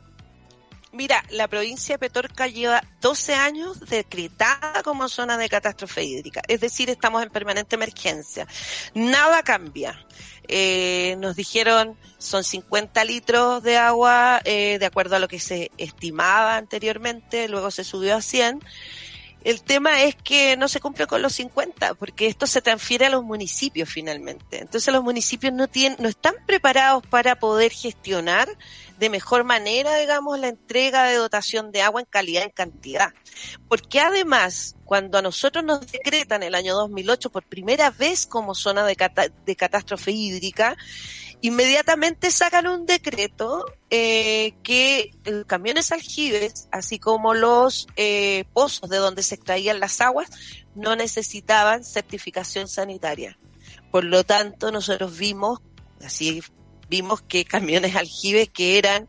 Mira, 0.93 1.25
la 1.31 1.47
provincia 1.47 1.95
de 1.95 1.99
Petorca 2.01 2.49
lleva 2.49 2.83
12 3.01 3.35
años 3.35 3.79
decretada 3.81 4.83
como 4.83 5.09
zona 5.09 5.39
de 5.39 5.49
catástrofe 5.49 6.03
hídrica, 6.03 6.43
es 6.49 6.61
decir, 6.61 6.91
estamos 6.91 7.23
en 7.23 7.31
permanente 7.31 7.77
emergencia. 7.77 8.49
Nada 8.95 9.43
cambia. 9.45 10.05
Eh, 10.49 11.15
nos 11.19 11.37
dijeron 11.37 11.97
son 12.19 12.43
50 12.43 13.05
litros 13.05 13.63
de 13.63 13.77
agua 13.77 14.41
eh, 14.45 14.79
de 14.81 14.87
acuerdo 14.87 15.15
a 15.15 15.21
lo 15.21 15.29
que 15.29 15.39
se 15.39 15.71
estimaba 15.79 16.57
anteriormente, 16.57 17.49
luego 17.49 17.71
se 17.71 17.85
subió 17.85 18.17
a 18.17 18.21
100 18.21 18.61
el 19.43 19.63
tema 19.63 20.03
es 20.03 20.17
que 20.17 20.57
no 20.57 20.69
se 20.69 20.81
cumple 20.81 21.07
con 21.07 21.23
los 21.23 21.35
50, 21.35 21.95
porque 21.95 22.27
esto 22.27 22.47
se 22.47 22.61
transfiere 22.61 23.07
a 23.07 23.11
los 23.11 23.25
municipios 23.25 23.89
finalmente. 23.89 24.59
Entonces 24.61 24.93
los 24.93 25.03
municipios 25.03 25.53
no 25.53 25.67
tienen, 25.67 25.99
no 26.01 26.09
están 26.09 26.35
preparados 26.47 27.07
para 27.07 27.39
poder 27.39 27.73
gestionar 27.73 28.49
de 28.99 29.09
mejor 29.09 29.45
manera, 29.45 29.97
digamos, 29.97 30.39
la 30.39 30.49
entrega 30.49 31.05
de 31.05 31.17
dotación 31.17 31.73
de 31.73 31.81
agua 31.81 32.03
en 32.03 32.07
calidad 32.07 32.43
y 32.43 32.45
en 32.45 32.51
cantidad. 32.51 33.15
Porque 33.67 34.01
además, 34.01 34.77
cuando 34.85 35.17
a 35.17 35.23
nosotros 35.23 35.65
nos 35.65 35.91
decretan 35.91 36.43
el 36.43 36.55
año 36.55 36.75
2008 36.75 37.31
por 37.31 37.43
primera 37.45 37.91
vez 37.91 38.27
como 38.27 38.55
zona 38.55 38.85
de 38.85 39.57
catástrofe 39.57 40.11
hídrica, 40.11 40.77
inmediatamente 41.43 42.31
sacan 42.31 42.67
un 42.67 42.87
decreto 42.87 43.65
eh, 43.89 44.55
que 44.63 45.13
los 45.25 45.45
camiones 45.47 45.91
aljibes, 45.93 46.69
así 46.71 46.99
como 46.99 47.35
los 47.35 47.87
eh, 47.97 48.45
pozos 48.53 48.91
de 48.91 48.99
donde 48.99 49.23
se 49.23 49.37
extraían 49.37 49.81
las 49.81 50.01
aguas, 50.01 50.31
no 50.75 50.97
necesitaban 50.97 51.85
certificación 51.85 52.69
sanitaria. 52.69 53.39
Por 53.91 54.05
lo 54.05 54.25
tanto, 54.25 54.71
nosotros 54.71 55.17
vimos, 55.17 55.61
así 56.05 56.43
vimos 56.89 57.23
que 57.23 57.45
camiones 57.45 57.97
aljibes 57.97 58.49
que 58.51 58.77
eran 58.77 59.09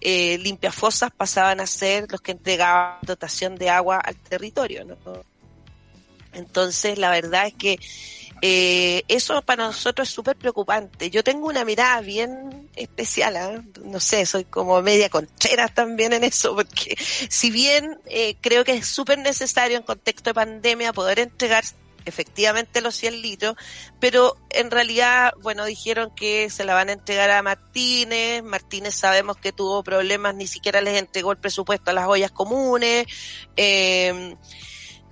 eh, 0.00 0.38
limpiafosas 0.38 1.10
pasaban 1.10 1.60
a 1.60 1.66
ser 1.66 2.06
los 2.10 2.20
que 2.20 2.32
entregaban 2.32 2.98
dotación 3.02 3.56
de 3.56 3.70
agua 3.70 3.98
al 3.98 4.16
territorio. 4.16 4.84
¿no? 4.84 4.96
Entonces, 6.32 6.98
la 6.98 7.10
verdad 7.10 7.46
es 7.46 7.54
que 7.54 7.78
eh, 8.44 9.04
eso 9.06 9.40
para 9.42 9.66
nosotros 9.66 10.08
es 10.08 10.14
súper 10.14 10.34
preocupante. 10.34 11.10
Yo 11.10 11.22
tengo 11.22 11.46
una 11.46 11.64
mirada 11.64 12.00
bien 12.00 12.68
especial, 12.74 13.36
¿eh? 13.36 13.62
no 13.84 14.00
sé, 14.00 14.26
soy 14.26 14.44
como 14.44 14.82
media 14.82 15.08
concheras 15.08 15.72
también 15.72 16.12
en 16.12 16.24
eso, 16.24 16.56
porque 16.56 16.96
si 17.28 17.52
bien 17.52 18.00
eh, 18.06 18.36
creo 18.40 18.64
que 18.64 18.72
es 18.72 18.86
súper 18.88 19.18
necesario 19.18 19.76
en 19.76 19.84
contexto 19.84 20.30
de 20.30 20.34
pandemia 20.34 20.92
poder 20.92 21.20
entregar 21.20 21.62
efectivamente 22.04 22.80
los 22.80 22.96
100 22.96 23.22
litros, 23.22 23.54
pero 24.00 24.36
en 24.50 24.72
realidad, 24.72 25.34
bueno, 25.40 25.64
dijeron 25.64 26.12
que 26.12 26.50
se 26.50 26.64
la 26.64 26.74
van 26.74 26.88
a 26.88 26.94
entregar 26.94 27.30
a 27.30 27.42
Martínez, 27.42 28.42
Martínez 28.42 28.96
sabemos 28.96 29.36
que 29.36 29.52
tuvo 29.52 29.84
problemas, 29.84 30.34
ni 30.34 30.48
siquiera 30.48 30.80
les 30.80 30.98
entregó 30.98 31.30
el 31.30 31.38
presupuesto 31.38 31.92
a 31.92 31.94
las 31.94 32.08
ollas 32.08 32.32
comunes, 32.32 33.06
eh, 33.56 34.34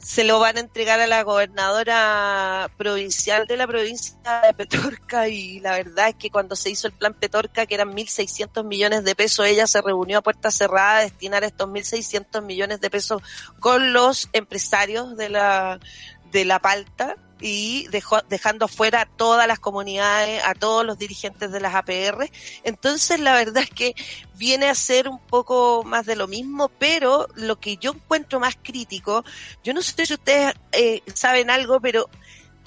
se 0.03 0.25
lo 0.25 0.39
van 0.41 0.57
a 0.57 0.61
entregar 0.61 1.01
a 1.01 1.07
la 1.07 1.23
gobernadora 1.23 2.71
provincial 2.77 3.47
de 3.47 3.57
la 3.57 3.67
provincia 3.67 4.17
de 4.47 4.55
Petorca 4.55 5.29
y 5.29 5.61
la 5.61 5.73
verdad 5.73 6.09
es 6.09 6.15
que 6.15 6.31
cuando 6.31 6.57
se 6.57 6.71
hizo 6.71 6.87
el 6.87 6.95
plan 6.95 7.15
Petorca, 7.15 7.67
que 7.67 7.75
eran 7.75 7.93
1.600 7.93 8.65
millones 8.65 9.05
de 9.05 9.15
pesos, 9.15 9.47
ella 9.47 9.67
se 9.67 9.83
reunió 9.83 10.19
a 10.19 10.23
puerta 10.23 10.51
cerrada 10.51 10.99
a 10.99 11.03
destinar 11.03 11.45
estos 11.45 11.69
1.600 11.69 12.43
millones 12.43 12.81
de 12.81 12.91
pesos 12.91 13.23
con 13.61 13.93
los 13.93 14.29
empresarios 14.33 15.17
de 15.17 15.29
la, 15.29 15.79
de 16.33 16.45
la 16.45 16.61
palta 16.61 17.17
y 17.41 17.87
dejó, 17.89 18.21
dejando 18.29 18.69
fuera 18.69 19.03
a 19.03 19.07
todas 19.07 19.47
las 19.47 19.59
comunidades, 19.59 20.43
a 20.45 20.55
todos 20.55 20.85
los 20.85 20.99
dirigentes 20.99 21.51
de 21.51 21.61
las 21.61 21.75
APR. 21.75 22.31
Entonces, 22.65 23.21
la 23.21 23.35
verdad 23.35 23.63
es 23.63 23.71
que 23.71 23.95
viene 24.35 24.69
a 24.69 24.75
ser 24.75 25.09
un 25.09 25.19
poco 25.19 25.83
más 25.85 26.07
de 26.07 26.17
lo 26.17 26.29
mismo, 26.29 26.69
pero 26.79 27.29
lo 27.35 27.59
que 27.59 27.77
yo 27.77 27.93
encuentro 27.93 28.41
más 28.41 28.57
crítico, 28.63 29.25
yo 29.65 29.73
no 29.75 29.83
sé 29.83 30.07
si 30.07 30.15
ustedes 30.15 30.55
eh, 30.73 31.03
saben 31.15 31.51
algo, 31.51 31.81
pero 31.81 32.09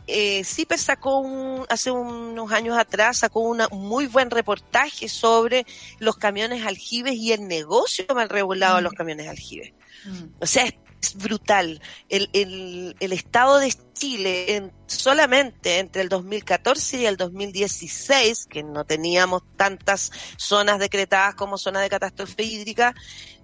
eh, 0.07 0.43
CIPER 0.43 0.79
sacó 0.79 1.19
un, 1.19 1.65
hace 1.69 1.89
unos 1.89 2.51
años 2.51 2.77
atrás, 2.77 3.17
sacó 3.17 3.39
un 3.39 3.61
muy 3.71 4.07
buen 4.07 4.29
reportaje 4.29 5.07
sobre 5.07 5.65
los 5.99 6.17
camiones 6.17 6.65
aljibes 6.65 7.15
y 7.15 7.31
el 7.31 7.47
negocio 7.47 8.05
mal 8.13 8.29
regulado 8.29 8.77
de 8.77 8.81
los 8.81 8.93
mm. 8.93 8.95
camiones 8.95 9.27
aljibes. 9.27 9.73
Mm. 10.05 10.23
O 10.41 10.45
sea, 10.45 10.65
es 10.65 10.73
brutal. 11.15 11.81
El, 12.09 12.29
el, 12.33 12.95
el 12.99 13.13
estado 13.13 13.59
de 13.59 13.73
Chile 13.93 14.55
en, 14.55 14.71
solamente 14.85 15.79
entre 15.79 16.01
el 16.01 16.09
2014 16.09 17.01
y 17.01 17.05
el 17.05 17.17
2016, 17.17 18.47
que 18.47 18.63
no 18.63 18.85
teníamos 18.85 19.43
tantas 19.57 20.11
zonas 20.37 20.79
decretadas 20.79 21.35
como 21.35 21.57
zona 21.57 21.81
de 21.81 21.89
catástrofe 21.89 22.43
hídrica, 22.43 22.95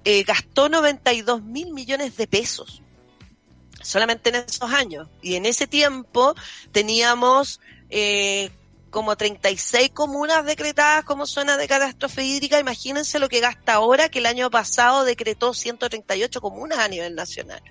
eh, 0.04 0.24
gastó 0.24 0.70
92 0.70 1.44
mil 1.44 1.74
millones 1.74 2.16
de 2.18 2.28
pesos 2.28 2.82
solamente 3.82 4.30
en 4.30 4.36
esos 4.36 4.72
años. 4.72 5.08
Y 5.22 5.36
en 5.36 5.46
ese 5.46 5.68
tiempo 5.68 6.36
teníamos 6.72 7.60
eh, 7.90 8.52
como 8.90 9.16
36 9.16 9.92
comunas 9.92 10.46
decretadas 10.46 11.04
como 11.06 11.26
zona 11.26 11.58
de 11.58 11.68
catástrofe 11.68 12.24
hídrica. 12.24 12.60
Imagínense 12.60 13.20
lo 13.20 13.30
que 13.30 13.40
gasta 13.40 13.74
ahora, 13.74 14.10
que 14.10 14.20
el 14.20 14.26
año 14.26 14.50
pasado 14.50 15.04
decretó 15.04 15.54
138 15.54 16.42
comunas 16.42 16.80
a 16.80 16.88
nivel 16.88 17.16
nacional. 17.16 17.62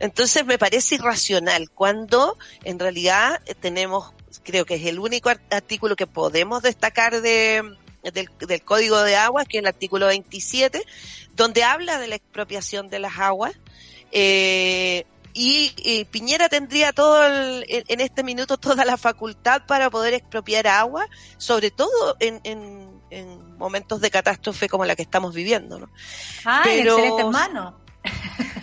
Entonces 0.00 0.46
me 0.46 0.58
parece 0.58 0.94
irracional 0.94 1.70
cuando 1.70 2.38
en 2.64 2.78
realidad 2.78 3.40
tenemos, 3.60 4.12
creo 4.42 4.64
que 4.64 4.76
es 4.76 4.86
el 4.86 4.98
único 4.98 5.28
artículo 5.50 5.94
que 5.94 6.06
podemos 6.06 6.62
destacar 6.62 7.20
de, 7.20 7.62
del, 8.02 8.64
Código 8.64 9.02
de 9.02 9.16
Aguas, 9.16 9.46
que 9.46 9.58
es 9.58 9.62
el 9.62 9.66
artículo 9.66 10.06
27, 10.06 10.82
donde 11.34 11.64
habla 11.64 11.98
de 11.98 12.08
la 12.08 12.16
expropiación 12.16 12.88
de 12.88 12.98
las 12.98 13.18
aguas. 13.18 13.52
Eh, 14.10 15.04
y, 15.32 16.04
Piñera 16.10 16.48
tendría 16.48 16.92
todo 16.92 17.24
en, 17.26 18.00
este 18.00 18.22
minuto 18.22 18.56
toda 18.56 18.84
la 18.84 18.96
facultad 18.96 19.62
para 19.66 19.90
poder 19.90 20.14
expropiar 20.14 20.66
agua, 20.66 21.06
sobre 21.38 21.70
todo 21.70 22.16
en, 22.20 22.40
en, 22.44 22.90
momentos 23.58 24.00
de 24.00 24.10
catástrofe 24.10 24.68
como 24.68 24.84
la 24.84 24.96
que 24.96 25.02
estamos 25.02 25.34
viviendo, 25.34 25.78
¿no? 25.78 25.90
Ah, 26.44 26.62
pero 26.64 26.92
excelente 26.92 27.22
hermano. 27.22 27.80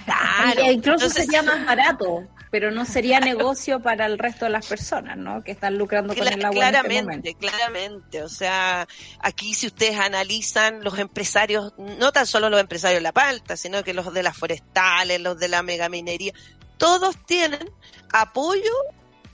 Claro. 0.05 0.61
incluso 0.71 1.09
sería 1.09 1.43
más 1.43 1.65
barato, 1.65 2.27
pero 2.49 2.71
no 2.71 2.85
sería 2.85 3.19
negocio 3.19 3.81
para 3.81 4.05
el 4.05 4.17
resto 4.17 4.45
de 4.45 4.51
las 4.51 4.65
personas, 4.65 5.17
¿no? 5.17 5.43
Que 5.43 5.51
están 5.51 5.77
lucrando 5.77 6.15
con 6.15 6.27
el 6.27 6.45
agua. 6.45 6.51
Claramente, 6.51 7.35
claramente. 7.35 8.23
O 8.23 8.29
sea, 8.29 8.87
aquí 9.19 9.53
si 9.53 9.67
ustedes 9.67 9.99
analizan 9.99 10.83
los 10.83 10.97
empresarios, 10.97 11.73
no 11.77 12.11
tan 12.11 12.25
solo 12.25 12.49
los 12.49 12.59
empresarios 12.59 12.99
de 12.99 13.03
la 13.03 13.11
palta, 13.11 13.57
sino 13.57 13.83
que 13.83 13.93
los 13.93 14.13
de 14.13 14.23
las 14.23 14.37
forestales, 14.37 15.21
los 15.21 15.37
de 15.37 15.49
la 15.49 15.61
megaminería, 15.61 16.33
todos 16.77 17.15
tienen 17.25 17.71
apoyo 18.11 18.71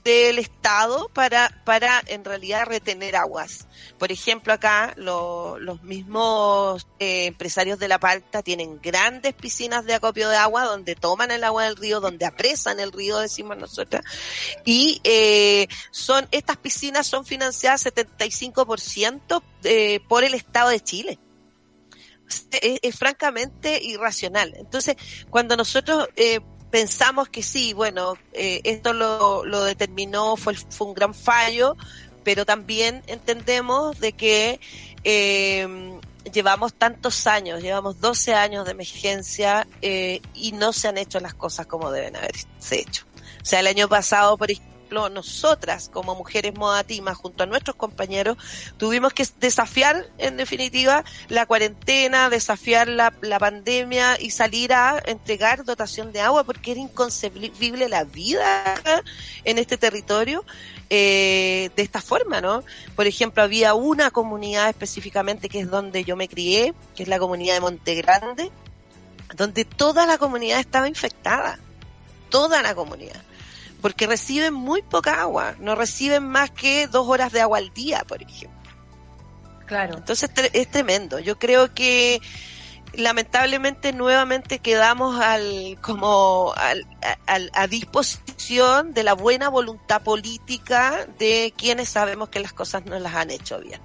del 0.04 0.38
Estado 0.38 1.08
para, 1.08 1.62
para 1.64 2.02
en 2.06 2.24
realidad 2.24 2.66
retener 2.66 3.16
aguas. 3.16 3.66
Por 3.98 4.12
ejemplo, 4.12 4.52
acá 4.52 4.92
los 4.96 5.82
mismos 5.82 6.86
eh, 6.98 7.26
empresarios 7.26 7.78
de 7.78 7.88
La 7.88 7.98
Palta 7.98 8.42
tienen 8.42 8.80
grandes 8.82 9.32
piscinas 9.32 9.86
de 9.86 9.94
acopio 9.94 10.28
de 10.28 10.36
agua 10.36 10.64
donde 10.64 10.94
toman 10.94 11.30
el 11.30 11.42
agua 11.42 11.64
del 11.64 11.76
río, 11.76 12.00
donde 12.00 12.26
apresan 12.26 12.80
el 12.80 12.92
río, 12.92 13.18
decimos 13.18 13.56
nosotras, 13.56 14.04
y 14.64 15.00
eh, 15.04 15.68
son 15.90 16.28
estas 16.30 16.58
piscinas 16.58 17.06
son 17.06 17.24
financiadas 17.24 17.86
75% 17.86 19.42
eh, 19.62 20.00
por 20.06 20.22
el 20.22 20.34
Estado 20.34 20.68
de 20.68 20.80
Chile. 20.80 21.18
Es, 22.28 22.80
es, 22.82 22.96
francamente 22.96 23.82
irracional. 23.82 24.54
Entonces, 24.56 24.96
cuando 25.28 25.56
nosotros 25.56 26.08
eh, 26.16 26.40
pensamos 26.74 27.28
que 27.28 27.44
sí, 27.44 27.72
bueno, 27.72 28.14
eh, 28.32 28.60
esto 28.64 28.92
lo, 28.92 29.44
lo 29.44 29.62
determinó, 29.62 30.36
fue, 30.36 30.56
fue 30.56 30.88
un 30.88 30.94
gran 30.94 31.14
fallo, 31.14 31.76
pero 32.24 32.44
también 32.44 33.04
entendemos 33.06 34.00
de 34.00 34.12
que 34.12 34.58
eh, 35.04 35.68
llevamos 36.32 36.74
tantos 36.74 37.28
años, 37.28 37.62
llevamos 37.62 38.00
12 38.00 38.34
años 38.34 38.64
de 38.64 38.72
emergencia 38.72 39.68
eh, 39.82 40.20
y 40.34 40.50
no 40.50 40.72
se 40.72 40.88
han 40.88 40.98
hecho 40.98 41.20
las 41.20 41.34
cosas 41.34 41.68
como 41.68 41.92
deben 41.92 42.16
haberse 42.16 42.80
hecho. 42.80 43.04
O 43.40 43.44
sea, 43.44 43.60
el 43.60 43.68
año 43.68 43.88
pasado, 43.88 44.36
por 44.36 44.50
ejemplo, 44.50 44.73
nosotras 44.94 45.90
como 45.92 46.14
mujeres 46.14 46.54
modatima 46.54 47.14
junto 47.14 47.44
a 47.44 47.46
nuestros 47.46 47.76
compañeros 47.76 48.36
tuvimos 48.76 49.12
que 49.12 49.26
desafiar 49.38 50.06
en 50.18 50.36
definitiva 50.36 51.04
la 51.28 51.46
cuarentena, 51.46 52.30
desafiar 52.30 52.88
la, 52.88 53.12
la 53.20 53.38
pandemia 53.38 54.20
y 54.20 54.30
salir 54.30 54.72
a 54.72 55.02
entregar 55.04 55.64
dotación 55.64 56.12
de 56.12 56.20
agua 56.20 56.44
porque 56.44 56.72
era 56.72 56.80
inconcebible 56.80 57.88
la 57.88 58.04
vida 58.04 58.80
en 59.44 59.58
este 59.58 59.76
territorio 59.76 60.44
eh, 60.90 61.70
de 61.76 61.82
esta 61.82 62.00
forma, 62.00 62.40
¿no? 62.40 62.62
Por 62.94 63.06
ejemplo, 63.06 63.42
había 63.42 63.74
una 63.74 64.10
comunidad 64.10 64.68
específicamente 64.68 65.48
que 65.48 65.60
es 65.60 65.70
donde 65.70 66.04
yo 66.04 66.14
me 66.14 66.28
crié, 66.28 66.74
que 66.94 67.02
es 67.04 67.08
la 67.08 67.18
comunidad 67.18 67.54
de 67.54 67.60
Monte 67.60 67.94
Grande, 67.96 68.50
donde 69.34 69.64
toda 69.64 70.06
la 70.06 70.18
comunidad 70.18 70.60
estaba 70.60 70.88
infectada, 70.88 71.58
toda 72.28 72.62
la 72.62 72.74
comunidad 72.74 73.22
porque 73.84 74.06
reciben 74.06 74.54
muy 74.54 74.80
poca 74.80 75.20
agua, 75.20 75.56
no 75.58 75.74
reciben 75.74 76.26
más 76.26 76.50
que 76.50 76.86
dos 76.86 77.06
horas 77.06 77.32
de 77.32 77.42
agua 77.42 77.58
al 77.58 77.70
día, 77.74 78.02
por 78.08 78.22
ejemplo. 78.22 78.58
Claro. 79.66 79.98
Entonces 79.98 80.30
es 80.54 80.70
tremendo. 80.70 81.18
Yo 81.18 81.38
creo 81.38 81.74
que 81.74 82.18
lamentablemente 82.94 83.92
nuevamente 83.92 84.58
quedamos 84.60 85.20
al 85.20 85.76
como 85.82 86.54
al, 86.56 86.86
al- 87.26 87.50
a 87.52 87.66
disposición 87.66 88.94
de 88.94 89.02
la 89.02 89.12
buena 89.12 89.50
voluntad 89.50 90.00
política 90.02 91.06
de 91.18 91.52
quienes 91.54 91.90
sabemos 91.90 92.30
que 92.30 92.40
las 92.40 92.54
cosas 92.54 92.86
no 92.86 92.98
las 92.98 93.14
han 93.14 93.30
hecho 93.30 93.58
bien. 93.60 93.82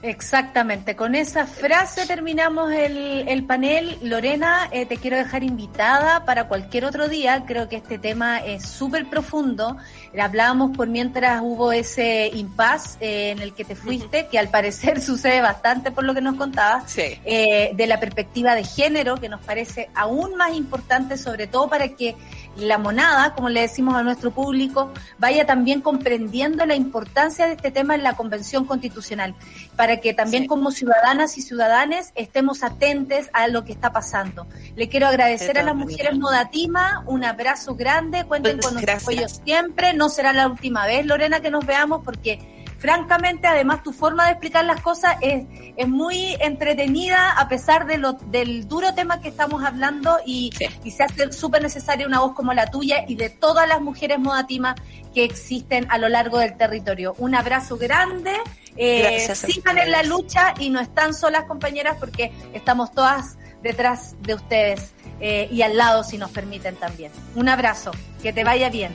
Exactamente, 0.00 0.94
con 0.94 1.16
esa 1.16 1.44
frase 1.44 2.06
terminamos 2.06 2.70
el, 2.72 3.26
el 3.28 3.44
panel. 3.44 3.98
Lorena, 4.02 4.68
eh, 4.70 4.86
te 4.86 4.96
quiero 4.96 5.16
dejar 5.16 5.42
invitada 5.42 6.24
para 6.24 6.44
cualquier 6.46 6.84
otro 6.84 7.08
día. 7.08 7.42
Creo 7.46 7.68
que 7.68 7.76
este 7.76 7.98
tema 7.98 8.38
es 8.38 8.64
súper 8.64 9.06
profundo. 9.10 9.76
Hablábamos 10.16 10.76
por 10.76 10.86
mientras 10.86 11.40
hubo 11.42 11.72
ese 11.72 12.30
impas 12.32 12.96
eh, 13.00 13.30
en 13.30 13.40
el 13.40 13.54
que 13.54 13.64
te 13.64 13.74
fuiste, 13.74 14.28
que 14.28 14.38
al 14.38 14.50
parecer 14.50 15.00
sucede 15.02 15.40
bastante 15.40 15.90
por 15.90 16.04
lo 16.04 16.14
que 16.14 16.20
nos 16.20 16.36
contabas, 16.36 16.90
Sí. 16.92 17.18
eh, 17.24 17.72
de 17.74 17.86
la 17.88 17.98
perspectiva 17.98 18.54
de 18.54 18.62
género, 18.62 19.16
que 19.16 19.28
nos 19.28 19.40
parece 19.40 19.90
aún 19.96 20.36
más 20.36 20.54
importante, 20.54 21.18
sobre 21.18 21.48
todo 21.48 21.68
para 21.68 21.88
que 21.88 22.14
la 22.56 22.78
monada, 22.78 23.34
como 23.34 23.48
le 23.48 23.60
decimos 23.62 23.94
a 23.96 24.02
nuestro 24.02 24.30
público, 24.30 24.92
vaya 25.18 25.44
también 25.46 25.80
comprendiendo 25.80 26.64
la 26.66 26.74
importancia 26.74 27.46
de 27.46 27.52
este 27.54 27.70
tema 27.70 27.94
en 27.94 28.02
la 28.02 28.14
Convención 28.14 28.64
Constitucional, 28.64 29.34
para 29.78 29.98
que 30.00 30.12
también 30.12 30.42
Sí. 30.42 30.48
como 30.48 30.72
ciudadanas 30.72 31.38
y 31.38 31.42
ciudadanes 31.42 32.10
estemos 32.16 32.64
atentos 32.64 33.30
a 33.32 33.46
lo 33.46 33.64
que 33.64 33.70
está 33.70 33.92
pasando. 33.92 34.48
Le 34.74 34.88
quiero 34.88 35.06
agradecer 35.06 35.54
De 35.54 35.60
a 35.60 35.62
las 35.62 35.76
mujeres. 35.76 36.18
Modatima, 36.18 37.04
un 37.06 37.22
abrazo 37.24 37.76
grande, 37.76 38.24
cuenten 38.24 38.56
Muchas 38.56 38.72
con 38.72 38.74
nuestro 38.82 39.12
apoyo 39.12 39.28
siempre, 39.28 39.92
no 39.94 40.08
será 40.08 40.32
la 40.32 40.48
última 40.48 40.84
vez, 40.84 41.06
Lorena, 41.06 41.38
que 41.38 41.52
nos 41.52 41.64
veamos, 41.64 42.02
porque 42.04 42.57
francamente, 42.78 43.46
además, 43.46 43.82
tu 43.82 43.92
forma 43.92 44.24
de 44.26 44.32
explicar 44.32 44.64
las 44.64 44.80
cosas 44.80 45.16
es, 45.20 45.44
es 45.76 45.88
muy 45.88 46.36
entretenida 46.40 47.32
a 47.32 47.48
pesar 47.48 47.86
de 47.86 47.98
lo, 47.98 48.12
del 48.14 48.68
duro 48.68 48.94
tema 48.94 49.20
que 49.20 49.28
estamos 49.28 49.62
hablando 49.64 50.18
y, 50.24 50.50
Sí. 50.56 50.66
y 50.84 50.90
se 50.92 51.02
hace 51.02 51.32
súper 51.32 51.62
necesaria 51.62 52.06
una 52.06 52.20
voz 52.20 52.34
como 52.34 52.52
la 52.54 52.66
tuya 52.70 53.04
y 53.08 53.16
de 53.16 53.30
todas 53.30 53.68
las 53.68 53.80
mujeres 53.80 54.18
modatimas 54.18 54.76
que 55.12 55.24
existen 55.24 55.86
a 55.90 55.98
lo 55.98 56.08
largo 56.08 56.38
del 56.38 56.56
territorio. 56.56 57.14
Un 57.18 57.34
abrazo 57.34 57.76
grande. 57.76 58.32
eh, 58.80 59.34
sigan 59.34 59.76
en 59.78 59.90
la 59.90 60.04
lucha 60.04 60.54
y 60.60 60.70
no 60.70 60.78
están 60.78 61.12
solas, 61.12 61.44
compañeras, 61.44 61.96
porque 61.98 62.30
estamos 62.52 62.92
todas 62.92 63.36
detrás 63.60 64.14
de 64.22 64.34
ustedes 64.34 64.92
eh, 65.20 65.48
y 65.50 65.62
al 65.62 65.76
lado, 65.76 66.04
si 66.04 66.16
nos 66.16 66.30
permiten 66.30 66.76
también. 66.76 67.10
Un 67.34 67.48
abrazo, 67.48 67.90
que 68.22 68.32
te 68.32 68.44
vaya 68.44 68.70
bien. 68.70 68.94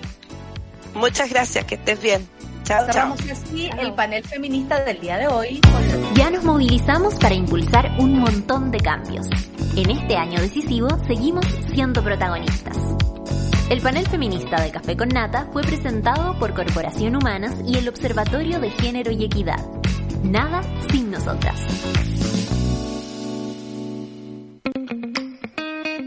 Muchas 0.93 1.30
gracias, 1.30 1.65
que 1.65 1.76
estés 1.76 2.01
bien. 2.01 2.26
Chao, 2.64 2.88
chao. 2.91 3.14
Así 3.14 3.69
el 3.77 3.94
panel 3.94 4.23
feminista 4.23 4.84
del 4.84 4.99
día 5.02 5.18
de 5.18 5.27
hoy. 5.27 5.61
Ya 6.15 6.30
nos 6.30 6.44
movilizamos 6.44 7.15
para 7.15 7.35
impulsar 7.35 7.91
un 7.99 8.19
montón 8.19 8.72
de 8.72 8.80
cambios. 8.80 9.27
En 9.76 9.90
este 9.90 10.15
año 10.15 10.40
decisivo 10.40 10.88
seguimos 11.07 11.45
siendo 11.73 12.03
protagonistas. 12.03 12.77
El 13.69 13.81
panel 13.81 14.07
feminista 14.07 14.61
de 14.61 14.72
Café 14.72 14.95
con 14.95 15.10
Nata 15.10 15.49
fue 15.52 15.64
presentado 15.64 16.38
por 16.38 16.53
Corporación 16.53 17.15
Humanas 17.15 17.56
y 17.65 17.77
el 17.77 17.90
Observatorio 17.90 18.60
de 18.60 18.69
Género 18.69 19.11
y 19.11 19.26
Equidad. 19.26 19.60
Nada 20.23 20.61
sin 20.91 21.11
nosotras. 21.11 21.60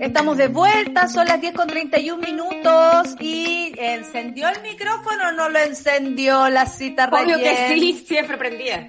Estamos 0.01 0.37
de 0.37 0.49
vuelta, 0.49 1.09
son 1.09 1.27
las 1.27 1.41
10 1.41 1.55
con 1.55 1.69
31 1.69 2.23
minutos 2.23 3.17
y 3.19 3.73
¿encendió 3.79 4.49
el 4.49 4.61
micrófono 4.63 5.29
o 5.29 5.33
no 5.33 5.49
lo 5.49 5.59
encendió 5.59 6.49
la 6.49 6.67
cita 6.67 7.09
Obvio 7.11 7.39
que 7.39 7.69
sí, 7.69 8.05
siempre 8.07 8.37
prendía. 8.37 8.89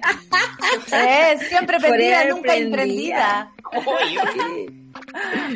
Eh, 0.92 1.38
siempre 1.48 1.78
prendida, 1.80 2.24
nunca 2.26 2.56
imprendida. 2.56 3.52
Obvio. 3.64 4.22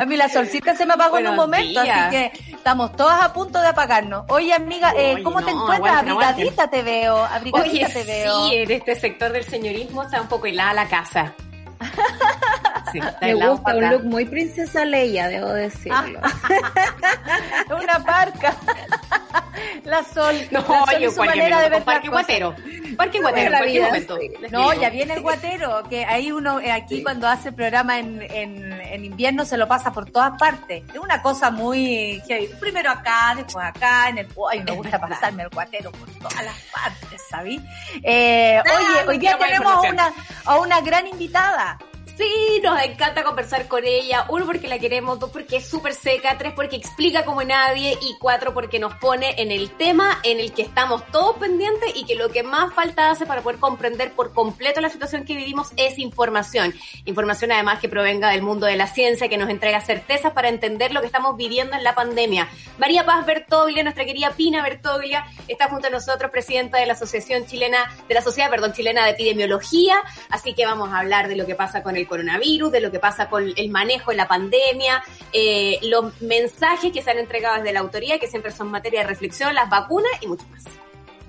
A 0.01 0.05
mí 0.07 0.16
la 0.16 0.29
solcita 0.29 0.74
se 0.74 0.87
me 0.87 0.95
apagó 0.95 1.19
en 1.19 1.29
un 1.29 1.37
momento, 1.37 1.83
días. 1.83 1.99
así 2.07 2.16
que 2.16 2.33
estamos 2.55 2.97
todas 2.97 3.23
a 3.23 3.33
punto 3.33 3.61
de 3.61 3.66
apagarnos. 3.69 4.24
Oye, 4.29 4.55
amiga, 4.55 4.93
eh, 4.97 5.15
Oye, 5.15 5.23
¿cómo 5.23 5.43
te 5.43 5.51
encuentras? 5.51 5.99
Abrigadita 5.99 6.69
te 6.69 6.83
veo, 6.83 7.16
abrigadita 7.24 7.87
Oye, 7.87 7.87
te 7.93 8.05
veo. 8.05 8.49
sí, 8.49 8.57
en 8.57 8.70
este 8.70 8.95
sector 8.95 9.33
del 9.33 9.45
señorismo 9.45 10.03
está 10.03 10.20
un 10.20 10.29
poco 10.29 10.47
helada 10.47 10.73
la 10.74 10.89
casa. 10.89 11.35
Sí, 12.93 12.98
está 12.98 13.19
Me 13.20 13.35
gusta 13.35 13.74
un 13.77 13.90
look 13.90 14.05
muy 14.05 14.24
princesa 14.24 14.85
Leia, 14.85 15.28
debo 15.28 15.48
decirlo. 15.52 16.20
Una 17.82 18.05
parca. 18.05 18.55
La 19.85 20.02
sol. 20.05 20.35
No, 20.51 20.60
la 20.60 20.66
sol 20.66 20.89
oye, 20.97 21.06
es 21.06 21.14
su 21.14 21.24
manera 21.24 21.60
de 21.60 21.69
ver 21.69 21.82
Parque. 21.85 22.09
Guatero. 22.09 22.55
Parque 22.97 23.20
Guatero, 23.20 23.51
en 23.51 23.56
cualquier 23.59 23.82
momento. 23.85 24.19
No, 24.51 24.73
ya 24.74 24.90
viene 24.90 25.14
el 25.14 25.23
guatero, 25.23 25.82
que 25.89 26.05
ahí 26.05 26.31
uno, 26.31 26.60
eh, 26.60 26.70
aquí 26.70 27.02
cuando 27.02 27.27
hace 27.28 27.48
el 27.51 27.55
programa 27.55 27.98
en, 27.98 28.23
en, 28.23 28.73
en 28.73 29.05
invierno 29.05 29.44
se 29.44 29.56
lo 29.56 29.66
pasa 29.69 29.93
por 29.93 30.10
todas 30.10 30.39
partes. 30.39 30.82
Es 30.93 30.98
una 30.98 31.23
cosa 31.23 31.51
muy 31.51 32.20
heavy. 32.27 32.48
Primero 32.60 32.90
acá, 32.90 33.35
después 33.36 33.64
acá, 33.64 34.09
en 34.09 34.19
el... 34.19 34.28
Ay, 34.51 34.62
me 34.62 34.73
gusta 34.73 35.01
pasarme 35.09 35.44
el 35.44 35.48
guatero 35.48 35.90
por 35.93 36.09
todas 36.10 36.44
las 36.44 36.56
partes, 36.73 37.23
¿sabí? 37.31 37.60
Eh, 38.02 38.59
Ah, 38.59 38.78
oye, 38.78 39.09
hoy 39.09 39.19
día 39.19 39.36
tenemos 39.39 39.73
a 39.73 39.81
una, 39.81 40.12
a 40.44 40.59
una 40.59 40.81
gran 40.81 41.06
invitada. 41.06 41.78
Sí, 42.23 42.61
nos 42.62 42.81
encanta 42.81 43.24
conversar 43.24 43.66
con 43.66 43.85
ella. 43.85 44.27
Uno, 44.28 44.47
porque 44.47 44.69
la 44.69 44.78
queremos. 44.78 45.19
Dos, 45.19 45.31
porque 45.31 45.57
es 45.57 45.69
súper 45.69 45.93
seca. 45.93 46.39
Tres, 46.39 46.53
porque 46.55 46.77
explica 46.77 47.24
como 47.24 47.43
nadie. 47.43 47.99
Y 48.01 48.16
cuatro, 48.20 48.55
porque 48.55 48.78
nos 48.78 48.94
pone 48.94 49.35
en 49.39 49.51
el 49.51 49.70
tema 49.73 50.20
en 50.23 50.39
el 50.39 50.53
que 50.53 50.62
estamos 50.62 51.05
todos 51.09 51.36
pendientes 51.39 51.90
y 51.97 52.05
que 52.05 52.15
lo 52.15 52.31
que 52.31 52.44
más 52.44 52.73
falta 52.74 53.11
hace 53.11 53.27
para 53.27 53.43
poder 53.43 53.59
comprender 53.59 54.12
por 54.12 54.32
completo 54.32 54.81
la 54.81 54.89
situación 54.89 55.24
que 55.24 55.35
vivimos 55.35 55.73
es 55.77 55.99
información. 55.99 56.73
Información 57.07 57.51
además 57.51 57.81
que 57.81 57.89
provenga 57.89 58.31
del 58.31 58.43
mundo 58.43 58.66
de 58.66 58.77
la 58.77 58.86
ciencia, 58.86 59.28
que 59.28 59.36
nos 59.36 59.51
entrega 59.51 59.81
certezas 59.81 60.32
para 60.32 60.49
entender 60.49 60.93
lo 60.93 61.01
que 61.01 61.07
estamos 61.07 61.36
viviendo 61.36 61.77
en 61.77 61.82
la 61.82 61.97
pandemia. 61.97 62.49
María 62.78 63.05
Paz 63.05 63.27
Bertoglia, 63.27 63.82
nuestra 63.82 64.05
querida 64.05 64.31
Pina 64.36 64.62
Bertoglia, 64.62 65.27
está 65.49 65.69
junto 65.69 65.89
a 65.89 65.90
nosotros, 65.90 66.31
presidenta 66.31 66.78
de 66.78 66.86
la 66.86 66.93
Asociación 66.93 67.47
Chilena, 67.47 67.93
de 68.07 68.15
la 68.15 68.23
Sociedad, 68.23 68.49
perdón, 68.49 68.74
Chilena 68.74 69.07
de 69.07 69.11
Epidemiología. 69.11 69.97
Así 70.31 70.55
que 70.55 70.65
vamos 70.66 70.90
a 70.93 71.01
hablar 71.01 71.27
de 71.27 71.35
lo 71.35 71.47
que 71.47 71.57
pasa 71.57 71.82
con 71.82 71.97
el 71.97 72.07
coronavirus, 72.12 72.70
de 72.70 72.80
lo 72.82 72.90
que 72.90 72.98
pasa 72.98 73.30
con 73.30 73.51
el 73.56 73.70
manejo 73.70 74.10
de 74.10 74.18
la 74.18 74.28
pandemia, 74.28 75.02
eh, 75.32 75.78
los 75.84 76.20
mensajes 76.20 76.93
que 76.93 77.01
se 77.01 77.10
han 77.10 77.18
entregado 77.18 77.56
desde 77.56 77.72
la 77.72 77.80
autoría, 77.80 78.18
que 78.18 78.28
siempre 78.28 78.52
son 78.52 78.70
materia 78.70 79.01
de 79.01 79.06
reflexión, 79.06 79.55
las 79.55 79.70
vacunas 79.70 80.12
y 80.20 80.26
mucho 80.26 80.44
más. 80.48 80.81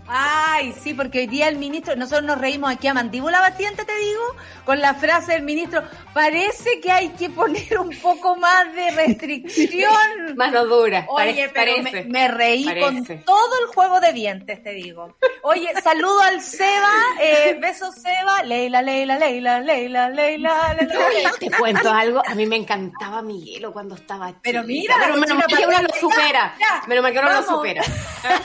Ay, 0.08 0.74
sí, 0.84 0.94
porque 0.94 1.20
hoy 1.20 1.28
día 1.28 1.48
el 1.48 1.58
ministro, 1.58 1.96
nosotros 1.96 2.24
nos 2.26 2.38
reímos 2.38 2.70
aquí 2.72 2.88
a 2.88 2.94
mandíbula 2.94 3.40
batiente, 3.40 3.86
te 3.86 3.96
digo, 3.96 4.22
con 4.66 4.82
la 4.82 4.94
frase 4.96 5.32
del 5.34 5.44
ministro, 5.44 5.82
parece 6.14 6.82
que 6.82 6.92
hay 6.92 7.10
que 7.10 7.30
poner 7.30 7.80
un 7.80 7.90
poco 8.02 8.36
más 8.36 8.74
de 8.76 8.92
restricción. 8.92 9.94
Mano 10.36 10.66
dura, 10.66 11.06
Oye, 11.10 11.50
parece. 11.50 11.50
pero 11.54 11.72
parece. 11.84 12.04
Me, 12.04 12.10
me 12.10 12.28
reí 12.28 12.66
Parece. 12.66 12.86
con 12.86 13.24
todo 13.24 13.60
el 13.62 13.74
juego 13.74 14.00
de 14.02 14.12
dientes, 14.14 14.62
te 14.62 14.72
digo. 14.72 15.16
Oye, 15.44 15.70
saludo 15.82 16.20
al 16.22 16.42
Seba, 16.42 16.92
eh, 17.22 17.58
besos 17.62 17.96
Seba, 17.96 18.44
Leila, 18.44 18.82
Leila, 18.82 19.18
Leila, 19.18 19.62
Leila, 19.62 20.10
Leila, 20.10 20.74
Leila. 20.74 21.32
Te 21.40 21.50
cuento 21.52 21.90
algo, 21.92 22.22
a 22.28 22.36
mí 22.36 22.46
me 22.46 22.58
encantaba 22.58 23.22
Miguelo 23.22 23.72
cuando 23.72 23.96
estaba 23.96 24.28
chica. 24.30 24.40
Pero 24.44 24.64
mira, 24.64 24.96
pero 25.00 25.16
menos 25.16 25.38
mal 25.38 25.48
que 25.48 25.66
uno 25.66 25.82
lo 25.82 25.90
supera. 26.00 26.56
Menos 26.88 27.04
mal 27.04 27.14
que 27.14 27.20
uno 27.20 27.32
lo 27.34 27.44
supera. 27.44 27.84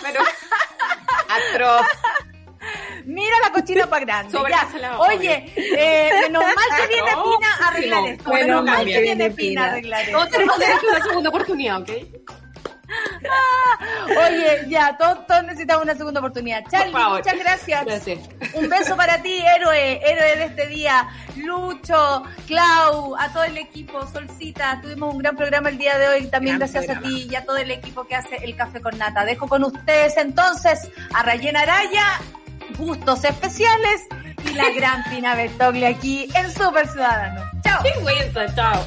Pero 0.03 0.21
Mira 3.05 3.37
la 3.43 3.53
cochina 3.53 3.87
para 3.87 4.05
grande. 4.05 4.39
Ya. 4.81 4.99
Oye, 4.99 5.53
eh, 5.57 6.11
menos 6.23 6.43
mal 6.43 6.81
que 6.81 6.87
viene 6.89 7.13
No, 7.17 7.25
Pina 7.25 7.49
a 7.61 7.69
arreglar 7.69 8.01
no, 8.01 8.07
esto. 8.09 8.31
menos 8.31 8.47
Menos 8.47 8.65
mal 8.65 8.87
que 8.87 9.01
viene 9.01 9.31
Pina 9.31 9.65
a 9.65 9.71
arreglar 9.71 10.01
esto. 10.03 10.13
Todos 10.13 10.31
tenemos 10.31 10.59
derecho 10.59 10.87
a 10.87 10.97
una 10.97 11.05
segunda 11.09 11.29
oportunidad, 11.31 11.81
¿ok? 11.81 11.91
Oye, 14.09 14.67
ya, 14.69 14.97
todos, 14.97 15.27
todos 15.27 15.45
necesitamos 15.45 15.85
una 15.85 15.95
segunda 15.95 16.21
oportunidad. 16.21 16.65
Charlie, 16.71 16.95
muchas 16.95 17.39
gracias. 17.39 17.85
Gracias. 17.85 18.19
Un 18.55 18.69
beso 18.69 18.97
para 18.97 19.21
ti, 19.23 19.39
héroe, 19.39 20.01
héroe 20.03 20.37
de 20.37 20.45
este 20.45 20.67
día. 20.67 21.09
Lucho, 21.37 22.23
Clau, 22.47 23.17
a 23.17 23.33
todo 23.33 23.45
el 23.45 23.59
equipo, 23.59 24.07
Solcita. 24.07 24.81
Tuvimos 24.83 25.13
un 25.13 25.19
gran 25.19 25.37
programa 25.37 25.69
el 25.69 25.79
día 25.79 25.99
de 25.99 26.09
hoy. 26.09 26.27
También 26.29 26.59
Gran 26.59 26.71
gracias 26.71 26.97
a 26.97 27.01
ti 27.01 27.29
y 27.31 27.35
a 27.35 27.45
todo 27.45 27.57
el 27.57 27.71
equipo 27.71 28.07
que 28.07 28.17
hace 28.17 28.37
el 28.37 28.57
café 28.57 28.81
con 28.81 28.97
nata. 28.99 29.25
Dejo 29.25 29.49
con 29.49 29.65
ustedes 29.65 30.17
entonces 30.17 30.91
a 31.15 31.23
Rayen 31.23 31.57
Araya, 31.57 32.21
gustos 32.77 33.25
especiales 33.25 34.03
y 34.45 34.55
la 34.55 34.71
gran 34.71 35.05
Pina 35.11 35.35
Bertoglia 35.35 35.89
aquí 35.89 36.29
en 36.35 36.53
Super 36.53 36.87
Ciudadanos. 36.89 37.45
Chao. 37.63 37.83
Qué 37.83 37.93
chao. 38.55 38.87